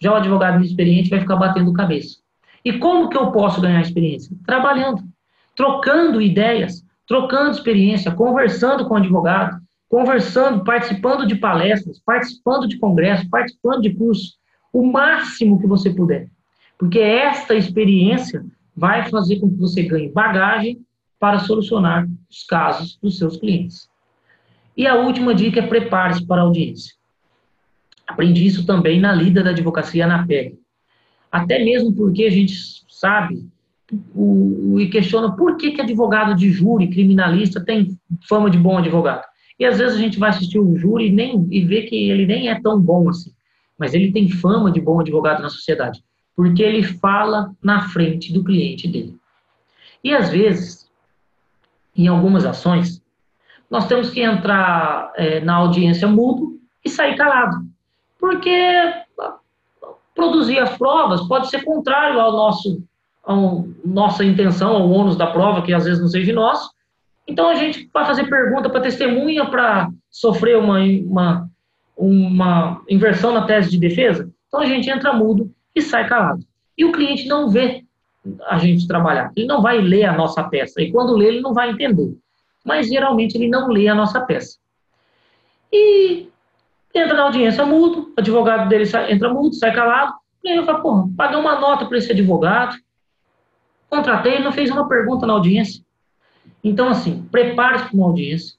Já 0.00 0.12
o 0.12 0.16
advogado 0.16 0.58
inexperiente 0.58 1.10
vai 1.10 1.20
ficar 1.20 1.36
batendo 1.36 1.72
cabeça. 1.72 2.18
E 2.64 2.78
como 2.78 3.08
que 3.08 3.16
eu 3.16 3.30
posso 3.30 3.60
ganhar 3.60 3.80
experiência? 3.80 4.34
Trabalhando, 4.46 5.02
trocando 5.58 6.22
ideias, 6.22 6.84
trocando 7.04 7.50
experiência, 7.50 8.12
conversando 8.12 8.86
com 8.86 8.94
advogado, 8.94 9.60
conversando, 9.88 10.62
participando 10.62 11.26
de 11.26 11.34
palestras, 11.34 11.98
participando 11.98 12.68
de 12.68 12.78
congressos, 12.78 13.26
participando 13.28 13.82
de 13.82 13.92
cursos, 13.92 14.38
o 14.72 14.86
máximo 14.86 15.60
que 15.60 15.66
você 15.66 15.90
puder. 15.90 16.30
Porque 16.78 17.00
esta 17.00 17.56
experiência 17.56 18.46
vai 18.76 19.10
fazer 19.10 19.40
com 19.40 19.50
que 19.50 19.56
você 19.56 19.82
ganhe 19.82 20.08
bagagem 20.08 20.80
para 21.18 21.40
solucionar 21.40 22.06
os 22.30 22.44
casos 22.44 22.96
dos 23.02 23.18
seus 23.18 23.36
clientes. 23.36 23.88
E 24.76 24.86
a 24.86 24.94
última 24.94 25.34
dica 25.34 25.58
é 25.58 25.66
prepare-se 25.66 26.24
para 26.24 26.40
a 26.40 26.44
audiência. 26.44 26.94
Aprendi 28.06 28.46
isso 28.46 28.64
também 28.64 29.00
na 29.00 29.12
lida 29.12 29.42
da 29.42 29.50
advocacia 29.50 30.06
na 30.06 30.24
pele. 30.24 30.56
Até 31.32 31.64
mesmo 31.64 31.92
porque 31.92 32.22
a 32.26 32.30
gente 32.30 32.54
sabe 32.88 33.44
o, 34.14 34.78
e 34.78 34.88
questiona 34.88 35.34
por 35.34 35.56
que, 35.56 35.72
que 35.72 35.80
advogado 35.80 36.34
de 36.34 36.50
júri, 36.50 36.88
criminalista, 36.88 37.64
tem 37.64 37.98
fama 38.28 38.50
de 38.50 38.58
bom 38.58 38.78
advogado. 38.78 39.24
E 39.58 39.64
às 39.64 39.78
vezes 39.78 39.96
a 39.96 40.00
gente 40.00 40.18
vai 40.18 40.30
assistir 40.30 40.58
o 40.58 40.76
júri 40.76 41.08
e, 41.08 41.12
nem, 41.12 41.46
e 41.50 41.64
vê 41.64 41.82
que 41.82 42.10
ele 42.10 42.26
nem 42.26 42.48
é 42.48 42.60
tão 42.60 42.80
bom 42.80 43.08
assim. 43.08 43.32
Mas 43.78 43.94
ele 43.94 44.12
tem 44.12 44.28
fama 44.28 44.70
de 44.70 44.80
bom 44.80 45.00
advogado 45.00 45.42
na 45.42 45.48
sociedade. 45.48 46.02
Porque 46.36 46.62
ele 46.62 46.82
fala 46.82 47.52
na 47.62 47.88
frente 47.88 48.32
do 48.32 48.44
cliente 48.44 48.86
dele. 48.86 49.16
E 50.04 50.14
às 50.14 50.30
vezes, 50.30 50.88
em 51.96 52.06
algumas 52.06 52.44
ações, 52.44 53.02
nós 53.68 53.86
temos 53.88 54.10
que 54.10 54.20
entrar 54.20 55.12
é, 55.16 55.40
na 55.40 55.56
audiência 55.56 56.06
mudo 56.06 56.60
e 56.84 56.88
sair 56.88 57.16
calado. 57.16 57.66
Porque 58.18 58.50
produzir 60.14 60.58
as 60.58 60.76
provas 60.76 61.26
pode 61.26 61.48
ser 61.48 61.64
contrário 61.64 62.20
ao 62.20 62.32
nosso 62.32 62.82
nossa 63.84 64.24
intenção, 64.24 64.76
ao 64.76 64.90
ônus 64.90 65.16
da 65.16 65.26
prova, 65.26 65.62
que 65.62 65.72
às 65.72 65.84
vezes 65.84 66.00
não 66.00 66.08
seja 66.08 66.32
nosso. 66.32 66.70
Então 67.26 67.48
a 67.48 67.54
gente 67.54 67.88
vai 67.92 68.06
fazer 68.06 68.28
pergunta 68.28 68.70
para 68.70 68.80
testemunha 68.80 69.46
para 69.46 69.90
sofrer 70.10 70.56
uma, 70.56 70.78
uma, 70.80 71.50
uma 71.96 72.82
inversão 72.88 73.32
na 73.32 73.46
tese 73.46 73.70
de 73.70 73.78
defesa. 73.78 74.30
Então 74.46 74.60
a 74.60 74.66
gente 74.66 74.88
entra 74.88 75.12
mudo 75.12 75.50
e 75.74 75.82
sai 75.82 76.08
calado. 76.08 76.42
E 76.76 76.84
o 76.84 76.92
cliente 76.92 77.28
não 77.28 77.50
vê 77.50 77.84
a 78.46 78.56
gente 78.58 78.86
trabalhar. 78.86 79.30
Ele 79.36 79.46
não 79.46 79.60
vai 79.60 79.78
ler 79.78 80.04
a 80.04 80.16
nossa 80.16 80.42
peça. 80.44 80.80
E 80.80 80.90
quando 80.90 81.16
lê, 81.16 81.26
ele 81.26 81.40
não 81.40 81.52
vai 81.52 81.70
entender 81.70 82.16
mas 82.68 82.88
geralmente 82.88 83.34
ele 83.34 83.48
não 83.48 83.68
lê 83.68 83.88
a 83.88 83.94
nossa 83.94 84.20
peça. 84.20 84.58
E 85.72 86.28
entra 86.94 87.14
na 87.14 87.22
audiência 87.22 87.64
mudo, 87.64 88.12
o 88.14 88.20
advogado 88.20 88.68
dele 88.68 88.84
sai, 88.84 89.10
entra 89.10 89.32
mudo, 89.32 89.54
sai 89.54 89.72
calado, 89.72 90.12
e 90.44 90.50
aí 90.50 90.56
eu 90.56 90.66
falo, 90.66 90.82
porra, 90.82 91.08
paguei 91.16 91.38
uma 91.38 91.58
nota 91.58 91.86
para 91.86 91.96
esse 91.96 92.12
advogado, 92.12 92.76
contratei, 93.88 94.34
ele 94.34 94.44
não 94.44 94.52
fez 94.52 94.70
uma 94.70 94.88
pergunta 94.88 95.26
na 95.26 95.32
audiência. 95.32 95.82
Então, 96.62 96.88
assim, 96.88 97.22
prepare-se 97.30 97.84
para 97.84 97.94
uma 97.94 98.06
audiência, 98.06 98.56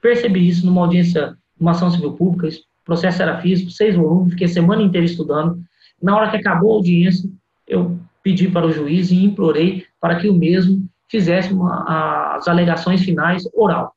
percebi 0.00 0.48
isso 0.48 0.64
numa 0.66 0.82
audiência, 0.82 1.36
numa 1.58 1.72
ação 1.72 1.90
civil 1.90 2.12
pública, 2.12 2.48
o 2.48 2.84
processo 2.84 3.22
era 3.22 3.40
físico, 3.40 3.70
seis 3.70 3.94
volumes, 3.94 4.32
fiquei 4.32 4.46
a 4.46 4.50
semana 4.50 4.82
inteira 4.82 5.06
estudando, 5.06 5.62
na 6.00 6.16
hora 6.16 6.30
que 6.30 6.36
acabou 6.36 6.72
a 6.72 6.74
audiência, 6.76 7.30
eu 7.66 7.98
pedi 8.22 8.48
para 8.48 8.66
o 8.66 8.72
juiz 8.72 9.10
e 9.10 9.24
implorei 9.24 9.86
para 10.00 10.16
que 10.16 10.28
o 10.28 10.34
mesmo 10.34 10.88
fizesse 11.08 11.52
uma, 11.52 12.36
as 12.36 12.48
alegações 12.48 13.02
finais 13.02 13.48
oral. 13.54 13.94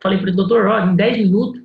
Falei 0.00 0.18
para 0.18 0.28
ele, 0.28 0.36
doutor, 0.36 0.66
olha, 0.66 0.90
em 0.90 0.96
10 0.96 1.18
minutos 1.18 1.62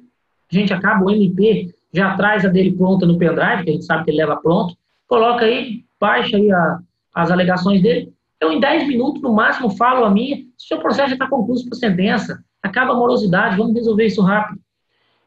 a 0.52 0.56
gente 0.56 0.74
acaba 0.74 1.06
o 1.06 1.12
MP, 1.12 1.74
já 1.94 2.16
traz 2.16 2.44
a 2.46 2.50
dele 2.50 2.72
pronta 2.72 3.06
no 3.06 3.18
pendrive, 3.18 3.64
que 3.64 3.70
a 3.70 3.74
gente 3.74 3.86
sabe 3.86 4.06
que 4.06 4.12
ele 4.12 4.18
leva 4.18 4.38
pronto, 4.38 4.76
coloca 5.08 5.46
aí, 5.46 5.84
baixa 6.00 6.38
aí 6.38 6.52
a, 6.52 6.80
as 7.14 7.32
alegações 7.32 7.82
dele. 7.82 8.14
Eu, 8.40 8.52
em 8.52 8.60
10 8.60 8.88
minutos, 8.88 9.22
no 9.22 9.34
máximo, 9.34 9.70
falo 9.72 10.06
a 10.06 10.10
minha, 10.10 10.38
o 10.38 10.62
seu 10.62 10.80
processo 10.80 11.10
já 11.10 11.16
está 11.16 11.28
concluído 11.28 11.68
por 11.68 11.76
sentença, 11.76 12.44
acaba 12.64 12.94
a 12.94 12.96
morosidade, 12.96 13.58
vamos 13.58 13.74
resolver 13.74 14.06
isso 14.06 14.22
rápido. 14.22 14.60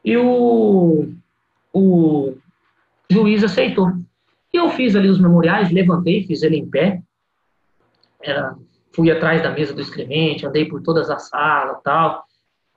E 0.05 0.17
o, 0.17 1.13
o 1.73 2.35
juiz 3.11 3.45
aceitou. 3.45 3.93
E 4.53 4.57
eu 4.57 4.71
fiz 4.71 4.97
ali 4.97 5.09
os 5.09 5.21
memoriais, 5.21 5.71
levantei, 5.71 6.27
fiz 6.27 6.43
ele 6.43 6.57
em 6.57 6.69
pé, 6.69 7.03
era 8.21 8.55
fui 8.95 9.11
atrás 9.11 9.43
da 9.43 9.51
mesa 9.51 9.75
do 9.75 9.81
escrevente, 9.81 10.47
andei 10.47 10.67
por 10.67 10.83
todas 10.83 11.11
as 11.11 11.29
salas 11.29 11.81
tal. 11.83 12.25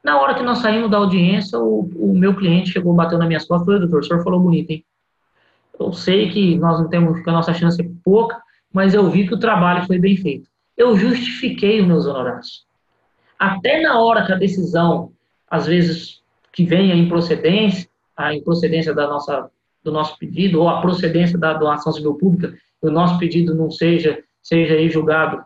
Na 0.03 0.19
hora 0.19 0.35
que 0.35 0.43
nós 0.43 0.59
saímos 0.59 0.89
da 0.89 0.97
audiência, 0.97 1.59
o, 1.59 1.89
o 1.95 2.17
meu 2.17 2.35
cliente 2.35 2.71
chegou, 2.71 2.93
bateu 2.93 3.17
na 3.17 3.25
minha 3.25 3.39
costas 3.39 3.61
e 3.61 3.65
falou, 3.65 3.79
doutor, 3.79 3.99
o 3.99 4.03
senhor 4.03 4.23
falou 4.23 4.39
bonito, 4.39 4.71
hein? 4.71 4.85
Eu 5.77 5.91
sei 5.91 6.29
que 6.29 6.57
nós 6.57 6.79
não 6.79 6.87
temos, 6.87 7.21
que 7.21 7.29
a 7.29 7.33
nossa 7.33 7.53
chance 7.53 7.81
é 7.81 7.89
pouca, 8.03 8.41
mas 8.75 8.93
eu 8.93 9.09
vi 9.09 9.25
que 9.25 9.33
o 9.33 9.39
trabalho 9.39 9.87
foi 9.87 9.97
bem 9.97 10.17
feito. 10.17 10.49
Eu 10.75 10.97
justifiquei 10.97 11.79
os 11.79 11.87
meus 11.87 12.05
honorários. 12.05 12.65
Até 13.39 13.79
na 13.79 14.01
hora 14.01 14.25
que 14.25 14.33
a 14.33 14.35
decisão, 14.35 15.13
às 15.49 15.65
vezes, 15.65 16.21
que 16.51 16.65
vem 16.65 16.91
a 16.91 16.95
improcedência, 16.95 17.87
a 18.17 18.35
improcedência 18.35 18.93
da 18.93 19.07
nossa, 19.07 19.49
do 19.81 19.93
nosso 19.93 20.19
pedido, 20.19 20.59
ou 20.59 20.67
a 20.67 20.81
procedência 20.81 21.37
da 21.37 21.53
doação 21.53 21.93
civil 21.93 22.15
pública, 22.15 22.53
o 22.81 22.89
nosso 22.89 23.17
pedido 23.17 23.55
não 23.55 23.71
seja, 23.71 24.21
seja 24.43 24.85
julgado 24.89 25.41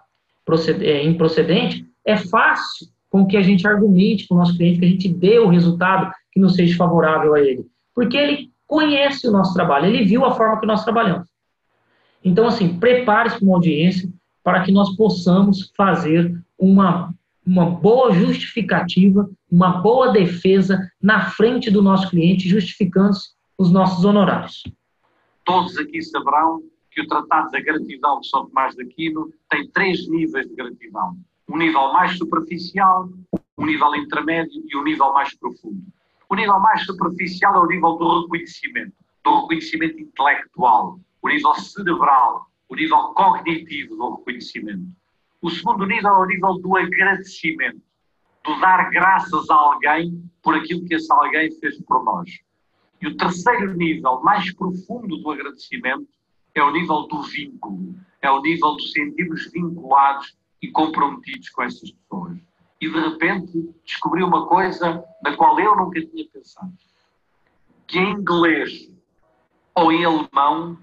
é, 0.81 1.03
improcedente, 1.05 1.85
é 2.03 2.17
fácil 2.17 2.87
com 3.11 3.27
que 3.27 3.37
a 3.37 3.43
gente 3.43 3.67
argumente 3.67 4.27
com 4.27 4.33
o 4.33 4.37
nosso 4.39 4.57
cliente 4.57 4.79
que 4.79 4.85
a 4.85 4.89
gente 4.89 5.07
dê 5.07 5.37
o 5.37 5.49
resultado 5.49 6.11
que 6.31 6.39
não 6.39 6.49
seja 6.49 6.75
favorável 6.75 7.35
a 7.35 7.39
ele. 7.39 7.63
Porque 7.93 8.17
ele 8.17 8.49
conhece 8.65 9.27
o 9.27 9.31
nosso 9.31 9.53
trabalho, 9.53 9.85
ele 9.85 10.03
viu 10.03 10.25
a 10.25 10.33
forma 10.33 10.59
que 10.59 10.65
nós 10.65 10.83
trabalhamos. 10.83 11.27
Então, 12.23 12.47
assim, 12.47 12.77
prepare-se 12.77 13.37
para 13.37 13.45
uma 13.45 13.55
audiência 13.55 14.09
para 14.43 14.63
que 14.63 14.71
nós 14.71 14.95
possamos 14.95 15.71
fazer 15.75 16.35
uma, 16.57 17.13
uma 17.45 17.69
boa 17.69 18.11
justificativa, 18.11 19.29
uma 19.51 19.81
boa 19.81 20.11
defesa 20.11 20.89
na 21.01 21.29
frente 21.29 21.71
do 21.71 21.81
nosso 21.81 22.09
cliente, 22.09 22.49
justificando 22.49 23.15
os 23.57 23.71
nossos 23.71 24.03
honorários. 24.05 24.63
Todos 25.45 25.77
aqui 25.77 26.01
saberão 26.01 26.61
que 26.91 27.01
o 27.01 27.07
Tratado 27.07 27.51
da 27.51 27.59
Gratidão 27.61 28.19
de 28.19 28.27
São 28.27 28.45
Tomás 28.47 28.75
de 28.75 28.83
Aquino 28.83 29.31
tem 29.49 29.67
três 29.69 30.07
níveis 30.09 30.47
de 30.47 30.55
gratidão. 30.55 31.17
Um 31.47 31.57
nível 31.57 31.91
mais 31.93 32.17
superficial, 32.17 33.09
um 33.57 33.65
nível 33.65 33.95
intermédio 33.95 34.63
e 34.67 34.77
um 34.77 34.83
nível 34.83 35.11
mais 35.13 35.35
profundo. 35.35 35.81
O 36.29 36.35
nível 36.35 36.59
mais 36.59 36.85
superficial 36.85 37.55
é 37.55 37.59
o 37.59 37.67
nível 37.67 37.95
do 37.95 38.21
reconhecimento, 38.21 38.93
do 39.23 39.41
reconhecimento 39.41 39.99
intelectual, 39.99 40.99
o 41.21 41.29
nível 41.29 41.53
cerebral, 41.55 42.47
o 42.67 42.75
nível 42.75 42.97
cognitivo 43.13 43.95
do 43.95 44.15
reconhecimento. 44.15 44.87
O 45.41 45.49
segundo 45.49 45.85
nível 45.85 46.09
é 46.09 46.17
o 46.17 46.25
nível 46.25 46.53
do 46.59 46.77
agradecimento, 46.77 47.81
do 48.43 48.59
dar 48.59 48.89
graças 48.89 49.49
a 49.49 49.55
alguém 49.55 50.23
por 50.41 50.55
aquilo 50.55 50.85
que 50.85 50.95
esse 50.95 51.11
alguém 51.11 51.51
fez 51.59 51.81
por 51.83 52.03
nós. 52.03 52.29
E 53.01 53.07
o 53.07 53.15
terceiro 53.15 53.73
nível, 53.75 54.21
mais 54.21 54.53
profundo 54.53 55.17
do 55.17 55.31
agradecimento, 55.31 56.07
é 56.53 56.61
o 56.61 56.71
nível 56.71 57.07
do 57.07 57.21
vínculo, 57.23 57.95
é 58.21 58.29
o 58.29 58.41
nível 58.41 58.75
de 58.75 58.91
sentirmos 58.91 59.49
vinculados 59.51 60.37
e 60.61 60.69
comprometidos 60.69 61.49
com 61.49 61.63
essas 61.63 61.91
pessoas. 61.91 62.37
E 62.81 62.89
de 62.89 62.99
repente 62.99 63.73
descobri 63.85 64.23
uma 64.23 64.45
coisa 64.47 65.03
na 65.23 65.35
qual 65.35 65.59
eu 65.59 65.75
nunca 65.75 66.05
tinha 66.05 66.27
pensado: 66.29 66.73
que 67.87 67.99
em 67.99 68.11
inglês 68.11 68.91
ou 69.75 69.91
em 69.91 70.03
alemão 70.03 70.77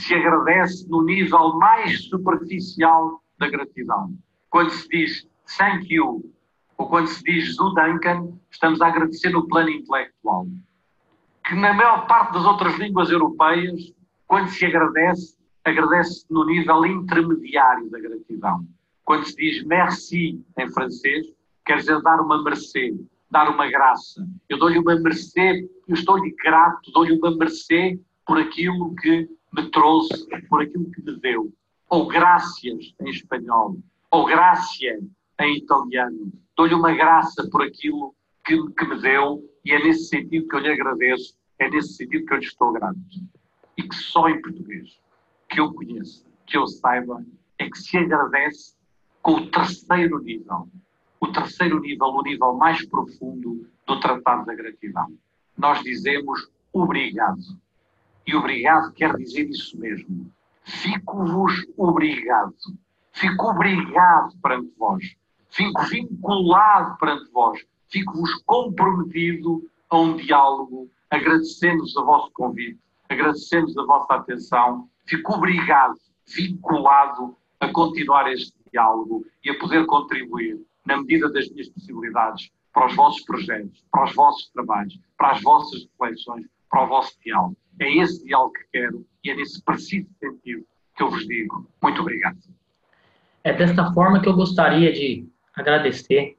se 0.00 0.14
agradece 0.14 0.88
no 0.88 1.02
nível 1.02 1.58
mais 1.58 2.08
superficial 2.08 3.22
da 3.38 3.48
gratidão. 3.48 4.14
Quando 4.48 4.70
se 4.70 4.88
diz 4.88 5.28
thank 5.58 5.92
you 5.92 6.22
ou 6.76 6.88
quando 6.88 7.08
se 7.08 7.22
diz 7.24 7.54
zu 7.56 7.72
danken, 7.74 8.40
estamos 8.50 8.80
a 8.80 8.88
agradecer 8.88 9.30
no 9.30 9.46
plano 9.46 9.70
intelectual. 9.70 10.46
Que 11.44 11.54
na 11.54 11.72
maior 11.74 12.06
parte 12.06 12.32
das 12.32 12.44
outras 12.44 12.78
línguas 12.78 13.10
europeias 13.10 13.92
quando 14.26 14.48
se 14.48 14.64
agradece, 14.64 15.36
agradece 15.64 16.24
no 16.30 16.46
nível 16.46 16.86
intermediário 16.86 17.90
da 17.90 17.98
gratidão. 17.98 18.64
Quando 19.04 19.24
se 19.24 19.34
diz 19.34 19.64
merci 19.64 20.40
em 20.56 20.70
francês, 20.70 21.26
quer 21.66 21.78
dizer 21.78 22.00
dar 22.02 22.20
uma 22.20 22.42
mercê, 22.42 22.94
dar 23.28 23.50
uma 23.50 23.68
graça. 23.68 24.24
Eu 24.48 24.56
dou-lhe 24.58 24.78
uma 24.78 24.94
mercê, 24.94 25.68
eu 25.88 25.94
estou-lhe 25.94 26.34
grato, 26.42 26.92
dou-lhe 26.92 27.18
uma 27.18 27.36
mercê 27.36 27.98
por 28.24 28.38
aquilo 28.38 28.94
que 28.94 29.28
me 29.52 29.70
trouxe, 29.70 30.26
por 30.48 30.62
aquilo 30.62 30.90
que 30.90 31.02
me 31.02 31.18
deu. 31.18 31.52
Ou 31.88 32.06
graças 32.06 32.64
em 32.64 33.10
espanhol, 33.10 33.76
ou 34.10 34.26
gracia 34.26 35.00
em 35.40 35.56
italiano. 35.56 36.32
Dou-lhe 36.56 36.74
uma 36.74 36.92
graça 36.92 37.48
por 37.50 37.62
aquilo 37.62 38.14
que, 38.44 38.56
que 38.72 38.84
me 38.84 39.00
deu 39.00 39.44
e 39.64 39.72
é 39.72 39.82
nesse 39.82 40.06
sentido 40.06 40.48
que 40.48 40.56
eu 40.56 40.60
lhe 40.60 40.72
agradeço, 40.72 41.36
é 41.58 41.68
nesse 41.68 41.94
sentido 41.94 42.26
que 42.26 42.34
eu 42.34 42.38
lhe 42.38 42.44
estou 42.44 42.72
grato 42.72 42.98
e 43.76 43.82
que 43.82 43.94
só 43.94 44.28
em 44.28 44.40
português 44.40 45.00
que 45.48 45.60
eu 45.60 45.72
conheça, 45.72 46.24
que 46.46 46.56
eu 46.56 46.66
saiba, 46.66 47.24
é 47.58 47.68
que 47.68 47.78
se 47.78 47.96
agradece 47.96 48.74
com 49.22 49.32
o 49.32 49.50
terceiro 49.50 50.18
nível. 50.22 50.68
O 51.20 51.28
terceiro 51.28 51.80
nível, 51.80 52.08
o 52.08 52.22
nível 52.22 52.54
mais 52.54 52.84
profundo 52.86 53.66
do 53.86 54.00
Tratado 54.00 54.46
da 54.46 54.54
Gratidão. 54.54 55.12
Nós 55.56 55.82
dizemos 55.82 56.50
obrigado. 56.72 57.40
E 58.30 58.34
obrigado 58.36 58.92
quer 58.92 59.16
dizer 59.16 59.50
isso 59.50 59.76
mesmo. 59.76 60.30
Fico-vos 60.62 61.66
obrigado. 61.76 62.54
Fico 63.10 63.50
obrigado 63.50 64.36
perante 64.40 64.72
vós. 64.78 65.16
Fico 65.48 65.82
vinculado 65.82 66.96
perante 66.96 67.28
vós. 67.32 67.60
fico-vos 67.88 68.32
comprometido 68.44 69.68
a 69.88 69.98
um 69.98 70.14
diálogo. 70.14 70.88
Agradecemos 71.10 71.96
o 71.96 72.04
vosso 72.04 72.30
convite, 72.32 72.78
agradecemos 73.08 73.76
a 73.76 73.84
vossa 73.84 74.14
atenção. 74.14 74.88
Fico 75.06 75.34
obrigado, 75.34 75.98
vinculado 76.24 77.36
a 77.58 77.66
continuar 77.72 78.32
este 78.32 78.54
diálogo 78.72 79.26
e 79.44 79.50
a 79.50 79.58
poder 79.58 79.84
contribuir, 79.86 80.56
na 80.86 80.98
medida 80.98 81.28
das 81.32 81.50
minhas 81.50 81.68
possibilidades, 81.70 82.48
para 82.72 82.86
os 82.86 82.94
vossos 82.94 83.24
projetos, 83.24 83.84
para 83.90 84.04
os 84.04 84.14
vossos 84.14 84.48
trabalhos, 84.50 85.00
para 85.18 85.32
as 85.32 85.42
vossas 85.42 85.82
reflexões, 85.82 86.46
para 86.70 86.84
o 86.84 86.86
vosso 86.86 87.18
diálogo. 87.24 87.56
É 87.80 87.96
esse 87.96 88.24
diálogo 88.24 88.52
que 88.52 88.64
quero 88.72 89.06
e 89.24 89.30
é 89.30 89.34
nesse 89.34 89.62
preciso 89.62 90.06
sentido 90.20 90.64
que 90.94 91.02
eu 91.02 91.10
vos 91.10 91.26
digo 91.26 91.66
muito 91.82 92.02
obrigado. 92.02 92.38
É 93.42 93.54
desta 93.54 93.90
forma 93.94 94.20
que 94.20 94.28
eu 94.28 94.34
gostaria 94.34 94.92
de 94.92 95.26
agradecer 95.54 96.36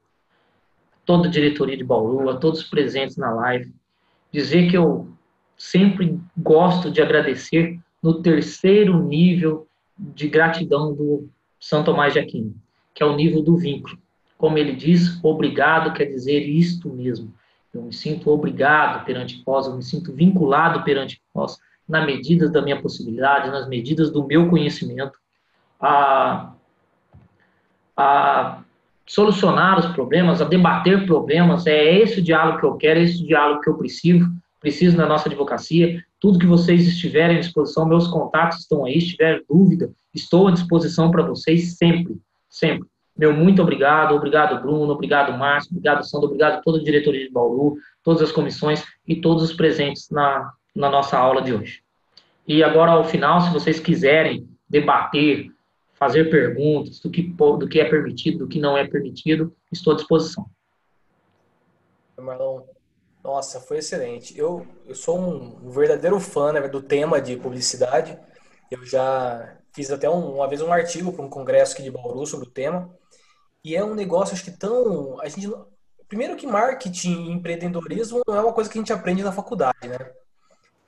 toda 1.04 1.26
a 1.26 1.30
diretoria 1.30 1.76
de 1.76 1.82
Bauru, 1.82 2.30
a 2.30 2.36
todos 2.36 2.60
os 2.60 2.70
presentes 2.70 3.16
na 3.16 3.32
live, 3.32 3.74
dizer 4.30 4.70
que 4.70 4.76
eu 4.76 5.08
sempre 5.56 6.18
gosto 6.36 6.92
de 6.92 7.02
agradecer 7.02 7.78
no 8.00 8.22
terceiro 8.22 9.02
nível 9.02 9.66
de 9.98 10.28
gratidão 10.28 10.94
do 10.94 11.28
São 11.58 11.82
Tomás 11.82 12.12
de 12.12 12.20
Aquino, 12.20 12.54
que 12.94 13.02
é 13.02 13.06
o 13.06 13.16
nível 13.16 13.42
do 13.42 13.56
vínculo. 13.56 13.98
Como 14.38 14.58
ele 14.58 14.74
diz, 14.74 15.22
obrigado 15.24 15.92
quer 15.92 16.06
dizer 16.06 16.40
isto 16.40 16.88
mesmo. 16.88 17.32
Eu 17.72 17.82
me 17.82 17.92
sinto 17.92 18.30
obrigado 18.30 19.04
perante 19.04 19.42
vós, 19.44 19.66
eu 19.66 19.74
me 19.74 19.82
sinto 19.82 20.12
vinculado 20.12 20.82
perante 20.84 21.22
vós, 21.32 21.58
na 21.88 22.04
medida 22.04 22.48
da 22.48 22.60
minha 22.60 22.80
possibilidade, 22.80 23.50
nas 23.50 23.68
medidas 23.68 24.10
do 24.10 24.26
meu 24.26 24.48
conhecimento, 24.48 25.18
a, 25.80 26.52
a 27.96 28.62
solucionar 29.06 29.78
os 29.78 29.86
problemas, 29.86 30.40
a 30.40 30.44
debater 30.44 31.06
problemas. 31.06 31.66
É 31.66 31.98
esse 31.98 32.20
o 32.20 32.22
diálogo 32.22 32.60
que 32.60 32.66
eu 32.66 32.76
quero, 32.76 33.00
é 33.00 33.02
esse 33.02 33.22
o 33.22 33.26
diálogo 33.26 33.60
que 33.60 33.70
eu 33.70 33.76
preciso, 33.76 34.30
preciso 34.60 34.96
na 34.96 35.06
nossa 35.06 35.28
advocacia. 35.28 36.04
Tudo 36.20 36.38
que 36.38 36.46
vocês 36.46 36.86
estiverem 36.86 37.36
à 37.38 37.40
disposição, 37.40 37.86
meus 37.86 38.06
contatos 38.06 38.60
estão 38.60 38.84
aí. 38.84 39.00
Se 39.00 39.08
tiver 39.08 39.42
dúvida, 39.48 39.90
estou 40.14 40.48
à 40.48 40.52
disposição 40.52 41.10
para 41.10 41.24
vocês 41.24 41.76
sempre, 41.76 42.16
sempre. 42.48 42.91
Meu 43.16 43.32
muito 43.32 43.60
obrigado, 43.60 44.14
obrigado 44.14 44.60
Bruno, 44.60 44.92
obrigado 44.92 45.36
Márcio, 45.36 45.70
obrigado 45.70 46.02
Sandro, 46.04 46.26
obrigado 46.26 46.62
toda 46.62 46.78
a 46.78 46.82
diretoria 46.82 47.26
de 47.26 47.32
Bauru, 47.32 47.76
todas 48.02 48.22
as 48.22 48.32
comissões 48.32 48.84
e 49.06 49.20
todos 49.20 49.42
os 49.42 49.52
presentes 49.52 50.08
na, 50.10 50.52
na 50.74 50.88
nossa 50.88 51.18
aula 51.18 51.42
de 51.42 51.52
hoje. 51.52 51.82
E 52.46 52.64
agora, 52.64 52.92
ao 52.92 53.04
final, 53.04 53.40
se 53.40 53.52
vocês 53.52 53.78
quiserem 53.78 54.48
debater, 54.68 55.50
fazer 55.94 56.30
perguntas 56.30 56.98
do 56.98 57.10
que, 57.10 57.22
do 57.22 57.68
que 57.68 57.80
é 57.80 57.84
permitido, 57.84 58.38
do 58.38 58.48
que 58.48 58.58
não 58.58 58.76
é 58.76 58.86
permitido, 58.86 59.54
estou 59.70 59.92
à 59.92 59.96
disposição. 59.96 60.46
Marlon, 62.18 62.62
nossa, 63.22 63.60
foi 63.60 63.78
excelente. 63.78 64.36
Eu, 64.36 64.66
eu 64.86 64.94
sou 64.94 65.18
um, 65.18 65.70
verdadeiro 65.70 66.18
fã 66.18 66.52
né, 66.52 66.66
do 66.66 66.82
tema 66.82 67.20
de 67.20 67.36
publicidade. 67.36 68.18
Eu 68.70 68.84
já 68.84 69.56
fiz 69.72 69.90
até 69.90 70.10
um, 70.10 70.36
uma 70.36 70.48
vez 70.48 70.60
um 70.60 70.72
artigo 70.72 71.12
para 71.12 71.24
um 71.24 71.30
congresso 71.30 71.74
aqui 71.74 71.82
de 71.82 71.90
Bauru 71.90 72.26
sobre 72.26 72.48
o 72.48 72.50
tema. 72.50 72.92
E 73.64 73.76
é 73.76 73.84
um 73.84 73.94
negócio, 73.94 74.34
acho 74.34 74.44
que 74.44 74.50
tão. 74.50 75.20
A 75.20 75.28
gente, 75.28 75.48
primeiro 76.08 76.36
que 76.36 76.46
marketing 76.46 77.26
e 77.26 77.30
empreendedorismo 77.30 78.22
não 78.26 78.34
é 78.34 78.40
uma 78.40 78.52
coisa 78.52 78.68
que 78.68 78.76
a 78.76 78.80
gente 78.80 78.92
aprende 78.92 79.22
na 79.22 79.32
faculdade, 79.32 79.86
né? 79.86 80.12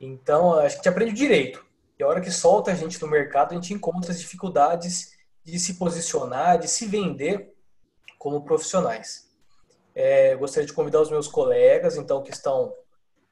Então, 0.01 0.55
acho 0.55 0.77
que 0.77 0.81
a 0.81 0.83
gente 0.83 0.89
aprende 0.89 1.13
direito. 1.13 1.65
E 1.99 2.03
a 2.03 2.09
hora 2.09 2.21
que 2.21 2.31
solta 2.31 2.73
a 2.73 2.75
gente 2.75 3.01
no 3.01 3.09
mercado, 3.09 3.53
a 3.53 3.55
gente 3.55 3.73
encontra 3.73 4.11
as 4.11 4.19
dificuldades 4.19 5.15
de 5.45 5.59
se 5.59 5.75
posicionar, 5.75 6.59
de 6.59 6.67
se 6.67 6.87
vender 6.87 7.55
como 8.19 8.45
profissionais. 8.45 9.31
É, 9.95 10.35
gostaria 10.35 10.67
de 10.67 10.73
convidar 10.73 11.01
os 11.01 11.11
meus 11.11 11.29
colegas, 11.29 11.97
então, 11.97 12.23
que 12.23 12.33
estão 12.33 12.75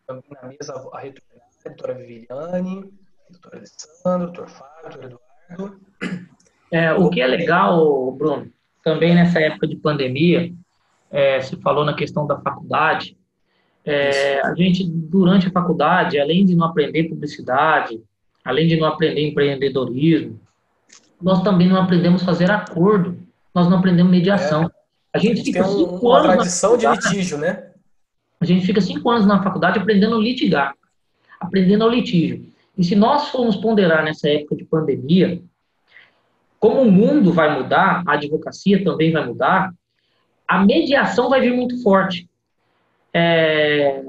na 0.06 0.48
mesa, 0.48 0.74
a 0.93 1.01
reitora, 1.01 1.27
a 1.64 1.69
doutora 1.69 1.94
Viviane, 1.94 2.93
a 3.28 3.32
doutora 3.32 3.56
Alessandro, 3.56 4.27
doutor 4.32 4.48
Fábio, 4.48 5.01
doutor 5.01 5.20
Eduardo. 5.51 5.81
É, 6.70 6.93
o 6.93 7.10
que 7.10 7.20
é 7.20 7.27
legal, 7.27 8.12
Bruno, 8.12 8.52
também 8.83 9.15
nessa 9.15 9.41
época 9.41 9.67
de 9.67 9.77
pandemia, 9.77 10.53
é, 11.11 11.41
se 11.41 11.57
falou 11.57 11.85
na 11.85 11.95
questão 11.95 12.27
da 12.27 12.39
faculdade, 12.41 13.17
é, 13.85 14.41
a 14.41 14.55
gente, 14.55 14.85
durante 14.85 15.49
a 15.49 15.51
faculdade, 15.51 16.19
além 16.19 16.45
de 16.45 16.55
não 16.55 16.67
aprender 16.67 17.09
publicidade, 17.09 18.01
além 18.45 18.67
de 18.67 18.77
não 18.77 18.87
aprender 18.87 19.29
empreendedorismo, 19.29 20.41
nós 21.21 21.43
também 21.43 21.69
não 21.69 21.81
aprendemos 21.81 22.23
fazer 22.23 22.51
acordo, 22.51 23.17
nós 23.55 23.69
não 23.69 23.79
aprendemos 23.79 24.11
mediação. 24.11 24.65
É. 24.65 24.71
A 25.15 25.19
gente, 25.19 25.33
a 25.33 25.37
gente 25.37 25.53
fica 25.53 25.69
um, 25.69 25.79
cinco 25.79 26.07
uma 26.07 26.19
anos 26.19 26.33
tradição 26.35 26.77
de 26.77 26.87
litígio, 26.87 27.39
né? 27.39 27.71
A 28.41 28.45
gente 28.45 28.67
fica 28.67 28.81
cinco 28.81 29.09
anos 29.11 29.27
na 29.27 29.43
faculdade 29.43 29.79
aprendendo 29.79 30.17
a 30.17 30.19
litigar, 30.19 30.75
aprendendo 31.39 31.85
ao 31.85 31.91
litígio. 31.91 32.45
E 32.77 32.83
se 32.83 32.97
nós 32.97 33.29
formos 33.29 33.57
ponderar 33.57 34.03
nessa 34.05 34.29
época 34.29 34.57
de 34.57 34.65
pandemia, 34.65 35.41
como 36.63 36.83
o 36.83 36.93
mundo 36.93 37.33
vai 37.33 37.59
mudar, 37.61 38.05
a 38.07 38.13
advocacia 38.13 38.85
também 38.85 39.11
vai 39.11 39.27
mudar, 39.27 39.75
a 40.47 40.65
mediação 40.65 41.29
vai 41.29 41.41
vir 41.41 41.53
muito 41.53 41.83
forte. 41.83 42.31
É, 43.13 44.05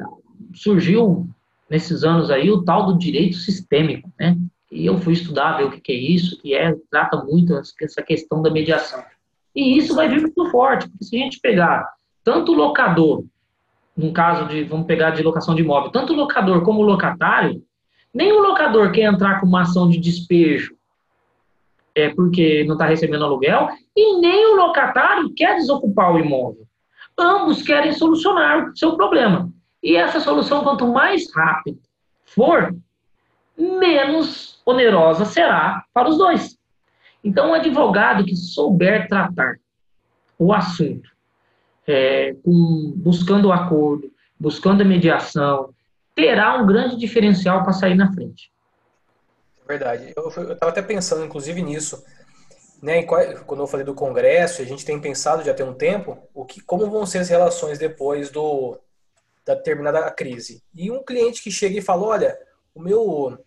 surgiu 0.54 1.28
nesses 1.68 2.04
anos 2.04 2.30
aí 2.30 2.52
o 2.52 2.64
tal 2.64 2.86
do 2.86 3.00
direito 3.00 3.38
sistêmico, 3.38 4.08
né? 4.20 4.38
E 4.72 4.86
eu 4.86 5.00
fui 5.00 5.14
estudar, 5.14 5.58
ver 5.58 5.64
o 5.64 5.72
que 5.72 5.92
é 5.92 5.96
isso, 5.96 6.40
que 6.44 6.54
é, 6.54 6.76
trata 6.92 7.24
muito 7.24 7.56
essa 7.58 8.04
questão 8.04 8.40
da 8.40 8.52
mediação. 8.52 9.04
E 9.56 9.76
isso 9.76 9.96
vai 9.96 10.08
vir 10.08 10.22
muito 10.22 10.52
forte, 10.52 10.88
porque 10.88 11.06
se 11.06 11.16
a 11.16 11.20
gente 11.20 11.40
pegar 11.40 11.92
tanto 12.24 12.52
o 12.52 12.56
locador, 12.56 13.26
no 13.98 14.14
caso 14.14 14.48
de, 14.48 14.64
vamos 14.64 14.86
pegar 14.86 15.10
de 15.10 15.24
locação 15.24 15.56
de 15.56 15.64
imóvel, 15.64 15.90
tanto 15.90 16.14
o 16.14 16.16
locador 16.16 16.62
como 16.62 16.82
o 16.82 16.86
locatário, 16.86 17.64
nem 18.14 18.32
o 18.32 18.44
locador 18.44 18.92
quer 18.92 19.12
entrar 19.12 19.40
com 19.40 19.48
uma 19.48 19.62
ação 19.62 19.90
de 19.90 19.98
despejo 19.98 20.76
é, 21.96 22.10
porque 22.10 22.64
não 22.66 22.74
está 22.74 22.86
recebendo 22.86 23.26
aluguel, 23.26 23.70
e 23.96 24.20
nem 24.20 24.54
o 24.54 24.56
locatário 24.56 25.34
quer 25.36 25.56
desocupar 25.56 26.14
o 26.14 26.20
imóvel. 26.20 26.66
Ambos 27.18 27.62
querem 27.62 27.92
solucionar 27.92 28.70
o 28.70 28.78
seu 28.78 28.96
problema. 28.96 29.50
E 29.82 29.96
essa 29.96 30.20
solução, 30.20 30.64
quanto 30.64 30.88
mais 30.88 31.32
rápida 31.34 31.78
for, 32.26 32.76
menos 33.58 34.62
onerosa 34.66 35.26
será 35.26 35.84
para 35.94 36.10
os 36.10 36.18
dois. 36.18 36.58
Então, 37.24 37.52
um 37.52 37.54
advogado 37.54 38.26
que 38.26 38.36
souber 38.36 39.08
tratar 39.08 39.56
o 40.38 40.54
assunto, 40.54 41.10
é, 41.88 42.34
com, 42.44 42.94
buscando 42.96 43.50
o 43.50 43.54
acordo, 43.54 44.12
buscando 44.40 44.82
a 44.82 44.86
mediação, 44.86 45.70
terá 46.16 46.56
um 46.56 46.66
grande 46.66 46.98
diferencial 46.98 47.64
para 47.64 47.74
sair 47.74 47.96
na 47.96 48.12
frente. 48.12 48.52
Verdade. 49.68 50.14
Eu 50.16 50.28
estava 50.28 50.72
até 50.72 50.82
pensando, 50.82 51.26
inclusive, 51.26 51.62
nisso. 51.62 52.04
Né, 52.82 53.04
quando 53.04 53.62
eu 53.62 53.68
falei 53.68 53.86
do 53.86 53.96
Congresso, 53.96 54.62
a 54.62 54.66
gente 54.66 54.84
tem 54.84 55.00
pensado 55.00 55.42
já 55.42 55.54
tem 55.54 55.66
um 55.66 55.74
tempo 55.74 56.18
o 56.34 56.44
que, 56.44 56.60
como 56.60 56.92
vão 56.92 57.06
ser 57.06 57.20
as 57.20 57.30
relações 57.30 57.80
depois 57.80 58.30
do, 58.30 58.78
da 59.46 59.56
terminada 59.56 60.12
crise. 60.12 60.62
E 60.76 60.92
um 60.92 61.02
cliente 61.02 61.42
que 61.42 61.50
chega 61.50 61.78
e 61.78 61.82
fala, 61.82 62.06
olha, 62.06 62.38
o 62.76 62.82
meu 62.82 63.38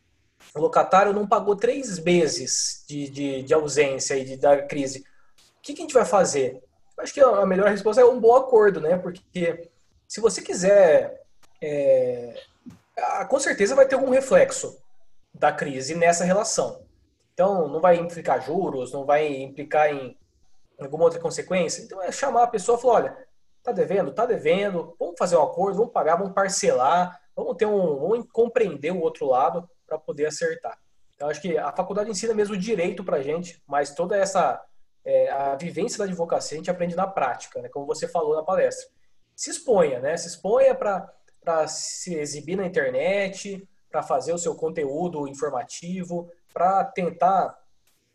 locatário 0.55 1.13
não 1.13 1.29
pagou 1.29 1.55
três 1.55 1.99
meses 1.99 2.83
de, 2.89 3.11
de, 3.11 3.43
de 3.43 3.53
ausência 3.53 4.17
e 4.17 4.25
de, 4.25 4.37
da 4.39 4.63
crise. 4.63 5.01
O 5.01 5.63
que, 5.63 5.75
que, 5.75 5.83
a 5.83 5.85
gente 5.85 5.95
vai 5.95 6.07
fazer? 6.07 6.63
Eu 6.97 7.03
acho 7.03 7.13
que 7.13 7.21
a 7.21 7.45
melhor 7.45 7.69
resposta 7.69 8.01
é 8.01 8.07
um 8.07 8.19
bom 8.19 8.35
acordo, 8.37 8.81
né? 8.81 8.97
Porque 8.97 9.69
se 10.09 10.19
você 10.19 10.41
quiser, 10.41 11.25
é, 11.61 12.41
com 13.29 13.39
certeza 13.39 13.75
vai 13.75 13.87
ter 13.87 13.97
algum 13.97 14.11
reflexo 14.11 14.79
da 15.39 15.53
crise 15.53 15.95
nessa 15.95 16.25
relação. 16.25 16.85
Então, 17.33 17.69
não 17.69 17.81
vai 17.81 17.97
implicar 17.97 18.43
juros, 18.43 18.93
não 18.93 19.05
vai 19.05 19.27
implicar 19.27 19.93
em 19.93 20.17
alguma 20.81 21.05
outra 21.05 21.21
consequência. 21.21 21.83
Então, 21.83 22.03
é 22.03 22.11
chamar 22.11 22.45
a 22.45 22.49
pessoa 22.49 22.79
e 22.79 22.81
falar, 22.81 22.95
olha, 22.95 23.27
tá 23.63 23.73
devendo? 23.73 24.13
Tá 24.13 24.25
devendo, 24.25 24.97
vamos 24.99 25.17
fazer 25.19 25.37
um 25.37 25.43
acordo, 25.43 25.79
vamos 25.79 25.93
pagar, 25.93 26.17
vamos 26.17 26.33
parcelar, 26.33 27.21
vamos 27.35 27.57
ter 27.57 27.67
um, 27.67 27.99
vamos 27.99 28.27
compreender 28.33 28.91
o 28.91 29.01
outro 29.01 29.27
lado 29.27 29.69
para 29.87 29.99
poder 29.99 30.27
acertar. 30.27 30.79
Então, 31.15 31.29
acho 31.29 31.41
que 31.41 31.57
a 31.57 31.73
faculdade 31.73 32.11
ensina 32.11 32.35
mesmo 32.35 32.55
o 32.55 32.59
direito 32.59 33.05
para 33.05 33.23
gente, 33.23 33.63
mas 33.67 33.95
toda 33.95 34.17
essa 34.17 34.63
é, 35.05 35.31
a 35.31 35.55
vivência 35.55 35.99
da 35.99 36.05
advocacia 36.05 36.57
a 36.57 36.59
gente 36.59 36.71
aprende 36.71 36.97
na 36.97 37.07
prática, 37.07 37.63
né? 37.63 37.69
como 37.69 37.87
você 37.87 38.09
falou 38.09 38.35
na 38.35 38.43
palestra. 38.43 38.89
Se 39.35 39.51
exponha, 39.51 40.01
né? 40.01 40.17
Se 40.17 40.29
exponha 40.29 40.75
para 40.75 41.69
se 41.69 42.15
exibir 42.15 42.57
na 42.57 42.67
internet, 42.67 43.67
para 43.91 44.03
fazer 44.03 44.33
o 44.33 44.39
seu 44.39 44.55
conteúdo 44.55 45.27
informativo, 45.29 46.31
para 46.53 46.85
tentar 46.85 47.57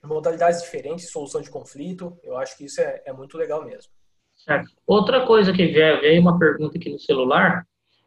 modalidades 0.03 0.61
diferentes 0.61 1.06
de 1.06 1.11
solução 1.11 1.41
de 1.41 1.49
conflito. 1.49 2.18
Eu 2.23 2.38
acho 2.38 2.57
que 2.57 2.65
isso 2.65 2.81
é, 2.81 3.02
é 3.06 3.14
muito 3.14 3.38
legal 3.38 3.64
mesmo. 3.64 3.91
Certo. 4.35 4.72
Outra 4.88 5.26
coisa 5.26 5.53
que 5.53 5.68
veio, 5.68 6.02
veio 6.02 6.22
uma 6.22 6.38
pergunta 6.39 6.77
aqui 6.77 6.89
no 6.89 6.99
celular, 6.99 7.65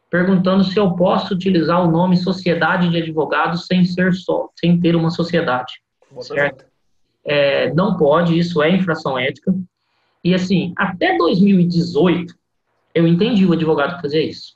perguntando 0.09 0.63
se 0.63 0.77
eu 0.77 0.93
posso 0.95 1.33
utilizar 1.33 1.81
o 1.81 1.89
nome 1.89 2.17
Sociedade 2.17 2.89
de 2.89 2.97
Advogados 3.01 3.65
sem 3.65 3.85
ser 3.85 4.13
só, 4.13 4.49
sem 4.59 4.79
ter 4.79 4.95
uma 4.95 5.09
sociedade. 5.09 5.81
Boa 6.11 6.23
certo? 6.23 6.65
É, 7.23 7.73
não 7.73 7.97
pode, 7.97 8.37
isso 8.37 8.61
é 8.61 8.69
infração 8.69 9.17
ética. 9.17 9.53
E 10.23 10.33
assim, 10.33 10.73
até 10.77 11.17
2018, 11.17 12.35
eu 12.93 13.07
entendi 13.07 13.45
o 13.45 13.53
advogado 13.53 14.01
fazia 14.01 14.23
isso. 14.23 14.55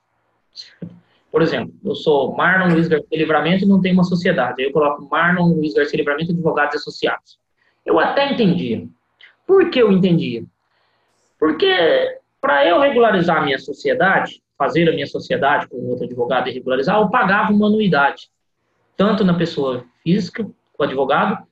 Por 1.32 1.42
exemplo, 1.42 1.74
eu 1.84 1.96
sou 1.96 2.36
Marlon 2.36 2.74
Luiz 2.74 2.88
Garcia 2.88 3.18
Livramento 3.18 3.64
e 3.64 3.68
não 3.68 3.82
tenho 3.82 3.94
uma 3.94 4.04
sociedade. 4.04 4.62
Aí 4.62 4.68
eu 4.68 4.74
coloco 4.74 5.08
Marlon 5.10 5.54
Luiz 5.54 5.74
Garcia 5.74 5.98
Livramento 5.98 6.32
Advogados 6.32 6.76
Associados. 6.76 7.38
Eu 7.86 8.00
até 8.00 8.32
entendia. 8.32 8.88
Por 9.46 9.70
que 9.70 9.80
eu 9.80 9.92
entendia? 9.92 10.44
Porque 11.40 12.20
para 12.42 12.66
eu 12.66 12.80
regularizar 12.80 13.38
a 13.38 13.42
minha 13.42 13.60
sociedade, 13.60 14.42
fazer 14.58 14.90
a 14.90 14.92
minha 14.92 15.08
sociedade 15.08 15.68
com 15.68 15.78
outro 15.90 16.06
advogado 16.06 16.50
e 16.50 16.52
regularizar, 16.52 17.00
eu 17.00 17.10
pagava 17.10 17.52
uma 17.54 17.68
anuidade. 17.68 18.30
Tanto 18.98 19.24
na 19.24 19.34
pessoa 19.34 19.86
física, 20.04 20.46
o 20.78 20.84
advogado, 20.84 21.46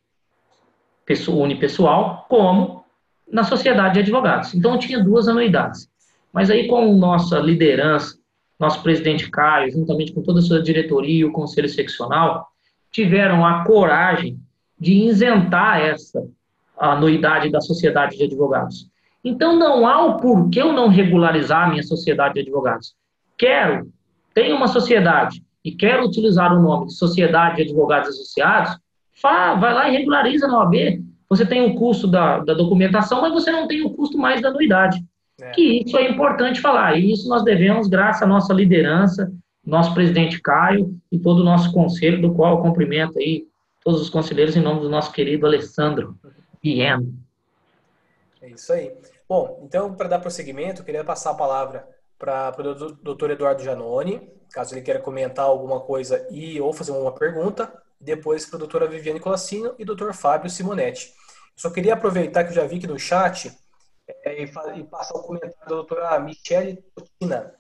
pessoa 1.05 1.43
unipessoal, 1.43 2.25
como 2.27 2.83
na 3.31 3.43
sociedade 3.43 3.95
de 3.95 3.99
advogados. 4.01 4.53
Então 4.53 4.73
eu 4.73 4.79
tinha 4.79 5.03
duas 5.03 5.27
anuidades. 5.27 5.89
Mas 6.33 6.49
aí 6.49 6.67
com 6.67 6.93
nossa 6.95 7.39
liderança, 7.39 8.16
nosso 8.59 8.81
presidente 8.81 9.29
Caio, 9.29 9.71
juntamente 9.71 10.13
com 10.13 10.21
toda 10.21 10.39
a 10.39 10.41
sua 10.41 10.61
diretoria 10.61 11.19
e 11.19 11.25
o 11.25 11.31
conselho 11.31 11.69
seccional, 11.69 12.47
tiveram 12.91 13.45
a 13.45 13.63
coragem 13.63 14.39
de 14.79 14.93
isentar 14.93 15.79
essa 15.79 16.23
anuidade 16.77 17.51
da 17.51 17.61
sociedade 17.61 18.17
de 18.17 18.23
advogados. 18.23 18.89
Então 19.23 19.55
não 19.57 19.85
há 19.85 20.05
o 20.05 20.17
porquê 20.17 20.61
eu 20.61 20.73
não 20.73 20.87
regularizar 20.87 21.67
a 21.67 21.69
minha 21.69 21.83
sociedade 21.83 22.35
de 22.35 22.41
advogados. 22.41 22.95
Quero, 23.37 23.91
tenho 24.33 24.55
uma 24.55 24.67
sociedade 24.67 25.43
e 25.63 25.71
quero 25.71 26.05
utilizar 26.05 26.55
o 26.55 26.61
nome 26.61 26.87
de 26.87 26.93
Sociedade 26.93 27.57
de 27.57 27.63
Advogados 27.63 28.09
Associados, 28.09 28.77
vai 29.21 29.73
lá 29.73 29.89
e 29.89 29.97
regulariza 29.97 30.47
na 30.47 30.59
OAB. 30.59 31.03
Você 31.29 31.45
tem 31.45 31.69
o 31.69 31.75
custo 31.75 32.07
da, 32.07 32.39
da 32.39 32.53
documentação, 32.53 33.21
mas 33.21 33.33
você 33.33 33.51
não 33.51 33.67
tem 33.67 33.85
o 33.85 33.89
custo 33.89 34.17
mais 34.17 34.41
da 34.41 34.49
anuidade. 34.49 35.03
É. 35.41 35.51
Que 35.51 35.83
isso 35.83 35.97
é 35.97 36.09
importante 36.09 36.59
falar. 36.59 36.97
E 36.97 37.11
isso 37.11 37.27
nós 37.29 37.43
devemos, 37.43 37.87
graças 37.87 38.23
à 38.23 38.25
nossa 38.25 38.53
liderança, 38.53 39.31
nosso 39.65 39.93
presidente 39.93 40.41
Caio 40.41 40.97
e 41.11 41.19
todo 41.19 41.39
o 41.39 41.43
nosso 41.43 41.71
conselho, 41.71 42.21
do 42.21 42.33
qual 42.33 42.57
eu 42.57 42.63
cumprimento 42.63 43.19
aí 43.19 43.45
todos 43.83 44.01
os 44.01 44.09
conselheiros 44.09 44.55
em 44.55 44.61
nome 44.61 44.81
do 44.81 44.89
nosso 44.89 45.11
querido 45.11 45.45
Alessandro 45.45 46.17
Vieno. 46.61 47.13
É 48.41 48.49
isso 48.49 48.71
aí. 48.73 48.91
Bom, 49.27 49.61
então, 49.63 49.93
para 49.93 50.07
dar 50.07 50.19
prosseguimento, 50.19 50.81
eu 50.81 50.85
queria 50.85 51.03
passar 51.03 51.31
a 51.31 51.35
palavra 51.35 51.87
para 52.17 52.53
o 52.59 52.91
doutor 52.93 53.29
Eduardo 53.29 53.63
Janone, 53.63 54.29
caso 54.51 54.73
ele 54.73 54.81
queira 54.81 54.99
comentar 54.99 55.45
alguma 55.45 55.81
coisa 55.81 56.25
e 56.31 56.59
ou 56.59 56.73
fazer 56.73 56.91
uma 56.91 57.11
pergunta, 57.11 57.71
depois 57.99 58.45
para 58.45 58.55
a 58.55 58.59
doutora 58.59 58.87
Viviane 58.87 59.19
Colassino 59.19 59.75
e 59.77 59.85
doutor 59.85 60.13
Fábio 60.13 60.49
Simonetti. 60.49 61.13
Só 61.55 61.69
queria 61.69 61.93
aproveitar 61.93 62.43
que 62.43 62.51
eu 62.51 62.55
já 62.55 62.65
vi 62.65 62.77
aqui 62.77 62.87
no 62.87 62.97
chat 62.97 63.51
é, 64.23 64.43
e, 64.43 64.83
passar 64.83 65.15
o 65.15 65.23
comentário 65.23 65.55
da 65.61 65.67
doutora 65.67 66.19
Michele 66.19 66.79
Totina, 66.95 67.53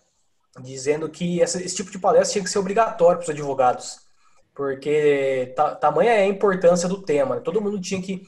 dizendo 0.61 1.09
que 1.09 1.41
essa, 1.41 1.61
esse 1.61 1.75
tipo 1.75 1.91
de 1.91 1.99
palestra 1.99 2.33
tinha 2.33 2.43
que 2.43 2.49
ser 2.49 2.59
obrigatório 2.59 3.17
para 3.17 3.23
os 3.25 3.29
advogados, 3.29 3.99
porque 4.55 5.53
ta, 5.55 5.75
tamanha 5.75 6.11
é 6.11 6.23
a 6.23 6.27
importância 6.27 6.87
do 6.87 7.01
tema. 7.01 7.35
Né? 7.35 7.41
Todo 7.41 7.61
mundo 7.61 7.79
tinha 7.79 8.01
que 8.01 8.23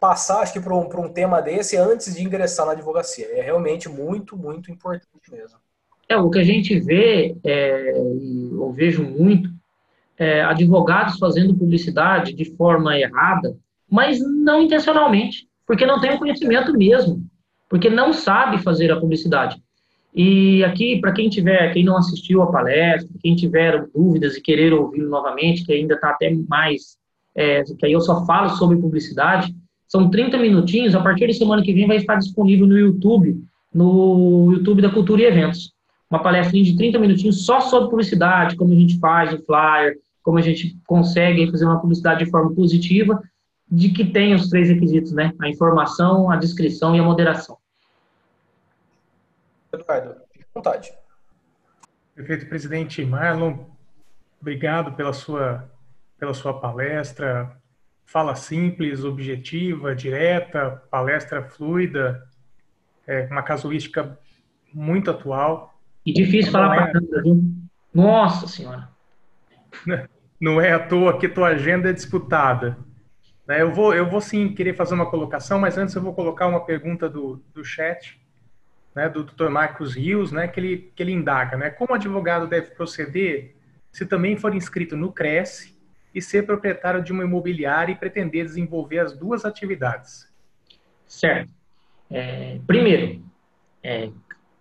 passar, 0.00 0.40
acho 0.40 0.52
que, 0.52 0.60
por 0.60 0.72
um, 0.72 0.88
um 1.04 1.12
tema 1.12 1.42
desse 1.42 1.76
antes 1.76 2.14
de 2.14 2.22
ingressar 2.22 2.66
na 2.66 2.72
advocacia. 2.72 3.26
É 3.32 3.42
realmente 3.42 3.88
muito, 3.88 4.36
muito 4.36 4.70
importante 4.70 5.30
mesmo. 5.30 5.58
É, 6.08 6.16
o 6.16 6.30
que 6.30 6.38
a 6.38 6.44
gente 6.44 6.78
vê, 6.80 7.36
é, 7.44 7.98
eu 7.98 8.72
vejo 8.72 9.02
muito, 9.02 9.50
é, 10.16 10.42
advogados 10.42 11.18
fazendo 11.18 11.54
publicidade 11.54 12.32
de 12.32 12.56
forma 12.56 12.98
errada, 12.98 13.56
mas 13.88 14.20
não 14.20 14.62
intencionalmente, 14.62 15.48
porque 15.66 15.86
não 15.86 16.00
tem 16.00 16.14
o 16.14 16.18
conhecimento 16.18 16.72
mesmo 16.72 17.29
porque 17.70 17.88
não 17.88 18.12
sabe 18.12 18.58
fazer 18.58 18.90
a 18.90 18.98
publicidade. 18.98 19.62
E 20.12 20.64
aqui, 20.64 21.00
para 21.00 21.12
quem 21.12 21.28
tiver, 21.28 21.72
quem 21.72 21.84
não 21.84 21.96
assistiu 21.96 22.42
a 22.42 22.50
palestra, 22.50 23.08
quem 23.22 23.36
tiver 23.36 23.86
dúvidas 23.94 24.36
e 24.36 24.42
querer 24.42 24.72
ouvir 24.72 25.02
novamente, 25.02 25.64
que 25.64 25.72
ainda 25.72 25.94
está 25.94 26.10
até 26.10 26.34
mais, 26.48 26.98
é, 27.32 27.62
que 27.62 27.86
aí 27.86 27.92
eu 27.92 28.00
só 28.00 28.26
falo 28.26 28.50
sobre 28.50 28.76
publicidade, 28.76 29.54
são 29.86 30.10
30 30.10 30.36
minutinhos, 30.38 30.96
a 30.96 31.00
partir 31.00 31.28
de 31.28 31.34
semana 31.34 31.62
que 31.62 31.72
vem 31.72 31.86
vai 31.86 31.96
estar 31.96 32.16
disponível 32.16 32.66
no 32.66 32.76
YouTube, 32.76 33.40
no 33.72 34.52
YouTube 34.52 34.82
da 34.82 34.90
Cultura 34.90 35.22
e 35.22 35.26
Eventos. 35.26 35.72
Uma 36.10 36.20
palestra 36.20 36.60
de 36.60 36.76
30 36.76 36.98
minutinhos 36.98 37.46
só 37.46 37.60
sobre 37.60 37.88
publicidade, 37.88 38.56
como 38.56 38.72
a 38.72 38.76
gente 38.76 38.98
faz 38.98 39.32
o 39.32 39.44
flyer, 39.44 39.96
como 40.24 40.38
a 40.38 40.42
gente 40.42 40.76
consegue 40.88 41.48
fazer 41.52 41.66
uma 41.66 41.80
publicidade 41.80 42.24
de 42.24 42.30
forma 42.30 42.52
positiva, 42.52 43.22
de 43.70 43.90
que 43.90 44.04
tem 44.04 44.34
os 44.34 44.48
três 44.48 44.68
requisitos, 44.68 45.12
né? 45.12 45.32
A 45.40 45.48
informação, 45.48 46.28
a 46.28 46.36
descrição 46.36 46.96
e 46.96 46.98
a 46.98 47.02
moderação. 47.02 47.59
Eduardo, 49.72 50.16
fique 50.32 50.44
à 50.44 50.48
vontade. 50.54 50.92
Perfeito, 52.14 52.46
presidente 52.46 53.04
Marlon. 53.04 53.66
Obrigado 54.40 54.92
pela 54.92 55.12
sua, 55.12 55.70
pela 56.18 56.34
sua 56.34 56.58
palestra. 56.58 57.56
Fala 58.04 58.34
simples, 58.34 59.04
objetiva, 59.04 59.94
direta, 59.94 60.82
palestra 60.90 61.42
fluida, 61.42 62.26
é, 63.06 63.26
uma 63.30 63.42
casuística 63.42 64.18
muito 64.72 65.10
atual. 65.10 65.78
E 66.04 66.12
difícil 66.12 66.50
falar 66.50 66.74
é... 66.74 66.78
para 66.78 66.92
câmera, 66.92 67.22
viu? 67.22 67.54
Nossa 67.94 68.48
Senhora! 68.48 68.88
Não 70.40 70.60
é 70.60 70.72
à 70.72 70.78
toa 70.78 71.18
que 71.18 71.28
tua 71.28 71.48
agenda 71.48 71.90
é 71.90 71.92
disputada. 71.92 72.78
Né, 73.46 73.60
eu 73.62 73.72
vou, 73.72 73.94
eu 73.94 74.08
vou 74.08 74.20
sim 74.20 74.54
querer 74.54 74.74
fazer 74.74 74.94
uma 74.94 75.10
colocação, 75.10 75.58
mas 75.58 75.76
antes 75.76 75.94
eu 75.94 76.02
vou 76.02 76.14
colocar 76.14 76.46
uma 76.46 76.64
pergunta 76.64 77.08
do, 77.08 77.42
do 77.52 77.64
chat 77.64 78.19
né, 78.94 79.08
do 79.08 79.24
Dr. 79.24 79.48
Marcos 79.48 79.94
Rios, 79.94 80.32
né, 80.32 80.48
que 80.48 80.58
ele, 80.58 80.92
que 80.94 81.02
ele 81.02 81.12
indaga, 81.12 81.56
né, 81.56 81.70
como 81.70 81.92
o 81.92 81.94
advogado 81.94 82.46
deve 82.46 82.70
proceder 82.72 83.56
se 83.92 84.06
também 84.06 84.36
for 84.36 84.54
inscrito 84.54 84.96
no 84.96 85.12
Cresce 85.12 85.78
e 86.14 86.20
ser 86.20 86.46
proprietário 86.46 87.02
de 87.02 87.12
uma 87.12 87.24
imobiliária 87.24 87.92
e 87.92 87.96
pretender 87.96 88.44
desenvolver 88.44 88.98
as 88.98 89.16
duas 89.16 89.44
atividades? 89.44 90.28
Certo. 91.06 91.50
É, 92.08 92.60
primeiro, 92.66 93.22
é, 93.82 94.10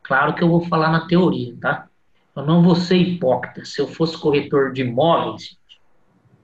claro 0.03 0.33
que 0.33 0.43
eu 0.43 0.49
vou 0.49 0.61
falar 0.65 0.91
na 0.91 1.07
teoria, 1.07 1.55
tá? 1.59 1.87
Eu 2.35 2.45
não 2.45 2.63
vou 2.63 2.75
ser 2.75 2.95
hipócrita. 2.95 3.65
Se 3.65 3.81
eu 3.81 3.87
fosse 3.87 4.17
corretor 4.17 4.71
de 4.71 4.81
imóveis, 4.81 5.57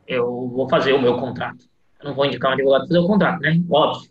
eu 0.07 0.47
vou 0.49 0.67
fazer 0.67 0.93
o 0.93 1.01
meu 1.01 1.17
contrato. 1.17 1.65
Eu 1.99 2.09
não 2.09 2.15
vou 2.15 2.25
indicar 2.25 2.51
um 2.51 2.53
advogado 2.53 2.87
fazer 2.87 2.99
o 2.99 3.07
contrato, 3.07 3.39
né? 3.39 3.59
Óbvio. 3.69 4.09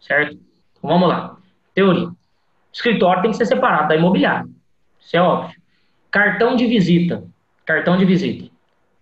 Certo? 0.00 0.34
Então, 0.34 0.90
vamos 0.90 1.08
lá. 1.08 1.36
Teoria 1.74 2.17
escritório 2.78 3.22
tem 3.22 3.30
que 3.32 3.36
ser 3.36 3.46
separado 3.46 3.88
da 3.88 3.96
imobiliária. 3.96 4.48
Isso 5.00 5.16
é 5.16 5.20
óbvio. 5.20 5.60
Cartão 6.10 6.56
de 6.56 6.66
visita. 6.66 7.24
Cartão 7.66 7.96
de 7.96 8.04
visita. 8.04 8.50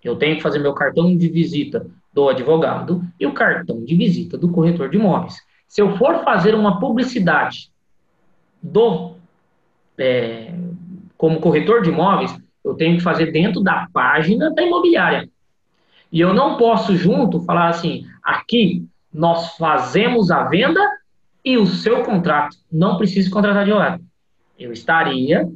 Eu 0.02 0.16
tenho 0.16 0.36
que 0.36 0.42
fazer 0.42 0.58
meu 0.58 0.72
cartão 0.72 1.16
de 1.16 1.28
visita 1.28 1.86
do 2.12 2.28
advogado 2.28 3.02
e 3.20 3.26
o 3.26 3.32
cartão 3.32 3.84
de 3.84 3.94
visita 3.94 4.38
do 4.38 4.48
corretor 4.50 4.88
de 4.88 4.96
imóveis. 4.96 5.36
Se 5.68 5.82
eu 5.82 5.96
for 5.96 6.24
fazer 6.24 6.54
uma 6.54 6.80
publicidade 6.80 7.70
do 8.62 9.14
é, 9.98 10.54
como 11.16 11.40
corretor 11.40 11.82
de 11.82 11.90
imóveis, 11.90 12.34
eu 12.64 12.74
tenho 12.74 12.96
que 12.96 13.02
fazer 13.02 13.30
dentro 13.30 13.60
da 13.60 13.88
página 13.92 14.52
da 14.52 14.62
imobiliária. 14.62 15.28
E 16.10 16.20
eu 16.20 16.32
não 16.32 16.56
posso 16.56 16.96
junto 16.96 17.42
falar 17.42 17.68
assim, 17.68 18.06
aqui 18.22 18.86
nós 19.12 19.56
fazemos 19.56 20.30
a 20.30 20.44
venda 20.44 20.80
e 21.47 21.56
o 21.56 21.64
seu 21.64 22.02
contrato 22.02 22.56
não 22.70 22.97
precisa 22.97 23.31
contratar 23.31 23.62
advogado. 23.62 24.02
Eu 24.59 24.73
estaria 24.73 25.48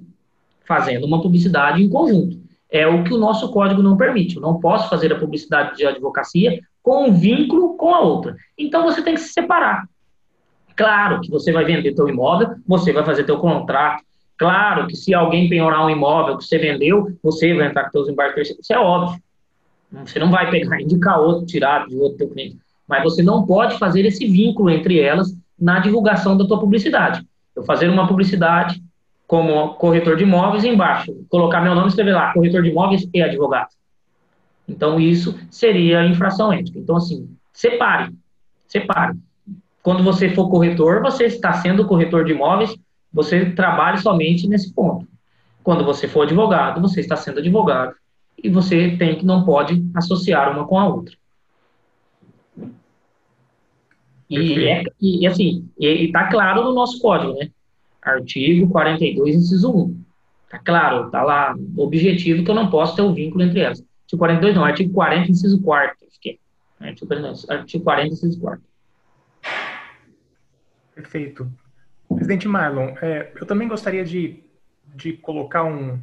fazendo 0.65 1.05
uma 1.05 1.21
publicidade 1.21 1.83
em 1.83 1.89
conjunto. 1.89 2.39
É 2.71 2.87
o 2.87 3.03
que 3.03 3.13
o 3.13 3.19
nosso 3.19 3.51
código 3.51 3.83
não 3.83 3.97
permite. 3.97 4.37
Eu 4.37 4.43
não 4.43 4.61
posso 4.61 4.89
fazer 4.89 5.13
a 5.13 5.19
publicidade 5.19 5.77
de 5.77 5.85
advocacia 5.85 6.61
com 6.81 7.09
um 7.09 7.13
vínculo 7.13 7.77
com 7.77 7.93
a 7.93 7.99
outra. 7.99 8.37
Então 8.57 8.85
você 8.85 9.03
tem 9.03 9.15
que 9.15 9.21
se 9.21 9.33
separar. 9.33 9.89
Claro 10.77 11.21
que 11.21 11.29
você 11.29 11.51
vai 11.51 11.65
vender 11.65 11.93
teu 11.93 12.09
imóvel, 12.09 12.55
você 12.65 12.93
vai 12.93 13.05
fazer 13.05 13.25
teu 13.25 13.39
contrato. 13.39 14.05
Claro 14.39 14.87
que 14.87 14.95
se 14.95 15.13
alguém 15.13 15.49
penhorar 15.49 15.85
um 15.85 15.91
imóvel 15.91 16.39
que 16.39 16.45
você 16.45 16.57
vendeu, 16.57 17.19
você 17.21 17.53
vai 17.53 17.67
entrar 17.67 17.87
com 17.87 17.91
seus 17.91 18.09
embarques. 18.09 18.51
Isso 18.51 18.73
é 18.73 18.79
óbvio. 18.79 19.21
Você 20.05 20.21
não 20.21 20.31
vai 20.31 20.49
pegar, 20.49 20.81
indicar 20.81 21.19
outro, 21.19 21.45
tirar 21.45 21.89
de 21.89 21.97
outro 21.97 22.19
teu 22.19 22.29
cliente. 22.29 22.59
Mas 22.87 23.03
você 23.03 23.25
não 23.25 23.45
pode 23.45 23.77
fazer 23.77 24.07
esse 24.07 24.25
vínculo 24.25 24.71
entre 24.71 25.01
elas 25.01 25.37
na 25.61 25.79
divulgação 25.79 26.37
da 26.37 26.47
tua 26.47 26.59
publicidade. 26.59 27.25
Eu 27.55 27.63
fazer 27.63 27.89
uma 27.89 28.07
publicidade 28.07 28.83
como 29.27 29.75
corretor 29.75 30.17
de 30.17 30.25
imóveis 30.25 30.65
embaixo, 30.65 31.15
colocar 31.29 31.61
meu 31.61 31.75
nome 31.75 31.87
e 31.87 31.91
escrever 31.91 32.15
lá, 32.15 32.33
corretor 32.33 32.63
de 32.63 32.71
imóveis 32.71 33.09
e 33.13 33.23
advogado. 33.23 33.69
Então, 34.69 34.99
isso 34.99 35.39
seria 35.51 36.05
infração 36.05 36.53
ética. 36.53 36.79
Então, 36.79 36.97
assim, 36.97 37.29
separe, 37.53 38.13
separe. 38.67 39.17
Quando 39.83 40.03
você 40.03 40.29
for 40.31 40.49
corretor, 40.49 41.01
você 41.03 41.25
está 41.25 41.53
sendo 41.53 41.87
corretor 41.87 42.25
de 42.25 42.33
imóveis, 42.33 42.75
você 43.13 43.51
trabalha 43.51 43.99
somente 43.99 44.49
nesse 44.49 44.73
ponto. 44.73 45.07
Quando 45.63 45.85
você 45.85 46.09
for 46.09 46.23
advogado, 46.23 46.81
você 46.81 47.01
está 47.01 47.17
sendo 47.17 47.39
advogado 47.39 47.95
e 48.43 48.49
você 48.49 48.97
tem 48.97 49.17
que 49.17 49.25
não 49.25 49.45
pode 49.45 49.85
associar 49.95 50.51
uma 50.53 50.67
com 50.67 50.79
a 50.79 50.87
outra. 50.87 51.15
E, 54.31 54.69
é, 54.69 54.85
e 55.01 55.27
assim, 55.27 55.69
está 55.79 56.29
claro 56.29 56.63
no 56.63 56.73
nosso 56.73 57.01
código, 57.01 57.35
né? 57.35 57.51
Artigo 58.01 58.71
42, 58.71 59.35
inciso 59.35 59.71
1. 59.71 60.01
Tá 60.49 60.59
claro, 60.59 61.11
tá 61.11 61.23
lá 61.23 61.55
o 61.77 61.83
objetivo 61.83 62.45
que 62.45 62.51
eu 62.51 62.55
não 62.55 62.71
posso 62.71 62.97
ter 62.97 63.03
o 63.03 63.09
um 63.09 63.15
vínculo 63.15 63.43
entre 63.43 63.61
elas. 63.61 63.85
Artigo 64.03 64.19
42 64.19 64.55
não, 64.55 64.65
artigo 64.65 64.93
40, 64.93 65.31
inciso 65.31 65.61
4. 65.61 66.01
Artigo 66.81 67.07
40, 67.09 67.53
artigo 67.53 67.85
40 67.85 68.15
inciso 68.15 68.41
4. 68.41 68.65
Perfeito. 70.95 71.53
Presidente 72.09 72.49
Marlon, 72.49 72.95
é, 73.03 73.33
eu 73.39 73.47
também 73.47 73.69
gostaria 73.69 74.05
de, 74.05 74.43
de 74.95 75.13
colocar 75.13 75.65
um, 75.65 76.01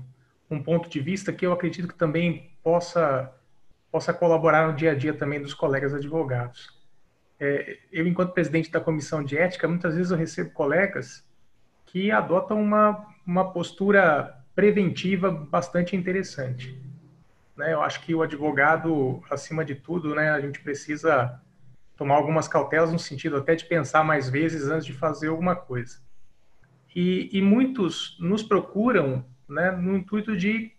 um 0.50 0.62
ponto 0.62 0.88
de 0.88 1.00
vista 1.00 1.34
que 1.34 1.46
eu 1.46 1.52
acredito 1.52 1.88
que 1.88 1.96
também 1.96 2.52
possa, 2.64 3.34
possa 3.92 4.14
colaborar 4.14 4.68
no 4.68 4.76
dia 4.76 4.92
a 4.92 4.96
dia 4.96 5.14
também 5.14 5.42
dos 5.42 5.54
colegas 5.54 5.94
advogados. 5.94 6.77
É, 7.40 7.78
eu, 7.92 8.08
enquanto 8.08 8.34
presidente 8.34 8.72
da 8.72 8.80
comissão 8.80 9.24
de 9.24 9.38
ética, 9.38 9.68
muitas 9.68 9.96
vezes 9.96 10.12
eu 10.12 10.18
recebo 10.18 10.52
colegas 10.52 11.24
que 11.86 12.12
adotam 12.12 12.62
uma, 12.62 13.08
uma 13.26 13.52
postura 13.52 14.44
preventiva 14.56 15.30
bastante 15.30 15.96
interessante. 15.96 16.78
Né? 17.56 17.74
Eu 17.74 17.82
acho 17.82 18.02
que 18.02 18.14
o 18.14 18.22
advogado, 18.22 19.24
acima 19.30 19.64
de 19.64 19.76
tudo, 19.76 20.14
né, 20.16 20.32
a 20.32 20.42
gente 20.42 20.60
precisa 20.62 21.42
tomar 21.96 22.16
algumas 22.16 22.48
cautelas 22.48 22.92
no 22.92 23.00
sentido 23.00 23.38
até 23.38 23.56
de 23.56 23.66
pensar 23.66 24.04
mais 24.04 24.30
vezes 24.30 24.68
antes 24.68 24.86
de 24.86 24.94
fazer 24.94 25.28
alguma 25.28 25.56
coisa. 25.56 26.00
E, 26.96 27.30
e 27.32 27.42
muitos 27.42 28.18
nos 28.20 28.44
procuram 28.44 29.26
né, 29.48 29.72
no 29.72 29.98
intuito 29.98 30.38
de, 30.38 30.72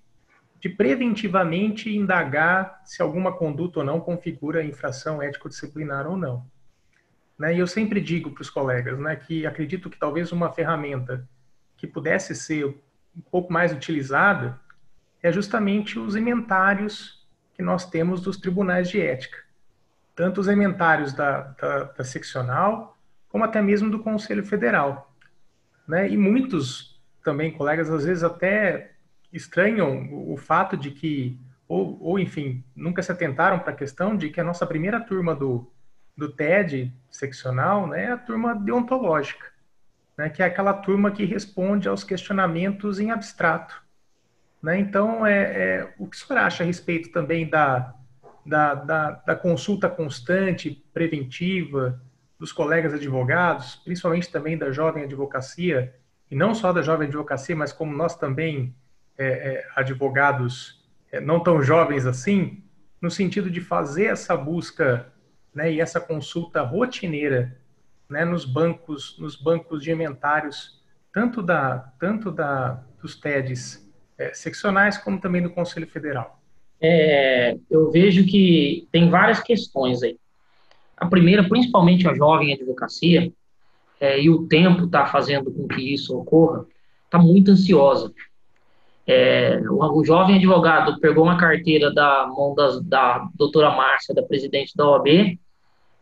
de 0.61 0.69
preventivamente 0.69 1.97
indagar 1.97 2.81
se 2.85 3.01
alguma 3.01 3.33
conduta 3.33 3.81
ou 3.81 3.85
não 3.85 4.01
configura 4.01 4.65
infração 4.65 5.23
ético-disciplinar 5.23 6.07
ou 6.07 6.17
não. 6.17 6.45
Né, 7.39 7.55
e 7.55 7.59
eu 7.61 7.67
sempre 7.67 8.01
digo 8.01 8.33
para 8.33 8.43
os 8.43 8.51
colegas 8.51 8.99
né, 8.99 9.15
que 9.15 9.47
acredito 9.47 9.89
que 9.89 9.99
talvez 9.99 10.33
uma 10.33 10.53
ferramenta 10.53 11.29
que 11.77 11.87
pudesse 11.87 12.35
ser 12.35 12.65
um 13.17 13.21
pouco 13.31 13.53
mais 13.53 13.73
utilizada 13.73 14.59
é 15.23 15.31
justamente 15.31 15.99
os 15.99 16.17
inventários 16.17 17.25
que 17.55 17.63
nós 17.63 17.89
temos 17.89 18.21
dos 18.21 18.37
tribunais 18.37 18.89
de 18.89 19.01
ética. 19.01 19.39
Tanto 20.15 20.41
os 20.41 20.49
inventários 20.49 21.13
da, 21.13 21.43
da, 21.61 21.85
da 21.85 22.05
seccional, 22.05 22.97
como 23.29 23.45
até 23.45 23.63
mesmo 23.63 23.91
do 23.91 24.01
Conselho 24.01 24.45
Federal. 24.45 25.13
Né? 25.87 26.09
E 26.09 26.17
muitos 26.17 27.01
também 27.23 27.53
colegas 27.53 27.89
às 27.91 28.05
vezes 28.05 28.25
até 28.25 28.93
estranham 29.33 30.09
o, 30.13 30.37
fato 30.37 30.77
de 30.77 30.91
que, 30.91 31.39
ou, 31.67 31.99
ou 32.01 32.19
enfim, 32.19 32.65
nunca 32.75 33.03
se 33.03 33.13
atentaram 33.13 33.59
para 33.59 33.73
a 33.73 33.77
questão 33.77 34.17
de 34.17 34.31
que 34.31 34.41
a 34.41 34.45
nossa 34.45 34.67
primeira 34.67 35.01
turma 35.01 35.35
do, 35.35 35.71
do 36.17 36.31
TED 36.31 36.93
seccional 37.11 37.87
né, 37.87 38.05
é 38.05 38.13
a 38.13 38.19
turma 38.19 38.55
deontológica, 38.55 39.47
né, 40.17 40.29
que 40.29 40.43
é 40.43 40.47
aquela 40.47 40.73
turma 40.73 41.11
que 41.11 41.25
responde 41.25 41.89
aos 41.89 42.03
questionamentos 42.03 42.99
em 42.99 43.11
abstrato. 43.11 43.83
Né? 44.63 44.79
Então, 44.79 45.27
é, 45.27 45.43
é, 45.43 45.95
o 45.99 46.07
que 46.07 46.17
o 46.17 46.19
senhor 46.19 46.41
acha 46.41 46.63
a 46.63 46.67
respeito 46.67 47.13
também 47.13 47.49
da, 47.49 47.95
da, 48.45 48.75
da, 48.75 49.11
da 49.11 49.37
consulta 49.37 49.89
constante, 49.89 50.85
preventiva, 50.93 52.01
dos 52.39 52.53
colegas 52.53 52.95
advogados, 52.95 53.77
principalmente 53.77 54.31
também 54.31 54.57
da 54.57 54.71
jovem 54.71 55.05
advocacia, 55.05 55.95
e 56.31 56.37
não 56.37 56.55
só 56.55 56.73
da 56.73 56.83
jovem 56.83 57.09
advocacia, 57.09 57.57
mas 57.57 57.73
como 57.73 57.97
nós 57.97 58.17
também, 58.17 58.75
é, 59.19 59.27
é, 59.27 59.67
advogados 59.75 60.83
é, 61.11 61.21
não 61.21 61.41
tão 61.41 61.63
jovens 61.63 62.07
assim, 62.07 62.63
no 63.01 63.11
sentido 63.11 63.51
de 63.51 63.61
fazer 63.61 64.07
essa 64.07 64.37
busca 64.37 65.13
né, 65.55 65.73
e 65.73 65.81
essa 65.81 66.01
consulta 66.01 66.63
rotineira 66.63 67.57
né, 68.09 68.25
nos 68.25 68.45
bancos 68.45 69.19
nos 69.19 69.37
bancos 69.37 69.83
de 69.83 69.91
inventários, 69.91 70.81
tanto 71.13 71.43
da 71.43 71.93
tanto 71.99 72.31
da 72.31 72.83
dos 73.03 73.17
TEDs 73.17 73.87
é, 74.17 74.33
seccionais 74.35 74.99
como 74.99 75.21
também 75.21 75.43
do 75.43 75.51
Conselho 75.51 75.87
Federal. 75.87 76.41
É, 76.81 77.57
eu 77.71 77.91
vejo 77.91 78.25
que 78.25 78.89
tem 78.93 79.11
várias 79.11 79.41
questões 79.41 80.03
aí. 80.03 80.17
A 80.97 81.07
primeira, 81.07 81.49
principalmente 81.49 82.09
a 82.09 82.15
jovem 82.15 82.53
advocacia, 82.53 83.33
é, 84.01 84.21
e 84.21 84.31
o 84.31 84.47
tempo 84.47 84.85
está 84.85 85.07
fazendo 85.07 85.51
com 85.51 85.67
que 85.67 85.93
isso 85.93 86.17
ocorra, 86.17 86.65
está 87.05 87.19
muito 87.19 87.51
ansiosa. 87.51 88.13
É, 89.11 89.59
o, 89.71 90.05
jovem 90.05 90.37
advogado 90.37 91.01
pegou 91.01 91.25
uma 91.25 91.39
carteira 91.39 91.91
da 91.91 92.27
mão 92.27 92.55
das, 92.55 92.79
da 92.83 93.27
doutora 93.35 93.71
Márcia, 93.71 94.15
da 94.15 94.23
presidente 94.23 94.77
da 94.77 94.87
OAB, 94.87 95.39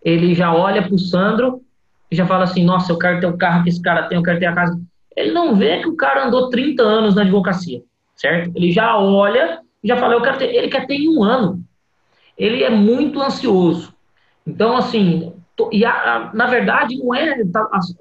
ele 0.02 0.34
já 0.34 0.52
olha 0.52 0.82
para 0.82 0.92
o 0.92 0.98
Sandro 0.98 1.62
e 2.10 2.16
já 2.16 2.26
fala 2.26 2.42
assim, 2.42 2.64
nossa, 2.64 2.90
eu 2.90 2.98
quero 2.98 3.20
ter 3.20 3.28
o 3.28 3.38
carro 3.38 3.62
que 3.62 3.68
esse 3.68 3.80
cara 3.80 4.08
tem, 4.08 4.18
eu 4.18 4.24
quero 4.24 4.40
ter 4.40 4.46
a 4.46 4.54
casa. 4.54 4.80
Ele 5.16 5.30
não 5.30 5.54
vê 5.54 5.78
que 5.78 5.88
o 5.88 5.94
cara 5.94 6.26
andou 6.26 6.50
30 6.50 6.82
anos 6.82 7.14
na 7.14 7.22
advocacia, 7.22 7.80
certo? 8.16 8.50
Ele 8.56 8.72
já 8.72 8.98
olha 8.98 9.60
e 9.84 9.86
já 9.86 9.96
fala, 9.96 10.14
eu 10.14 10.22
quero 10.22 10.38
ter, 10.38 10.52
ele 10.52 10.68
quer 10.68 10.84
ter 10.88 10.96
em 10.96 11.08
um 11.08 11.22
ano. 11.22 11.62
Ele 12.36 12.64
é 12.64 12.70
muito 12.70 13.22
ansioso. 13.22 13.94
Então, 14.44 14.76
assim, 14.76 15.32
e 15.70 15.84
a, 15.84 15.92
a, 15.92 16.34
na 16.34 16.46
verdade 16.46 16.96
não 16.98 17.14
é 17.14 17.44
tá, 17.46 17.68
as, 17.72 17.94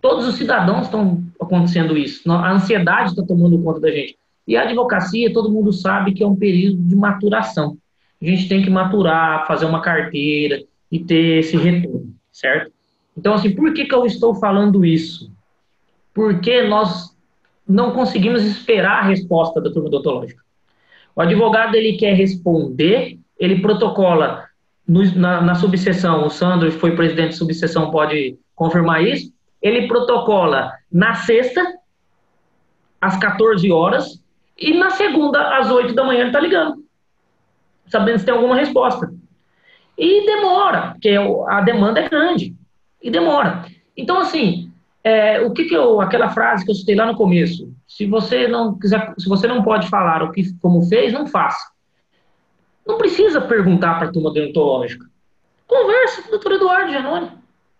todos 0.00 0.26
os 0.26 0.36
cidadãos 0.36 0.86
estão 0.86 1.22
acontecendo 1.40 1.96
isso 1.96 2.30
a 2.30 2.50
ansiedade 2.50 3.10
está 3.10 3.22
tomando 3.24 3.62
conta 3.62 3.80
da 3.80 3.90
gente 3.90 4.18
e 4.46 4.56
a 4.56 4.62
advocacia 4.62 5.32
todo 5.32 5.50
mundo 5.50 5.72
sabe 5.72 6.12
que 6.12 6.22
é 6.22 6.26
um 6.26 6.36
período 6.36 6.82
de 6.82 6.96
maturação. 6.96 7.76
A 8.20 8.24
gente 8.24 8.48
tem 8.48 8.62
que 8.62 8.70
maturar 8.70 9.46
fazer 9.46 9.66
uma 9.66 9.80
carteira 9.80 10.62
e 10.90 10.98
ter 10.98 11.38
esse 11.38 11.56
retorno 11.56 12.14
certo? 12.32 12.72
Então 13.16 13.34
assim 13.34 13.54
por 13.54 13.72
que 13.72 13.84
que 13.84 13.94
eu 13.94 14.06
estou 14.06 14.34
falando 14.34 14.84
isso? 14.84 15.30
Porque 16.14 16.62
nós 16.62 17.16
não 17.66 17.92
conseguimos 17.92 18.42
esperar 18.44 19.00
a 19.00 19.06
resposta 19.06 19.60
da 19.60 19.70
turma 19.70 19.88
odontológica. 19.88 20.42
O 21.14 21.20
advogado 21.20 21.74
ele 21.74 21.96
quer 21.96 22.14
responder 22.14 23.18
ele 23.42 23.60
protocola 23.60 24.46
no, 24.86 25.02
na, 25.16 25.40
na 25.40 25.54
subseção, 25.56 26.26
o 26.26 26.30
Sandro 26.30 26.70
foi 26.70 26.94
presidente 26.94 27.30
de 27.30 27.36
subseção, 27.38 27.90
pode 27.90 28.38
confirmar 28.54 29.02
isso, 29.02 29.32
ele 29.60 29.88
protocola 29.88 30.72
na 30.90 31.14
sexta, 31.14 31.60
às 33.00 33.16
14 33.16 33.68
horas, 33.72 34.21
e 34.70 34.74
na 34.74 34.90
segunda, 34.90 35.58
às 35.58 35.70
8 35.70 35.94
da 35.94 36.04
manhã, 36.04 36.20
ele 36.20 36.28
está 36.28 36.40
ligando, 36.40 36.84
sabendo 37.86 38.18
se 38.18 38.24
tem 38.24 38.34
alguma 38.34 38.56
resposta. 38.56 39.12
E 39.96 40.24
demora, 40.24 40.92
porque 40.92 41.16
a 41.48 41.60
demanda 41.60 42.00
é 42.00 42.08
grande, 42.08 42.54
e 43.02 43.10
demora. 43.10 43.66
Então, 43.96 44.18
assim, 44.18 44.70
é, 45.04 45.40
o 45.40 45.52
que, 45.52 45.64
que 45.64 45.74
eu, 45.74 46.00
aquela 46.00 46.30
frase 46.30 46.64
que 46.64 46.70
eu 46.70 46.74
citei 46.74 46.94
lá 46.94 47.06
no 47.06 47.16
começo, 47.16 47.74
se 47.86 48.06
você 48.06 48.46
não 48.46 48.78
quiser, 48.78 49.12
se 49.18 49.28
você 49.28 49.46
não 49.46 49.62
pode 49.62 49.88
falar 49.88 50.22
o 50.22 50.30
que 50.30 50.56
como 50.60 50.82
fez, 50.82 51.12
não 51.12 51.26
faça. 51.26 51.72
Não 52.86 52.98
precisa 52.98 53.40
perguntar 53.40 53.98
para 53.98 54.08
a 54.08 54.12
turma 54.12 54.32
deontológica. 54.32 55.06
Converse 55.66 56.22
com 56.22 56.28
o 56.28 56.30
doutor 56.32 56.52
Eduardo 56.52 56.92
Janone. 56.92 57.30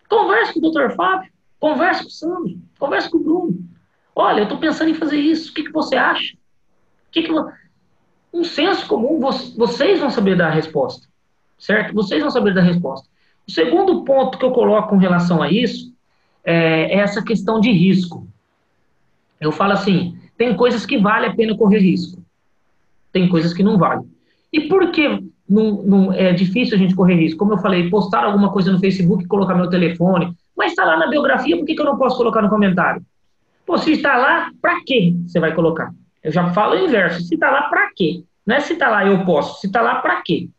Converse 0.09 0.53
com 0.53 0.59
o 0.59 0.61
doutor 0.61 0.91
Fábio. 0.95 1.31
Converse 1.59 2.03
com 2.03 2.09
o 2.09 2.11
Sandro. 2.11 2.57
Converse 2.79 3.09
com 3.09 3.17
o 3.17 3.23
Bruno. 3.23 3.57
Olha, 4.15 4.39
eu 4.39 4.43
estou 4.43 4.57
pensando 4.57 4.89
em 4.89 4.95
fazer 4.95 5.17
isso. 5.17 5.51
O 5.51 5.53
que, 5.53 5.63
que 5.63 5.71
você 5.71 5.95
acha? 5.95 6.35
Que, 7.13 7.21
que 7.21 7.31
um 8.33 8.43
senso 8.43 8.87
comum, 8.87 9.19
vocês 9.19 9.99
vão 9.99 10.09
saber 10.09 10.35
dar 10.35 10.47
a 10.47 10.53
resposta, 10.53 11.07
certo? 11.57 11.93
Vocês 11.93 12.19
vão 12.19 12.31
saber 12.31 12.53
dar 12.53 12.61
a 12.61 12.65
resposta. 12.65 13.07
O 13.47 13.51
segundo 13.51 14.03
ponto 14.03 14.37
que 14.37 14.43
eu 14.43 14.51
coloco 14.51 14.89
com 14.89 14.97
relação 14.97 15.41
a 15.41 15.51
isso 15.51 15.93
é, 16.43 16.95
é 16.95 16.99
essa 16.99 17.23
questão 17.23 17.59
de 17.59 17.71
risco. 17.71 18.27
Eu 19.39 19.51
falo 19.51 19.73
assim, 19.73 20.17
tem 20.35 20.55
coisas 20.55 20.85
que 20.85 20.97
vale 20.97 21.27
a 21.27 21.35
pena 21.35 21.55
correr 21.55 21.79
risco, 21.79 22.23
tem 23.11 23.29
coisas 23.29 23.53
que 23.53 23.61
não 23.61 23.77
vale. 23.77 24.01
E 24.51 24.61
por 24.61 24.89
que 24.91 25.23
não, 25.47 25.83
não, 25.83 26.13
é 26.13 26.33
difícil 26.33 26.75
a 26.75 26.79
gente 26.79 26.95
correr 26.95 27.15
risco? 27.15 27.37
Como 27.37 27.53
eu 27.53 27.57
falei, 27.57 27.89
postar 27.89 28.23
alguma 28.23 28.51
coisa 28.51 28.71
no 28.71 28.79
Facebook, 28.79 29.27
colocar 29.27 29.53
meu 29.53 29.69
telefone, 29.69 30.35
mas 30.57 30.71
está 30.71 30.85
lá 30.85 30.97
na 30.97 31.07
biografia, 31.07 31.57
por 31.57 31.65
que, 31.65 31.75
que 31.75 31.81
eu 31.81 31.85
não 31.85 31.97
posso 31.97 32.17
colocar 32.17 32.41
no 32.41 32.49
comentário? 32.49 33.03
Pô, 33.65 33.77
se 33.77 33.91
está 33.91 34.17
lá, 34.17 34.51
para 34.61 34.81
que 34.83 35.15
você 35.27 35.39
vai 35.39 35.53
colocar? 35.53 35.93
Eu 36.23 36.31
já 36.31 36.53
falo 36.53 36.75
o 36.75 36.79
inverso, 36.79 37.21
se 37.21 37.33
está 37.33 37.51
lá, 37.51 37.63
para 37.63 37.91
quê? 37.93 38.23
Não 38.45 38.55
é 38.55 38.59
se 38.59 38.73
está 38.73 38.89
lá, 38.89 39.05
eu 39.05 39.25
posso, 39.25 39.59
se 39.59 39.67
está 39.67 39.81
lá, 39.81 39.95
para 39.95 40.21
quê? 40.21 40.49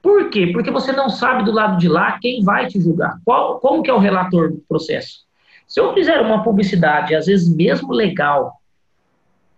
Por 0.00 0.30
quê? 0.30 0.48
Porque 0.52 0.70
você 0.70 0.92
não 0.92 1.08
sabe 1.08 1.44
do 1.44 1.52
lado 1.52 1.78
de 1.78 1.88
lá 1.88 2.18
quem 2.20 2.42
vai 2.42 2.66
te 2.66 2.80
julgar. 2.80 3.18
Qual, 3.24 3.60
como 3.60 3.82
que 3.82 3.90
é 3.90 3.94
o 3.94 3.98
relator 3.98 4.50
do 4.50 4.58
processo? 4.68 5.20
Se 5.66 5.80
eu 5.80 5.92
fizer 5.94 6.20
uma 6.20 6.42
publicidade, 6.42 7.14
às 7.14 7.26
vezes 7.26 7.54
mesmo 7.54 7.92
legal, 7.92 8.60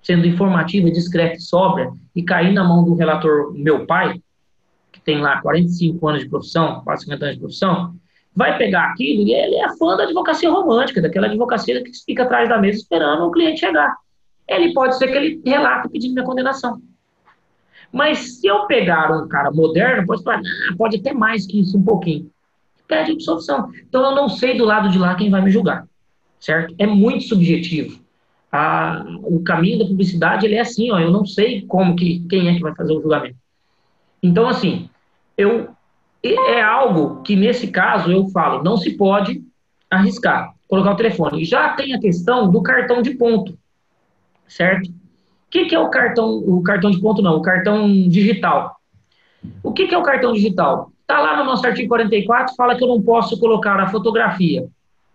sendo 0.02 0.26
informativa, 0.26 0.90
discreta 0.90 1.36
e 1.36 1.40
sóbria, 1.40 1.90
e 2.14 2.22
cair 2.22 2.52
na 2.52 2.62
mão 2.62 2.84
do 2.84 2.94
relator 2.94 3.52
meu 3.54 3.86
pai, 3.86 4.20
que 4.92 5.00
tem 5.00 5.20
lá 5.20 5.40
45 5.40 6.08
anos 6.08 6.22
de 6.22 6.28
profissão, 6.28 6.82
quase 6.84 7.04
50 7.04 7.24
anos 7.24 7.36
de 7.36 7.40
profissão, 7.40 7.94
vai 8.36 8.56
pegar 8.58 8.90
aquilo 8.90 9.22
e 9.26 9.32
ele 9.32 9.56
é 9.56 9.76
fã 9.76 9.96
da 9.96 10.04
advocacia 10.04 10.50
romântica, 10.50 11.00
daquela 11.00 11.26
advocacia 11.26 11.82
que 11.82 11.90
fica 12.04 12.24
atrás 12.24 12.48
da 12.48 12.58
mesa 12.58 12.78
esperando 12.78 13.24
o 13.24 13.30
cliente 13.30 13.60
chegar. 13.60 13.96
Ele 14.48 14.72
pode 14.72 14.96
ser 14.98 15.08
que 15.08 15.16
ele 15.16 15.42
relate 15.44 15.88
pedindo 15.88 16.14
minha 16.14 16.24
condenação. 16.24 16.80
Mas 17.92 18.40
se 18.40 18.46
eu 18.46 18.66
pegar 18.66 19.10
um 19.12 19.28
cara 19.28 19.50
moderno, 19.50 20.06
pode 20.06 20.22
falar, 20.22 20.38
ah, 20.38 20.74
pode 20.76 21.00
ter 21.00 21.12
mais 21.12 21.46
que 21.46 21.60
isso 21.60 21.78
um 21.78 21.82
pouquinho. 21.82 22.30
Pede 22.86 23.12
absolvição. 23.12 23.70
Então 23.88 24.02
eu 24.04 24.14
não 24.14 24.28
sei 24.28 24.56
do 24.56 24.64
lado 24.64 24.88
de 24.88 24.98
lá 24.98 25.14
quem 25.14 25.30
vai 25.30 25.40
me 25.40 25.50
julgar. 25.50 25.86
certo? 26.40 26.74
É 26.78 26.86
muito 26.86 27.24
subjetivo. 27.24 28.02
O 29.24 29.42
caminho 29.42 29.80
da 29.80 29.86
publicidade 29.86 30.46
ele 30.46 30.54
é 30.54 30.60
assim, 30.60 30.90
ó, 30.90 30.98
eu 30.98 31.10
não 31.10 31.24
sei 31.24 31.62
como 31.62 31.96
que 31.96 32.20
quem 32.28 32.48
é 32.48 32.54
que 32.54 32.60
vai 32.60 32.74
fazer 32.74 32.92
o 32.92 33.00
julgamento. 33.00 33.36
Então, 34.22 34.48
assim, 34.48 34.88
eu 35.36 35.70
é 36.22 36.62
algo 36.62 37.22
que 37.22 37.36
nesse 37.36 37.68
caso 37.68 38.10
eu 38.10 38.28
falo, 38.28 38.62
não 38.62 38.76
se 38.76 38.96
pode 38.96 39.42
arriscar 39.90 40.54
colocar 40.68 40.92
o 40.92 40.96
telefone. 40.96 41.44
Já 41.44 41.70
tem 41.74 41.94
a 41.94 42.00
questão 42.00 42.50
do 42.50 42.62
cartão 42.62 43.02
de 43.02 43.12
ponto, 43.12 43.56
certo? 44.46 44.88
O 44.88 44.92
que, 45.50 45.66
que 45.66 45.74
é 45.74 45.78
o 45.78 45.88
cartão, 45.88 46.38
o 46.38 46.62
cartão 46.62 46.90
de 46.90 47.00
ponto 47.00 47.22
não, 47.22 47.36
o 47.36 47.42
cartão 47.42 47.88
digital. 48.08 48.76
O 49.62 49.72
que, 49.72 49.86
que 49.86 49.94
é 49.94 49.98
o 49.98 50.02
cartão 50.02 50.32
digital? 50.32 50.90
Está 51.02 51.20
lá 51.20 51.36
no 51.36 51.44
nosso 51.44 51.66
artigo 51.66 51.88
44, 51.88 52.54
fala 52.56 52.74
que 52.76 52.82
eu 52.82 52.88
não 52.88 53.00
posso 53.00 53.38
colocar 53.38 53.78
a 53.78 53.88
fotografia 53.88 54.66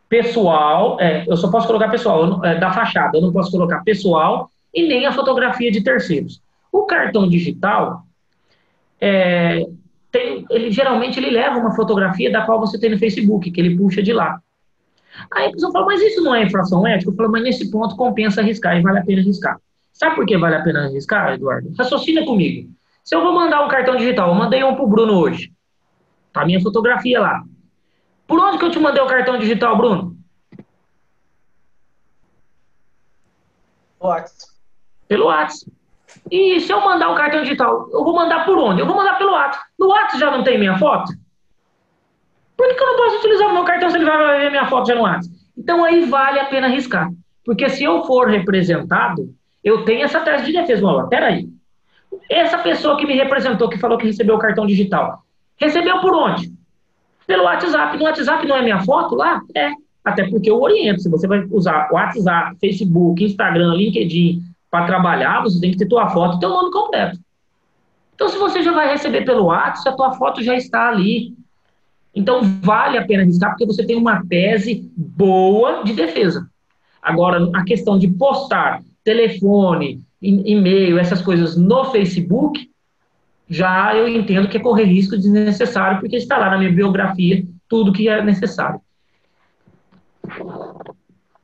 pessoal, 0.07 0.97
é, 0.99 1.23
eu 1.27 1.37
só 1.37 1.51
posso 1.51 1.67
colocar 1.67 1.87
pessoal, 1.89 2.43
é, 2.43 2.57
da 2.57 2.71
fachada, 2.71 3.17
eu 3.17 3.21
não 3.21 3.31
posso 3.31 3.51
colocar 3.51 3.83
pessoal 3.83 4.49
e 4.73 4.87
nem 4.87 5.05
a 5.05 5.11
fotografia 5.11 5.71
de 5.71 5.83
terceiros. 5.83 6.41
O 6.71 6.85
cartão 6.85 7.27
digital, 7.29 8.03
é, 8.99 9.65
tem, 10.11 10.45
ele 10.49 10.71
geralmente 10.71 11.19
ele 11.19 11.29
leva 11.29 11.59
uma 11.59 11.75
fotografia 11.75 12.31
da 12.31 12.41
qual 12.41 12.59
você 12.59 12.79
tem 12.79 12.89
no 12.89 12.97
Facebook, 12.97 13.51
que 13.51 13.61
ele 13.61 13.77
puxa 13.77 14.01
de 14.01 14.11
lá. 14.11 14.39
Aí 15.33 15.47
a 15.47 15.51
pessoa 15.51 15.71
fala, 15.71 15.85
mas 15.85 16.01
isso 16.01 16.23
não 16.23 16.35
é 16.35 16.43
infração 16.43 16.85
ética? 16.87 17.11
Eu 17.11 17.15
falo, 17.15 17.31
mas 17.31 17.43
nesse 17.43 17.69
ponto 17.69 17.95
compensa 17.95 18.41
arriscar 18.41 18.77
e 18.77 18.81
vale 18.81 18.99
a 18.99 19.03
pena 19.03 19.21
arriscar. 19.21 19.59
Sabe 19.93 20.15
por 20.15 20.25
que 20.25 20.37
vale 20.37 20.55
a 20.55 20.61
pena 20.61 20.85
arriscar, 20.85 21.33
Eduardo? 21.33 21.73
Raciocina 21.77 22.23
comigo. 22.25 22.69
Se 23.03 23.15
eu 23.15 23.21
vou 23.21 23.33
mandar 23.33 23.65
um 23.65 23.67
cartão 23.67 23.95
digital, 23.95 24.29
eu 24.29 24.35
mandei 24.35 24.63
um 24.63 24.75
pro 24.75 24.87
Bruno 24.87 25.13
hoje. 25.19 25.51
Tá 26.31 26.43
a 26.43 26.45
minha 26.45 26.61
fotografia 26.61 27.19
lá. 27.19 27.43
Por 28.27 28.39
onde 28.39 28.57
que 28.57 28.65
eu 28.65 28.71
te 28.71 28.79
mandei 28.79 29.01
o 29.01 29.07
cartão 29.07 29.37
digital, 29.37 29.75
Bruno? 29.75 30.15
WhatsApp. 33.99 34.53
Pelo 35.07 35.25
WhatsApp. 35.25 35.71
E 36.31 36.59
se 36.59 36.71
eu 36.71 36.81
mandar 36.81 37.09
um 37.09 37.15
cartão 37.15 37.41
digital, 37.41 37.89
eu 37.91 38.03
vou 38.03 38.15
mandar 38.15 38.45
por 38.45 38.57
onde? 38.57 38.81
Eu 38.81 38.85
vou 38.85 38.95
mandar 38.95 39.17
pelo 39.17 39.31
WhatsApp. 39.31 39.65
No 39.77 39.87
WhatsApp 39.87 40.19
já 40.19 40.31
não 40.31 40.43
tem 40.43 40.57
minha 40.57 40.77
foto? 40.77 41.11
Por 42.59 42.67
que, 42.67 42.83
eu 42.83 42.87
não 42.87 42.97
posso 42.97 43.19
utilizar 43.19 43.47
o 43.47 43.53
meu 43.53 43.63
cartão 43.63 43.89
se 43.89 43.95
ele 43.95 44.03
vai 44.03 44.37
ver 44.41 44.51
minha 44.51 44.65
foto 44.65 44.89
já 44.89 44.93
no 44.93 45.03
WhatsApp? 45.03 45.33
Então 45.57 45.81
aí 45.81 46.03
vale 46.03 46.41
a 46.41 46.45
pena 46.47 46.67
arriscar. 46.67 47.09
Porque 47.45 47.69
se 47.69 47.85
eu 47.85 48.03
for 48.03 48.27
representado, 48.27 49.33
eu 49.63 49.85
tenho 49.85 50.03
essa 50.03 50.19
tese 50.19 50.47
de 50.47 50.51
defesa. 50.51 50.85
Olha, 50.85 51.07
peraí. 51.07 51.47
Essa 52.29 52.57
pessoa 52.57 52.97
que 52.97 53.05
me 53.05 53.13
representou, 53.13 53.69
que 53.69 53.77
falou 53.77 53.97
que 53.97 54.07
recebeu 54.07 54.35
o 54.35 54.39
cartão 54.39 54.65
digital, 54.65 55.23
recebeu 55.55 56.01
por 56.01 56.13
onde? 56.13 56.51
Pelo 57.25 57.45
WhatsApp. 57.45 57.97
No 57.97 58.03
WhatsApp 58.03 58.45
não 58.45 58.57
é 58.57 58.61
minha 58.61 58.81
foto 58.81 59.15
lá? 59.15 59.39
É. 59.55 59.71
Até 60.03 60.29
porque 60.29 60.51
eu 60.51 60.61
oriento. 60.61 61.01
Se 61.01 61.09
você 61.09 61.29
vai 61.29 61.45
usar 61.51 61.87
WhatsApp, 61.93 62.57
Facebook, 62.59 63.23
Instagram, 63.23 63.73
LinkedIn 63.75 64.41
para 64.69 64.85
trabalhar, 64.85 65.43
você 65.43 65.61
tem 65.61 65.71
que 65.71 65.77
ter 65.77 65.87
tua 65.87 66.09
foto 66.09 66.35
e 66.35 66.39
teu 66.41 66.49
nome 66.49 66.71
completo. 66.71 67.17
Então, 68.15 68.27
se 68.27 68.37
você 68.37 68.61
já 68.61 68.73
vai 68.73 68.91
receber 68.91 69.23
pelo 69.23 69.45
WhatsApp, 69.45 69.91
a 69.91 69.93
tua 69.93 70.11
foto 70.11 70.43
já 70.43 70.55
está 70.55 70.89
ali. 70.89 71.38
Então, 72.13 72.41
vale 72.61 72.97
a 72.97 73.05
pena 73.05 73.23
arriscar, 73.23 73.51
porque 73.51 73.65
você 73.65 73.85
tem 73.85 73.95
uma 73.95 74.25
tese 74.25 74.91
boa 74.95 75.83
de 75.83 75.93
defesa. 75.93 76.49
Agora, 77.01 77.49
a 77.55 77.63
questão 77.63 77.97
de 77.97 78.07
postar 78.07 78.81
telefone, 79.03 80.03
e-mail, 80.21 80.99
essas 80.99 81.21
coisas 81.21 81.55
no 81.55 81.85
Facebook, 81.85 82.69
já 83.49 83.95
eu 83.95 84.07
entendo 84.07 84.47
que 84.47 84.57
é 84.57 84.59
correr 84.61 84.83
risco 84.83 85.17
desnecessário, 85.17 85.99
porque 85.99 86.17
está 86.17 86.37
lá 86.37 86.51
na 86.51 86.57
minha 86.57 86.71
biografia 86.71 87.45
tudo 87.67 87.93
que 87.93 88.09
é 88.09 88.21
necessário. 88.21 88.81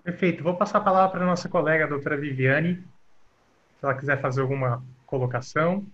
Perfeito. 0.03 0.43
Vou 0.43 0.55
passar 0.55 0.79
a 0.79 0.81
palavra 0.81 1.09
para 1.09 1.23
a 1.23 1.27
nossa 1.27 1.49
colega, 1.49 1.85
a 1.85 1.87
doutora 1.87 2.17
Viviane, 2.17 2.75
se 2.75 3.85
ela 3.85 3.95
quiser 3.95 4.21
fazer 4.21 4.41
alguma 4.41 4.83
colocação. 5.07 5.85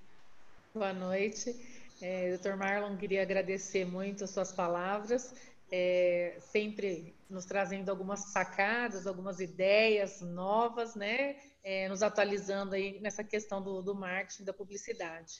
Boa 0.74 0.92
noite. 0.94 1.71
É, 2.02 2.36
Dr. 2.36 2.56
Marlon, 2.56 2.98
queria 2.98 3.22
agradecer 3.22 3.86
muito 3.86 4.24
as 4.24 4.32
suas 4.32 4.52
palavras, 4.52 5.36
é, 5.72 6.36
sempre 6.40 7.16
nos 7.30 7.46
trazendo 7.46 7.90
algumas 7.90 8.32
sacadas, 8.32 9.06
algumas 9.06 9.40
ideias 9.40 10.20
novas, 10.20 10.96
né? 10.96 11.36
É, 11.64 11.88
nos 11.88 12.02
atualizando 12.02 12.74
aí 12.74 13.00
nessa 13.02 13.24
questão 13.24 13.62
do, 13.62 13.84
do 13.84 13.94
marketing, 13.94 14.44
da 14.44 14.52
publicidade. 14.52 15.34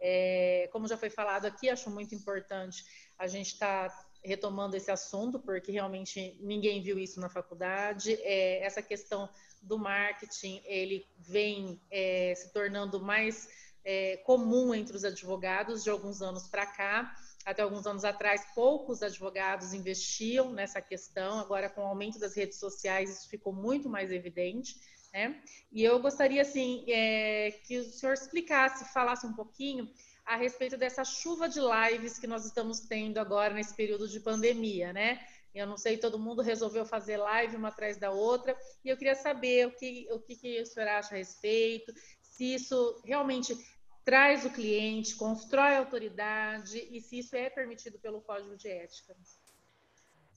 É, 0.00 0.68
como 0.72 0.86
já 0.86 0.96
foi 0.96 1.10
falado 1.10 1.46
aqui, 1.46 1.68
acho 1.68 1.90
muito 1.90 2.14
importante 2.14 2.84
a 3.18 3.26
gente 3.26 3.54
estar 3.54 3.88
tá 3.88 4.06
retomando 4.24 4.76
esse 4.76 4.90
assunto, 4.92 5.40
porque 5.40 5.72
realmente 5.72 6.38
ninguém 6.40 6.80
viu 6.80 6.96
isso 6.96 7.20
na 7.20 7.28
faculdade. 7.28 8.14
É, 8.22 8.64
essa 8.64 8.80
questão 8.80 9.28
do 9.60 9.78
marketing, 9.78 10.62
ele 10.64 11.06
vem 11.18 11.80
é, 11.90 12.34
se 12.36 12.52
tornando 12.52 13.02
mais 13.02 13.48
é, 13.84 14.16
comum 14.18 14.74
entre 14.74 14.96
os 14.96 15.04
advogados 15.04 15.84
de 15.84 15.90
alguns 15.90 16.22
anos 16.22 16.48
para 16.48 16.66
cá. 16.66 17.14
Até 17.44 17.60
alguns 17.62 17.86
anos 17.86 18.04
atrás, 18.04 18.46
poucos 18.54 19.02
advogados 19.02 19.74
investiam 19.74 20.50
nessa 20.50 20.80
questão. 20.80 21.38
Agora, 21.38 21.68
com 21.68 21.82
o 21.82 21.86
aumento 21.86 22.18
das 22.18 22.34
redes 22.34 22.58
sociais, 22.58 23.10
isso 23.10 23.28
ficou 23.28 23.52
muito 23.52 23.88
mais 23.88 24.10
evidente. 24.10 24.76
Né? 25.12 25.40
E 25.70 25.84
eu 25.84 26.00
gostaria, 26.00 26.42
assim, 26.42 26.84
é, 26.88 27.50
que 27.66 27.78
o 27.78 27.84
senhor 27.84 28.14
explicasse, 28.14 28.92
falasse 28.92 29.26
um 29.26 29.34
pouquinho 29.34 29.88
a 30.24 30.36
respeito 30.36 30.76
dessa 30.76 31.04
chuva 31.04 31.48
de 31.48 31.60
lives 31.60 32.18
que 32.18 32.26
nós 32.26 32.46
estamos 32.46 32.80
tendo 32.80 33.18
agora 33.18 33.52
nesse 33.52 33.74
período 33.74 34.08
de 34.08 34.20
pandemia, 34.20 34.92
né? 34.92 35.20
Eu 35.54 35.66
não 35.66 35.76
sei, 35.76 35.96
todo 35.96 36.18
mundo 36.18 36.42
resolveu 36.42 36.84
fazer 36.84 37.16
live 37.16 37.56
uma 37.56 37.68
atrás 37.68 37.96
da 37.96 38.10
outra, 38.10 38.56
e 38.84 38.88
eu 38.88 38.96
queria 38.96 39.14
saber 39.14 39.68
o 39.68 39.70
que 39.70 40.08
o, 40.10 40.18
que, 40.18 40.34
que 40.34 40.60
o 40.60 40.66
senhor 40.66 40.88
acha 40.88 41.14
a 41.14 41.18
respeito, 41.18 41.92
se 42.34 42.52
isso 42.52 43.00
realmente 43.04 43.56
traz 44.04 44.44
o 44.44 44.50
cliente, 44.50 45.14
constrói 45.14 45.76
autoridade 45.76 46.76
e 46.90 47.00
se 47.00 47.20
isso 47.20 47.36
é 47.36 47.48
permitido 47.48 47.96
pelo 48.00 48.20
Código 48.20 48.56
de 48.56 48.68
Ética. 48.68 49.14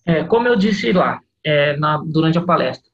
É, 0.06 0.24
como 0.24 0.48
eu 0.48 0.56
disse 0.56 0.94
lá 0.94 1.20
é, 1.44 1.76
na, 1.76 1.98
durante 1.98 2.38
a 2.38 2.44
palestra, 2.44 2.92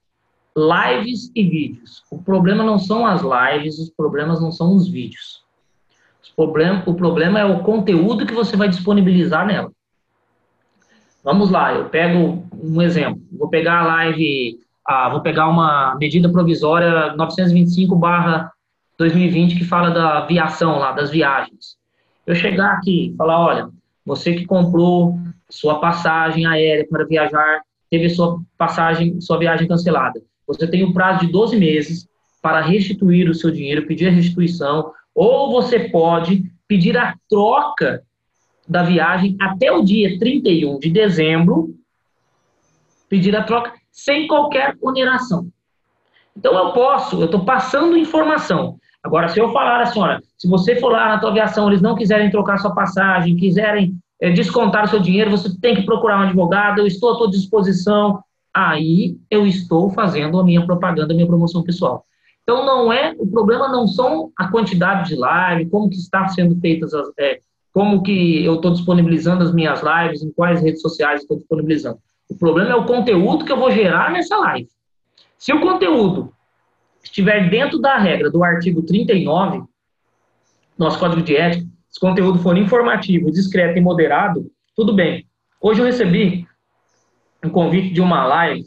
lives 0.56 1.30
e 1.36 1.44
vídeos. 1.44 2.02
O 2.10 2.18
problema 2.18 2.64
não 2.64 2.80
são 2.80 3.06
as 3.06 3.22
lives, 3.22 3.78
os 3.78 3.90
problemas 3.90 4.42
não 4.42 4.54
são 4.54 4.74
os 4.74 4.88
vídeos. 4.88 5.44
O 6.38 6.48
problema 6.96 7.40
é 7.40 7.46
o 7.46 7.62
conteúdo 7.62 8.26
que 8.26 8.34
você 8.34 8.56
vai 8.56 8.70
disponibilizar 8.70 9.46
nela. 9.46 9.70
Vamos 11.22 11.50
lá, 11.50 11.74
eu 11.74 11.90
pego 11.90 12.48
um 12.54 12.82
exemplo. 12.82 13.22
Vou 13.34 13.50
pegar 13.50 13.82
a 13.82 13.84
live, 13.84 14.60
ah, 14.88 15.10
vou 15.10 15.22
pegar 15.22 15.50
uma 15.50 15.94
medida 15.96 16.32
provisória 16.32 17.14
925 17.16 17.96
barra 17.98 18.53
2020 18.98 19.58
que 19.58 19.66
fala 19.66 19.90
da 19.90 20.20
aviação 20.20 20.78
lá, 20.78 20.92
das 20.92 21.10
viagens. 21.10 21.78
Eu 22.26 22.36
chegar 22.36 22.74
aqui 22.74 23.12
e 23.12 23.16
falar, 23.16 23.40
olha, 23.40 23.70
você 24.06 24.34
que 24.34 24.46
comprou 24.46 25.18
sua 25.50 25.80
passagem 25.80 26.46
aérea 26.46 26.88
para 26.90 27.06
viajar, 27.06 27.62
teve 27.90 28.10
sua 28.10 28.40
passagem, 28.58 29.20
sua 29.22 29.38
viagem 29.38 29.68
cancelada. 29.68 30.22
Você 30.48 30.68
tem 30.68 30.84
um 30.84 30.94
prazo 30.94 31.26
de 31.26 31.32
12 31.32 31.58
meses 31.58 32.08
para 32.42 32.62
restituir 32.62 33.30
o 33.30 33.34
seu 33.34 33.52
dinheiro, 33.52 33.88
pedir 33.88 34.08
a 34.08 34.12
restituição, 34.12 34.92
ou 35.16 35.52
você 35.52 35.90
pode 35.90 36.52
pedir 36.68 36.98
a 36.98 37.16
troca 37.30 38.04
da 38.68 38.84
viagem 38.84 39.38
até 39.40 39.72
o 39.72 39.84
dia 39.84 40.18
31 40.18 40.80
de 40.80 40.90
dezembro, 40.90 41.76
pedir 43.08 43.36
a 43.36 43.44
troca 43.44 43.74
sem 43.92 44.28
qualquer 44.28 44.76
oneração. 44.82 45.48
Então 46.36 46.58
eu 46.58 46.74
posso, 46.74 47.22
eu 47.22 47.26
estou 47.26 47.46
passando 47.46 47.96
informação. 47.96 48.80
Agora, 49.04 49.28
se 49.28 49.40
eu 49.40 49.52
falar 49.52 49.82
assim, 49.82 50.00
olha, 50.00 50.22
se 50.38 50.48
você 50.48 50.78
for 50.78 50.90
lá 50.90 51.10
na 51.10 51.20
tua 51.20 51.30
aviação, 51.30 51.68
eles 51.68 51.82
não 51.82 51.96
quiserem 51.96 52.32
trocar 52.32 52.58
sua 52.58 52.74
passagem, 52.74 53.36
quiserem 53.36 53.94
é, 54.22 54.32
descontar 54.32 54.86
o 54.86 54.88
seu 54.88 55.00
dinheiro, 55.00 55.30
você 55.30 55.54
tem 55.60 55.76
que 55.76 55.84
procurar 55.84 56.20
um 56.20 56.24
advogado, 56.24 56.80
eu 56.80 56.88
estou 56.88 57.14
à 57.14 57.18
tua 57.18 57.30
disposição. 57.30 58.24
Aí 58.56 59.18
eu 59.30 59.46
estou 59.46 59.90
fazendo 59.90 60.40
a 60.40 60.44
minha 60.44 60.66
propaganda, 60.66 61.12
a 61.12 61.16
minha 61.16 61.28
promoção 61.28 61.64
pessoal. 61.64 62.06
Então, 62.44 62.66
não 62.66 62.94
é, 62.94 63.14
o 63.18 63.28
problema 63.28 63.68
não 63.68 63.88
são 63.88 64.32
a 64.38 64.48
quantidade 64.48 65.10
de 65.10 65.16
live, 65.16 65.70
como 65.70 65.90
que 65.90 65.96
está 65.96 66.28
sendo 66.28 66.60
feitas 66.60 66.94
as, 66.94 67.08
é, 67.18 67.40
como 67.74 68.04
que 68.04 68.46
eu 68.46 68.56
estou 68.56 68.72
disponibilizando 68.72 69.44
as 69.44 69.54
minhas 69.54 69.82
lives, 69.82 70.22
em 70.22 70.32
quais 70.32 70.62
redes 70.62 70.82
sociais 70.82 71.22
estou 71.22 71.38
disponibilizando. 71.38 71.98
O 72.30 72.38
problema 72.38 72.72
é 72.72 72.76
o 72.76 72.86
conteúdo 72.86 73.44
que 73.44 73.52
eu 73.52 73.58
vou 73.58 73.72
gerar 73.72 74.12
nessa 74.12 74.38
live. 74.38 74.68
Se 75.38 75.52
o 75.52 75.60
conteúdo 75.60 76.32
estiver 77.04 77.50
dentro 77.50 77.80
da 77.80 77.98
regra 77.98 78.32
do 78.32 78.44
artigo 78.44 78.82
39, 78.82 79.64
nosso 80.78 80.98
código 80.98 81.22
de 81.22 81.36
ética, 81.36 81.68
se 81.90 81.98
o 81.98 82.02
conteúdo 82.02 82.40
for 82.40 82.58
informativo, 82.58 83.32
discreto 83.32 83.78
e 83.78 83.82
moderado, 83.82 84.50
tudo 84.76 84.94
bem. 84.94 85.28
Hoje 85.62 85.82
eu 85.82 85.86
recebi 85.86 86.48
um 87.44 87.50
convite 87.50 87.94
de 87.94 88.02
uma 88.02 88.26
live, 88.26 88.66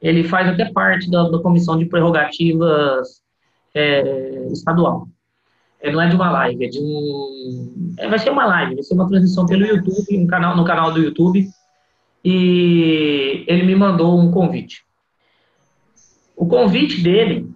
ele 0.00 0.22
faz 0.22 0.48
até 0.48 0.70
parte 0.70 1.10
da, 1.10 1.28
da 1.28 1.38
comissão 1.40 1.78
de 1.78 1.86
prerrogativas 1.86 3.22
é, 3.74 4.46
estadual. 4.52 5.08
É, 5.80 5.90
não 5.90 6.00
é 6.00 6.08
de 6.08 6.14
uma 6.14 6.30
live, 6.30 6.64
é 6.64 6.68
de 6.68 6.78
um. 6.78 7.94
É, 7.98 8.08
vai 8.08 8.18
ser 8.18 8.30
uma 8.30 8.46
live, 8.46 8.74
vai 8.74 8.82
ser 8.82 8.94
uma 8.94 9.08
transmissão 9.08 9.46
pelo 9.46 9.66
YouTube, 9.66 10.18
um 10.18 10.26
canal, 10.26 10.56
no 10.56 10.64
canal 10.64 10.92
do 10.92 11.02
YouTube. 11.02 11.48
E 12.24 13.44
ele 13.46 13.64
me 13.64 13.74
mandou 13.74 14.18
um 14.18 14.30
convite. 14.30 14.82
O 16.36 16.46
convite 16.46 17.02
dele 17.02 17.53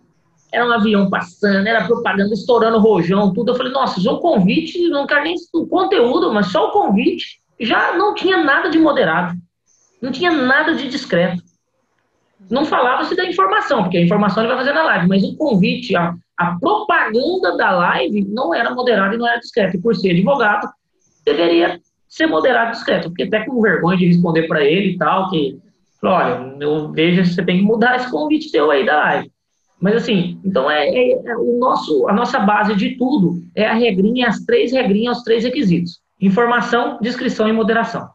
era 0.58 0.66
um 0.66 0.72
avião 0.72 1.08
passando, 1.08 1.66
era 1.66 1.86
propaganda 1.86 2.34
estourando 2.34 2.78
rojão, 2.78 3.32
tudo. 3.32 3.52
Eu 3.52 3.56
falei, 3.56 3.72
nossa, 3.72 4.00
só 4.00 4.14
o 4.14 4.20
convite, 4.20 4.88
não 4.88 5.06
quero 5.06 5.24
nem 5.24 5.36
o 5.54 5.66
conteúdo, 5.66 6.32
mas 6.32 6.48
só 6.48 6.68
o 6.68 6.72
convite 6.72 7.40
já 7.60 7.96
não 7.96 8.14
tinha 8.14 8.42
nada 8.42 8.68
de 8.68 8.78
moderado, 8.78 9.34
não 10.02 10.10
tinha 10.10 10.30
nada 10.30 10.74
de 10.74 10.88
discreto. 10.88 11.42
Não 12.50 12.64
falava-se 12.64 13.14
da 13.14 13.26
informação, 13.26 13.82
porque 13.82 13.98
a 13.98 14.02
informação 14.02 14.42
ele 14.42 14.48
vai 14.48 14.58
fazer 14.58 14.72
na 14.72 14.82
live, 14.82 15.08
mas 15.08 15.22
o 15.22 15.36
convite, 15.36 15.94
a, 15.94 16.14
a 16.36 16.58
propaganda 16.58 17.56
da 17.56 17.70
live 17.72 18.24
não 18.28 18.54
era 18.54 18.74
moderada 18.74 19.14
e 19.14 19.18
não 19.18 19.28
era 19.28 19.38
discreta. 19.38 19.76
E 19.76 19.80
por 19.80 19.94
ser 19.94 20.12
advogado, 20.12 20.68
deveria 21.24 21.80
ser 22.08 22.26
moderado 22.26 22.70
e 22.70 22.72
discreto, 22.72 23.08
porque 23.08 23.24
até 23.24 23.44
com 23.44 23.60
vergonha 23.60 23.98
de 23.98 24.06
responder 24.06 24.48
para 24.48 24.64
ele 24.64 24.92
e 24.92 24.98
tal, 24.98 25.28
que, 25.30 25.58
olha, 26.02 26.56
eu 26.58 26.90
vejo 26.90 27.22
que 27.22 27.28
você 27.28 27.44
tem 27.44 27.58
que 27.58 27.64
mudar 27.64 27.96
esse 27.96 28.10
convite 28.10 28.50
teu 28.50 28.70
aí 28.70 28.86
da 28.86 28.96
live. 28.96 29.30
Mas 29.80 29.94
assim, 29.96 30.40
então 30.44 30.70
é, 30.70 30.88
é, 30.88 31.12
é, 31.12 31.36
o 31.36 31.58
nosso, 31.58 32.08
a 32.08 32.12
nossa 32.12 32.40
base 32.40 32.74
de 32.74 32.96
tudo 32.96 33.42
é 33.54 33.64
a 33.64 33.74
regrinha, 33.74 34.28
as 34.28 34.40
três 34.44 34.72
regrinhas, 34.72 35.18
os 35.18 35.24
três 35.24 35.44
requisitos: 35.44 36.00
informação, 36.20 36.98
descrição 37.00 37.48
e 37.48 37.52
moderação. 37.52 38.10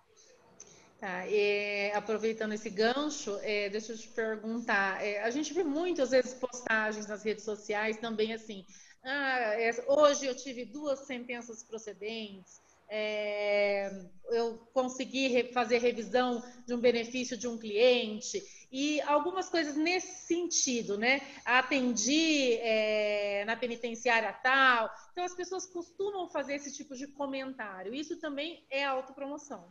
Tá, 0.99 1.25
é, 1.27 1.93
aproveitando 1.95 2.53
esse 2.53 2.69
gancho, 2.69 3.37
é, 3.41 3.69
deixa 3.69 3.93
eu 3.93 3.97
te 3.97 4.07
perguntar. 4.09 5.03
É, 5.03 5.21
a 5.23 5.29
gente 5.29 5.53
vê 5.53 5.63
muitas 5.63 6.11
vezes 6.11 6.33
postagens 6.33 7.07
nas 7.07 7.23
redes 7.23 7.43
sociais 7.43 7.97
também 7.97 8.33
assim. 8.33 8.65
Ah, 9.05 9.51
hoje 9.87 10.25
eu 10.25 10.35
tive 10.35 10.63
duas 10.63 10.99
sentenças 10.99 11.61
procedentes 11.61 12.62
é, 12.89 13.91
eu 14.31 14.59
consegui 14.73 15.51
fazer 15.53 15.79
revisão 15.79 16.41
de 16.65 16.73
um 16.73 16.79
benefício 16.79 17.37
de 17.37 17.47
um 17.47 17.57
cliente 17.57 18.41
e 18.71 18.99
algumas 19.01 19.49
coisas 19.49 19.75
nesse 19.75 20.25
sentido, 20.25 20.97
né? 20.97 21.21
Atendi 21.45 22.53
é, 22.53 23.43
na 23.45 23.55
penitenciária 23.55 24.33
tal. 24.41 24.89
Então 25.11 25.23
as 25.23 25.35
pessoas 25.35 25.65
costumam 25.67 26.27
fazer 26.27 26.55
esse 26.55 26.75
tipo 26.75 26.95
de 26.95 27.05
comentário. 27.07 27.93
Isso 27.93 28.19
também 28.19 28.63
é 28.71 28.83
autopromoção. 28.83 29.65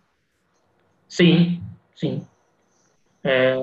Sim, 1.09 1.61
sim. 1.97 2.25
É, 3.25 3.57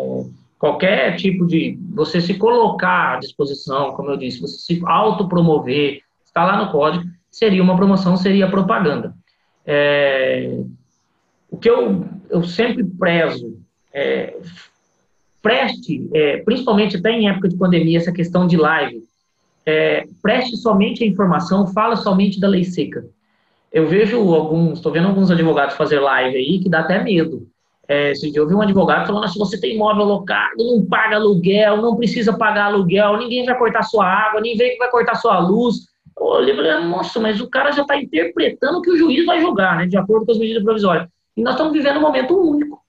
qualquer 0.58 1.16
tipo 1.16 1.48
de 1.48 1.80
você 1.94 2.20
se 2.20 2.38
colocar 2.38 3.16
à 3.16 3.20
disposição, 3.20 3.94
como 3.94 4.12
eu 4.12 4.18
disse, 4.18 4.42
você 4.42 4.58
se 4.58 4.82
autopromover, 4.86 6.02
está 6.24 6.46
lá 6.46 6.64
no 6.64 6.72
código, 6.72 7.10
seria 7.32 7.64
uma 7.64 7.78
promoção, 7.78 8.18
seria 8.18 8.52
propaganda. 8.52 9.16
É, 9.72 10.62
o 11.52 11.56
que 11.56 11.70
eu, 11.70 12.04
eu 12.28 12.44
sempre 12.44 12.84
prezo, 12.84 13.56
é, 13.94 14.36
preste, 15.44 16.10
é, 16.12 16.38
principalmente 16.38 16.98
até 16.98 17.12
em 17.12 17.30
época 17.30 17.48
de 17.48 17.56
pandemia, 17.56 18.00
essa 18.00 18.12
questão 18.12 18.48
de 18.48 18.58
live, 18.58 19.04
é, 19.64 20.08
preste 20.24 20.58
somente 20.58 21.04
a 21.04 21.08
informação, 21.08 21.68
fala 21.68 21.96
somente 21.96 22.40
da 22.40 22.48
lei 22.48 22.64
seca. 22.64 23.06
Eu 23.72 23.88
vejo 23.88 24.18
alguns, 24.34 24.80
estou 24.80 24.92
vendo 24.92 25.08
alguns 25.08 25.30
advogados 25.30 25.76
fazer 25.76 26.00
live 26.00 26.36
aí 26.36 26.60
que 26.64 26.68
dá 26.68 26.80
até 26.80 27.04
medo. 27.04 27.48
É, 27.88 28.12
esse 28.12 28.32
dia 28.32 28.42
eu 28.42 28.48
vi 28.48 28.56
um 28.56 28.62
advogado 28.62 29.06
falando 29.06 29.32
se 29.32 29.38
você 29.38 29.60
tem 29.60 29.76
imóvel 29.76 30.02
alocado, 30.02 30.58
não 30.58 30.84
paga 30.84 31.16
aluguel, 31.16 31.78
não 31.78 31.96
precisa 31.96 32.36
pagar 32.36 32.66
aluguel, 32.66 33.18
ninguém 33.18 33.46
vai 33.46 33.56
cortar 33.56 33.84
sua 33.84 34.08
água, 34.08 34.42
ninguém 34.42 34.80
vai 34.80 34.90
cortar 34.90 35.14
sua 35.14 35.38
luz. 35.38 35.88
Eu 36.20 36.56
falei, 36.56 36.84
nossa, 36.86 37.20
mas 37.20 37.40
o 37.40 37.50
cara 37.50 37.72
já 37.72 37.82
está 37.82 37.98
interpretando 37.98 38.82
que 38.82 38.92
o 38.92 38.98
juiz 38.98 39.26
vai 39.26 39.40
julgar, 39.40 39.78
né, 39.78 39.86
de 39.86 39.98
acordo 39.98 40.26
com 40.26 40.32
as 40.32 40.38
medidas 40.38 40.64
provisórias. 40.64 41.08
E 41.36 41.42
nós 41.42 41.54
estamos 41.54 41.74
vivendo 41.74 41.98
um 41.98 42.02
momento 42.02 42.38
único. 42.38 42.82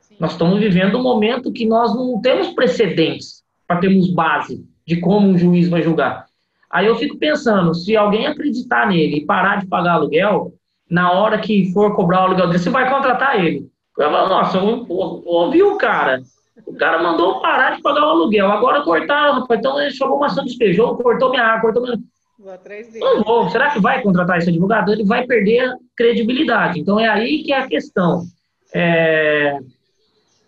Sim. 0.00 0.16
Nós 0.18 0.32
estamos 0.32 0.58
vivendo 0.58 0.98
um 0.98 1.02
momento 1.02 1.52
que 1.52 1.66
nós 1.66 1.94
não 1.94 2.20
temos 2.20 2.48
precedentes 2.48 3.42
para 3.66 3.78
termos 3.78 4.12
base 4.12 4.64
de 4.86 5.00
como 5.00 5.28
um 5.28 5.38
juiz 5.38 5.68
vai 5.68 5.82
julgar. 5.82 6.26
Aí 6.70 6.86
eu 6.86 6.96
fico 6.96 7.16
pensando, 7.16 7.72
se 7.74 7.96
alguém 7.96 8.26
acreditar 8.26 8.88
nele 8.88 9.18
e 9.18 9.26
parar 9.26 9.60
de 9.60 9.66
pagar 9.66 9.92
aluguel, 9.92 10.52
na 10.90 11.12
hora 11.12 11.38
que 11.38 11.72
for 11.72 11.94
cobrar 11.94 12.22
o 12.22 12.24
aluguel 12.24 12.46
dele, 12.48 12.58
você 12.58 12.70
vai 12.70 12.90
contratar 12.90 13.44
ele. 13.44 13.68
Eu 13.96 14.10
falo, 14.10 14.28
nossa, 14.28 14.60
ouvi 14.60 15.62
o 15.62 15.76
cara. 15.76 16.20
O 16.66 16.74
cara 16.74 17.02
mandou 17.02 17.40
parar 17.40 17.76
de 17.76 17.82
pagar 17.82 18.02
o 18.02 18.10
aluguel. 18.10 18.50
Agora 18.50 18.82
cortaram. 18.82 19.46
Então 19.50 19.80
ele 19.80 19.90
jogou 19.90 20.16
uma 20.16 20.26
ação 20.26 20.44
despejou, 20.44 20.96
cortou 20.96 21.30
minha 21.30 21.44
água, 21.44 21.72
cortou 21.72 21.82
minha. 21.82 21.96
Vou 22.44 22.52
atrás 22.52 22.88
dele. 22.88 23.02
Não 23.02 23.22
vou. 23.22 23.48
Será 23.48 23.70
que 23.70 23.80
vai 23.80 24.02
contratar 24.02 24.36
esse 24.36 24.50
advogado? 24.50 24.92
Ele 24.92 25.02
vai 25.02 25.26
perder 25.26 25.60
a 25.60 25.76
credibilidade. 25.96 26.78
Então 26.78 27.00
é 27.00 27.08
aí 27.08 27.42
que 27.42 27.54
é 27.54 27.58
a 27.58 27.66
questão. 27.66 28.26
É, 28.74 29.58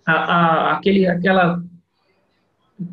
a, 0.04 0.12
a, 0.12 0.72
aquele 0.74 1.06
aquela 1.06 1.62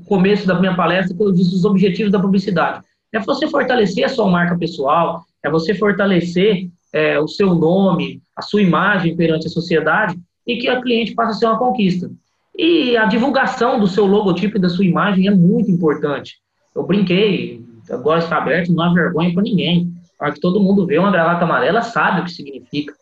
começo 0.08 0.48
da 0.48 0.58
minha 0.58 0.74
palestra 0.74 1.18
que 1.18 1.22
eu 1.22 1.34
disse 1.34 1.54
os 1.54 1.66
objetivos 1.66 2.14
da 2.14 2.20
publicidade. 2.20 2.82
É 3.12 3.20
você 3.20 3.46
fortalecer 3.46 4.06
a 4.06 4.10
sua 4.10 4.26
marca 4.30 4.58
pessoal, 4.58 5.26
é 5.44 5.50
você 5.50 5.76
fortalecer 5.76 6.70
é, 6.94 7.20
o 7.20 7.28
seu 7.28 7.54
nome, 7.54 8.22
a 8.34 8.42
sua 8.42 8.62
imagem 8.62 9.18
perante 9.18 9.48
a 9.48 9.50
sociedade 9.50 10.18
e 10.48 10.56
que 10.56 10.70
a 10.70 10.82
cliente 10.82 11.14
passe 11.14 11.32
a 11.32 11.34
ser 11.40 11.46
uma 11.48 11.60
conquista. 11.60 12.10
E 12.58 12.96
a 12.96 13.04
divulgação 13.04 13.82
do 13.82 13.88
seu 13.88 14.06
logotipo 14.06 14.56
e 14.56 14.62
da 14.62 14.70
sua 14.70 14.86
imagem 14.86 15.28
é 15.28 15.32
muito 15.32 15.70
importante. 15.70 16.38
Eu 16.74 16.84
brinquei, 16.84 17.62
agora 17.90 18.20
está 18.20 18.38
aberto, 18.38 18.72
não 18.72 18.84
há 18.84 18.94
vergonha 18.94 19.34
para 19.34 19.44
ninguém. 19.44 19.92
Para 20.18 20.32
que 20.32 20.40
todo 20.40 20.60
mundo 20.60 20.86
vê 20.86 20.98
uma 20.98 21.12
gravata 21.12 21.44
amarela, 21.44 21.82
sabe 21.82 22.22
o 22.22 22.24
que 22.24 22.32
significa. 22.32 22.94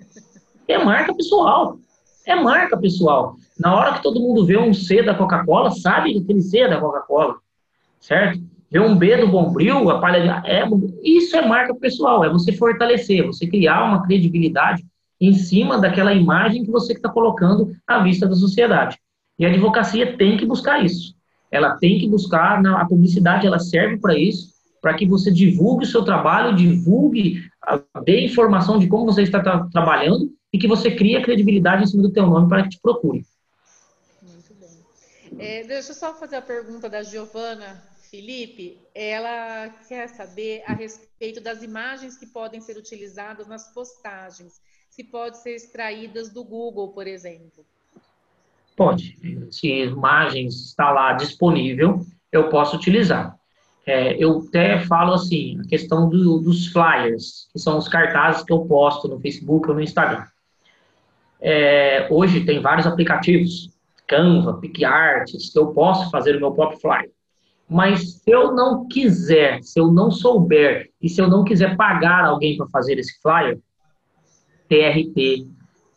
É 0.68 0.84
marca 0.84 1.14
pessoal. 1.14 1.78
É 2.26 2.36
marca 2.36 2.78
pessoal. 2.78 3.36
Na 3.60 3.76
hora 3.76 3.94
que 3.94 4.04
todo 4.04 4.20
mundo 4.20 4.46
vê 4.46 4.58
um 4.58 4.74
C 4.74 5.04
da 5.04 5.14
Coca-Cola, 5.14 5.72
sabe 5.72 6.14
que 6.14 6.20
aquele 6.20 6.42
C 6.42 6.60
é 6.60 6.70
da 6.70 6.80
Coca-Cola. 6.80 7.36
Certo? 8.00 8.40
Vê 8.72 8.80
um 8.80 8.96
B 8.98 9.18
do 9.18 9.28
Bombril, 9.28 9.90
a 9.90 10.00
palha 10.00 10.22
de... 10.22 10.50
É, 10.50 10.64
isso 11.04 11.36
é 11.36 11.46
marca 11.46 11.76
pessoal, 11.76 12.24
é 12.24 12.30
você 12.30 12.54
fortalecer, 12.54 13.26
você 13.26 13.46
criar 13.46 13.84
uma 13.84 14.02
credibilidade 14.04 14.84
em 15.20 15.34
cima 15.34 15.78
daquela 15.78 16.14
imagem 16.14 16.64
que 16.64 16.72
você 16.72 16.94
está 16.94 17.10
colocando 17.10 17.76
à 17.86 18.00
vista 18.00 18.28
da 18.28 18.34
sociedade. 18.34 18.98
E 19.38 19.46
a 19.46 19.50
advocacia 19.50 20.18
tem 20.18 20.38
que 20.38 20.46
buscar 20.46 20.84
isso. 20.84 21.14
Ela 21.52 21.76
tem 21.78 22.00
que 22.00 22.08
buscar, 22.08 22.66
a 22.66 22.86
publicidade 22.86 23.46
ela 23.46 23.60
serve 23.60 23.98
para 23.98 24.18
isso, 24.18 24.51
para 24.82 24.96
que 24.96 25.06
você 25.06 25.32
divulgue 25.32 25.86
o 25.86 25.88
seu 25.88 26.04
trabalho, 26.04 26.56
divulgue, 26.56 27.48
dê 28.04 28.26
informação 28.26 28.80
de 28.80 28.88
como 28.88 29.06
você 29.06 29.22
está 29.22 29.40
tra 29.42 29.68
trabalhando 29.72 30.34
e 30.52 30.58
que 30.58 30.68
você 30.68 30.96
crie 30.96 31.22
credibilidade 31.22 31.84
em 31.84 31.88
cima 31.88 32.04
do 32.04 32.12
teu 32.12 32.26
nome 32.26 32.50
para 32.50 32.64
que 32.64 32.70
te 32.70 32.80
procure. 32.82 33.24
Muito 34.22 34.54
bem. 34.56 35.40
É, 35.40 35.64
deixa 35.64 35.92
eu 35.92 35.96
só 35.96 36.14
fazer 36.16 36.38
a 36.38 36.42
pergunta 36.42 36.90
da 36.90 37.04
Giovana 37.04 37.82
Felipe. 38.10 38.80
Ela 38.94 39.70
quer 39.88 40.10
saber 40.10 40.64
a 40.66 40.74
respeito 40.74 41.40
das 41.40 41.62
imagens 41.62 42.18
que 42.18 42.26
podem 42.26 42.60
ser 42.60 42.76
utilizadas 42.76 43.48
nas 43.48 43.72
postagens. 43.72 44.60
Se 44.90 45.04
pode 45.04 45.38
ser 45.38 45.56
extraídas 45.56 46.30
do 46.30 46.44
Google, 46.44 46.90
por 46.90 47.08
exemplo. 47.08 47.64
Pode. 48.76 49.18
Se 49.52 49.68
imagens 49.68 50.56
está 50.56 50.92
lá 50.92 51.14
disponível, 51.14 52.06
eu 52.32 52.50
posso 52.50 52.76
utilizar. 52.76 53.40
É, 53.86 54.16
eu 54.24 54.44
até 54.48 54.80
falo 54.82 55.14
assim, 55.14 55.60
a 55.60 55.68
questão 55.68 56.08
do, 56.08 56.40
dos 56.40 56.68
flyers, 56.68 57.50
que 57.52 57.60
são 57.60 57.78
os 57.78 57.88
cartazes 57.88 58.44
que 58.44 58.54
eu 58.54 58.66
posto 58.66 59.08
no 59.08 59.20
Facebook 59.20 59.68
ou 59.70 59.76
no 59.76 59.82
Instagram. 59.82 60.26
É, 61.40 62.08
hoje 62.12 62.46
tem 62.46 62.62
vários 62.62 62.86
aplicativos, 62.86 63.72
Canva, 64.08 64.60
PicArts, 64.60 65.52
que 65.52 65.58
eu 65.58 65.68
posso 65.68 66.12
fazer 66.12 66.36
o 66.36 66.40
meu 66.40 66.52
próprio 66.52 66.80
flyer. 66.80 67.10
Mas 67.68 68.20
se 68.20 68.30
eu 68.30 68.54
não 68.54 68.86
quiser, 68.88 69.64
se 69.64 69.80
eu 69.80 69.92
não 69.92 70.12
souber 70.12 70.90
e 71.02 71.08
se 71.08 71.22
eu 71.22 71.30
não 71.30 71.44
quiser 71.44 71.78
pagar 71.78 72.26
alguém 72.26 72.58
para 72.58 72.68
fazer 72.68 73.00
esse 73.00 73.20
flyer, 73.22 73.58
TRT, 74.68 75.48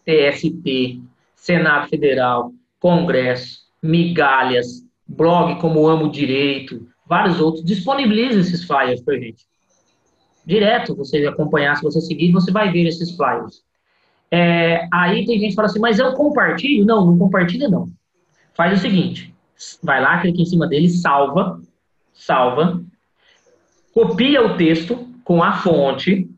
TST, 0.05 1.03
Senado 1.35 1.89
Federal, 1.89 2.53
Congresso, 2.79 3.59
migalhas, 3.83 4.87
blog 5.07 5.61
como 5.61 5.87
Amo 5.87 6.09
Direito, 6.09 6.87
vários 7.07 7.41
outros, 7.41 7.65
disponibiliza 7.65 8.41
esses 8.41 8.65
flyers 8.65 9.01
para 9.03 9.19
gente. 9.19 9.47
Direto, 10.47 10.95
você 10.95 11.27
acompanhar, 11.27 11.77
se 11.77 11.83
você 11.83 12.01
seguir, 12.01 12.33
você 12.33 12.51
vai 12.51 12.71
ver 12.71 12.87
esses 12.87 13.17
flyers. 13.17 13.63
É, 14.31 14.87
aí 14.93 15.25
tem 15.25 15.39
gente 15.39 15.51
que 15.51 15.55
fala 15.55 15.67
assim, 15.67 15.81
mas 15.81 15.99
eu 15.99 16.13
compartilho? 16.15 16.85
Não, 16.85 17.07
não 17.07 17.19
compartilha 17.19 17.69
não. 17.69 17.91
Faz 18.55 18.79
o 18.79 18.83
seguinte, 18.83 19.35
vai 19.83 20.01
lá, 20.01 20.21
clica 20.21 20.41
em 20.41 20.47
cima 20.47 20.67
dele, 20.67 20.89
salva, 20.89 21.61
salva, 22.13 22.83
copia 23.93 24.45
o 24.45 24.57
texto 24.57 25.09
com 25.25 25.43
a 25.43 25.55
fonte 25.55 26.29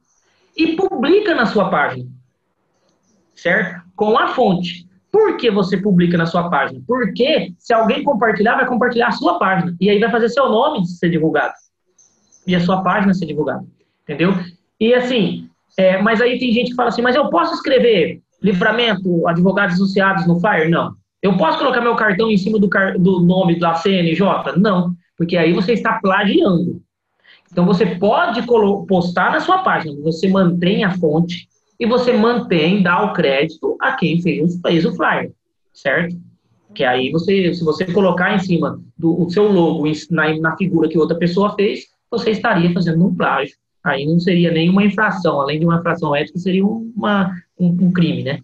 e 0.56 0.76
publica 0.76 1.34
na 1.34 1.46
sua 1.46 1.68
página. 1.68 2.08
Certo? 3.34 3.82
Com 3.94 4.18
a 4.18 4.28
fonte. 4.28 4.85
Por 5.16 5.38
que 5.38 5.50
você 5.50 5.78
publica 5.78 6.18
na 6.18 6.26
sua 6.26 6.50
página? 6.50 6.78
Porque 6.86 7.54
se 7.58 7.72
alguém 7.72 8.04
compartilhar, 8.04 8.56
vai 8.56 8.66
compartilhar 8.66 9.08
a 9.08 9.12
sua 9.12 9.38
página. 9.38 9.74
E 9.80 9.88
aí 9.88 9.98
vai 9.98 10.10
fazer 10.10 10.28
seu 10.28 10.50
nome 10.50 10.86
ser 10.86 11.08
divulgado. 11.08 11.54
E 12.46 12.54
a 12.54 12.60
sua 12.60 12.82
página 12.82 13.14
ser 13.14 13.24
divulgada. 13.24 13.64
Entendeu? 14.02 14.34
E 14.78 14.92
assim, 14.92 15.48
é, 15.78 16.02
mas 16.02 16.20
aí 16.20 16.38
tem 16.38 16.52
gente 16.52 16.68
que 16.68 16.76
fala 16.76 16.90
assim, 16.90 17.00
mas 17.00 17.16
eu 17.16 17.30
posso 17.30 17.54
escrever 17.54 18.20
livramento, 18.42 19.26
advogados 19.26 19.76
associados 19.76 20.26
no 20.26 20.38
Fire? 20.38 20.68
Não. 20.68 20.94
Eu 21.22 21.34
posso 21.38 21.56
colocar 21.56 21.80
meu 21.80 21.96
cartão 21.96 22.30
em 22.30 22.36
cima 22.36 22.58
do, 22.58 22.68
car 22.68 22.98
do 22.98 23.20
nome 23.20 23.58
da 23.58 23.72
CNJ? 23.72 24.20
Não, 24.58 24.92
porque 25.16 25.38
aí 25.38 25.54
você 25.54 25.72
está 25.72 25.98
plagiando. 25.98 26.82
Então 27.50 27.64
você 27.64 27.86
pode 27.86 28.42
postar 28.86 29.32
na 29.32 29.40
sua 29.40 29.62
página, 29.62 29.98
você 30.02 30.28
mantém 30.28 30.84
a 30.84 30.90
fonte 30.90 31.48
e 31.78 31.86
você 31.86 32.12
mantém, 32.12 32.82
dá 32.82 33.02
o 33.04 33.12
crédito 33.12 33.76
a 33.80 33.92
quem 33.92 34.20
fez, 34.20 34.58
fez 34.60 34.84
o 34.84 34.94
flyer, 34.94 35.32
certo? 35.72 36.16
Que 36.74 36.84
aí 36.84 37.10
você, 37.10 37.52
se 37.54 37.64
você 37.64 37.84
colocar 37.86 38.34
em 38.34 38.38
cima 38.38 38.80
do 38.96 39.28
seu 39.30 39.50
logo 39.50 39.84
na, 40.10 40.38
na 40.38 40.56
figura 40.56 40.88
que 40.88 40.98
outra 40.98 41.16
pessoa 41.16 41.54
fez, 41.54 41.86
você 42.10 42.30
estaria 42.30 42.72
fazendo 42.72 43.06
um 43.06 43.14
plágio. 43.14 43.56
Aí 43.84 44.04
não 44.04 44.18
seria 44.18 44.50
nenhuma 44.50 44.84
infração, 44.84 45.40
além 45.40 45.60
de 45.60 45.64
uma 45.64 45.78
infração 45.78 46.14
ética, 46.14 46.38
seria 46.38 46.66
uma, 46.66 47.30
um, 47.58 47.68
um 47.68 47.92
crime, 47.92 48.24
né? 48.24 48.40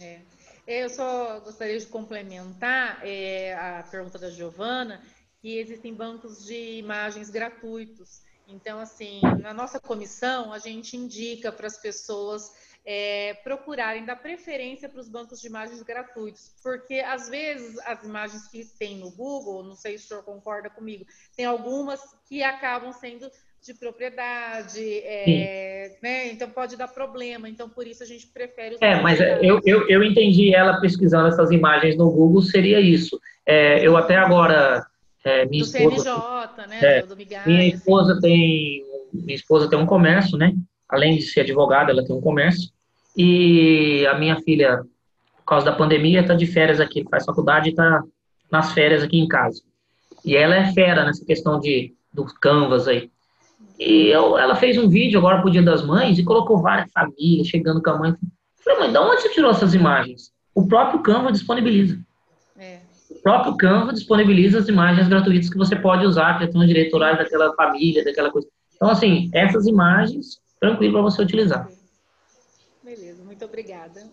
É. 0.00 0.18
Eu 0.66 0.90
só 0.90 1.40
gostaria 1.40 1.78
de 1.78 1.86
complementar 1.86 3.00
é, 3.02 3.54
a 3.54 3.84
pergunta 3.90 4.18
da 4.18 4.28
Giovana, 4.28 5.00
que 5.40 5.58
existem 5.58 5.94
bancos 5.94 6.44
de 6.44 6.78
imagens 6.78 7.30
gratuitos. 7.30 8.25
Então, 8.48 8.78
assim, 8.78 9.20
na 9.40 9.52
nossa 9.52 9.80
comissão, 9.80 10.52
a 10.52 10.58
gente 10.58 10.96
indica 10.96 11.50
para 11.50 11.66
as 11.66 11.76
pessoas 11.76 12.52
é, 12.86 13.34
procurarem 13.42 14.04
dar 14.04 14.14
preferência 14.16 14.88
para 14.88 15.00
os 15.00 15.08
bancos 15.08 15.40
de 15.40 15.48
imagens 15.48 15.82
gratuitos, 15.82 16.52
porque 16.62 17.00
às 17.00 17.28
vezes 17.28 17.76
as 17.80 18.04
imagens 18.04 18.46
que 18.46 18.64
tem 18.78 18.96
no 18.98 19.10
Google, 19.10 19.64
não 19.64 19.74
sei 19.74 19.98
se 19.98 20.04
o 20.04 20.08
senhor 20.08 20.22
concorda 20.22 20.70
comigo, 20.70 21.04
tem 21.36 21.44
algumas 21.44 22.00
que 22.28 22.44
acabam 22.44 22.92
sendo 22.92 23.28
de 23.60 23.74
propriedade, 23.74 25.00
é, 25.02 25.96
né? 26.00 26.28
então 26.28 26.48
pode 26.48 26.76
dar 26.76 26.86
problema, 26.86 27.48
então 27.48 27.68
por 27.68 27.84
isso 27.84 28.04
a 28.04 28.06
gente 28.06 28.28
prefere 28.28 28.76
os 28.76 28.82
É, 28.82 29.02
mas 29.02 29.18
eu, 29.18 29.60
eu, 29.64 29.88
eu 29.88 30.04
entendi 30.04 30.54
ela 30.54 30.80
pesquisando 30.80 31.26
essas 31.26 31.50
imagens 31.50 31.96
no 31.96 32.08
Google, 32.08 32.42
seria 32.42 32.80
isso. 32.80 33.20
É, 33.44 33.84
eu 33.84 33.96
até 33.96 34.14
agora 34.14 34.86
é, 35.26 35.44
minha 35.44 35.64
do 35.64 35.66
esposa, 35.66 36.04
CNJ, 36.04 36.66
né? 36.68 36.78
É, 36.80 37.02
do 37.02 37.16
minha 37.16 37.66
esposa 37.66 38.12
assim. 38.12 38.20
tem 38.20 38.86
minha 39.12 39.34
esposa 39.34 39.68
tem 39.68 39.78
um 39.78 39.86
comércio, 39.86 40.38
né? 40.38 40.54
Além 40.88 41.16
de 41.16 41.22
ser 41.22 41.40
advogada, 41.40 41.90
ela 41.90 42.04
tem 42.04 42.14
um 42.14 42.20
comércio. 42.20 42.70
E 43.16 44.06
a 44.06 44.14
minha 44.16 44.36
filha, 44.42 44.84
por 45.38 45.44
causa 45.44 45.66
da 45.66 45.72
pandemia, 45.72 46.20
está 46.20 46.34
de 46.34 46.46
férias 46.46 46.78
aqui, 46.78 47.04
faz 47.10 47.24
faculdade 47.24 47.68
e 47.68 47.70
está 47.70 48.04
nas 48.52 48.72
férias 48.72 49.02
aqui 49.02 49.18
em 49.18 49.26
casa. 49.26 49.62
E 50.24 50.36
ela 50.36 50.54
é 50.54 50.72
fera 50.72 51.04
nessa 51.04 51.24
questão 51.24 51.58
de 51.58 51.92
do 52.12 52.24
canvas 52.24 52.86
aí. 52.86 53.10
E 53.80 54.06
eu, 54.06 54.38
ela 54.38 54.54
fez 54.54 54.78
um 54.78 54.88
vídeo 54.88 55.18
agora 55.18 55.40
pro 55.40 55.50
Dia 55.50 55.62
das 55.62 55.84
Mães 55.84 56.18
e 56.18 56.24
colocou 56.24 56.62
várias 56.62 56.90
famílias 56.92 57.48
chegando 57.48 57.82
com 57.82 57.90
a 57.90 57.98
mãe. 57.98 58.10
Eu 58.10 58.16
falei, 58.64 58.78
mãe, 58.78 58.92
de 58.92 58.98
onde 58.98 59.22
você 59.22 59.28
tirou 59.30 59.50
essas 59.50 59.74
imagens? 59.74 60.30
O 60.54 60.68
próprio 60.68 61.02
Canva 61.02 61.32
disponibiliza. 61.32 61.98
Próprio 63.26 63.56
Canva 63.56 63.92
disponibiliza 63.92 64.60
as 64.60 64.68
imagens 64.68 65.08
gratuitas 65.08 65.50
que 65.50 65.58
você 65.58 65.74
pode 65.74 66.06
usar 66.06 66.38
para 66.38 66.46
ter 66.46 66.56
um 66.56 66.64
direito 66.64 66.94
autorais 66.94 67.18
daquela 67.18 67.52
família, 67.56 68.04
daquela 68.04 68.30
coisa. 68.30 68.46
Então, 68.76 68.88
assim, 68.88 69.28
essas 69.34 69.66
imagens, 69.66 70.40
tranquilo 70.60 70.92
para 70.92 71.02
você 71.02 71.22
utilizar. 71.22 71.68
Beleza, 72.84 73.24
muito 73.24 73.44
obrigada. 73.44 74.06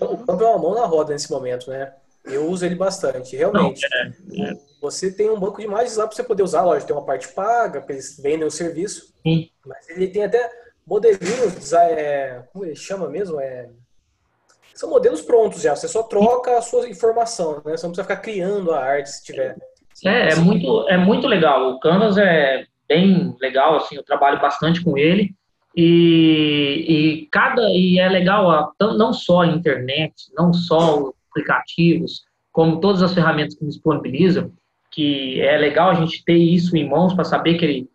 O 0.00 0.16
Canva 0.26 0.44
é 0.44 0.46
uma 0.48 0.58
mão 0.58 0.74
na 0.74 0.84
roda 0.84 1.12
nesse 1.12 1.30
momento, 1.30 1.70
né? 1.70 1.94
Eu 2.24 2.50
uso 2.50 2.66
ele 2.66 2.74
bastante, 2.74 3.36
realmente. 3.36 3.86
Não, 4.26 4.44
é, 4.44 4.50
é. 4.50 4.60
Você 4.80 5.12
tem 5.12 5.30
um 5.30 5.38
banco 5.38 5.58
de 5.58 5.64
imagens 5.64 5.96
lá 5.96 6.08
para 6.08 6.16
você 6.16 6.24
poder 6.24 6.42
usar, 6.42 6.62
lógico, 6.64 6.88
tem 6.88 6.96
uma 6.96 7.06
parte 7.06 7.28
paga, 7.28 7.80
para 7.80 7.94
eles 7.94 8.18
vendem 8.20 8.44
o 8.44 8.50
serviço. 8.50 9.14
Sim. 9.22 9.48
Mas 9.64 9.88
ele 9.90 10.08
tem 10.08 10.24
até 10.24 10.50
modelinhos, 10.84 11.72
é, 11.72 12.42
como 12.52 12.64
ele 12.64 12.74
chama 12.74 13.08
mesmo? 13.08 13.40
É 13.40 13.70
são 14.78 14.88
modelos 14.88 15.20
prontos 15.20 15.60
já. 15.60 15.74
Você 15.74 15.88
só 15.88 16.04
troca 16.04 16.56
a 16.56 16.62
sua 16.62 16.88
informação, 16.88 17.60
né? 17.64 17.76
Você 17.76 17.84
não 17.84 17.92
precisa 17.92 18.04
ficar 18.04 18.18
criando 18.18 18.70
a 18.70 18.78
arte 18.78 19.10
se 19.10 19.24
tiver. 19.24 19.56
É, 20.04 20.30
é 20.30 20.36
muito, 20.36 20.88
é 20.88 20.96
muito 20.96 21.26
legal. 21.26 21.72
O 21.72 21.80
Canvas 21.80 22.16
é 22.16 22.64
bem 22.88 23.34
legal, 23.40 23.76
assim, 23.76 23.96
eu 23.96 24.04
trabalho 24.04 24.40
bastante 24.40 24.82
com 24.82 24.96
ele. 24.96 25.34
E, 25.76 26.84
e 26.88 27.28
cada 27.30 27.62
e 27.70 27.98
é 27.98 28.08
legal 28.08 28.72
não 28.80 29.12
só 29.12 29.42
a 29.42 29.46
internet, 29.48 30.14
não 30.36 30.52
só 30.52 31.02
os 31.02 31.14
aplicativos, 31.30 32.22
como 32.52 32.80
todas 32.80 33.02
as 33.02 33.12
ferramentas 33.12 33.56
que 33.56 33.66
disponibilizam, 33.66 34.52
que 34.92 35.40
é 35.40 35.56
legal 35.56 35.90
a 35.90 35.94
gente 35.94 36.24
ter 36.24 36.36
isso 36.36 36.76
em 36.76 36.88
mãos 36.88 37.14
para 37.14 37.24
saber 37.24 37.58
que 37.58 37.64
ele, 37.64 37.90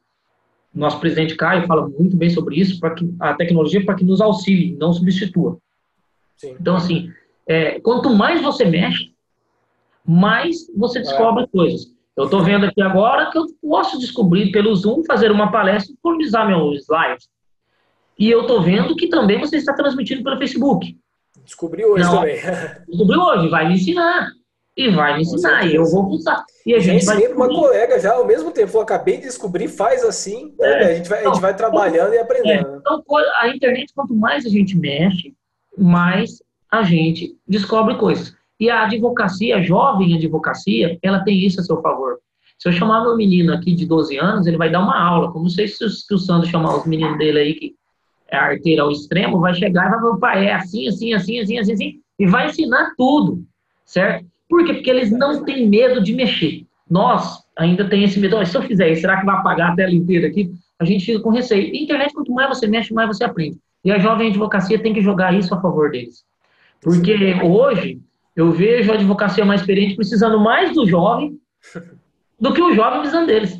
nosso 0.74 1.00
presidente 1.00 1.36
Caio 1.36 1.66
fala 1.66 1.88
muito 1.88 2.18
bem 2.18 2.30
sobre 2.30 2.58
isso, 2.60 2.78
para 2.80 2.94
que 2.94 3.10
a 3.22 3.34
tecnologia 3.34 3.84
para 3.86 3.96
que 3.96 4.06
nos 4.06 4.20
auxilie, 4.20 4.76
não 4.78 4.92
substitua. 4.92 5.58
Sim. 6.38 6.56
Então, 6.60 6.76
assim, 6.76 7.12
é, 7.48 7.80
quanto 7.80 8.10
mais 8.10 8.42
você 8.42 8.66
mexe, 8.66 9.14
mais 10.06 10.68
você 10.76 11.00
descobre 11.00 11.44
é. 11.44 11.48
coisas. 11.48 11.94
Eu 12.16 12.26
estou 12.26 12.44
vendo 12.44 12.66
aqui 12.66 12.82
agora 12.82 13.32
que 13.32 13.38
eu 13.38 13.46
posso 13.62 13.98
descobrir 14.00 14.52
pelo 14.52 14.76
Zoom, 14.76 15.04
fazer 15.04 15.32
uma 15.32 15.52
palestra 15.52 15.92
e 15.92 15.94
disponibilizar 15.94 16.48
meus 16.48 16.82
slides. 16.82 17.28
E 18.18 18.30
eu 18.30 18.42
estou 18.42 18.62
vendo 18.62 18.96
que 18.96 19.08
também 19.08 19.40
você 19.40 19.58
está 19.58 19.74
transmitindo 19.74 20.24
pelo 20.24 20.38
Facebook. 20.38 20.96
Descobri 21.44 21.84
hoje 21.84 22.04
Não, 22.04 22.20
também. 22.20 22.36
Descobriu 22.88 23.20
hoje, 23.20 23.50
vai 23.50 23.68
me 23.68 23.74
ensinar. 23.74 24.30
E 24.76 24.90
vai 24.90 25.16
me 25.16 25.22
ensinar, 25.22 25.68
e 25.68 25.76
eu 25.76 25.86
vou 25.86 26.08
usar. 26.08 26.44
E 26.66 26.74
a 26.74 26.80
gente 26.80 27.06
vai. 27.06 27.28
uma 27.28 27.48
colega 27.48 28.00
já 28.00 28.14
ao 28.14 28.26
mesmo 28.26 28.52
tempo, 28.52 28.70
falou, 28.70 28.82
acabei 28.82 29.18
de 29.18 29.24
descobrir, 29.24 29.68
faz 29.68 30.04
assim, 30.04 30.56
é. 30.60 30.70
né? 30.70 30.86
a, 30.86 30.96
gente 30.96 31.10
vai, 31.10 31.24
a 31.24 31.28
gente 31.28 31.40
vai 31.40 31.56
trabalhando 31.56 32.14
e 32.14 32.18
aprendendo. 32.18 32.68
É. 32.68 32.78
Então, 32.78 33.04
a 33.40 33.50
internet, 33.50 33.94
quanto 33.94 34.16
mais 34.16 34.48
a 34.48 34.50
gente 34.50 34.76
mexe, 34.76 35.32
mais 35.78 36.42
a 36.72 36.84
gente 36.84 37.36
descobre 37.48 37.96
coisas. 37.96 38.36
E 38.60 38.70
a 38.70 38.84
advocacia, 38.84 39.58
a 39.58 39.62
jovem 39.62 40.16
advocacia, 40.16 40.98
ela 41.02 41.24
tem 41.24 41.46
isso 41.46 41.60
a 41.60 41.64
seu 41.64 41.82
favor. 41.82 42.20
Se 42.58 42.70
eu 42.70 42.72
chamar 42.72 43.04
meu 43.04 43.18
menino 43.18 43.54
aqui 43.54 43.74
de 43.74 43.86
12 43.86 44.18
anos, 44.18 44.48
ele 44.48 44.58
vai 44.58 44.72
dar 44.72 44.80
uma 44.80 44.98
aula. 44.98 45.32
Como 45.32 45.44
não 45.44 45.50
sei 45.50 45.68
se, 45.68 45.84
o 45.84 46.18
Sandro 46.18 46.48
chamar 46.48 46.78
os 46.78 46.86
meninos 46.86 47.18
dele 47.18 47.40
aí, 47.40 47.54
que 47.54 47.76
é 48.30 48.38
arteira 48.38 48.84
ao 48.84 48.92
extremo, 48.92 49.40
vai 49.40 49.54
chegar 49.54 49.88
e 49.88 49.90
vai 49.90 50.00
falar, 50.00 50.18
pai, 50.18 50.46
é 50.48 50.54
assim, 50.54 50.88
assim, 50.88 51.14
assim, 51.14 51.40
assim, 51.40 51.60
assim, 51.60 51.74
assim, 51.74 52.00
e 52.18 52.26
vai 52.26 52.48
ensinar 52.48 52.94
tudo, 52.98 53.44
certo? 53.86 54.26
Por 54.48 54.66
quê? 54.66 54.74
Porque 54.76 54.90
eles 54.90 55.12
não 55.12 55.44
têm 55.44 55.68
medo 55.68 56.02
de 56.02 56.14
mexer. 56.14 56.66
Nós 56.90 57.44
ainda 57.58 57.88
tem 57.90 58.04
esse 58.04 58.20
medo. 58.20 58.44
Se 58.46 58.56
eu 58.56 58.62
fizer 58.62 58.92
isso, 58.92 59.02
será 59.02 59.20
que 59.20 59.26
vai 59.26 59.36
apagar 59.36 59.72
a 59.72 59.76
tela 59.76 59.94
inteira 59.94 60.28
aqui? 60.28 60.52
A 60.80 60.86
gente 60.86 61.06
fica 61.06 61.20
com 61.20 61.30
receio. 61.30 61.74
E 61.74 61.84
internet, 61.84 62.14
quanto 62.14 62.32
mais 62.32 62.50
você 62.50 62.68
mexe, 62.68 62.94
mais 62.94 63.08
você 63.08 63.24
aprende. 63.24 63.58
E 63.84 63.92
a 63.92 64.00
jovem 64.00 64.30
advocacia 64.30 64.82
tem 64.82 64.94
que 64.94 65.02
jogar 65.02 65.34
isso 65.34 65.54
a 65.54 65.62
favor 65.62 65.92
deles. 65.92 66.24
Porque 66.82 67.16
hoje 67.44 68.02
eu 68.36 68.52
vejo 68.52 68.92
a 68.92 68.96
advocacia 68.96 69.46
mais 69.46 69.62
experiente 69.62 69.96
precisando 69.96 70.40
mais 70.40 70.74
do 70.74 70.88
jovem 70.88 71.40
do 72.40 72.54
que 72.54 72.62
o 72.62 72.74
jovem 72.74 73.00
precisando 73.00 73.28
deles. 73.28 73.60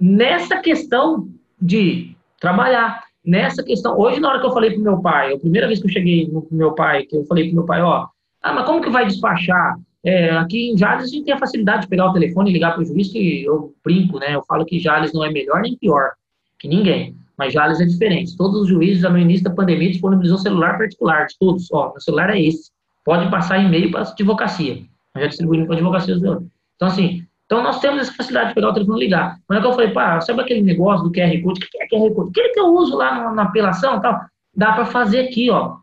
Nessa 0.00 0.58
questão 0.58 1.28
de 1.60 2.14
trabalhar, 2.40 3.02
nessa 3.24 3.62
questão. 3.62 3.98
Hoje, 3.98 4.20
na 4.20 4.28
hora 4.28 4.40
que 4.40 4.46
eu 4.46 4.52
falei 4.52 4.70
para 4.70 4.80
meu 4.80 5.00
pai, 5.00 5.32
a 5.32 5.38
primeira 5.38 5.66
vez 5.66 5.80
que 5.80 5.86
eu 5.86 5.90
cheguei 5.90 6.28
no 6.28 6.46
meu 6.50 6.72
pai, 6.72 7.04
que 7.04 7.16
eu 7.16 7.24
falei 7.24 7.46
para 7.46 7.54
meu 7.54 7.64
pai, 7.64 7.82
ó, 7.82 8.06
ah, 8.42 8.52
mas 8.52 8.66
como 8.66 8.80
que 8.80 8.90
vai 8.90 9.06
despachar? 9.06 9.76
É, 10.04 10.30
aqui 10.30 10.70
em 10.70 10.78
Jales 10.78 11.04
a 11.04 11.06
gente 11.08 11.24
tem 11.24 11.34
a 11.34 11.38
facilidade 11.38 11.82
de 11.82 11.88
pegar 11.88 12.06
o 12.06 12.12
telefone 12.12 12.50
e 12.50 12.52
ligar 12.52 12.72
para 12.72 12.82
o 12.82 12.86
juiz, 12.86 13.08
que 13.08 13.44
eu 13.44 13.74
brinco, 13.84 14.18
né? 14.18 14.34
Eu 14.34 14.42
falo 14.44 14.64
que 14.64 14.78
Jales 14.78 15.12
não 15.12 15.24
é 15.24 15.30
melhor 15.30 15.60
nem 15.60 15.76
pior 15.76 16.12
que 16.58 16.68
ninguém. 16.68 17.16
Mas 17.38 17.52
Jales 17.52 17.80
é 17.80 17.84
diferente. 17.84 18.36
Todos 18.36 18.62
os 18.62 18.68
juízes, 18.68 19.04
no 19.04 19.16
início 19.16 19.44
da 19.44 19.50
pandemia, 19.50 19.90
disponibilizou 19.90 20.38
celular 20.38 20.76
particular 20.76 21.26
de 21.26 21.38
todos. 21.38 21.68
Ó, 21.72 21.92
meu 21.92 22.00
celular 22.00 22.30
é 22.30 22.42
esse. 22.42 22.70
Pode 23.04 23.30
passar 23.30 23.58
e-mail 23.58 23.90
para 23.92 24.02
a 24.02 24.10
advocacia. 24.10 24.82
Nós 25.14 25.22
já 25.22 25.26
distribuímos 25.28 25.68
para 25.68 25.76
a 25.76 25.78
advocacia. 25.78 26.16
Então, 26.16 26.88
assim, 26.88 27.24
então 27.46 27.62
nós 27.62 27.80
temos 27.80 28.00
essa 28.00 28.12
facilidade 28.12 28.48
de 28.48 28.54
pegar 28.56 28.70
o 28.70 28.74
telefone 28.74 29.00
e 29.00 29.04
ligar. 29.04 29.38
Mas 29.48 29.58
é 29.58 29.60
que 29.60 29.66
eu 29.68 29.72
falei, 29.72 29.90
pá, 29.90 30.20
sabe 30.20 30.42
aquele 30.42 30.62
negócio 30.62 31.04
do 31.04 31.12
QR 31.12 31.30
Code? 31.42 31.64
O 31.64 31.70
que 31.70 31.78
é 31.80 31.86
QR 31.88 32.14
Code? 32.14 32.30
Aquele 32.30 32.48
que 32.50 32.60
eu 32.60 32.74
uso 32.74 32.96
lá 32.96 33.14
na, 33.14 33.32
na 33.32 33.42
apelação 33.44 33.96
e 33.96 34.02
tal. 34.02 34.20
Dá 34.54 34.72
para 34.72 34.84
fazer 34.84 35.20
aqui, 35.20 35.48
ó. 35.48 35.76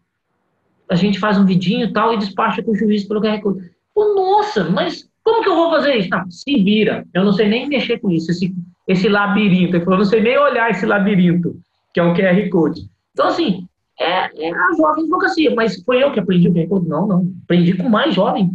A 0.90 0.95
gente 0.95 1.18
faz 1.18 1.38
um 1.38 1.45
vidinho 1.45 1.86
e 1.88 1.94
tal 1.94 2.14
e 2.14 2.18
despacha 2.18 2.61
com 2.61 2.72
o 2.72 2.76
juiz 2.76 3.07
pelo 3.07 3.22
QR 3.22 3.41
Code. 3.41 3.72
Pô, 3.94 4.14
nossa, 4.14 4.65
mas 4.65 5.10
como 5.26 5.42
que 5.42 5.50
eu 5.50 5.56
vou 5.56 5.72
fazer 5.72 5.96
isso? 5.96 6.10
Não, 6.10 6.30
se 6.30 6.56
vira. 6.64 7.04
Eu 7.12 7.26
não 7.26 7.34
sei 7.34 7.50
nem 7.50 7.68
mexer 7.68 8.00
com 8.00 8.12
isso. 8.12 8.30
Esse 8.30 8.54
esse 8.88 9.10
labirinto. 9.10 9.82
Falou, 9.82 9.98
não 9.98 10.06
sei 10.06 10.22
nem 10.22 10.38
olhar 10.38 10.70
esse 10.70 10.86
labirinto, 10.86 11.60
que 11.92 12.00
é 12.00 12.04
o 12.04 12.14
QR 12.14 12.48
Code. 12.50 12.88
Então, 13.12 13.28
assim, 13.28 13.68
é, 14.00 14.48
é 14.48 14.54
a 14.54 14.74
jovem 14.78 15.04
advocacia, 15.04 15.54
mas 15.56 15.82
foi 15.84 16.04
eu 16.04 16.12
que 16.12 16.20
aprendi 16.20 16.48
o 16.48 16.54
QR 16.54 16.68
Code? 16.68 16.88
Não, 16.88 17.08
não. 17.08 17.34
Aprendi 17.44 17.76
com 17.76 17.90
mais 17.90 18.14
jovem. 18.14 18.52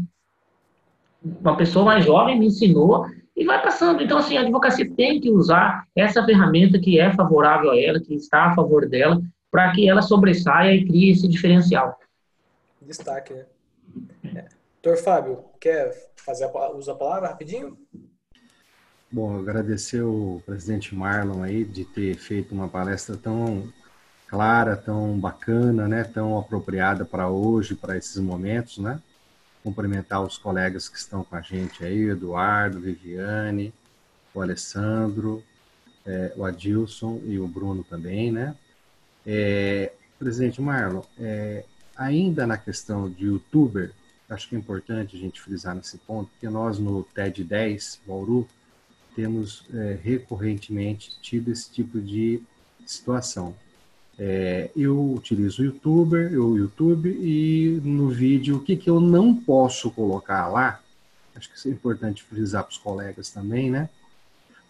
Uma 1.40 1.56
pessoa 1.56 1.84
mais 1.84 2.04
jovem 2.04 2.38
me 2.38 2.46
ensinou 2.46 3.04
e 3.36 3.44
vai 3.44 3.60
passando. 3.60 4.00
Então, 4.00 4.18
assim, 4.18 4.36
a 4.36 4.42
advocacia 4.42 4.88
tem 4.94 5.20
que 5.20 5.28
usar 5.28 5.84
essa 5.96 6.24
ferramenta 6.24 6.78
que 6.78 7.00
é 7.00 7.12
favorável 7.12 7.72
a 7.72 7.80
ela, 7.80 7.98
que 7.98 8.14
está 8.14 8.44
a 8.44 8.54
favor 8.54 8.88
dela, 8.88 9.20
para 9.50 9.72
que 9.72 9.88
ela 9.88 10.02
sobressaia 10.02 10.72
e 10.72 10.84
crie 10.86 11.10
esse 11.10 11.26
diferencial. 11.26 11.98
Destaque, 12.80 13.34
né? 13.34 13.44
É. 14.36 14.44
Doutor 14.82 15.02
Fábio, 15.02 15.49
quer 15.60 15.94
fazer 16.16 16.44
a, 16.44 16.70
usar 16.72 16.92
a 16.92 16.96
palavra 16.96 17.28
rapidinho? 17.28 17.78
Bom, 19.12 19.38
agradecer 19.38 20.02
o 20.02 20.40
presidente 20.46 20.94
Marlon 20.94 21.42
aí 21.42 21.64
de 21.64 21.84
ter 21.84 22.16
feito 22.16 22.54
uma 22.54 22.68
palestra 22.68 23.16
tão 23.16 23.70
clara, 24.28 24.76
tão 24.76 25.18
bacana, 25.18 25.88
né? 25.88 26.04
Tão 26.04 26.38
apropriada 26.38 27.04
para 27.04 27.28
hoje, 27.28 27.74
para 27.74 27.96
esses 27.96 28.16
momentos, 28.16 28.78
né? 28.78 29.00
Cumprimentar 29.62 30.22
os 30.22 30.38
colegas 30.38 30.88
que 30.88 30.96
estão 30.96 31.24
com 31.24 31.36
a 31.36 31.40
gente 31.40 31.84
aí, 31.84 32.06
o 32.06 32.12
Eduardo, 32.12 32.80
Viviane, 32.80 33.74
o 34.32 34.40
Alessandro, 34.40 35.42
é, 36.06 36.32
o 36.36 36.44
Adilson 36.44 37.20
e 37.24 37.38
o 37.38 37.48
Bruno 37.48 37.82
também, 37.82 38.30
né? 38.30 38.56
É, 39.26 39.92
presidente 40.18 40.62
Marlon, 40.62 41.02
é, 41.18 41.64
ainda 41.96 42.46
na 42.46 42.56
questão 42.56 43.10
de 43.10 43.26
youtuber, 43.26 43.92
acho 44.30 44.48
que 44.48 44.54
é 44.54 44.58
importante 44.58 45.16
a 45.16 45.18
gente 45.18 45.40
frisar 45.40 45.74
nesse 45.74 45.98
ponto, 45.98 46.30
porque 46.30 46.48
nós 46.48 46.78
no 46.78 47.02
TED 47.02 47.44
10, 47.44 48.00
Bauru, 48.06 48.48
temos 49.14 49.64
é, 49.74 49.98
recorrentemente 50.02 51.20
tido 51.20 51.50
esse 51.50 51.70
tipo 51.70 52.00
de 52.00 52.40
situação. 52.86 53.54
É, 54.18 54.70
eu 54.76 55.14
utilizo 55.14 55.62
o 55.62 55.64
YouTuber, 55.64 56.32
o 56.40 56.56
YouTube 56.56 57.08
e 57.08 57.80
no 57.82 58.08
vídeo 58.08 58.56
o 58.56 58.60
que, 58.60 58.76
que 58.76 58.88
eu 58.88 59.00
não 59.00 59.34
posso 59.34 59.90
colocar 59.90 60.46
lá, 60.48 60.80
acho 61.34 61.50
que 61.50 61.56
isso 61.56 61.68
é 61.68 61.70
importante 61.70 62.22
frisar 62.22 62.62
para 62.64 62.70
os 62.70 62.78
colegas 62.78 63.30
também, 63.30 63.70
né? 63.70 63.88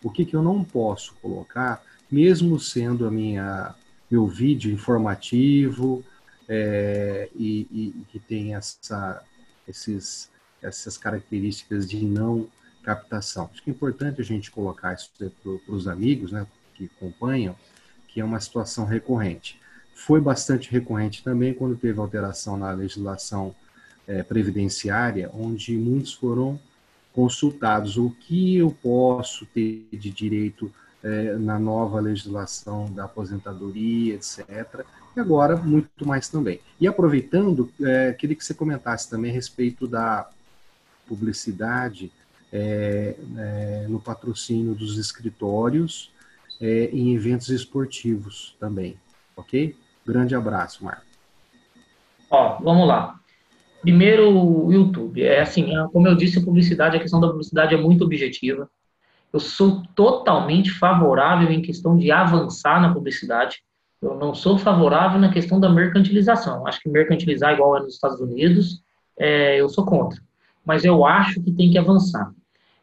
O 0.03 0.11
que, 0.11 0.25
que 0.25 0.35
eu 0.35 0.43
não 0.43 0.65
posso 0.65 1.15
colocar, 1.21 1.83
mesmo 2.11 2.59
sendo 2.59 3.07
a 3.07 3.11
minha 3.11 3.75
meu 4.11 4.27
vídeo 4.27 4.73
informativo 4.73 6.05
é, 6.49 7.29
e, 7.37 7.69
e, 7.71 8.05
que 8.11 8.19
tem 8.19 8.57
essa, 8.57 9.23
esses, 9.71 10.31
essas 10.61 10.99
características 10.99 11.89
de 11.89 12.05
não 12.05 12.49
captação. 12.83 13.49
Acho 13.53 13.63
que 13.63 13.71
é 13.71 13.73
importante 13.73 14.21
a 14.21 14.25
gente 14.25 14.51
colocar 14.51 14.95
isso 14.95 15.11
para 15.17 15.75
os 15.75 15.87
amigos 15.87 16.33
né, 16.33 16.47
que 16.75 16.91
acompanham, 16.97 17.55
que 18.09 18.21
é 18.21 18.25
uma 18.25 18.41
situação 18.41 18.85
recorrente. 18.85 19.61
Foi 19.95 20.21
bastante 20.21 20.71
recorrente 20.71 21.23
também 21.23 21.53
quando 21.53 21.77
teve 21.77 21.99
alteração 22.01 22.57
na 22.57 22.73
legislação 22.73 23.55
é, 24.07 24.23
previdenciária, 24.23 25.31
onde 25.33 25.77
muitos 25.77 26.13
foram 26.13 26.59
consultados 27.13 27.97
o 27.97 28.11
que 28.11 28.57
eu 28.57 28.71
posso 28.71 29.45
ter 29.47 29.87
de 29.93 30.11
direito 30.11 30.73
é, 31.03 31.37
na 31.37 31.59
nova 31.59 32.01
legislação 32.01 32.91
da 32.93 33.05
aposentadoria, 33.05 34.15
etc. 34.15 34.85
E 35.17 35.21
agora, 35.21 35.57
muito 35.57 36.07
mais 36.07 36.29
também. 36.29 36.61
E 36.81 36.87
aproveitando, 36.87 37.71
é, 37.81 38.13
queria 38.13 38.37
que 38.37 38.45
você 38.45 38.55
comentasse 38.55 39.11
também 39.11 39.31
a 39.31 39.35
respeito 39.35 39.87
da 39.87 40.29
publicidade 41.07 42.13
é, 42.53 43.17
é 43.37 43.87
no 43.89 44.01
patrocínio 44.01 44.75
dos 44.75 44.99
escritórios 44.99 46.13
é, 46.61 46.91
em 46.93 47.15
eventos 47.15 47.49
esportivos 47.49 48.57
também, 48.61 48.97
ok? 49.37 49.77
Grande 50.07 50.35
abraço, 50.35 50.85
Marco. 50.85 51.05
Ó, 52.31 52.59
vamos 52.61 52.87
lá. 52.87 53.19
Primeiro, 53.81 54.31
o 54.31 54.73
YouTube. 54.73 55.23
É 55.23 55.41
assim, 55.41 55.71
como 55.93 56.07
eu 56.07 56.15
disse, 56.15 56.39
a 56.39 56.45
publicidade, 56.45 56.97
a 56.97 57.01
questão 57.01 57.21
da 57.21 57.29
publicidade 57.29 57.75
é 57.75 57.79
muito 57.79 58.05
objetiva. 58.05 58.69
Eu 59.33 59.41
sou 59.41 59.83
totalmente 59.95 60.71
favorável 60.71 61.51
em 61.51 61.63
questão 61.63 61.97
de 61.97 62.11
avançar 62.11 62.81
na 62.81 62.93
publicidade. 62.93 63.63
Eu 64.01 64.15
não 64.17 64.35
sou 64.35 64.57
favorável 64.57 65.21
na 65.21 65.33
questão 65.33 65.61
da 65.61 65.69
mercantilização. 65.69 66.67
Acho 66.67 66.81
que 66.81 66.89
mercantilizar 66.89 67.53
igual 67.53 67.77
é 67.77 67.81
nos 67.81 67.95
Estados 67.95 68.21
Unidos, 68.21 68.83
é, 69.19 69.61
eu 69.61 69.69
sou 69.69 69.85
contra. 69.85 70.21
Mas 70.65 70.85
eu 70.85 71.05
acho 71.05 71.43
que 71.43 71.53
tem 71.53 71.71
que 71.71 71.79
avançar. 71.79 72.31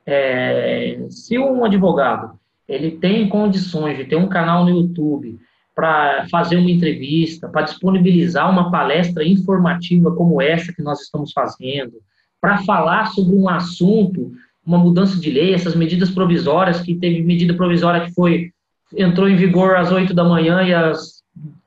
É, 0.05 1.05
se 1.09 1.37
um 1.37 1.65
advogado 1.65 2.39
ele 2.67 2.91
tem 2.91 3.29
condições 3.29 3.97
de 3.97 4.05
ter 4.05 4.15
um 4.15 4.27
canal 4.27 4.63
no 4.63 4.69
YouTube 4.69 5.39
para 5.75 6.27
fazer 6.29 6.57
uma 6.57 6.69
entrevista, 6.69 7.47
para 7.47 7.61
disponibilizar 7.61 8.49
uma 8.49 8.69
palestra 8.69 9.23
informativa 9.23 10.13
como 10.13 10.41
essa 10.41 10.73
que 10.73 10.81
nós 10.81 11.01
estamos 11.01 11.31
fazendo, 11.31 11.93
para 12.41 12.59
falar 12.59 13.07
sobre 13.07 13.35
um 13.35 13.47
assunto 13.47 14.31
uma 14.67 14.77
mudança 14.77 15.17
de 15.17 15.31
lei, 15.31 15.53
essas 15.53 15.73
medidas 15.73 16.11
provisórias, 16.11 16.81
que 16.81 16.93
teve 16.93 17.23
medida 17.23 17.53
provisória 17.53 18.05
que 18.05 18.13
foi 18.13 18.51
entrou 18.95 19.27
em 19.27 19.35
vigor 19.35 19.75
às 19.75 19.91
8 19.91 20.13
da 20.13 20.23
manhã 20.23 20.63
e 20.63 20.73
às 20.73 21.23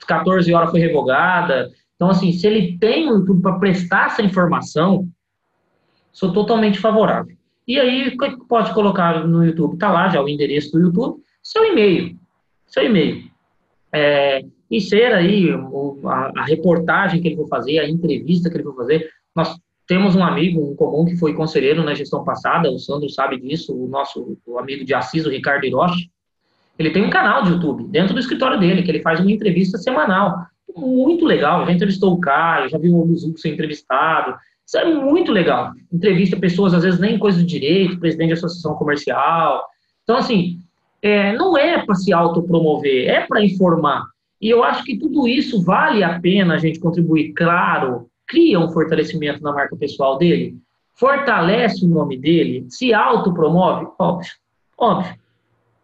14 0.06 0.52
horas 0.52 0.70
foi 0.70 0.80
revogada. 0.80 1.70
Então, 1.94 2.10
assim, 2.10 2.32
se 2.32 2.46
ele 2.46 2.78
tem 2.78 3.08
para 3.40 3.58
prestar 3.58 4.06
essa 4.06 4.22
informação, 4.22 5.06
sou 6.12 6.32
totalmente 6.32 6.78
favorável. 6.78 7.36
E 7.66 7.78
aí, 7.78 8.16
pode 8.48 8.72
colocar 8.72 9.26
no 9.26 9.44
YouTube? 9.44 9.74
Está 9.74 9.92
lá 9.92 10.08
já 10.08 10.20
o 10.20 10.28
endereço 10.28 10.72
do 10.72 10.80
YouTube, 10.80 11.22
seu 11.42 11.64
e-mail. 11.64 12.16
Seu 12.66 12.84
e-mail. 12.84 13.30
É, 13.92 14.44
e 14.70 14.80
ser 14.80 15.12
aí 15.12 15.50
a, 15.50 16.40
a, 16.40 16.44
reportagem 16.44 17.20
que 17.20 17.28
ele 17.28 17.36
for 17.36 17.48
fazer, 17.48 17.78
a 17.78 17.88
entrevista 17.88 18.48
que 18.48 18.56
ele 18.56 18.64
for 18.64 18.76
fazer. 18.76 19.10
Nós 19.34 19.56
temos 19.86 20.14
um 20.14 20.22
amigo 20.22 20.70
um 20.70 20.76
comum 20.76 21.04
que 21.04 21.16
foi 21.16 21.34
conselheiro 21.34 21.82
na 21.82 21.94
gestão 21.94 22.22
passada, 22.22 22.70
o 22.70 22.78
Sandro 22.78 23.08
sabe 23.08 23.40
disso, 23.40 23.76
o 23.76 23.88
nosso 23.88 24.38
o 24.46 24.58
amigo 24.58 24.84
de 24.84 24.94
Assis, 24.94 25.26
o 25.26 25.30
Ricardo 25.30 25.64
Hiroshi. 25.64 26.10
Ele 26.80 26.90
tem 26.90 27.04
um 27.04 27.10
canal 27.10 27.42
de 27.42 27.50
YouTube 27.50 27.84
dentro 27.88 28.14
do 28.14 28.20
escritório 28.20 28.58
dele, 28.58 28.82
que 28.82 28.90
ele 28.90 29.02
faz 29.02 29.20
uma 29.20 29.30
entrevista 29.30 29.76
semanal. 29.76 30.46
Muito 30.74 31.26
legal. 31.26 31.66
Já 31.66 31.72
entrevistou 31.72 32.14
o 32.14 32.20
Caio, 32.20 32.70
já 32.70 32.78
viu 32.78 32.98
o 32.98 33.06
Muzuco 33.06 33.38
ser 33.38 33.50
entrevistado. 33.50 34.34
Isso 34.66 34.78
é 34.78 34.84
muito 34.86 35.30
legal. 35.30 35.72
Entrevista 35.92 36.38
pessoas, 36.38 36.72
às 36.72 36.82
vezes, 36.82 36.98
nem 36.98 37.18
coisa 37.18 37.38
de 37.38 37.44
direito, 37.44 38.00
presidente 38.00 38.28
de 38.28 38.32
associação 38.32 38.74
comercial. 38.76 39.62
Então, 40.04 40.16
assim, 40.16 40.58
é, 41.02 41.34
não 41.34 41.58
é 41.58 41.84
para 41.84 41.94
se 41.94 42.14
autopromover, 42.14 43.10
é 43.10 43.26
para 43.26 43.44
informar. 43.44 44.06
E 44.40 44.48
eu 44.48 44.64
acho 44.64 44.82
que 44.82 44.96
tudo 44.96 45.28
isso 45.28 45.62
vale 45.62 46.02
a 46.02 46.18
pena 46.18 46.54
a 46.54 46.58
gente 46.58 46.80
contribuir, 46.80 47.34
claro, 47.34 48.08
cria 48.26 48.58
um 48.58 48.70
fortalecimento 48.70 49.42
na 49.42 49.52
marca 49.52 49.76
pessoal 49.76 50.16
dele, 50.16 50.56
fortalece 50.94 51.84
o 51.84 51.88
nome 51.88 52.16
dele, 52.16 52.64
se 52.70 52.94
autopromove, 52.94 53.86
óbvio, 53.98 54.32
óbvio. 54.78 55.19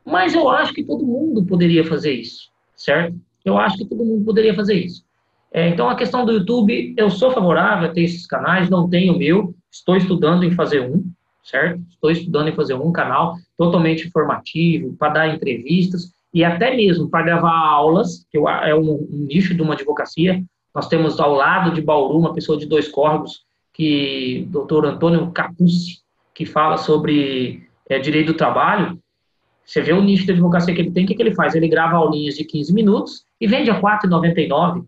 Mas 0.07 0.35
eu 0.35 0.49
acho 0.49 0.73
que 0.73 0.85
todo 0.85 1.05
mundo 1.05 1.45
poderia 1.45 1.85
fazer 1.85 2.13
isso, 2.13 2.49
certo? 2.77 3.17
Eu 3.45 3.59
acho 3.59 3.77
que 3.77 3.85
todo 3.85 4.05
mundo 4.05 4.25
poderia 4.25 4.55
fazer 4.55 4.75
isso. 4.75 5.05
É, 5.53 5.69
então, 5.69 5.89
a 5.89 5.97
questão 5.97 6.25
do 6.25 6.33
YouTube, 6.33 6.95
eu 6.97 7.11
sou 7.11 7.31
favorável 7.31 7.89
a 7.89 7.93
ter 7.93 8.03
esses 8.03 8.27
canais, 8.27 8.71
não 8.71 8.89
tenho 8.89 9.15
o 9.15 9.19
meu, 9.19 9.55
estou 9.71 9.97
estudando 9.97 10.45
em 10.45 10.51
fazer 10.53 10.81
um, 10.81 11.05
certo? 11.43 11.81
Estou 11.91 12.11
estudando 12.11 12.49
em 12.49 12.55
fazer 12.55 12.75
um 12.75 12.93
canal 12.93 13.37
totalmente 13.57 14.07
informativo, 14.07 14.95
para 14.97 15.13
dar 15.13 15.35
entrevistas 15.35 16.13
e 16.35 16.45
até 16.45 16.77
mesmo 16.77 17.09
para 17.09 17.25
gravar 17.25 17.57
aulas, 17.57 18.27
que 18.31 18.37
é 18.37 18.75
um, 18.75 19.07
um 19.11 19.27
nicho 19.27 19.55
de 19.55 19.63
uma 19.63 19.75
advocacia, 19.75 20.43
nós 20.75 20.89
temos 20.89 21.19
ao 21.19 21.33
lado 21.33 21.73
de 21.73 21.81
Bauru 21.81 22.19
uma 22.19 22.35
pessoa 22.35 22.59
de 22.59 22.67
dois 22.67 22.87
corvos, 22.87 23.47
que 23.73 24.47
doutor 24.51 24.85
Antônio 24.85 25.31
Capucci, 25.31 26.01
que 26.35 26.45
fala 26.45 26.77
sobre 26.77 27.67
é, 27.89 27.99
direito 27.99 28.29
do 28.29 28.37
trabalho. 28.37 28.99
Você 29.67 29.83
vê 29.83 29.93
o 29.93 30.01
nicho 30.01 30.25
de 30.25 30.33
advocacia 30.33 30.75
que 30.75 30.81
ele 30.81 30.93
tem, 30.93 31.05
o 31.05 31.09
que, 31.09 31.15
que 31.15 31.23
ele 31.23 31.35
faz? 31.35 31.55
Ele 31.55 31.69
grava 31.69 31.97
aulinhas 31.97 32.37
de 32.37 32.45
15 32.45 32.73
minutos 32.73 33.25
e 33.41 33.47
vende 33.47 33.71
a 33.71 33.75
R$ 33.75 33.81
4,99. 33.81 34.85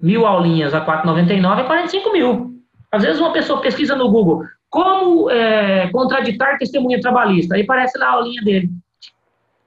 Mil 0.00 0.24
aulinhas 0.26 0.72
a 0.72 0.78
R$ 0.78 1.02
4,99 1.02 1.60
é 1.60 1.64
45 1.64 2.12
mil. 2.12 2.54
Às 2.90 3.02
vezes 3.02 3.20
uma 3.20 3.32
pessoa 3.32 3.60
pesquisa 3.60 3.96
no 3.96 4.10
Google 4.10 4.44
como 4.70 5.28
é, 5.30 5.90
contraditar 5.90 6.56
testemunha 6.56 6.98
trabalhista. 6.98 7.54
Aí 7.54 7.62
aparece 7.62 7.98
lá 7.98 8.06
a 8.06 8.12
aulinha 8.12 8.40
dele. 8.42 8.70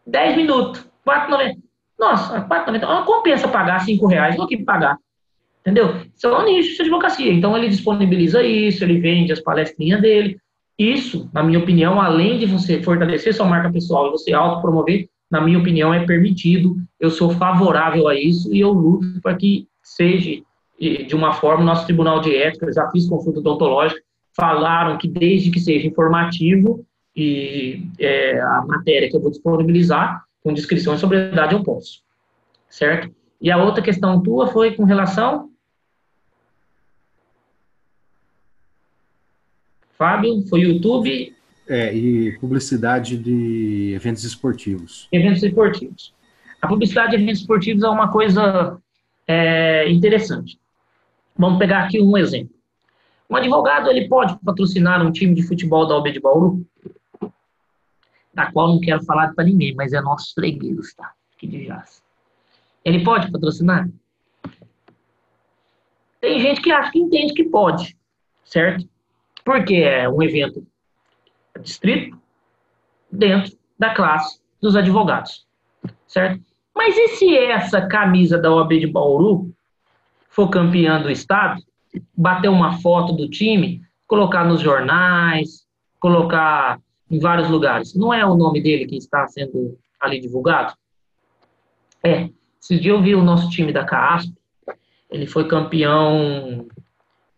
10 0.07 0.37
minutos, 0.37 0.87
4,90. 1.07 1.57
Nossa, 1.99 2.41
4,90. 2.41 3.05
Compensa 3.05 3.47
pagar 3.47 3.81
5 3.81 4.07
reais 4.07 4.35
do 4.35 4.47
que 4.47 4.63
pagar 4.63 4.97
Entendeu? 5.61 5.95
Isso 6.15 6.27
é 6.27 6.39
um 6.39 6.45
nicho 6.45 6.75
de 6.75 6.81
advocacia. 6.83 7.33
Então, 7.33 7.57
ele 7.57 7.69
disponibiliza 7.69 8.43
isso, 8.43 8.83
ele 8.83 8.99
vende 8.99 9.33
as 9.33 9.39
palestrinhas 9.39 9.99
dele. 9.99 10.39
Isso, 10.77 11.29
na 11.33 11.41
minha 11.41 11.59
opinião, 11.59 12.01
além 12.01 12.37
de 12.37 12.45
você 12.45 12.81
fortalecer 12.83 13.33
sua 13.33 13.45
marca 13.45 13.71
pessoal 13.71 14.07
e 14.07 14.11
você 14.11 14.33
autopromover, 14.33 15.07
na 15.31 15.41
minha 15.41 15.57
opinião, 15.57 15.93
é 15.93 16.05
permitido. 16.05 16.77
Eu 16.99 17.09
sou 17.09 17.29
favorável 17.31 18.07
a 18.07 18.15
isso 18.15 18.53
e 18.53 18.59
eu 18.59 18.71
luto 18.71 19.21
para 19.21 19.35
que 19.35 19.67
seja 19.81 20.41
de 20.79 21.15
uma 21.15 21.33
forma. 21.33 21.63
Nosso 21.63 21.85
Tribunal 21.85 22.19
de 22.19 22.35
Ética, 22.35 22.71
já 22.71 22.89
fiz 22.91 23.07
consulta 23.07 23.39
odontológica, 23.39 24.01
falaram 24.35 24.97
que 24.97 25.07
desde 25.07 25.49
que 25.49 25.59
seja 25.59 25.87
informativo 25.87 26.85
e 27.15 27.87
é, 27.97 28.39
a 28.41 28.65
matéria 28.67 29.09
que 29.09 29.15
eu 29.15 29.21
vou 29.21 29.31
disponibilizar, 29.31 30.23
com 30.43 30.53
descrição 30.53 30.93
e 30.93 30.97
sobriedade, 30.97 31.55
eu 31.55 31.63
posso. 31.63 32.03
Certo? 32.69 33.09
E 33.41 33.49
a 33.49 33.57
outra 33.57 33.81
questão 33.81 34.21
tua 34.21 34.47
foi 34.47 34.75
com 34.75 34.83
relação 34.83 35.49
Fábio, 39.97 40.45
foi 40.47 40.61
YouTube. 40.61 41.35
É, 41.67 41.93
e 41.93 42.37
publicidade 42.39 43.17
de 43.17 43.93
eventos 43.95 44.23
esportivos. 44.23 45.07
Eventos 45.11 45.41
esportivos. 45.41 46.13
A 46.61 46.67
publicidade 46.67 47.11
de 47.11 47.23
eventos 47.23 47.41
esportivos 47.41 47.83
é 47.83 47.89
uma 47.89 48.11
coisa 48.11 48.77
é, 49.27 49.89
interessante. 49.89 50.59
Vamos 51.37 51.59
pegar 51.59 51.85
aqui 51.85 51.99
um 52.01 52.17
exemplo. 52.17 52.55
Um 53.29 53.35
advogado 53.35 53.89
ele 53.89 54.07
pode 54.07 54.37
patrocinar 54.39 55.05
um 55.05 55.11
time 55.11 55.33
de 55.33 55.43
futebol 55.43 55.87
da 55.87 55.95
OB 55.95 56.11
de 56.11 56.19
Bauru, 56.19 56.65
da 58.33 58.51
qual 58.51 58.67
não 58.67 58.79
quero 58.79 59.03
falar 59.03 59.33
para 59.33 59.45
ninguém, 59.45 59.73
mas 59.73 59.93
é 59.93 60.01
nossos 60.01 60.31
fregueses, 60.33 60.93
tá? 60.93 61.11
Aqui 61.35 61.47
de 61.47 61.65
Jaça. 61.65 62.01
Ele 62.83 63.03
pode 63.03 63.31
patrocinar? 63.31 63.89
Tem 66.21 66.39
gente 66.39 66.61
que 66.61 66.71
acha 66.71 66.91
que 66.91 66.99
entende 66.99 67.33
que 67.33 67.45
pode, 67.45 67.97
certo? 68.43 68.87
Porque 69.45 69.75
é 69.75 70.09
um 70.09 70.21
evento 70.23 70.65
distrito 71.61 72.17
dentro 73.09 73.55
da 73.77 73.93
classe 73.93 74.41
dos 74.59 74.75
advogados, 74.75 75.45
certo? 76.07 76.43
Mas 76.75 76.97
e 76.97 77.09
se 77.09 77.37
essa 77.37 77.85
camisa 77.87 78.37
da 78.37 78.51
OAB 78.51 78.79
de 78.79 78.87
Bauru 78.87 79.53
for 80.29 80.49
campeã 80.49 81.01
do 81.01 81.09
estado, 81.09 81.61
bater 82.17 82.49
uma 82.49 82.79
foto 82.79 83.13
do 83.13 83.29
time, 83.29 83.81
colocar 84.07 84.43
nos 84.43 84.59
jornais, 84.59 85.65
colocar 85.99 86.79
em 87.09 87.19
vários 87.19 87.49
lugares? 87.49 87.95
Não 87.95 88.13
é 88.13 88.25
o 88.25 88.35
nome 88.35 88.61
dele 88.61 88.85
que 88.85 88.97
está 88.97 89.27
sendo 89.27 89.77
ali 90.01 90.19
divulgado? 90.19 90.73
É. 92.03 92.29
Esses 92.61 92.81
dias 92.81 92.95
eu 92.95 93.01
vi 93.01 93.13
o 93.13 93.23
nosso 93.23 93.49
time 93.49 93.71
da 93.71 93.85
CASP, 93.85 94.33
ele 95.09 95.27
foi 95.27 95.47
campeão 95.47 96.67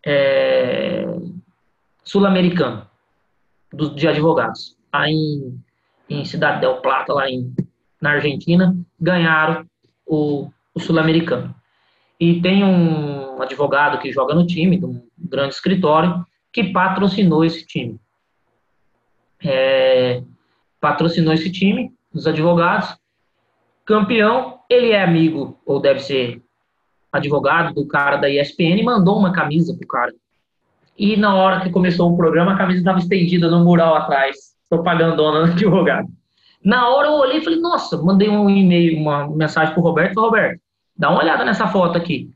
é, 0.04 1.04
sul-americano 2.08 2.88
de 3.94 4.08
advogados, 4.08 4.74
lá 4.90 5.10
em, 5.10 5.62
em 6.08 6.24
Cidade 6.24 6.62
del 6.62 6.80
Plata, 6.80 7.12
lá 7.12 7.28
em, 7.28 7.54
na 8.00 8.12
Argentina, 8.12 8.74
ganharam 8.98 9.66
o, 10.06 10.48
o 10.74 10.80
sul-americano. 10.80 11.54
E 12.18 12.40
tem 12.40 12.64
um 12.64 13.42
advogado 13.42 13.98
que 13.98 14.10
joga 14.10 14.34
no 14.34 14.46
time, 14.46 14.78
de 14.78 14.86
um 14.86 15.06
grande 15.18 15.54
escritório, 15.54 16.24
que 16.50 16.72
patrocinou 16.72 17.44
esse 17.44 17.66
time. 17.66 18.00
É, 19.44 20.22
patrocinou 20.80 21.34
esse 21.34 21.52
time, 21.52 21.92
os 22.12 22.26
advogados. 22.26 22.96
Campeão, 23.84 24.60
ele 24.70 24.92
é 24.92 25.02
amigo, 25.02 25.60
ou 25.66 25.78
deve 25.78 26.00
ser 26.00 26.42
advogado 27.12 27.74
do 27.74 27.86
cara 27.86 28.16
da 28.16 28.30
ESPN, 28.30 28.82
mandou 28.82 29.18
uma 29.18 29.30
camisa 29.30 29.76
pro 29.76 29.86
cara. 29.86 30.14
E 30.98 31.16
na 31.16 31.34
hora 31.34 31.60
que 31.60 31.70
começou 31.70 32.12
o 32.12 32.16
programa, 32.16 32.52
a 32.52 32.58
camisa 32.58 32.80
estava 32.80 32.98
estendida 32.98 33.48
no 33.48 33.64
mural 33.64 33.94
atrás, 33.94 34.36
propagandona 34.68 35.46
do 35.46 35.52
advogado. 35.52 36.08
Na 36.64 36.88
hora 36.88 37.06
eu 37.06 37.14
olhei 37.14 37.38
e 37.38 37.44
falei, 37.44 37.60
nossa, 37.60 37.96
mandei 38.02 38.28
um 38.28 38.50
e-mail, 38.50 38.98
uma 38.98 39.28
mensagem 39.28 39.72
pro 39.72 39.82
Roberto, 39.82 40.14
falei, 40.14 40.28
Roberto, 40.28 40.60
dá 40.96 41.10
uma 41.10 41.20
olhada 41.20 41.44
nessa 41.44 41.68
foto 41.68 41.96
aqui. 41.96 42.28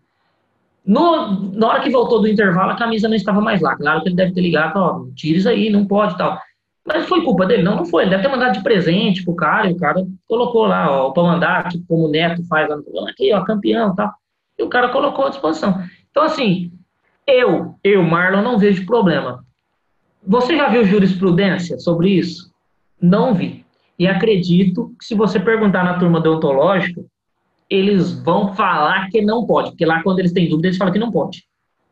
No, 0.87 1.53
na 1.53 1.69
hora 1.69 1.81
que 1.81 1.91
voltou 1.91 2.21
do 2.21 2.29
intervalo, 2.29 2.71
a 2.71 2.77
camisa 2.77 3.09
não 3.09 3.17
estava 3.17 3.41
mais 3.41 3.61
lá. 3.61 3.77
Claro 3.77 4.03
que 4.03 4.09
ele 4.09 4.17
deve 4.17 4.33
ter 4.33 4.41
ligado, 4.41 4.77
ó, 4.77 5.05
tira 5.15 5.39
isso 5.39 5.49
aí, 5.49 5.69
não 5.69 5.85
pode 5.85 6.17
tal. 6.17 6.39
Mas 6.87 7.09
foi 7.09 7.23
culpa 7.23 7.47
dele? 7.47 7.63
Não, 7.63 7.77
não 7.77 7.85
foi. 7.85 8.05
Ele 8.05 8.11
deve 8.11 8.23
ter 8.23 8.29
mandado 8.29 8.55
de 8.55 8.63
presente 8.63 9.25
pro 9.25 9.35
cara, 9.35 9.69
e 9.69 9.73
o 9.73 9.77
cara 9.77 10.05
colocou 10.29 10.67
lá, 10.67 10.91
ó, 10.91 11.11
para 11.11 11.23
mandar, 11.23 11.69
tipo, 11.69 11.85
como 11.87 12.07
o 12.07 12.11
Neto 12.11 12.45
faz 12.47 12.69
aqui, 13.09 13.33
ó, 13.33 13.43
campeão 13.43 13.95
tal. 13.95 14.13
E 14.59 14.63
o 14.63 14.69
cara 14.69 14.89
colocou 14.89 15.27
à 15.27 15.31
disposição. 15.31 15.83
Então, 16.11 16.23
assim, 16.25 16.73
eu, 17.27 17.75
eu, 17.83 18.03
Marlon, 18.03 18.43
não 18.43 18.59
vejo 18.59 18.87
problema. 18.87 19.45
Você 20.27 20.57
já 20.57 20.69
viu 20.69 20.85
jurisprudência 20.85 21.79
sobre 21.79 22.11
isso? 22.11 22.53
Não 23.01 23.35
vi. 23.35 23.65
E 23.99 24.07
acredito 24.07 24.95
que 24.99 25.05
se 25.05 25.15
você 25.15 25.39
perguntar 25.39 25.85
na 25.85 25.99
turma 25.99 26.21
deontológica, 26.21 27.03
eles 27.69 28.13
vão 28.23 28.55
falar 28.55 29.09
que 29.09 29.23
não 29.23 29.47
pode, 29.47 29.71
porque 29.71 29.87
lá 29.87 30.03
quando 30.03 30.19
eles 30.19 30.33
têm 30.33 30.49
dúvida, 30.49 30.69
eles 30.69 30.77
falam 30.77 30.93
que 30.93 30.99
não 30.99 31.11
pode. 31.11 31.45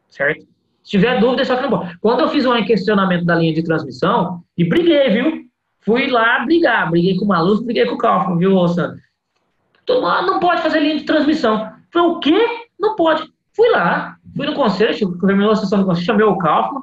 Certo? 0.08 0.46
Se 0.82 0.90
tiver 0.90 1.20
dúvida, 1.20 1.44
só 1.44 1.56
que 1.56 1.62
não 1.62 1.70
pode. 1.70 1.98
Quando 2.00 2.20
eu 2.20 2.28
fiz 2.28 2.44
um 2.44 2.64
questionamento 2.64 3.24
da 3.24 3.34
linha 3.34 3.54
de 3.54 3.62
transmissão, 3.62 4.42
e 4.56 4.64
briguei, 4.64 5.10
viu? 5.10 5.44
Fui 5.80 6.08
lá 6.08 6.44
brigar, 6.44 6.90
briguei 6.90 7.16
com 7.16 7.24
o 7.24 7.28
Maluf, 7.28 7.64
briguei 7.64 7.86
com 7.86 7.94
o 7.94 7.98
Kaufman, 7.98 8.38
viu, 8.38 8.68
Sandro? 8.68 9.00
Não 9.88 10.38
pode 10.38 10.62
fazer 10.62 10.80
linha 10.80 10.96
de 10.96 11.04
transmissão. 11.04 11.70
Falei, 11.92 12.08
o 12.08 12.20
quê? 12.20 12.68
Não 12.78 12.94
pode. 12.94 13.22
Fui 13.54 13.68
lá, 13.70 14.16
fui 14.36 14.46
no 14.46 14.54
conselho, 14.54 15.18
terminou 15.18 15.50
a 15.50 15.56
sessão 15.56 15.80
do 15.80 15.86
conselho, 15.86 16.06
chamei 16.06 16.26
o 16.26 16.38
Kaufman, 16.38 16.82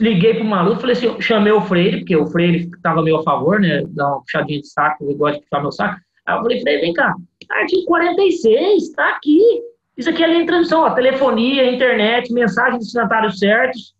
liguei 0.00 0.34
pro 0.34 0.44
Malu, 0.44 0.76
falei 0.76 0.92
assim, 0.96 1.20
chamei 1.20 1.52
o 1.52 1.60
Freire, 1.60 1.98
porque 1.98 2.16
o 2.16 2.26
Freire 2.26 2.70
estava 2.74 3.02
meio 3.02 3.18
a 3.18 3.22
favor, 3.22 3.60
né, 3.60 3.82
dar 3.88 4.08
uma 4.08 4.20
puxadinha 4.20 4.60
de 4.60 4.68
saco, 4.68 5.04
eu 5.04 5.16
gosto 5.16 5.36
de 5.36 5.42
puxar 5.42 5.62
meu 5.62 5.72
saco. 5.72 6.00
Aí 6.26 6.36
eu 6.36 6.42
falei, 6.42 6.60
Freire, 6.60 6.80
vem 6.80 6.92
cá, 6.92 7.14
artigo 7.50 7.84
46, 7.84 8.90
tá 8.92 9.08
aqui. 9.10 9.40
Isso 9.96 10.10
aqui 10.10 10.24
é 10.24 10.26
linha 10.26 10.40
de 10.40 10.46
transmissão, 10.46 10.82
ó, 10.82 10.90
telefonia, 10.90 11.72
internet, 11.72 12.32
mensagem 12.32 12.72
de 12.72 12.78
destinatários 12.80 13.38
certos, 13.38 13.94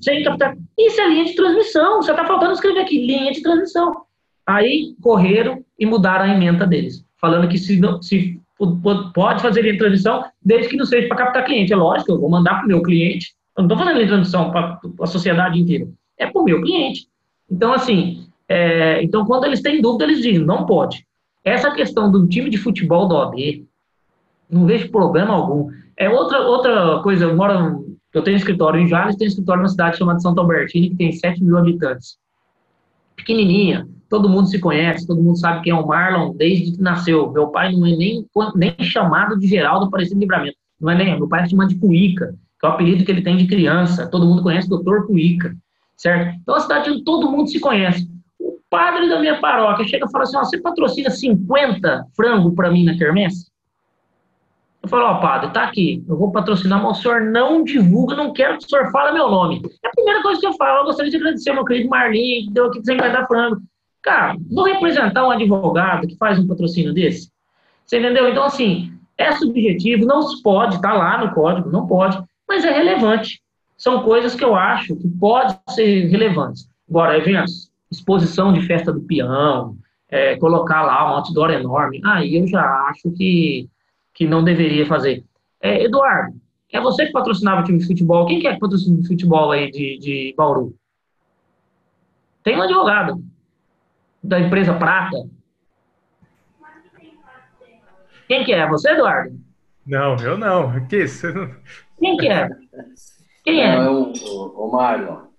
sem 0.00 0.24
captar. 0.24 0.56
Isso 0.76 1.00
é 1.00 1.08
linha 1.08 1.24
de 1.24 1.36
transmissão, 1.36 2.02
só 2.02 2.14
tá 2.14 2.24
faltando 2.24 2.52
escrever 2.52 2.80
aqui, 2.80 3.06
linha 3.06 3.30
de 3.30 3.42
transmissão. 3.42 4.04
Aí 4.44 4.96
correram 5.00 5.64
e 5.78 5.86
mudaram 5.86 6.24
a 6.24 6.34
emenda 6.34 6.66
deles, 6.66 7.04
falando 7.20 7.48
que 7.48 7.56
se, 7.56 7.80
se 8.00 8.41
pode 9.14 9.42
fazer 9.42 9.62
linha 9.62 9.72
de 9.72 9.78
transmissão 9.78 10.24
desde 10.44 10.68
que 10.68 10.76
não 10.76 10.84
seja 10.84 11.08
para 11.08 11.16
captar 11.16 11.44
cliente. 11.44 11.72
É 11.72 11.76
lógico, 11.76 12.12
eu 12.12 12.20
vou 12.20 12.30
mandar 12.30 12.56
para 12.56 12.64
o 12.64 12.68
meu 12.68 12.82
cliente. 12.82 13.34
Eu 13.56 13.62
não 13.62 13.66
estou 13.66 13.78
fazendo 13.78 13.94
linha 13.94 14.06
de 14.06 14.12
transmissão 14.12 14.50
para 14.50 14.80
a 15.00 15.06
sociedade 15.06 15.60
inteira. 15.60 15.88
É 16.18 16.26
para 16.26 16.40
o 16.40 16.44
meu 16.44 16.60
cliente. 16.62 17.08
Então, 17.50 17.72
assim, 17.72 18.26
é, 18.48 19.02
então 19.02 19.24
quando 19.24 19.44
eles 19.44 19.62
têm 19.62 19.80
dúvida, 19.80 20.04
eles 20.04 20.22
dizem, 20.22 20.44
não 20.44 20.66
pode. 20.66 21.06
Essa 21.44 21.70
questão 21.72 22.10
do 22.10 22.26
time 22.28 22.48
de 22.48 22.58
futebol 22.58 23.08
da 23.08 23.16
OAB, 23.16 23.64
não 24.48 24.66
vejo 24.66 24.90
problema 24.90 25.34
algum. 25.34 25.70
É 25.96 26.08
outra, 26.08 26.40
outra 26.40 27.00
coisa, 27.02 27.24
eu 27.24 27.36
moro, 27.36 27.96
eu 28.12 28.22
tenho 28.22 28.36
escritório 28.36 28.80
em 28.80 28.86
Jales, 28.86 29.16
tenho 29.16 29.28
escritório 29.28 29.62
numa 29.62 29.68
cidade 29.68 29.96
chamada 29.96 30.20
Santo 30.20 30.40
Albertini, 30.40 30.90
que 30.90 30.96
tem 30.96 31.12
7 31.12 31.42
mil 31.42 31.56
habitantes. 31.56 32.18
Pequenininha, 33.16 33.88
todo 34.12 34.28
mundo 34.28 34.46
se 34.46 34.58
conhece, 34.60 35.06
todo 35.06 35.22
mundo 35.22 35.38
sabe 35.38 35.62
quem 35.62 35.72
é 35.72 35.74
o 35.74 35.86
Marlon 35.86 36.34
desde 36.34 36.72
que 36.72 36.82
nasceu. 36.82 37.32
Meu 37.32 37.48
pai 37.48 37.72
não 37.72 37.86
é 37.86 37.96
nem, 37.96 38.26
nem 38.54 38.76
chamado 38.80 39.38
de 39.38 39.46
Geraldo 39.46 39.86
Aparecido 39.86 40.20
Livramento. 40.20 40.58
Não 40.78 40.90
é 40.90 40.94
nem, 40.94 41.16
meu 41.16 41.26
pai 41.26 41.44
é 41.44 41.48
chamado 41.48 41.70
de 41.70 41.76
Cuíca, 41.76 42.34
que 42.60 42.66
é 42.66 42.68
o 42.68 42.72
apelido 42.72 43.06
que 43.06 43.10
ele 43.10 43.22
tem 43.22 43.38
de 43.38 43.46
criança. 43.46 44.06
Todo 44.06 44.26
mundo 44.26 44.42
conhece 44.42 44.66
o 44.66 44.70
doutor 44.70 45.06
Cuíca, 45.06 45.56
certo? 45.96 46.38
Então, 46.42 46.54
a 46.54 46.60
cidade 46.60 46.90
onde 46.90 47.02
todo 47.02 47.30
mundo 47.30 47.48
se 47.48 47.58
conhece. 47.58 48.06
O 48.38 48.58
padre 48.68 49.08
da 49.08 49.18
minha 49.18 49.40
paróquia 49.40 49.88
chega 49.88 50.04
e 50.06 50.10
fala 50.10 50.24
assim, 50.24 50.36
você 50.36 50.60
patrocina 50.60 51.08
50 51.08 52.04
frangos 52.14 52.54
para 52.54 52.70
mim 52.70 52.84
na 52.84 52.94
quermesse? 52.94 53.50
Eu 54.82 54.90
falo, 54.90 55.04
ó, 55.04 55.14
padre, 55.20 55.52
tá 55.52 55.62
aqui, 55.62 56.04
eu 56.06 56.18
vou 56.18 56.30
patrocinar, 56.32 56.82
mas 56.82 56.98
o 56.98 57.00
senhor 57.00 57.22
não 57.22 57.64
divulga, 57.64 58.14
não 58.14 58.30
quero 58.30 58.58
que 58.58 58.66
o 58.66 58.68
senhor 58.68 58.90
fale 58.90 59.12
meu 59.12 59.30
nome. 59.30 59.62
É 59.82 59.88
a 59.88 59.92
primeira 59.92 60.20
coisa 60.20 60.38
que 60.38 60.46
eu 60.46 60.52
falo, 60.52 60.80
eu 60.80 60.84
gostaria 60.84 61.10
de 61.10 61.16
agradecer 61.16 61.54
meu 61.54 61.64
querido 61.64 61.88
Marlinho, 61.88 62.44
que 62.48 62.52
deu 62.52 62.66
aqui 62.66 62.80
250 62.80 63.26
frango. 63.26 63.62
Cara, 64.02 64.36
vou 64.50 64.64
representar 64.64 65.26
um 65.26 65.30
advogado 65.30 66.08
que 66.08 66.16
faz 66.16 66.38
um 66.38 66.46
patrocínio 66.46 66.92
desse? 66.92 67.30
Você 67.86 67.98
entendeu? 67.98 68.28
Então, 68.28 68.42
assim, 68.44 68.92
é 69.16 69.30
subjetivo, 69.32 70.04
não 70.04 70.22
se 70.22 70.42
pode, 70.42 70.80
tá 70.80 70.92
lá 70.92 71.24
no 71.24 71.32
código, 71.32 71.70
não 71.70 71.86
pode, 71.86 72.20
mas 72.48 72.64
é 72.64 72.72
relevante. 72.72 73.40
São 73.76 74.02
coisas 74.02 74.34
que 74.34 74.44
eu 74.44 74.54
acho 74.54 74.96
que 74.96 75.08
podem 75.08 75.56
ser 75.70 76.06
relevantes. 76.08 76.68
Agora, 76.88 77.16
eventos, 77.16 77.70
exposição 77.90 78.52
de 78.52 78.62
festa 78.62 78.92
do 78.92 79.02
peão, 79.02 79.76
é, 80.08 80.36
colocar 80.36 80.82
lá 80.82 81.10
um 81.10 81.16
outdoor 81.16 81.50
enorme, 81.50 82.00
aí 82.04 82.36
eu 82.36 82.46
já 82.46 82.64
acho 82.88 83.10
que, 83.12 83.68
que 84.12 84.26
não 84.26 84.42
deveria 84.42 84.84
fazer. 84.86 85.24
É, 85.60 85.84
Eduardo, 85.84 86.34
é 86.72 86.80
você 86.80 87.06
que 87.06 87.12
patrocinava 87.12 87.60
o 87.60 87.64
time 87.64 87.78
de 87.78 87.86
futebol. 87.86 88.26
Quem 88.26 88.40
que 88.40 88.48
é 88.48 88.54
que 88.54 88.60
patrocina 88.60 89.00
o 89.00 89.06
futebol 89.06 89.52
aí 89.52 89.70
de, 89.70 89.98
de 89.98 90.34
Bauru? 90.36 90.74
Tem 92.42 92.56
um 92.56 92.62
advogado 92.62 93.22
da 94.22 94.40
empresa 94.40 94.74
Prata? 94.74 95.16
Quem 98.28 98.44
que 98.44 98.52
é? 98.52 98.66
Você, 98.68 98.90
Eduardo? 98.90 99.38
Não, 99.86 100.16
eu 100.16 100.38
não. 100.38 100.86
Que 100.86 101.04
isso? 101.04 101.26
Quem 101.98 102.16
que 102.16 102.28
é? 102.28 102.48
Quem 103.44 103.62
é? 103.62 103.76
Não, 103.76 103.82
é 103.82 103.90
o, 103.90 104.12
o, 104.12 104.68
o 104.68 104.72
Marlon. 104.72 105.32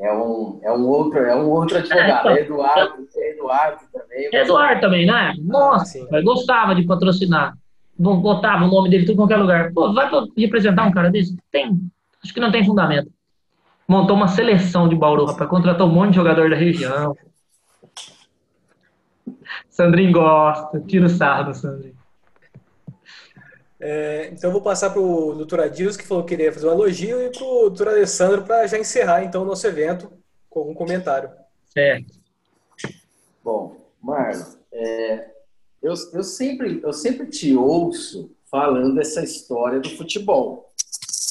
É 0.00 0.12
um, 0.12 0.60
é 0.62 0.72
um 0.72 0.86
outro, 0.88 1.18
é 1.18 1.36
um 1.36 1.48
outro 1.48 1.78
advogado. 1.78 2.28
É, 2.28 2.42
então, 2.42 2.56
Eduardo, 2.56 3.08
é 3.16 3.30
Eduardo 3.30 3.80
também. 3.92 4.28
Eduardo 4.32 4.80
também, 4.80 5.06
né? 5.06 5.34
Nossa, 5.38 6.06
ah, 6.12 6.20
gostava 6.20 6.74
de 6.74 6.84
patrocinar. 6.84 7.56
Botava 7.96 8.64
o 8.64 8.68
nome 8.68 8.90
dele 8.90 9.10
em 9.10 9.16
qualquer 9.16 9.36
lugar. 9.36 9.72
Pô, 9.72 9.92
vai 9.92 10.10
representar 10.36 10.84
um 10.84 10.90
cara 10.90 11.10
desse? 11.10 11.36
Tem. 11.50 11.78
Acho 12.22 12.34
que 12.34 12.40
não 12.40 12.50
tem 12.50 12.64
fundamento. 12.64 13.08
Montou 13.86 14.16
uma 14.16 14.26
seleção 14.26 14.88
de 14.88 14.96
Bauru, 14.96 15.26
rapaz. 15.26 15.48
Contratou 15.48 15.88
um 15.88 15.92
monte 15.92 16.10
de 16.10 16.16
jogador 16.16 16.50
da 16.50 16.56
região. 16.56 17.14
Sandrinho 19.68 20.12
gosta, 20.12 20.80
tira 20.80 21.06
o 21.06 21.08
sarro 21.08 21.50
do 21.50 21.54
Sandrinho. 21.54 21.96
É, 23.80 24.30
então 24.32 24.50
vou 24.50 24.62
passar 24.62 24.90
para 24.90 25.00
o 25.00 25.34
doutor 25.34 25.60
Adilson, 25.60 25.98
que 25.98 26.06
falou 26.06 26.24
que 26.24 26.34
queria 26.34 26.52
fazer 26.52 26.66
um 26.68 26.72
elogio, 26.72 27.20
e 27.20 27.30
para 27.30 27.44
o 27.44 27.68
doutor 27.68 27.88
Alessandro 27.88 28.42
para 28.42 28.66
já 28.66 28.78
encerrar 28.78 29.24
então 29.24 29.42
o 29.42 29.46
nosso 29.46 29.66
evento 29.66 30.10
com 30.48 30.70
um 30.70 30.74
comentário. 30.74 31.30
Certo. 31.72 32.14
Bom, 33.42 33.76
Marlon, 34.00 34.44
é, 34.72 35.28
eu, 35.82 35.92
eu, 36.12 36.22
sempre, 36.22 36.80
eu 36.82 36.92
sempre 36.92 37.26
te 37.26 37.54
ouço 37.54 38.30
falando 38.50 39.00
essa 39.00 39.22
história 39.22 39.80
do 39.80 39.90
futebol. 39.90 40.72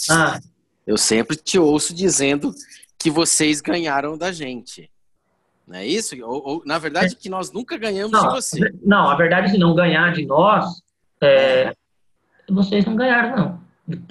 Ah. 0.09 0.39
Eu 0.85 0.97
sempre 0.97 1.37
te 1.37 1.57
ouço 1.57 1.93
dizendo 1.93 2.53
que 2.97 3.09
vocês 3.09 3.61
ganharam 3.61 4.17
da 4.17 4.31
gente. 4.31 4.91
Não 5.67 5.77
é 5.77 5.85
isso? 5.85 6.15
Ou, 6.23 6.41
ou 6.45 6.63
na 6.65 6.77
verdade, 6.77 7.15
que 7.15 7.29
nós 7.29 7.51
nunca 7.51 7.77
ganhamos 7.77 8.11
não, 8.11 8.27
de 8.27 8.35
você. 8.35 8.73
Não, 8.83 9.09
a 9.09 9.15
verdade 9.15 9.47
é 9.47 9.51
que 9.51 9.57
não 9.57 9.73
ganhar 9.73 10.11
de 10.13 10.25
nós 10.25 10.81
É, 11.21 11.73
vocês 12.49 12.85
não 12.85 12.95
ganharam, 12.95 13.35
não. 13.35 13.63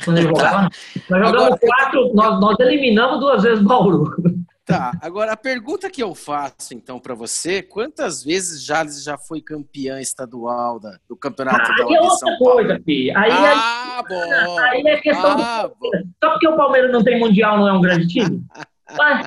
Quando 0.05 0.19
eu 0.19 0.25
jogava, 0.25 0.69
nós 1.09 1.27
jogamos 1.27 1.43
Agora, 1.43 1.59
quatro, 1.59 2.15
nós, 2.15 2.41
nós 2.41 2.61
eliminamos 2.61 3.21
duas 3.21 3.43
vezes 3.43 3.63
Bauru. 3.63 4.11
Tá, 4.65 4.93
agora 5.03 5.33
a 5.33 5.37
pergunta 5.37 5.91
que 5.91 6.01
eu 6.01 6.15
faço 6.15 6.73
então 6.73 7.01
para 7.01 7.17
você, 7.17 7.63
quantas 7.63 8.23
vezes 8.23 8.65
Jales 8.65 9.03
já 9.03 9.19
foi 9.19 9.41
campeã 9.41 10.01
estadual 10.01 10.79
da, 10.79 10.99
do 11.09 11.17
campeonato 11.17 11.69
ah, 11.73 11.75
da 11.77 11.85
Aí 11.85 11.95
é 11.95 12.01
outra 12.01 12.39
coisa, 12.39 12.81
filho. 12.85 13.19
Aí, 13.19 13.31
ah, 13.33 13.97
aí, 13.97 14.05
bom. 14.09 14.59
Aí 14.61 14.83
é 14.87 15.01
questão 15.01 15.37
ah, 15.37 15.67
do... 15.67 15.91
Só 16.23 16.31
porque 16.31 16.47
o 16.47 16.57
Palmeiras 16.57 16.93
não 16.93 17.03
tem 17.03 17.19
mundial, 17.19 17.59
não 17.59 17.69
é 17.69 17.73
um 17.73 17.81
grande 17.81 18.07
time? 18.07 18.41
Mas, 18.97 19.27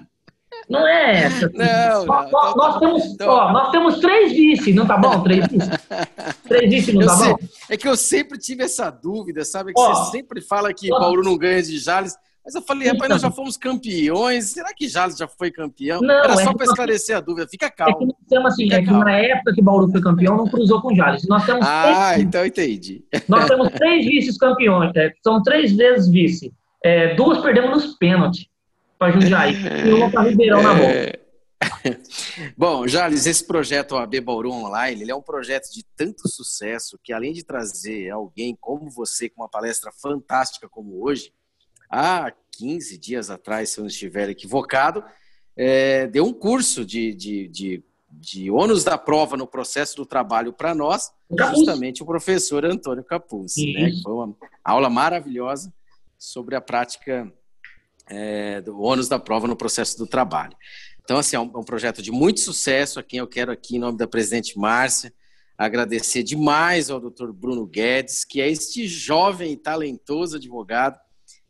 não 0.69 0.87
é 0.87 1.23
essa. 1.23 1.49
Não, 1.53 2.05
nós, 2.05 2.31
não, 2.31 2.55
nós, 2.55 2.79
temos, 2.79 3.05
então... 3.05 3.29
ó, 3.29 3.51
nós 3.51 3.71
temos 3.71 3.99
três 3.99 4.31
vice, 4.31 4.73
não 4.73 4.85
tá 4.85 4.97
bom? 4.97 5.21
Três 5.23 5.45
vice. 5.47 5.69
três 6.47 6.69
vice, 6.69 6.93
não 6.93 7.01
eu 7.01 7.07
tá 7.07 7.15
sei, 7.15 7.29
bom? 7.29 7.39
É 7.69 7.77
que 7.77 7.87
eu 7.87 7.95
sempre 7.95 8.37
tive 8.37 8.63
essa 8.63 8.89
dúvida, 8.89 9.45
sabe? 9.45 9.73
Que 9.73 9.79
você 9.79 10.11
sempre 10.11 10.41
fala 10.41 10.73
que 10.73 10.91
ó, 10.91 10.99
Paulo 10.99 11.23
não 11.23 11.37
ganha 11.37 11.61
de 11.61 11.77
Jales. 11.77 12.15
Mas 12.43 12.53
eu 12.53 12.61
falei, 12.61 12.87
rapaz, 12.87 13.09
nós 13.09 13.21
já 13.23 13.31
fomos 13.31 13.57
campeões. 13.57 14.51
Será 14.51 14.71
que 14.71 14.87
Jales 14.87 15.17
já 15.17 15.27
foi 15.27 15.49
campeão? 15.49 15.99
Não, 15.99 16.13
Era 16.13 16.33
é 16.33 16.43
só 16.43 16.53
para 16.53 16.65
esclarecer 16.65 17.17
a 17.17 17.19
dúvida. 17.19 17.47
Fica 17.49 17.71
calmo. 17.71 18.03
É 18.03 18.05
que, 18.05 18.29
temos 18.29 18.53
assim, 18.53 18.71
é 18.71 18.83
que 18.83 18.91
na 18.91 19.17
época 19.17 19.53
que 19.53 19.61
Bauru 19.63 19.89
foi 19.89 19.99
campeão, 19.99 20.37
não 20.37 20.47
cruzou 20.47 20.79
com 20.79 20.93
Jales. 20.93 21.27
Nós 21.27 21.43
temos 21.43 21.65
ah, 21.67 22.11
três, 22.11 22.21
então 22.23 22.45
entendi. 22.45 23.03
Nós 23.27 23.47
temos 23.47 23.69
três 23.69 24.05
vices-campeões. 24.05 24.91
É, 24.95 25.11
são 25.23 25.41
três 25.41 25.71
vezes 25.71 26.07
vice. 26.07 26.53
É, 26.83 27.15
duas 27.15 27.39
perdemos 27.39 27.71
nos 27.71 27.95
pênaltis 27.95 28.47
para 28.97 29.11
Jundiaí 29.11 29.53
e 29.85 29.93
uma 29.93 30.09
para 30.09 30.30
Ribeirão 30.30 30.61
na 30.61 30.73
bola. 30.73 30.91
É. 30.91 31.26
Bom, 32.57 32.88
Jales, 32.88 33.26
esse 33.26 33.45
projeto 33.45 33.93
OAB 33.93 34.19
Bauru 34.22 34.51
Online, 34.51 35.01
ele 35.01 35.11
é 35.11 35.15
um 35.15 35.22
projeto 35.22 35.72
de 35.72 35.84
tanto 35.95 36.27
sucesso 36.27 36.99
que 37.03 37.13
além 37.13 37.34
de 37.34 37.43
trazer 37.43 38.09
alguém 38.09 38.55
como 38.59 38.89
você 38.89 39.30
com 39.30 39.41
uma 39.41 39.49
palestra 39.49 39.91
fantástica 39.91 40.67
como 40.69 41.03
hoje, 41.03 41.34
há 41.89 42.31
15 42.51 42.97
dias 42.97 43.30
atrás, 43.30 43.69
se 43.69 43.80
eu 43.80 43.84
não 43.84 43.89
estiver 43.89 44.30
equivocado, 44.30 45.03
é, 45.55 46.07
deu 46.07 46.26
um 46.26 46.34
curso 46.34 46.85
de, 46.85 47.13
de, 47.13 47.47
de, 47.47 47.84
de 48.09 48.51
ônus 48.51 48.84
da 48.84 48.97
prova 48.97 49.38
no 49.38 49.47
processo 49.47 49.95
do 49.95 50.05
trabalho 50.05 50.51
para 50.51 50.76
nós, 50.76 51.11
justamente 51.55 52.03
o 52.03 52.05
professor 52.05 52.65
Antônio 52.65 53.03
Capuz. 53.03 53.53
Né? 53.57 53.91
Foi 54.03 54.13
uma 54.13 54.35
aula 54.63 54.89
maravilhosa 54.89 55.73
sobre 56.17 56.55
a 56.55 56.61
prática 56.61 57.31
é, 58.07 58.61
do 58.61 58.80
ônus 58.80 59.07
da 59.07 59.19
prova 59.19 59.48
no 59.48 59.56
processo 59.56 59.98
do 59.98 60.07
trabalho. 60.07 60.56
Então, 61.03 61.18
assim, 61.18 61.36
é 61.36 61.40
um, 61.40 61.52
é 61.53 61.57
um 61.57 61.64
projeto 61.64 62.02
de 62.02 62.11
muito 62.11 62.40
sucesso, 62.40 62.99
a 62.99 63.03
quem 63.03 63.19
eu 63.19 63.27
quero 63.27 63.52
aqui, 63.52 63.76
em 63.76 63.80
nome 63.80 63.98
da 63.98 64.07
presidente 64.07 64.57
Márcia, 64.57 65.14
agradecer 65.57 66.23
demais 66.23 66.90
ao 66.90 66.99
doutor 66.99 67.32
Bruno 67.32 67.65
Guedes, 67.65 68.26
que 68.26 68.41
é 68.41 68.49
este 68.49 68.88
jovem 68.88 69.53
e 69.53 69.57
talentoso 69.57 70.38
advogado 70.38 70.99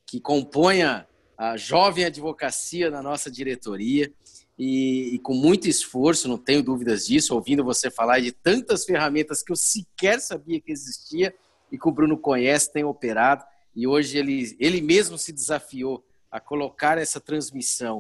que 0.06 0.20
compõe 0.20 0.84
a, 0.84 1.08
a 1.38 1.58
jovem 1.58 2.06
advocacia 2.06 2.92
na 2.92 3.02
nossa 3.02 3.32
diretoria. 3.32 4.14
E, 4.58 5.16
e, 5.16 5.20
com 5.20 5.34
muito 5.34 5.68
esforço, 5.68 6.30
não 6.30 6.38
tenho 6.38 6.64
dúvidas 6.64 7.08
disso, 7.08 7.36
ouvindo 7.36 7.64
você 7.64 7.92
falar 7.92 8.22
de 8.22 8.32
tantas 8.32 8.86
ferramentas 8.86 9.44
que 9.44 9.52
eu 9.52 9.56
sequer 9.56 10.22
sabia 10.22 10.62
que 10.62 10.72
existia 10.72 11.36
e 11.70 11.78
que 11.78 11.90
o 11.90 11.92
Bruno 11.92 12.18
conhece, 12.18 12.72
tem 12.72 12.84
operado. 12.84 13.44
E 13.76 13.86
hoje 13.86 14.18
ele, 14.18 14.56
ele 14.58 14.80
mesmo 14.80 15.18
se 15.18 15.34
desafiou 15.34 16.05
a 16.36 16.40
colocar 16.42 16.98
essa 16.98 17.22
transmissão 17.22 18.00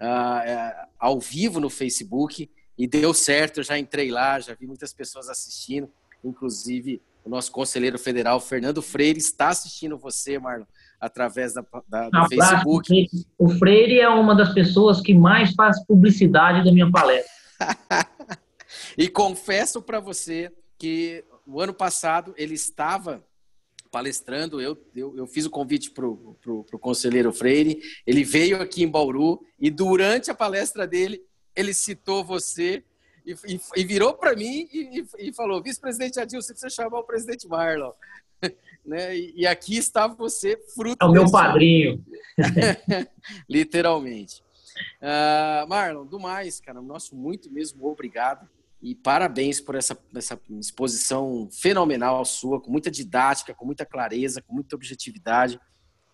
uh, 0.00 0.88
ao 0.98 1.20
vivo 1.20 1.60
no 1.60 1.68
Facebook 1.68 2.50
e 2.78 2.86
deu 2.86 3.12
certo, 3.12 3.60
eu 3.60 3.62
já 3.62 3.78
entrei 3.78 4.10
lá, 4.10 4.40
já 4.40 4.54
vi 4.54 4.66
muitas 4.66 4.94
pessoas 4.94 5.28
assistindo, 5.28 5.90
inclusive 6.24 7.02
o 7.22 7.28
nosso 7.28 7.52
conselheiro 7.52 7.98
federal, 7.98 8.40
Fernando 8.40 8.80
Freire, 8.80 9.18
está 9.18 9.48
assistindo 9.48 9.98
você, 9.98 10.38
Marlon, 10.38 10.64
através 10.98 11.52
da, 11.52 11.62
da 11.86 12.08
do 12.08 12.26
Facebook. 12.26 13.06
O 13.36 13.50
Freire 13.50 14.00
é 14.00 14.08
uma 14.08 14.34
das 14.34 14.54
pessoas 14.54 15.02
que 15.02 15.12
mais 15.12 15.52
faz 15.54 15.84
publicidade 15.84 16.64
da 16.64 16.72
minha 16.72 16.90
palestra. 16.90 17.30
e 18.96 19.08
confesso 19.08 19.82
para 19.82 20.00
você 20.00 20.50
que 20.78 21.22
o 21.46 21.60
ano 21.60 21.74
passado 21.74 22.34
ele 22.38 22.54
estava 22.54 23.22
palestrando, 23.94 24.60
eu, 24.60 24.76
eu, 24.92 25.16
eu 25.16 25.24
fiz 25.24 25.46
o 25.46 25.50
convite 25.50 25.92
para 25.92 26.04
o 26.04 26.78
conselheiro 26.80 27.32
Freire, 27.32 27.80
ele 28.04 28.24
veio 28.24 28.60
aqui 28.60 28.82
em 28.82 28.88
Bauru 28.88 29.40
e 29.56 29.70
durante 29.70 30.32
a 30.32 30.34
palestra 30.34 30.84
dele, 30.84 31.22
ele 31.54 31.72
citou 31.72 32.24
você 32.24 32.82
e, 33.24 33.36
e, 33.46 33.60
e 33.76 33.84
virou 33.84 34.14
para 34.14 34.34
mim 34.34 34.68
e, 34.72 35.06
e 35.16 35.32
falou, 35.32 35.62
vice-presidente 35.62 36.18
Adilson, 36.18 36.48
você 36.48 36.52
precisa 36.54 36.82
chamar 36.82 36.98
o 36.98 37.04
presidente 37.04 37.46
Marlon 37.46 37.92
né? 38.84 39.16
E, 39.16 39.32
e 39.36 39.46
aqui 39.46 39.76
está 39.76 40.08
você, 40.08 40.60
fruto. 40.74 40.96
É 41.00 41.08
o 41.08 41.12
meu 41.12 41.30
padrinho. 41.30 42.04
Literalmente. 43.48 44.42
Uh, 45.00 45.68
Marlon, 45.68 46.04
do 46.04 46.18
mais, 46.18 46.58
cara, 46.58 46.82
nosso 46.82 47.14
muito 47.14 47.48
mesmo 47.48 47.86
obrigado 47.86 48.48
e 48.84 48.94
parabéns 48.94 49.62
por 49.62 49.76
essa, 49.76 49.98
essa 50.14 50.38
exposição 50.60 51.48
fenomenal 51.50 52.22
sua, 52.22 52.60
com 52.60 52.70
muita 52.70 52.90
didática, 52.90 53.54
com 53.54 53.64
muita 53.64 53.86
clareza, 53.86 54.42
com 54.42 54.52
muita 54.52 54.76
objetividade 54.76 55.58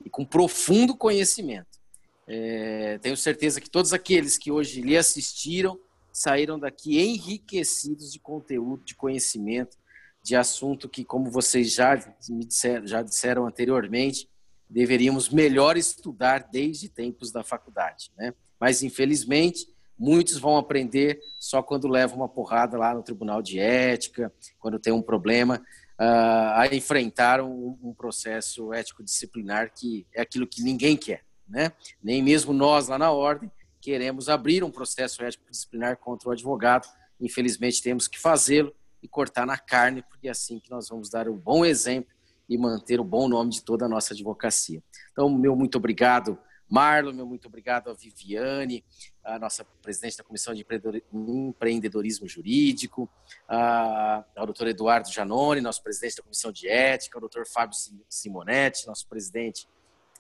e 0.05 0.09
com 0.09 0.25
profundo 0.25 0.97
conhecimento. 0.97 1.81
É, 2.29 2.97
tenho 2.99 3.17
certeza 3.17 3.61
que 3.61 3.69
todos 3.69 3.93
aqueles 3.93 4.39
que 4.39 4.53
hoje 4.53 4.83
lhe 4.83 4.97
assistiram 4.97 5.81
saíram 6.13 6.61
daqui 6.61 7.01
enriquecidos 7.01 8.13
de 8.13 8.21
conteúdo, 8.21 8.85
de 8.85 8.95
conhecimento 8.95 9.77
de 10.23 10.37
assunto 10.37 10.89
que, 10.89 11.05
como 11.05 11.29
vocês 11.29 11.75
já 11.75 11.97
me 12.29 12.45
disseram, 12.45 12.87
já 12.87 13.03
disseram 13.03 13.47
anteriormente, 13.49 14.29
deveríamos 14.69 15.29
melhor 15.29 15.77
estudar 15.77 16.49
desde 16.53 16.89
tempos 16.89 17.33
da 17.33 17.43
faculdade, 17.43 18.13
né? 18.17 18.33
Mas 18.61 18.81
infelizmente 18.81 19.67
muitos 20.01 20.39
vão 20.39 20.57
aprender 20.57 21.21
só 21.39 21.63
quando 21.63 21.87
levam 21.87 22.17
uma 22.17 22.29
porrada 22.29 22.79
lá 22.79 22.95
no 22.95 23.03
Tribunal 23.03 23.43
de 23.43 23.59
Ética, 23.59 24.33
quando 24.59 24.79
tem 24.79 24.91
um 24.91 25.03
problema 25.03 25.63
uh, 26.01 26.57
a 26.57 26.69
enfrentar 26.73 27.43
um, 27.43 27.79
um 27.83 27.93
processo 27.93 28.73
ético-disciplinar 28.73 29.71
que 29.75 30.07
é 30.15 30.23
aquilo 30.23 30.47
que 30.47 30.63
ninguém 30.63 30.97
quer, 30.97 31.23
né? 31.47 31.71
Nem 32.03 32.23
mesmo 32.23 32.55
nós 32.55 32.89
lá 32.89 32.99
na 32.99 33.13
ordem 33.13 33.53
queremos 33.79 34.31
abrir 34.31 34.65
um 34.65 34.71
processo 34.71 35.23
ético-disciplinar 35.23 35.99
contra 35.99 36.31
o 36.31 36.33
advogado. 36.33 36.89
Infelizmente 37.21 37.83
temos 37.83 38.09
que 38.09 38.19
fazê-lo 38.19 38.75
e 39.03 39.09
cortar 39.09 39.47
na 39.47 39.59
carne, 39.59 40.03
porque 40.03 40.29
é 40.29 40.31
assim 40.31 40.59
que 40.59 40.71
nós 40.71 40.89
vamos 40.89 41.11
dar 41.11 41.29
um 41.29 41.37
bom 41.37 41.65
exemplo 41.65 42.11
e 42.49 42.57
manter 42.57 42.99
o 42.99 43.05
bom 43.05 43.29
nome 43.29 43.51
de 43.51 43.63
toda 43.63 43.85
a 43.85 43.89
nossa 43.89 44.15
advocacia. 44.15 44.83
Então, 45.13 45.29
meu 45.29 45.55
muito 45.55 45.77
obrigado, 45.77 46.39
Marlon, 46.71 47.13
meu 47.13 47.27
muito 47.27 47.49
obrigado. 47.49 47.91
A 47.91 47.93
Viviane, 47.93 48.85
a 49.25 49.39
nossa 49.39 49.65
presidente 49.83 50.17
da 50.17 50.25
Comissão 50.25 50.55
de 50.55 50.65
Empreendedorismo 51.13 52.29
Jurídico, 52.29 53.11
ao 53.49 54.47
doutor 54.47 54.69
Eduardo 54.69 55.11
Janone, 55.11 55.61
nosso 55.61 55.83
presidente 55.83 56.17
da 56.17 56.23
Comissão 56.23 56.53
de 56.53 56.69
Ética, 56.69 57.19
ao 57.19 57.21
doutor 57.21 57.47
Fábio 57.47 57.77
Simonetti, 58.09 58.87
nosso 58.87 59.07
presidente 59.09 59.69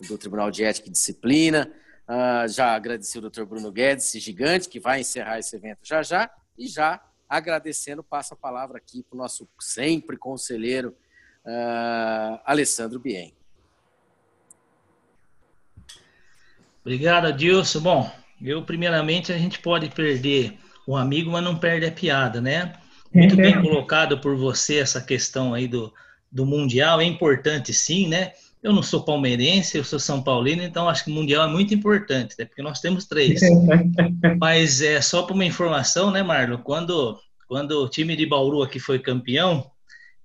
do 0.00 0.18
Tribunal 0.18 0.50
de 0.50 0.64
Ética 0.64 0.88
e 0.88 0.90
Disciplina, 0.90 1.72
já 2.48 2.74
agradeci 2.74 3.16
o 3.18 3.20
doutor 3.20 3.46
Bruno 3.46 3.70
Guedes, 3.70 4.06
esse 4.06 4.18
gigante, 4.18 4.68
que 4.68 4.80
vai 4.80 5.00
encerrar 5.00 5.38
esse 5.38 5.54
evento 5.54 5.80
já 5.84 6.02
já, 6.02 6.30
e 6.58 6.66
já 6.66 7.00
Agradecendo, 7.30 8.02
passo 8.02 8.34
a 8.34 8.36
palavra 8.36 8.76
aqui 8.76 9.04
para 9.04 9.14
o 9.14 9.18
nosso 9.18 9.48
sempre 9.60 10.16
conselheiro, 10.16 10.96
Alessandro 12.44 12.98
Bien. 12.98 13.32
Obrigado, 16.84 17.26
Adilson. 17.26 17.80
Bom, 17.80 18.10
eu, 18.42 18.62
primeiramente, 18.62 19.32
a 19.32 19.38
gente 19.38 19.58
pode 19.58 19.88
perder 19.90 20.58
o 20.86 20.96
amigo, 20.96 21.30
mas 21.30 21.44
não 21.44 21.56
perde 21.56 21.86
a 21.86 21.92
piada, 21.92 22.40
né? 22.40 22.72
Muito 23.12 23.36
bem 23.36 23.56
uhum. 23.56 23.62
colocado 23.62 24.18
por 24.18 24.36
você 24.36 24.78
essa 24.78 25.00
questão 25.00 25.52
aí 25.52 25.66
do, 25.66 25.92
do 26.30 26.46
Mundial, 26.46 27.00
é 27.00 27.04
importante 27.04 27.72
sim, 27.72 28.08
né? 28.08 28.32
Eu 28.62 28.72
não 28.72 28.82
sou 28.82 29.04
palmeirense, 29.04 29.78
eu 29.78 29.84
sou 29.84 29.98
São 29.98 30.22
Paulino, 30.22 30.62
então 30.62 30.88
acho 30.88 31.04
que 31.04 31.10
o 31.10 31.14
Mundial 31.14 31.48
é 31.48 31.50
muito 31.50 31.72
importante, 31.72 32.34
né? 32.38 32.44
porque 32.44 32.62
nós 32.62 32.78
temos 32.78 33.06
três. 33.06 33.40
Mas 34.38 34.82
é 34.82 35.00
só 35.00 35.22
para 35.22 35.34
uma 35.34 35.44
informação, 35.46 36.10
né, 36.10 36.22
Marlon? 36.22 36.58
Quando, 36.58 37.18
quando 37.48 37.72
o 37.82 37.88
time 37.88 38.14
de 38.14 38.26
Bauru 38.26 38.62
aqui 38.62 38.78
foi 38.78 38.98
campeão, 38.98 39.70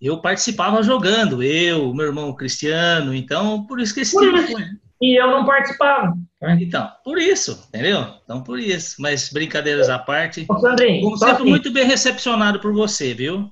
eu 0.02 0.20
participava 0.22 0.84
jogando, 0.84 1.42
eu, 1.42 1.94
meu 1.94 2.08
irmão 2.08 2.36
Cristiano, 2.36 3.16
então 3.16 3.66
por 3.66 3.80
isso 3.80 3.94
que 3.94 4.02
esse 4.02 4.18
time 4.18 4.42
foi. 4.48 4.64
E 5.02 5.20
eu 5.20 5.30
não 5.30 5.46
participava. 5.46 6.14
Então, 6.54 6.90
por 7.04 7.18
isso, 7.18 7.66
entendeu? 7.70 8.06
Então, 8.24 8.42
por 8.42 8.60
isso. 8.60 9.02
Mas 9.02 9.32
brincadeiras 9.32 9.90
à 9.90 9.98
parte. 9.98 10.46
Ô, 10.48 10.60
Sandrinho, 10.60 11.04
como 11.04 11.18
sempre, 11.18 11.34
assim, 11.34 11.50
muito 11.50 11.72
bem 11.72 11.86
recepcionado 11.86 12.60
por 12.60 12.74
você, 12.74 13.14
viu? 13.14 13.52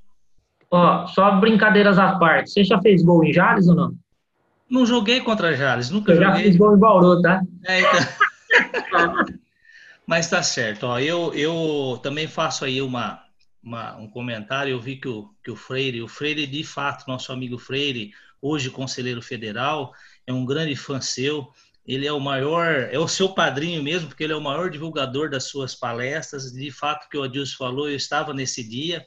Ó, 0.69 1.07
só 1.07 1.39
brincadeiras 1.39 1.97
à 1.97 2.17
parte. 2.17 2.51
Você 2.51 2.63
já 2.63 2.81
fez 2.81 3.03
gol 3.03 3.23
em 3.23 3.31
Jales 3.31 3.67
ou 3.67 3.75
não? 3.75 3.93
Não 4.69 4.85
joguei 4.85 5.21
contra 5.21 5.55
Jales, 5.55 5.89
nunca 5.89 6.11
eu 6.11 6.15
joguei. 6.15 6.31
Já 6.31 6.43
fiz 6.43 6.57
gol 6.57 6.75
em 6.75 6.79
Bauru, 6.79 7.21
tá? 7.21 7.41
É, 7.65 7.81
então... 7.81 9.33
Mas 10.05 10.29
tá 10.29 10.43
certo, 10.43 10.83
ó. 10.85 10.99
Eu, 10.99 11.33
eu 11.33 11.99
também 12.03 12.27
faço 12.27 12.65
aí 12.65 12.81
uma, 12.81 13.23
uma, 13.63 13.95
um 13.97 14.07
comentário, 14.07 14.71
eu 14.71 14.79
vi 14.79 14.97
que 14.97 15.07
o, 15.07 15.29
que 15.43 15.49
o 15.49 15.55
Freire, 15.55 16.01
o 16.01 16.07
Freire, 16.07 16.45
de 16.45 16.63
fato, 16.63 17.07
nosso 17.07 17.31
amigo 17.31 17.57
Freire, 17.57 18.11
hoje 18.41 18.69
conselheiro 18.69 19.21
federal, 19.21 19.93
é 20.27 20.33
um 20.33 20.45
grande 20.45 20.75
fã 20.75 20.99
seu. 20.99 21.49
Ele 21.85 22.07
é 22.07 22.13
o 22.13 22.19
maior, 22.19 22.65
é 22.91 22.97
o 22.97 23.07
seu 23.07 23.29
padrinho 23.29 23.83
mesmo, 23.83 24.07
porque 24.07 24.23
ele 24.23 24.33
é 24.33 24.35
o 24.35 24.41
maior 24.41 24.69
divulgador 24.69 25.29
das 25.29 25.45
suas 25.45 25.75
palestras. 25.75 26.51
De 26.51 26.71
fato, 26.71 27.09
que 27.09 27.17
o 27.17 27.23
Adilson 27.23 27.57
falou, 27.57 27.89
eu 27.89 27.95
estava 27.95 28.33
nesse 28.33 28.63
dia. 28.63 29.05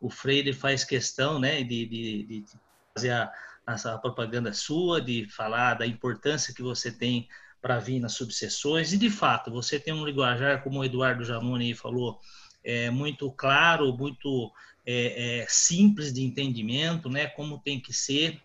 O 0.00 0.08
Freire 0.08 0.52
faz 0.52 0.84
questão 0.84 1.38
né, 1.38 1.62
de, 1.62 1.86
de, 1.86 2.22
de 2.24 2.44
fazer 2.94 3.10
a, 3.10 3.30
a 3.66 3.98
propaganda 3.98 4.52
sua, 4.52 5.00
de 5.00 5.28
falar 5.28 5.74
da 5.74 5.86
importância 5.86 6.54
que 6.54 6.62
você 6.62 6.90
tem 6.90 7.28
para 7.60 7.78
vir 7.78 8.00
nas 8.00 8.12
subseções. 8.12 8.92
E, 8.92 8.98
de 8.98 9.10
fato, 9.10 9.50
você 9.50 9.78
tem 9.78 9.92
um 9.92 10.04
linguajar, 10.04 10.62
como 10.62 10.80
o 10.80 10.84
Eduardo 10.84 11.24
Janone 11.24 11.74
falou, 11.74 12.20
é, 12.62 12.90
muito 12.90 13.30
claro, 13.32 13.96
muito 13.96 14.52
é, 14.86 15.40
é, 15.40 15.46
simples 15.48 16.12
de 16.12 16.22
entendimento, 16.22 17.08
né, 17.08 17.26
como 17.26 17.58
tem 17.58 17.80
que 17.80 17.92
ser, 17.92 18.40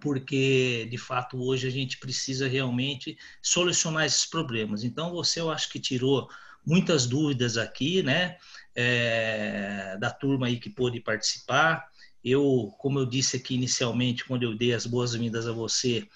porque 0.00 0.86
de 0.90 0.98
fato 0.98 1.42
hoje 1.42 1.66
a 1.66 1.70
gente 1.70 1.98
precisa 1.98 2.46
realmente 2.48 3.16
solucionar 3.42 4.04
esses 4.04 4.26
problemas. 4.26 4.84
Então 4.84 5.10
você, 5.10 5.40
eu 5.40 5.50
acho 5.50 5.70
que 5.70 5.80
tirou 5.80 6.28
muitas 6.64 7.06
dúvidas 7.06 7.56
aqui, 7.56 8.02
né, 8.02 8.36
é, 8.74 9.96
da 9.98 10.10
turma 10.10 10.46
aí 10.46 10.58
que 10.58 10.70
pôde 10.70 11.00
participar. 11.00 11.86
Eu, 12.22 12.74
como 12.78 12.98
eu 12.98 13.06
disse 13.06 13.36
aqui 13.36 13.54
inicialmente, 13.54 14.24
quando 14.24 14.42
eu 14.42 14.56
dei 14.56 14.74
as 14.74 14.86
boas-vindas 14.86 15.46
a 15.46 15.52
você, 15.52 16.06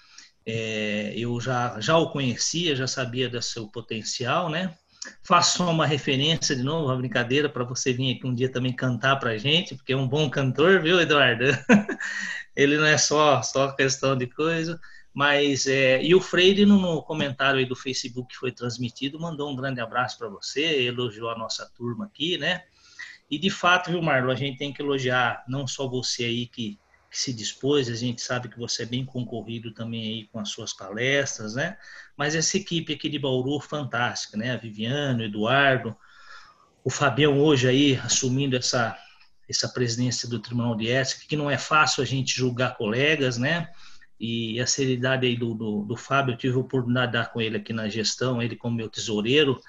é, 0.45 1.15
eu 1.17 1.41
já, 1.41 1.81
já 1.81 1.97
o 1.97 2.11
conhecia, 2.11 2.77
já 2.77 2.87
sabia 2.87 3.29
do 3.29 3.41
seu 3.41 3.69
potencial, 3.69 4.51
né? 4.51 4.75
Faço 5.23 5.65
uma 5.65 5.87
referência 5.87 6.55
de 6.55 6.63
novo, 6.63 6.87
uma 6.87 6.97
brincadeira, 6.97 7.49
para 7.49 7.65
você 7.65 7.93
vir 7.93 8.17
aqui 8.17 8.27
um 8.27 8.35
dia 8.35 8.51
também 8.51 8.73
cantar 8.73 9.17
para 9.17 9.31
a 9.31 9.39
gente, 9.39 9.75
porque 9.75 9.93
é 9.93 9.97
um 9.97 10.07
bom 10.07 10.31
cantor, 10.31 10.81
viu, 10.81 11.01
Eduardo? 11.01 11.45
Ele 12.55 12.77
não 12.77 12.87
é 12.87 12.99
só, 12.99 13.43
só 13.43 13.73
questão 13.73 14.17
de 14.17 14.27
coisa, 14.27 14.81
mas. 15.13 15.67
É, 15.67 16.03
e 16.03 16.15
o 16.15 16.21
Freire, 16.21 16.67
no, 16.67 17.03
comentário 17.03 17.59
aí 17.59 17.67
do 17.67 17.77
Facebook 17.77 18.35
que 18.35 18.39
foi 18.39 18.53
transmitido, 18.53 19.21
mandou 19.21 19.51
um 19.51 19.57
grande 19.57 19.81
abraço 19.81 20.19
para 20.19 20.29
você, 20.29 20.85
elogiou 20.85 21.31
a 21.31 21.39
nossa 21.39 21.71
turma 21.77 22.07
aqui, 22.07 22.39
né? 22.39 22.65
E 23.31 23.39
de 23.39 23.51
fato, 23.51 23.91
viu, 23.91 24.03
Marlon, 24.03 24.33
a 24.33 24.37
gente 24.37 24.59
tem 24.59 24.73
que 24.73 24.83
elogiar 24.83 25.43
não 25.49 25.67
só 25.67 25.89
você 25.89 26.25
aí 26.25 26.47
que 26.47 26.79
que 27.13 27.21
se 27.21 27.31
dispôs, 27.31 27.91
a 27.91 27.95
gente 27.95 28.23
sabe 28.23 28.49
que 28.49 28.59
você 28.59 28.85
é 28.85 28.87
bem 28.87 29.05
concorrido 29.05 29.71
também 29.71 30.03
aí 30.03 30.27
com 30.29 30.39
as 30.39 30.49
suas 30.49 30.73
palestras, 30.73 31.55
né? 31.55 31.77
Mas 32.17 32.35
essa 32.35 32.57
equipe 32.57 32.95
aqui 32.95 33.07
de 33.11 33.19
Bauru, 33.19 33.61
fantástica, 33.61 34.39
né? 34.39 34.53
A 34.53 34.57
Viviane, 34.57 35.25
o 35.25 35.27
Eduardo, 35.27 35.95
o 36.83 36.89
Fabião 36.89 37.39
hoje 37.39 37.69
aí 37.69 37.97
assumindo 38.03 38.57
essa, 38.57 38.99
essa 39.53 39.69
presidência 39.69 40.29
do 40.29 40.41
Tribunal 40.41 40.75
de 40.75 40.91
Ética, 40.91 41.25
que 41.29 41.37
não 41.37 41.51
é 41.51 41.59
fácil 41.59 42.03
a 42.03 42.07
gente 42.07 42.35
julgar 42.35 42.77
colegas, 42.77 43.39
né? 43.39 43.69
E 44.19 44.61
a 44.61 44.67
seriedade 44.67 45.27
aí 45.27 45.37
do, 45.37 45.55
do, 45.55 45.83
do 45.83 45.97
Fábio, 45.97 46.35
eu 46.35 46.39
tive 46.39 46.57
a 46.57 46.61
oportunidade 46.61 47.13
de 47.13 47.19
dar 47.19 47.33
com 47.33 47.41
ele 47.41 47.57
aqui 47.57 47.73
na 47.73 47.89
gestão, 47.89 48.41
ele 48.41 48.57
como 48.57 48.77
meu 48.77 48.89
tesoureiro, 48.89 49.61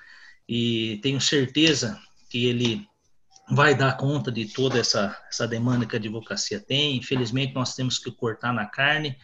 e 0.48 1.00
tenho 1.02 1.20
certeza 1.20 2.00
que 2.30 2.46
ele 2.46 2.88
vai 3.50 3.76
dar 3.76 3.98
conta 3.98 4.32
de 4.32 4.46
toda 4.46 4.80
essa, 4.80 5.18
essa 5.30 5.48
demanda 5.48 5.86
que 5.86 5.96
a 5.96 6.00
advocacia 6.00 6.60
tem. 6.60 6.96
Infelizmente, 6.98 7.54
nós 7.54 7.76
temos 7.76 8.00
que 8.00 8.12
cortar 8.12 8.54
na 8.54 8.66
carne, 8.66 9.18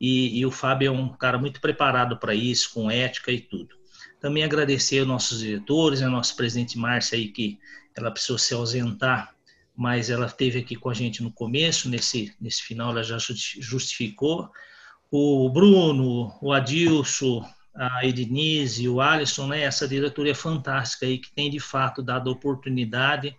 e, 0.00 0.38
e 0.38 0.46
o 0.46 0.50
Fábio 0.50 0.88
é 0.88 0.90
um 0.90 1.08
cara 1.08 1.38
muito 1.38 1.60
preparado 1.60 2.16
para 2.16 2.34
isso, 2.34 2.72
com 2.72 2.90
ética 2.90 3.32
e 3.32 3.40
tudo. 3.40 3.76
Também 4.20 4.44
agradecer 4.44 5.00
aos 5.00 5.08
nossos 5.08 5.40
diretores, 5.40 6.02
a 6.02 6.08
nossa 6.08 6.34
presidente 6.34 6.78
Márcia 6.78 7.18
aí, 7.18 7.28
que 7.28 7.58
ela 7.96 8.10
precisou 8.10 8.38
se 8.38 8.54
ausentar, 8.54 9.34
mas 9.78 10.10
ela 10.10 10.26
esteve 10.26 10.58
aqui 10.58 10.74
com 10.74 10.90
a 10.90 10.94
gente 10.94 11.22
no 11.22 11.30
começo, 11.30 11.88
nesse, 11.88 12.34
nesse 12.40 12.64
final 12.64 12.90
ela 12.90 13.04
já 13.04 13.16
justificou. 13.16 14.50
O 15.08 15.48
Bruno, 15.50 16.36
o 16.42 16.52
Adilson, 16.52 17.48
a 17.72 18.04
Ednise, 18.04 18.88
o 18.88 19.00
Alisson, 19.00 19.46
né, 19.46 19.60
essa 19.60 19.86
diretoria 19.86 20.34
fantástica 20.34 21.06
aí 21.06 21.18
que 21.18 21.30
tem 21.30 21.48
de 21.48 21.60
fato 21.60 22.02
dado 22.02 22.28
oportunidade 22.28 23.36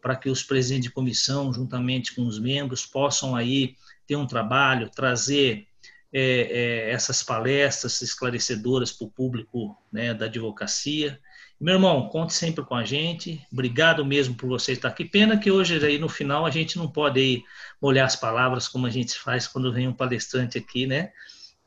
para 0.00 0.16
que 0.16 0.30
os 0.30 0.42
presidentes 0.42 0.88
de 0.88 0.94
comissão, 0.94 1.52
juntamente 1.52 2.14
com 2.14 2.26
os 2.26 2.38
membros, 2.38 2.86
possam 2.86 3.36
aí 3.36 3.76
ter 4.06 4.16
um 4.16 4.26
trabalho, 4.26 4.88
trazer 4.88 5.66
é, 6.10 6.88
é, 6.88 6.90
essas 6.92 7.22
palestras 7.22 8.00
esclarecedoras 8.00 8.90
para 8.90 9.06
o 9.06 9.10
público 9.10 9.76
né, 9.92 10.14
da 10.14 10.24
advocacia. 10.24 11.20
Meu 11.60 11.74
irmão, 11.74 12.08
conte 12.08 12.34
sempre 12.34 12.64
com 12.64 12.74
a 12.74 12.84
gente. 12.84 13.40
Obrigado 13.52 14.04
mesmo 14.04 14.34
por 14.34 14.48
você 14.48 14.72
estar 14.72 14.88
aqui. 14.88 15.04
Pena 15.04 15.38
que 15.38 15.50
hoje 15.50 15.84
aí 15.84 15.98
no 15.98 16.08
final 16.08 16.44
a 16.44 16.50
gente 16.50 16.76
não 16.76 16.88
pode 16.88 17.20
aí 17.20 17.44
molhar 17.80 18.06
as 18.06 18.16
palavras 18.16 18.68
como 18.68 18.86
a 18.86 18.90
gente 18.90 19.18
faz 19.18 19.46
quando 19.46 19.72
vem 19.72 19.88
um 19.88 19.92
palestrante 19.92 20.58
aqui, 20.58 20.86
né? 20.86 21.12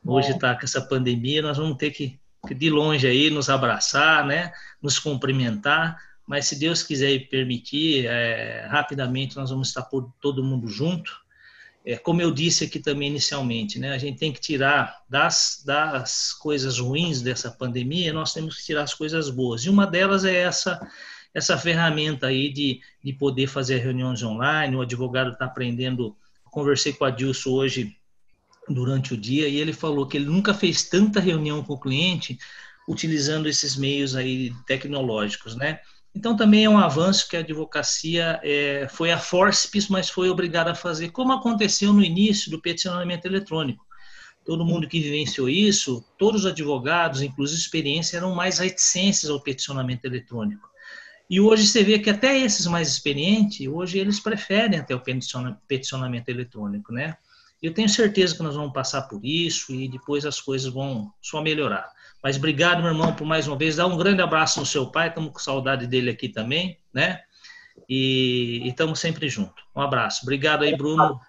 Hoje 0.04 0.30
está 0.30 0.54
com 0.54 0.64
essa 0.64 0.80
pandemia, 0.80 1.42
nós 1.42 1.56
vamos 1.56 1.76
ter 1.76 1.90
que, 1.90 2.20
de 2.48 2.70
longe 2.70 3.06
aí 3.06 3.30
nos 3.30 3.50
abraçar, 3.50 4.24
né? 4.24 4.52
Nos 4.80 4.98
cumprimentar 4.98 5.98
mas 6.28 6.44
se 6.46 6.58
Deus 6.58 6.82
quiser 6.82 7.10
e 7.10 7.20
permitir, 7.20 8.04
é, 8.04 8.66
rapidamente 8.66 9.34
nós 9.34 9.48
vamos 9.48 9.68
estar 9.68 9.82
por 9.84 10.12
todo 10.20 10.44
mundo 10.44 10.68
junto. 10.68 11.10
É, 11.88 11.96
como 11.96 12.20
eu 12.20 12.30
disse 12.30 12.64
aqui 12.64 12.78
também 12.78 13.08
inicialmente, 13.08 13.78
né, 13.78 13.92
a 13.92 13.98
gente 13.98 14.18
tem 14.18 14.30
que 14.30 14.38
tirar 14.38 15.02
das, 15.08 15.62
das 15.64 16.34
coisas 16.34 16.78
ruins 16.78 17.22
dessa 17.22 17.50
pandemia, 17.50 18.12
nós 18.12 18.34
temos 18.34 18.58
que 18.58 18.64
tirar 18.66 18.82
as 18.82 18.92
coisas 18.92 19.30
boas. 19.30 19.62
E 19.64 19.70
uma 19.70 19.86
delas 19.86 20.22
é 20.22 20.36
essa 20.36 20.78
essa 21.32 21.56
ferramenta 21.56 22.26
aí 22.26 22.52
de, 22.52 22.80
de 23.02 23.12
poder 23.14 23.46
fazer 23.46 23.78
reuniões 23.78 24.22
online, 24.22 24.76
o 24.76 24.82
advogado 24.82 25.32
está 25.32 25.46
aprendendo. 25.46 26.14
Conversei 26.44 26.92
com 26.92 27.06
a 27.06 27.10
Dilson 27.10 27.50
hoje 27.50 27.96
durante 28.68 29.14
o 29.14 29.16
dia 29.16 29.48
e 29.48 29.56
ele 29.56 29.72
falou 29.72 30.06
que 30.06 30.18
ele 30.18 30.26
nunca 30.26 30.52
fez 30.52 30.82
tanta 30.82 31.20
reunião 31.20 31.62
com 31.64 31.72
o 31.72 31.80
cliente 31.80 32.38
utilizando 32.86 33.48
esses 33.48 33.76
meios 33.76 34.14
aí 34.14 34.52
tecnológicos, 34.66 35.56
né? 35.56 35.80
Então, 36.14 36.36
também 36.36 36.64
é 36.64 36.70
um 36.70 36.78
avanço 36.78 37.28
que 37.28 37.36
a 37.36 37.40
advocacia 37.40 38.40
é, 38.42 38.88
foi 38.90 39.12
a 39.12 39.18
forceps, 39.18 39.88
mas 39.88 40.08
foi 40.08 40.28
obrigada 40.28 40.72
a 40.72 40.74
fazer, 40.74 41.10
como 41.10 41.32
aconteceu 41.32 41.92
no 41.92 42.02
início 42.02 42.50
do 42.50 42.60
peticionamento 42.60 43.26
eletrônico. 43.26 43.86
Todo 44.44 44.64
mundo 44.64 44.88
que 44.88 45.00
vivenciou 45.00 45.48
isso, 45.48 46.04
todos 46.18 46.44
os 46.44 46.50
advogados, 46.50 47.20
inclusive 47.20 47.60
experiência, 47.60 48.16
eram 48.16 48.34
mais 48.34 48.58
reticentes 48.58 49.28
ao 49.28 49.42
peticionamento 49.42 50.06
eletrônico. 50.06 50.68
E 51.30 51.38
hoje 51.38 51.66
você 51.66 51.84
vê 51.84 51.98
que 51.98 52.08
até 52.08 52.38
esses 52.38 52.66
mais 52.66 52.88
experientes, 52.88 53.66
hoje 53.66 53.98
eles 53.98 54.18
preferem 54.18 54.78
até 54.78 54.94
o 54.94 55.02
peticionamento 55.68 56.30
eletrônico, 56.30 56.92
né? 56.92 57.16
Eu 57.60 57.74
tenho 57.74 57.88
certeza 57.88 58.34
que 58.34 58.42
nós 58.42 58.54
vamos 58.54 58.72
passar 58.72 59.02
por 59.02 59.22
isso 59.22 59.74
e 59.74 59.88
depois 59.88 60.24
as 60.24 60.40
coisas 60.40 60.72
vão 60.72 61.12
só 61.20 61.42
melhorar. 61.42 61.86
Mas 62.22 62.36
obrigado, 62.36 62.82
meu 62.82 62.90
irmão, 62.90 63.12
por 63.12 63.26
mais 63.26 63.46
uma 63.46 63.56
vez. 63.56 63.76
Dá 63.76 63.86
um 63.86 63.96
grande 63.96 64.20
abraço 64.20 64.60
no 64.60 64.66
seu 64.66 64.90
pai, 64.90 65.08
estamos 65.08 65.30
com 65.32 65.38
saudade 65.38 65.86
dele 65.86 66.10
aqui 66.10 66.28
também, 66.28 66.78
né? 66.92 67.20
E 67.88 68.62
estamos 68.66 68.98
sempre 68.98 69.28
juntos. 69.28 69.64
Um 69.74 69.80
abraço. 69.80 70.20
Obrigado 70.22 70.62
aí, 70.62 70.76
Bruno. 70.76 71.20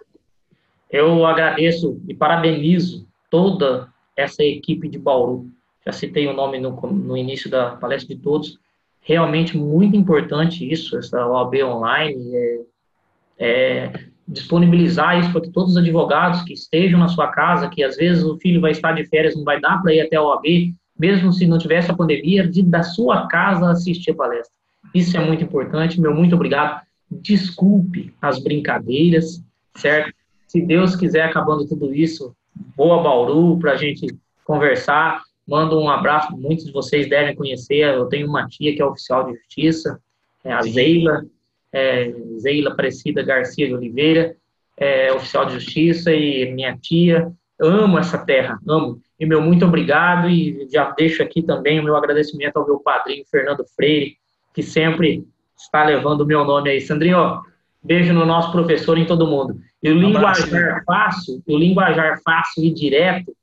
Eu 0.89 1.25
agradeço 1.25 2.01
e 2.07 2.13
parabenizo 2.13 3.07
toda 3.29 3.87
essa 4.17 4.43
equipe 4.43 4.89
de 4.89 4.97
Bauru. 4.97 5.47
Já 5.85 5.91
citei 5.91 6.27
o 6.27 6.33
nome 6.33 6.59
no, 6.59 6.71
no 6.81 7.15
início 7.15 7.49
da 7.49 7.75
palestra 7.75 8.15
de 8.15 8.21
todos. 8.21 8.59
Realmente 9.01 9.57
muito 9.57 9.95
importante 9.95 10.69
isso, 10.69 10.97
essa 10.97 11.25
OAB 11.25 11.63
online. 11.63 12.35
É, 12.35 12.59
é, 13.39 13.91
disponibilizar 14.27 15.19
isso 15.19 15.31
para 15.31 15.41
que 15.41 15.49
todos 15.49 15.71
os 15.71 15.77
advogados 15.77 16.43
que 16.43 16.53
estejam 16.53 16.99
na 16.99 17.07
sua 17.07 17.27
casa, 17.31 17.69
que 17.69 17.83
às 17.83 17.95
vezes 17.95 18.23
o 18.23 18.37
filho 18.37 18.61
vai 18.61 18.71
estar 18.71 18.91
de 18.91 19.05
férias, 19.05 19.35
não 19.35 19.43
vai 19.43 19.59
dar 19.59 19.81
para 19.81 19.93
ir 19.93 20.01
até 20.01 20.17
a 20.17 20.21
OAB, 20.21 20.75
mesmo 20.99 21.31
se 21.31 21.47
não 21.47 21.57
tivesse 21.57 21.89
a 21.89 21.95
pandemia, 21.95 22.45
de 22.45 22.61
da 22.61 22.83
sua 22.83 23.27
casa 23.27 23.71
assistir 23.71 24.11
a 24.11 24.15
palestra. 24.15 24.53
Isso 24.93 25.15
é 25.15 25.25
muito 25.25 25.43
importante, 25.43 25.99
meu 25.99 26.13
muito 26.13 26.35
obrigado. 26.35 26.81
Desculpe 27.09 28.13
as 28.21 28.39
brincadeiras, 28.39 29.41
certo? 29.75 30.13
Se 30.47 30.61
Deus 30.61 30.95
quiser, 30.95 31.23
acabando 31.23 31.67
tudo 31.67 31.93
isso, 31.93 32.35
boa 32.75 33.01
Bauru 33.01 33.57
para 33.59 33.73
a 33.73 33.77
gente 33.77 34.07
conversar. 34.43 35.23
Mando 35.47 35.79
um 35.79 35.89
abraço, 35.89 36.35
muitos 36.35 36.65
de 36.65 36.71
vocês 36.71 37.09
devem 37.09 37.35
conhecer. 37.35 37.81
Eu 37.81 38.05
tenho 38.05 38.27
uma 38.27 38.47
tia 38.47 38.75
que 38.75 38.81
é 38.81 38.85
oficial 38.85 39.25
de 39.25 39.37
justiça, 39.37 39.99
é 40.43 40.51
a 40.51 40.61
Zeila, 40.61 41.25
é, 41.71 42.13
Zeila 42.39 42.71
Aparecida 42.71 43.23
Garcia 43.23 43.67
de 43.67 43.73
Oliveira, 43.73 44.35
é, 44.77 45.11
oficial 45.11 45.45
de 45.45 45.53
justiça, 45.53 46.13
e 46.13 46.51
minha 46.51 46.77
tia. 46.77 47.31
Amo 47.59 47.97
essa 47.97 48.17
terra, 48.17 48.59
amo. 48.67 49.01
E 49.19 49.25
meu 49.25 49.41
muito 49.41 49.65
obrigado 49.65 50.29
e 50.29 50.67
já 50.71 50.91
deixo 50.91 51.21
aqui 51.21 51.41
também 51.41 51.79
o 51.79 51.83
meu 51.83 51.95
agradecimento 51.95 52.57
ao 52.57 52.65
meu 52.65 52.79
padrinho 52.79 53.25
Fernando 53.29 53.65
Freire, 53.75 54.15
que 54.53 54.63
sempre 54.63 55.25
está 55.57 55.83
levando 55.83 56.21
o 56.21 56.25
meu 56.25 56.45
nome 56.45 56.69
aí. 56.69 56.79
Sandrinho, 56.79 57.41
beijo 57.83 58.13
no 58.13 58.25
nosso 58.25 58.51
professor 58.51 58.97
e 58.97 59.01
em 59.01 59.05
todo 59.05 59.27
mundo. 59.27 59.59
E 59.83 59.91
o 59.91 59.95
um 59.95 59.99
linguajar 59.99 60.83
fácil, 60.85 61.43
o 61.45 61.57
linguajar 61.57 62.19
fácil 62.23 62.63
e 62.63 62.71
direto, 62.71 63.35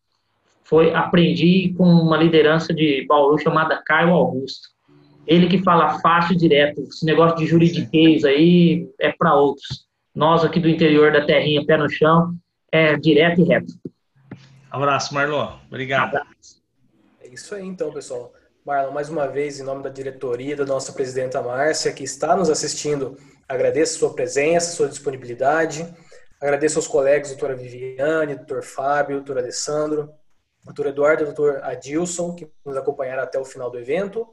foi 0.64 0.92
aprendi 0.92 1.74
com 1.76 1.84
uma 1.84 2.16
liderança 2.16 2.74
de 2.74 3.04
Bauru 3.06 3.38
chamada 3.38 3.80
Caio 3.84 4.10
Augusto. 4.10 4.68
Ele 5.26 5.46
que 5.46 5.62
fala 5.62 5.98
fácil 6.00 6.34
e 6.34 6.38
direto. 6.38 6.82
Esse 6.82 7.04
negócio 7.04 7.36
de 7.36 7.46
juridiquês 7.46 8.24
aí 8.24 8.88
é 8.98 9.12
para 9.12 9.34
outros. 9.34 9.86
Nós 10.14 10.44
aqui 10.44 10.58
do 10.58 10.68
interior 10.68 11.12
da 11.12 11.24
terrinha, 11.24 11.64
pé 11.64 11.76
no 11.76 11.88
chão, 11.88 12.34
é 12.72 12.96
direto 12.96 13.40
e 13.40 13.44
reto. 13.44 13.72
Abraço, 14.76 15.14
Marlon. 15.14 15.58
Obrigado. 15.68 16.20
É 17.22 17.28
isso 17.28 17.54
aí, 17.54 17.64
então, 17.64 17.90
pessoal. 17.90 18.30
Marlon, 18.62 18.92
mais 18.92 19.08
uma 19.08 19.26
vez, 19.26 19.58
em 19.58 19.62
nome 19.62 19.82
da 19.82 19.88
diretoria, 19.88 20.54
da 20.54 20.66
nossa 20.66 20.92
presidenta 20.92 21.40
Márcia, 21.40 21.94
que 21.94 22.04
está 22.04 22.36
nos 22.36 22.50
assistindo, 22.50 23.16
agradeço 23.48 23.98
sua 23.98 24.12
presença, 24.12 24.76
sua 24.76 24.86
disponibilidade. 24.86 25.90
Agradeço 26.38 26.78
aos 26.78 26.86
colegas, 26.86 27.30
doutora 27.30 27.56
Viviane, 27.56 28.36
doutor 28.36 28.62
Fábio, 28.62 29.16
doutor 29.16 29.38
Alessandro, 29.38 30.10
doutor 30.62 30.88
Eduardo 30.88 31.24
doutor 31.24 31.64
Adilson, 31.64 32.34
que 32.34 32.46
nos 32.62 32.76
acompanharam 32.76 33.22
até 33.22 33.38
o 33.40 33.46
final 33.46 33.70
do 33.70 33.78
evento. 33.78 34.28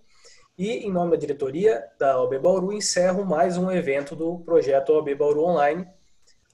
E, 0.57 0.86
em 0.86 0.91
nome 0.91 1.11
da 1.11 1.18
diretoria 1.18 1.86
da 1.98 2.22
OAB 2.22 2.38
Bauru, 2.40 2.74
encerro 2.74 3.24
mais 3.24 3.57
um 3.57 3.72
evento 3.72 4.14
do 4.14 4.40
projeto 4.40 4.91
OAB 4.91 5.15
Bauru 5.15 5.45
Online. 5.45 5.88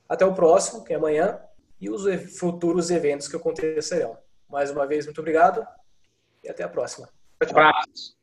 Até 0.08 0.28
o 0.28 0.36
próximo, 0.36 0.84
que 0.84 0.94
é 0.94 0.96
amanhã, 0.96 1.40
e 1.80 1.90
os 1.90 2.04
futuros 2.38 2.92
eventos 2.92 3.28
que 3.28 3.36
acontecerão. 3.36 4.18
Mais 4.50 4.72
uma 4.72 4.86
vez, 4.86 5.06
muito 5.06 5.20
obrigado 5.20 5.66
e 6.44 6.50
até 6.50 6.64
a 6.64 6.70
próxima. 6.70 7.10
Tchau. 7.46 8.19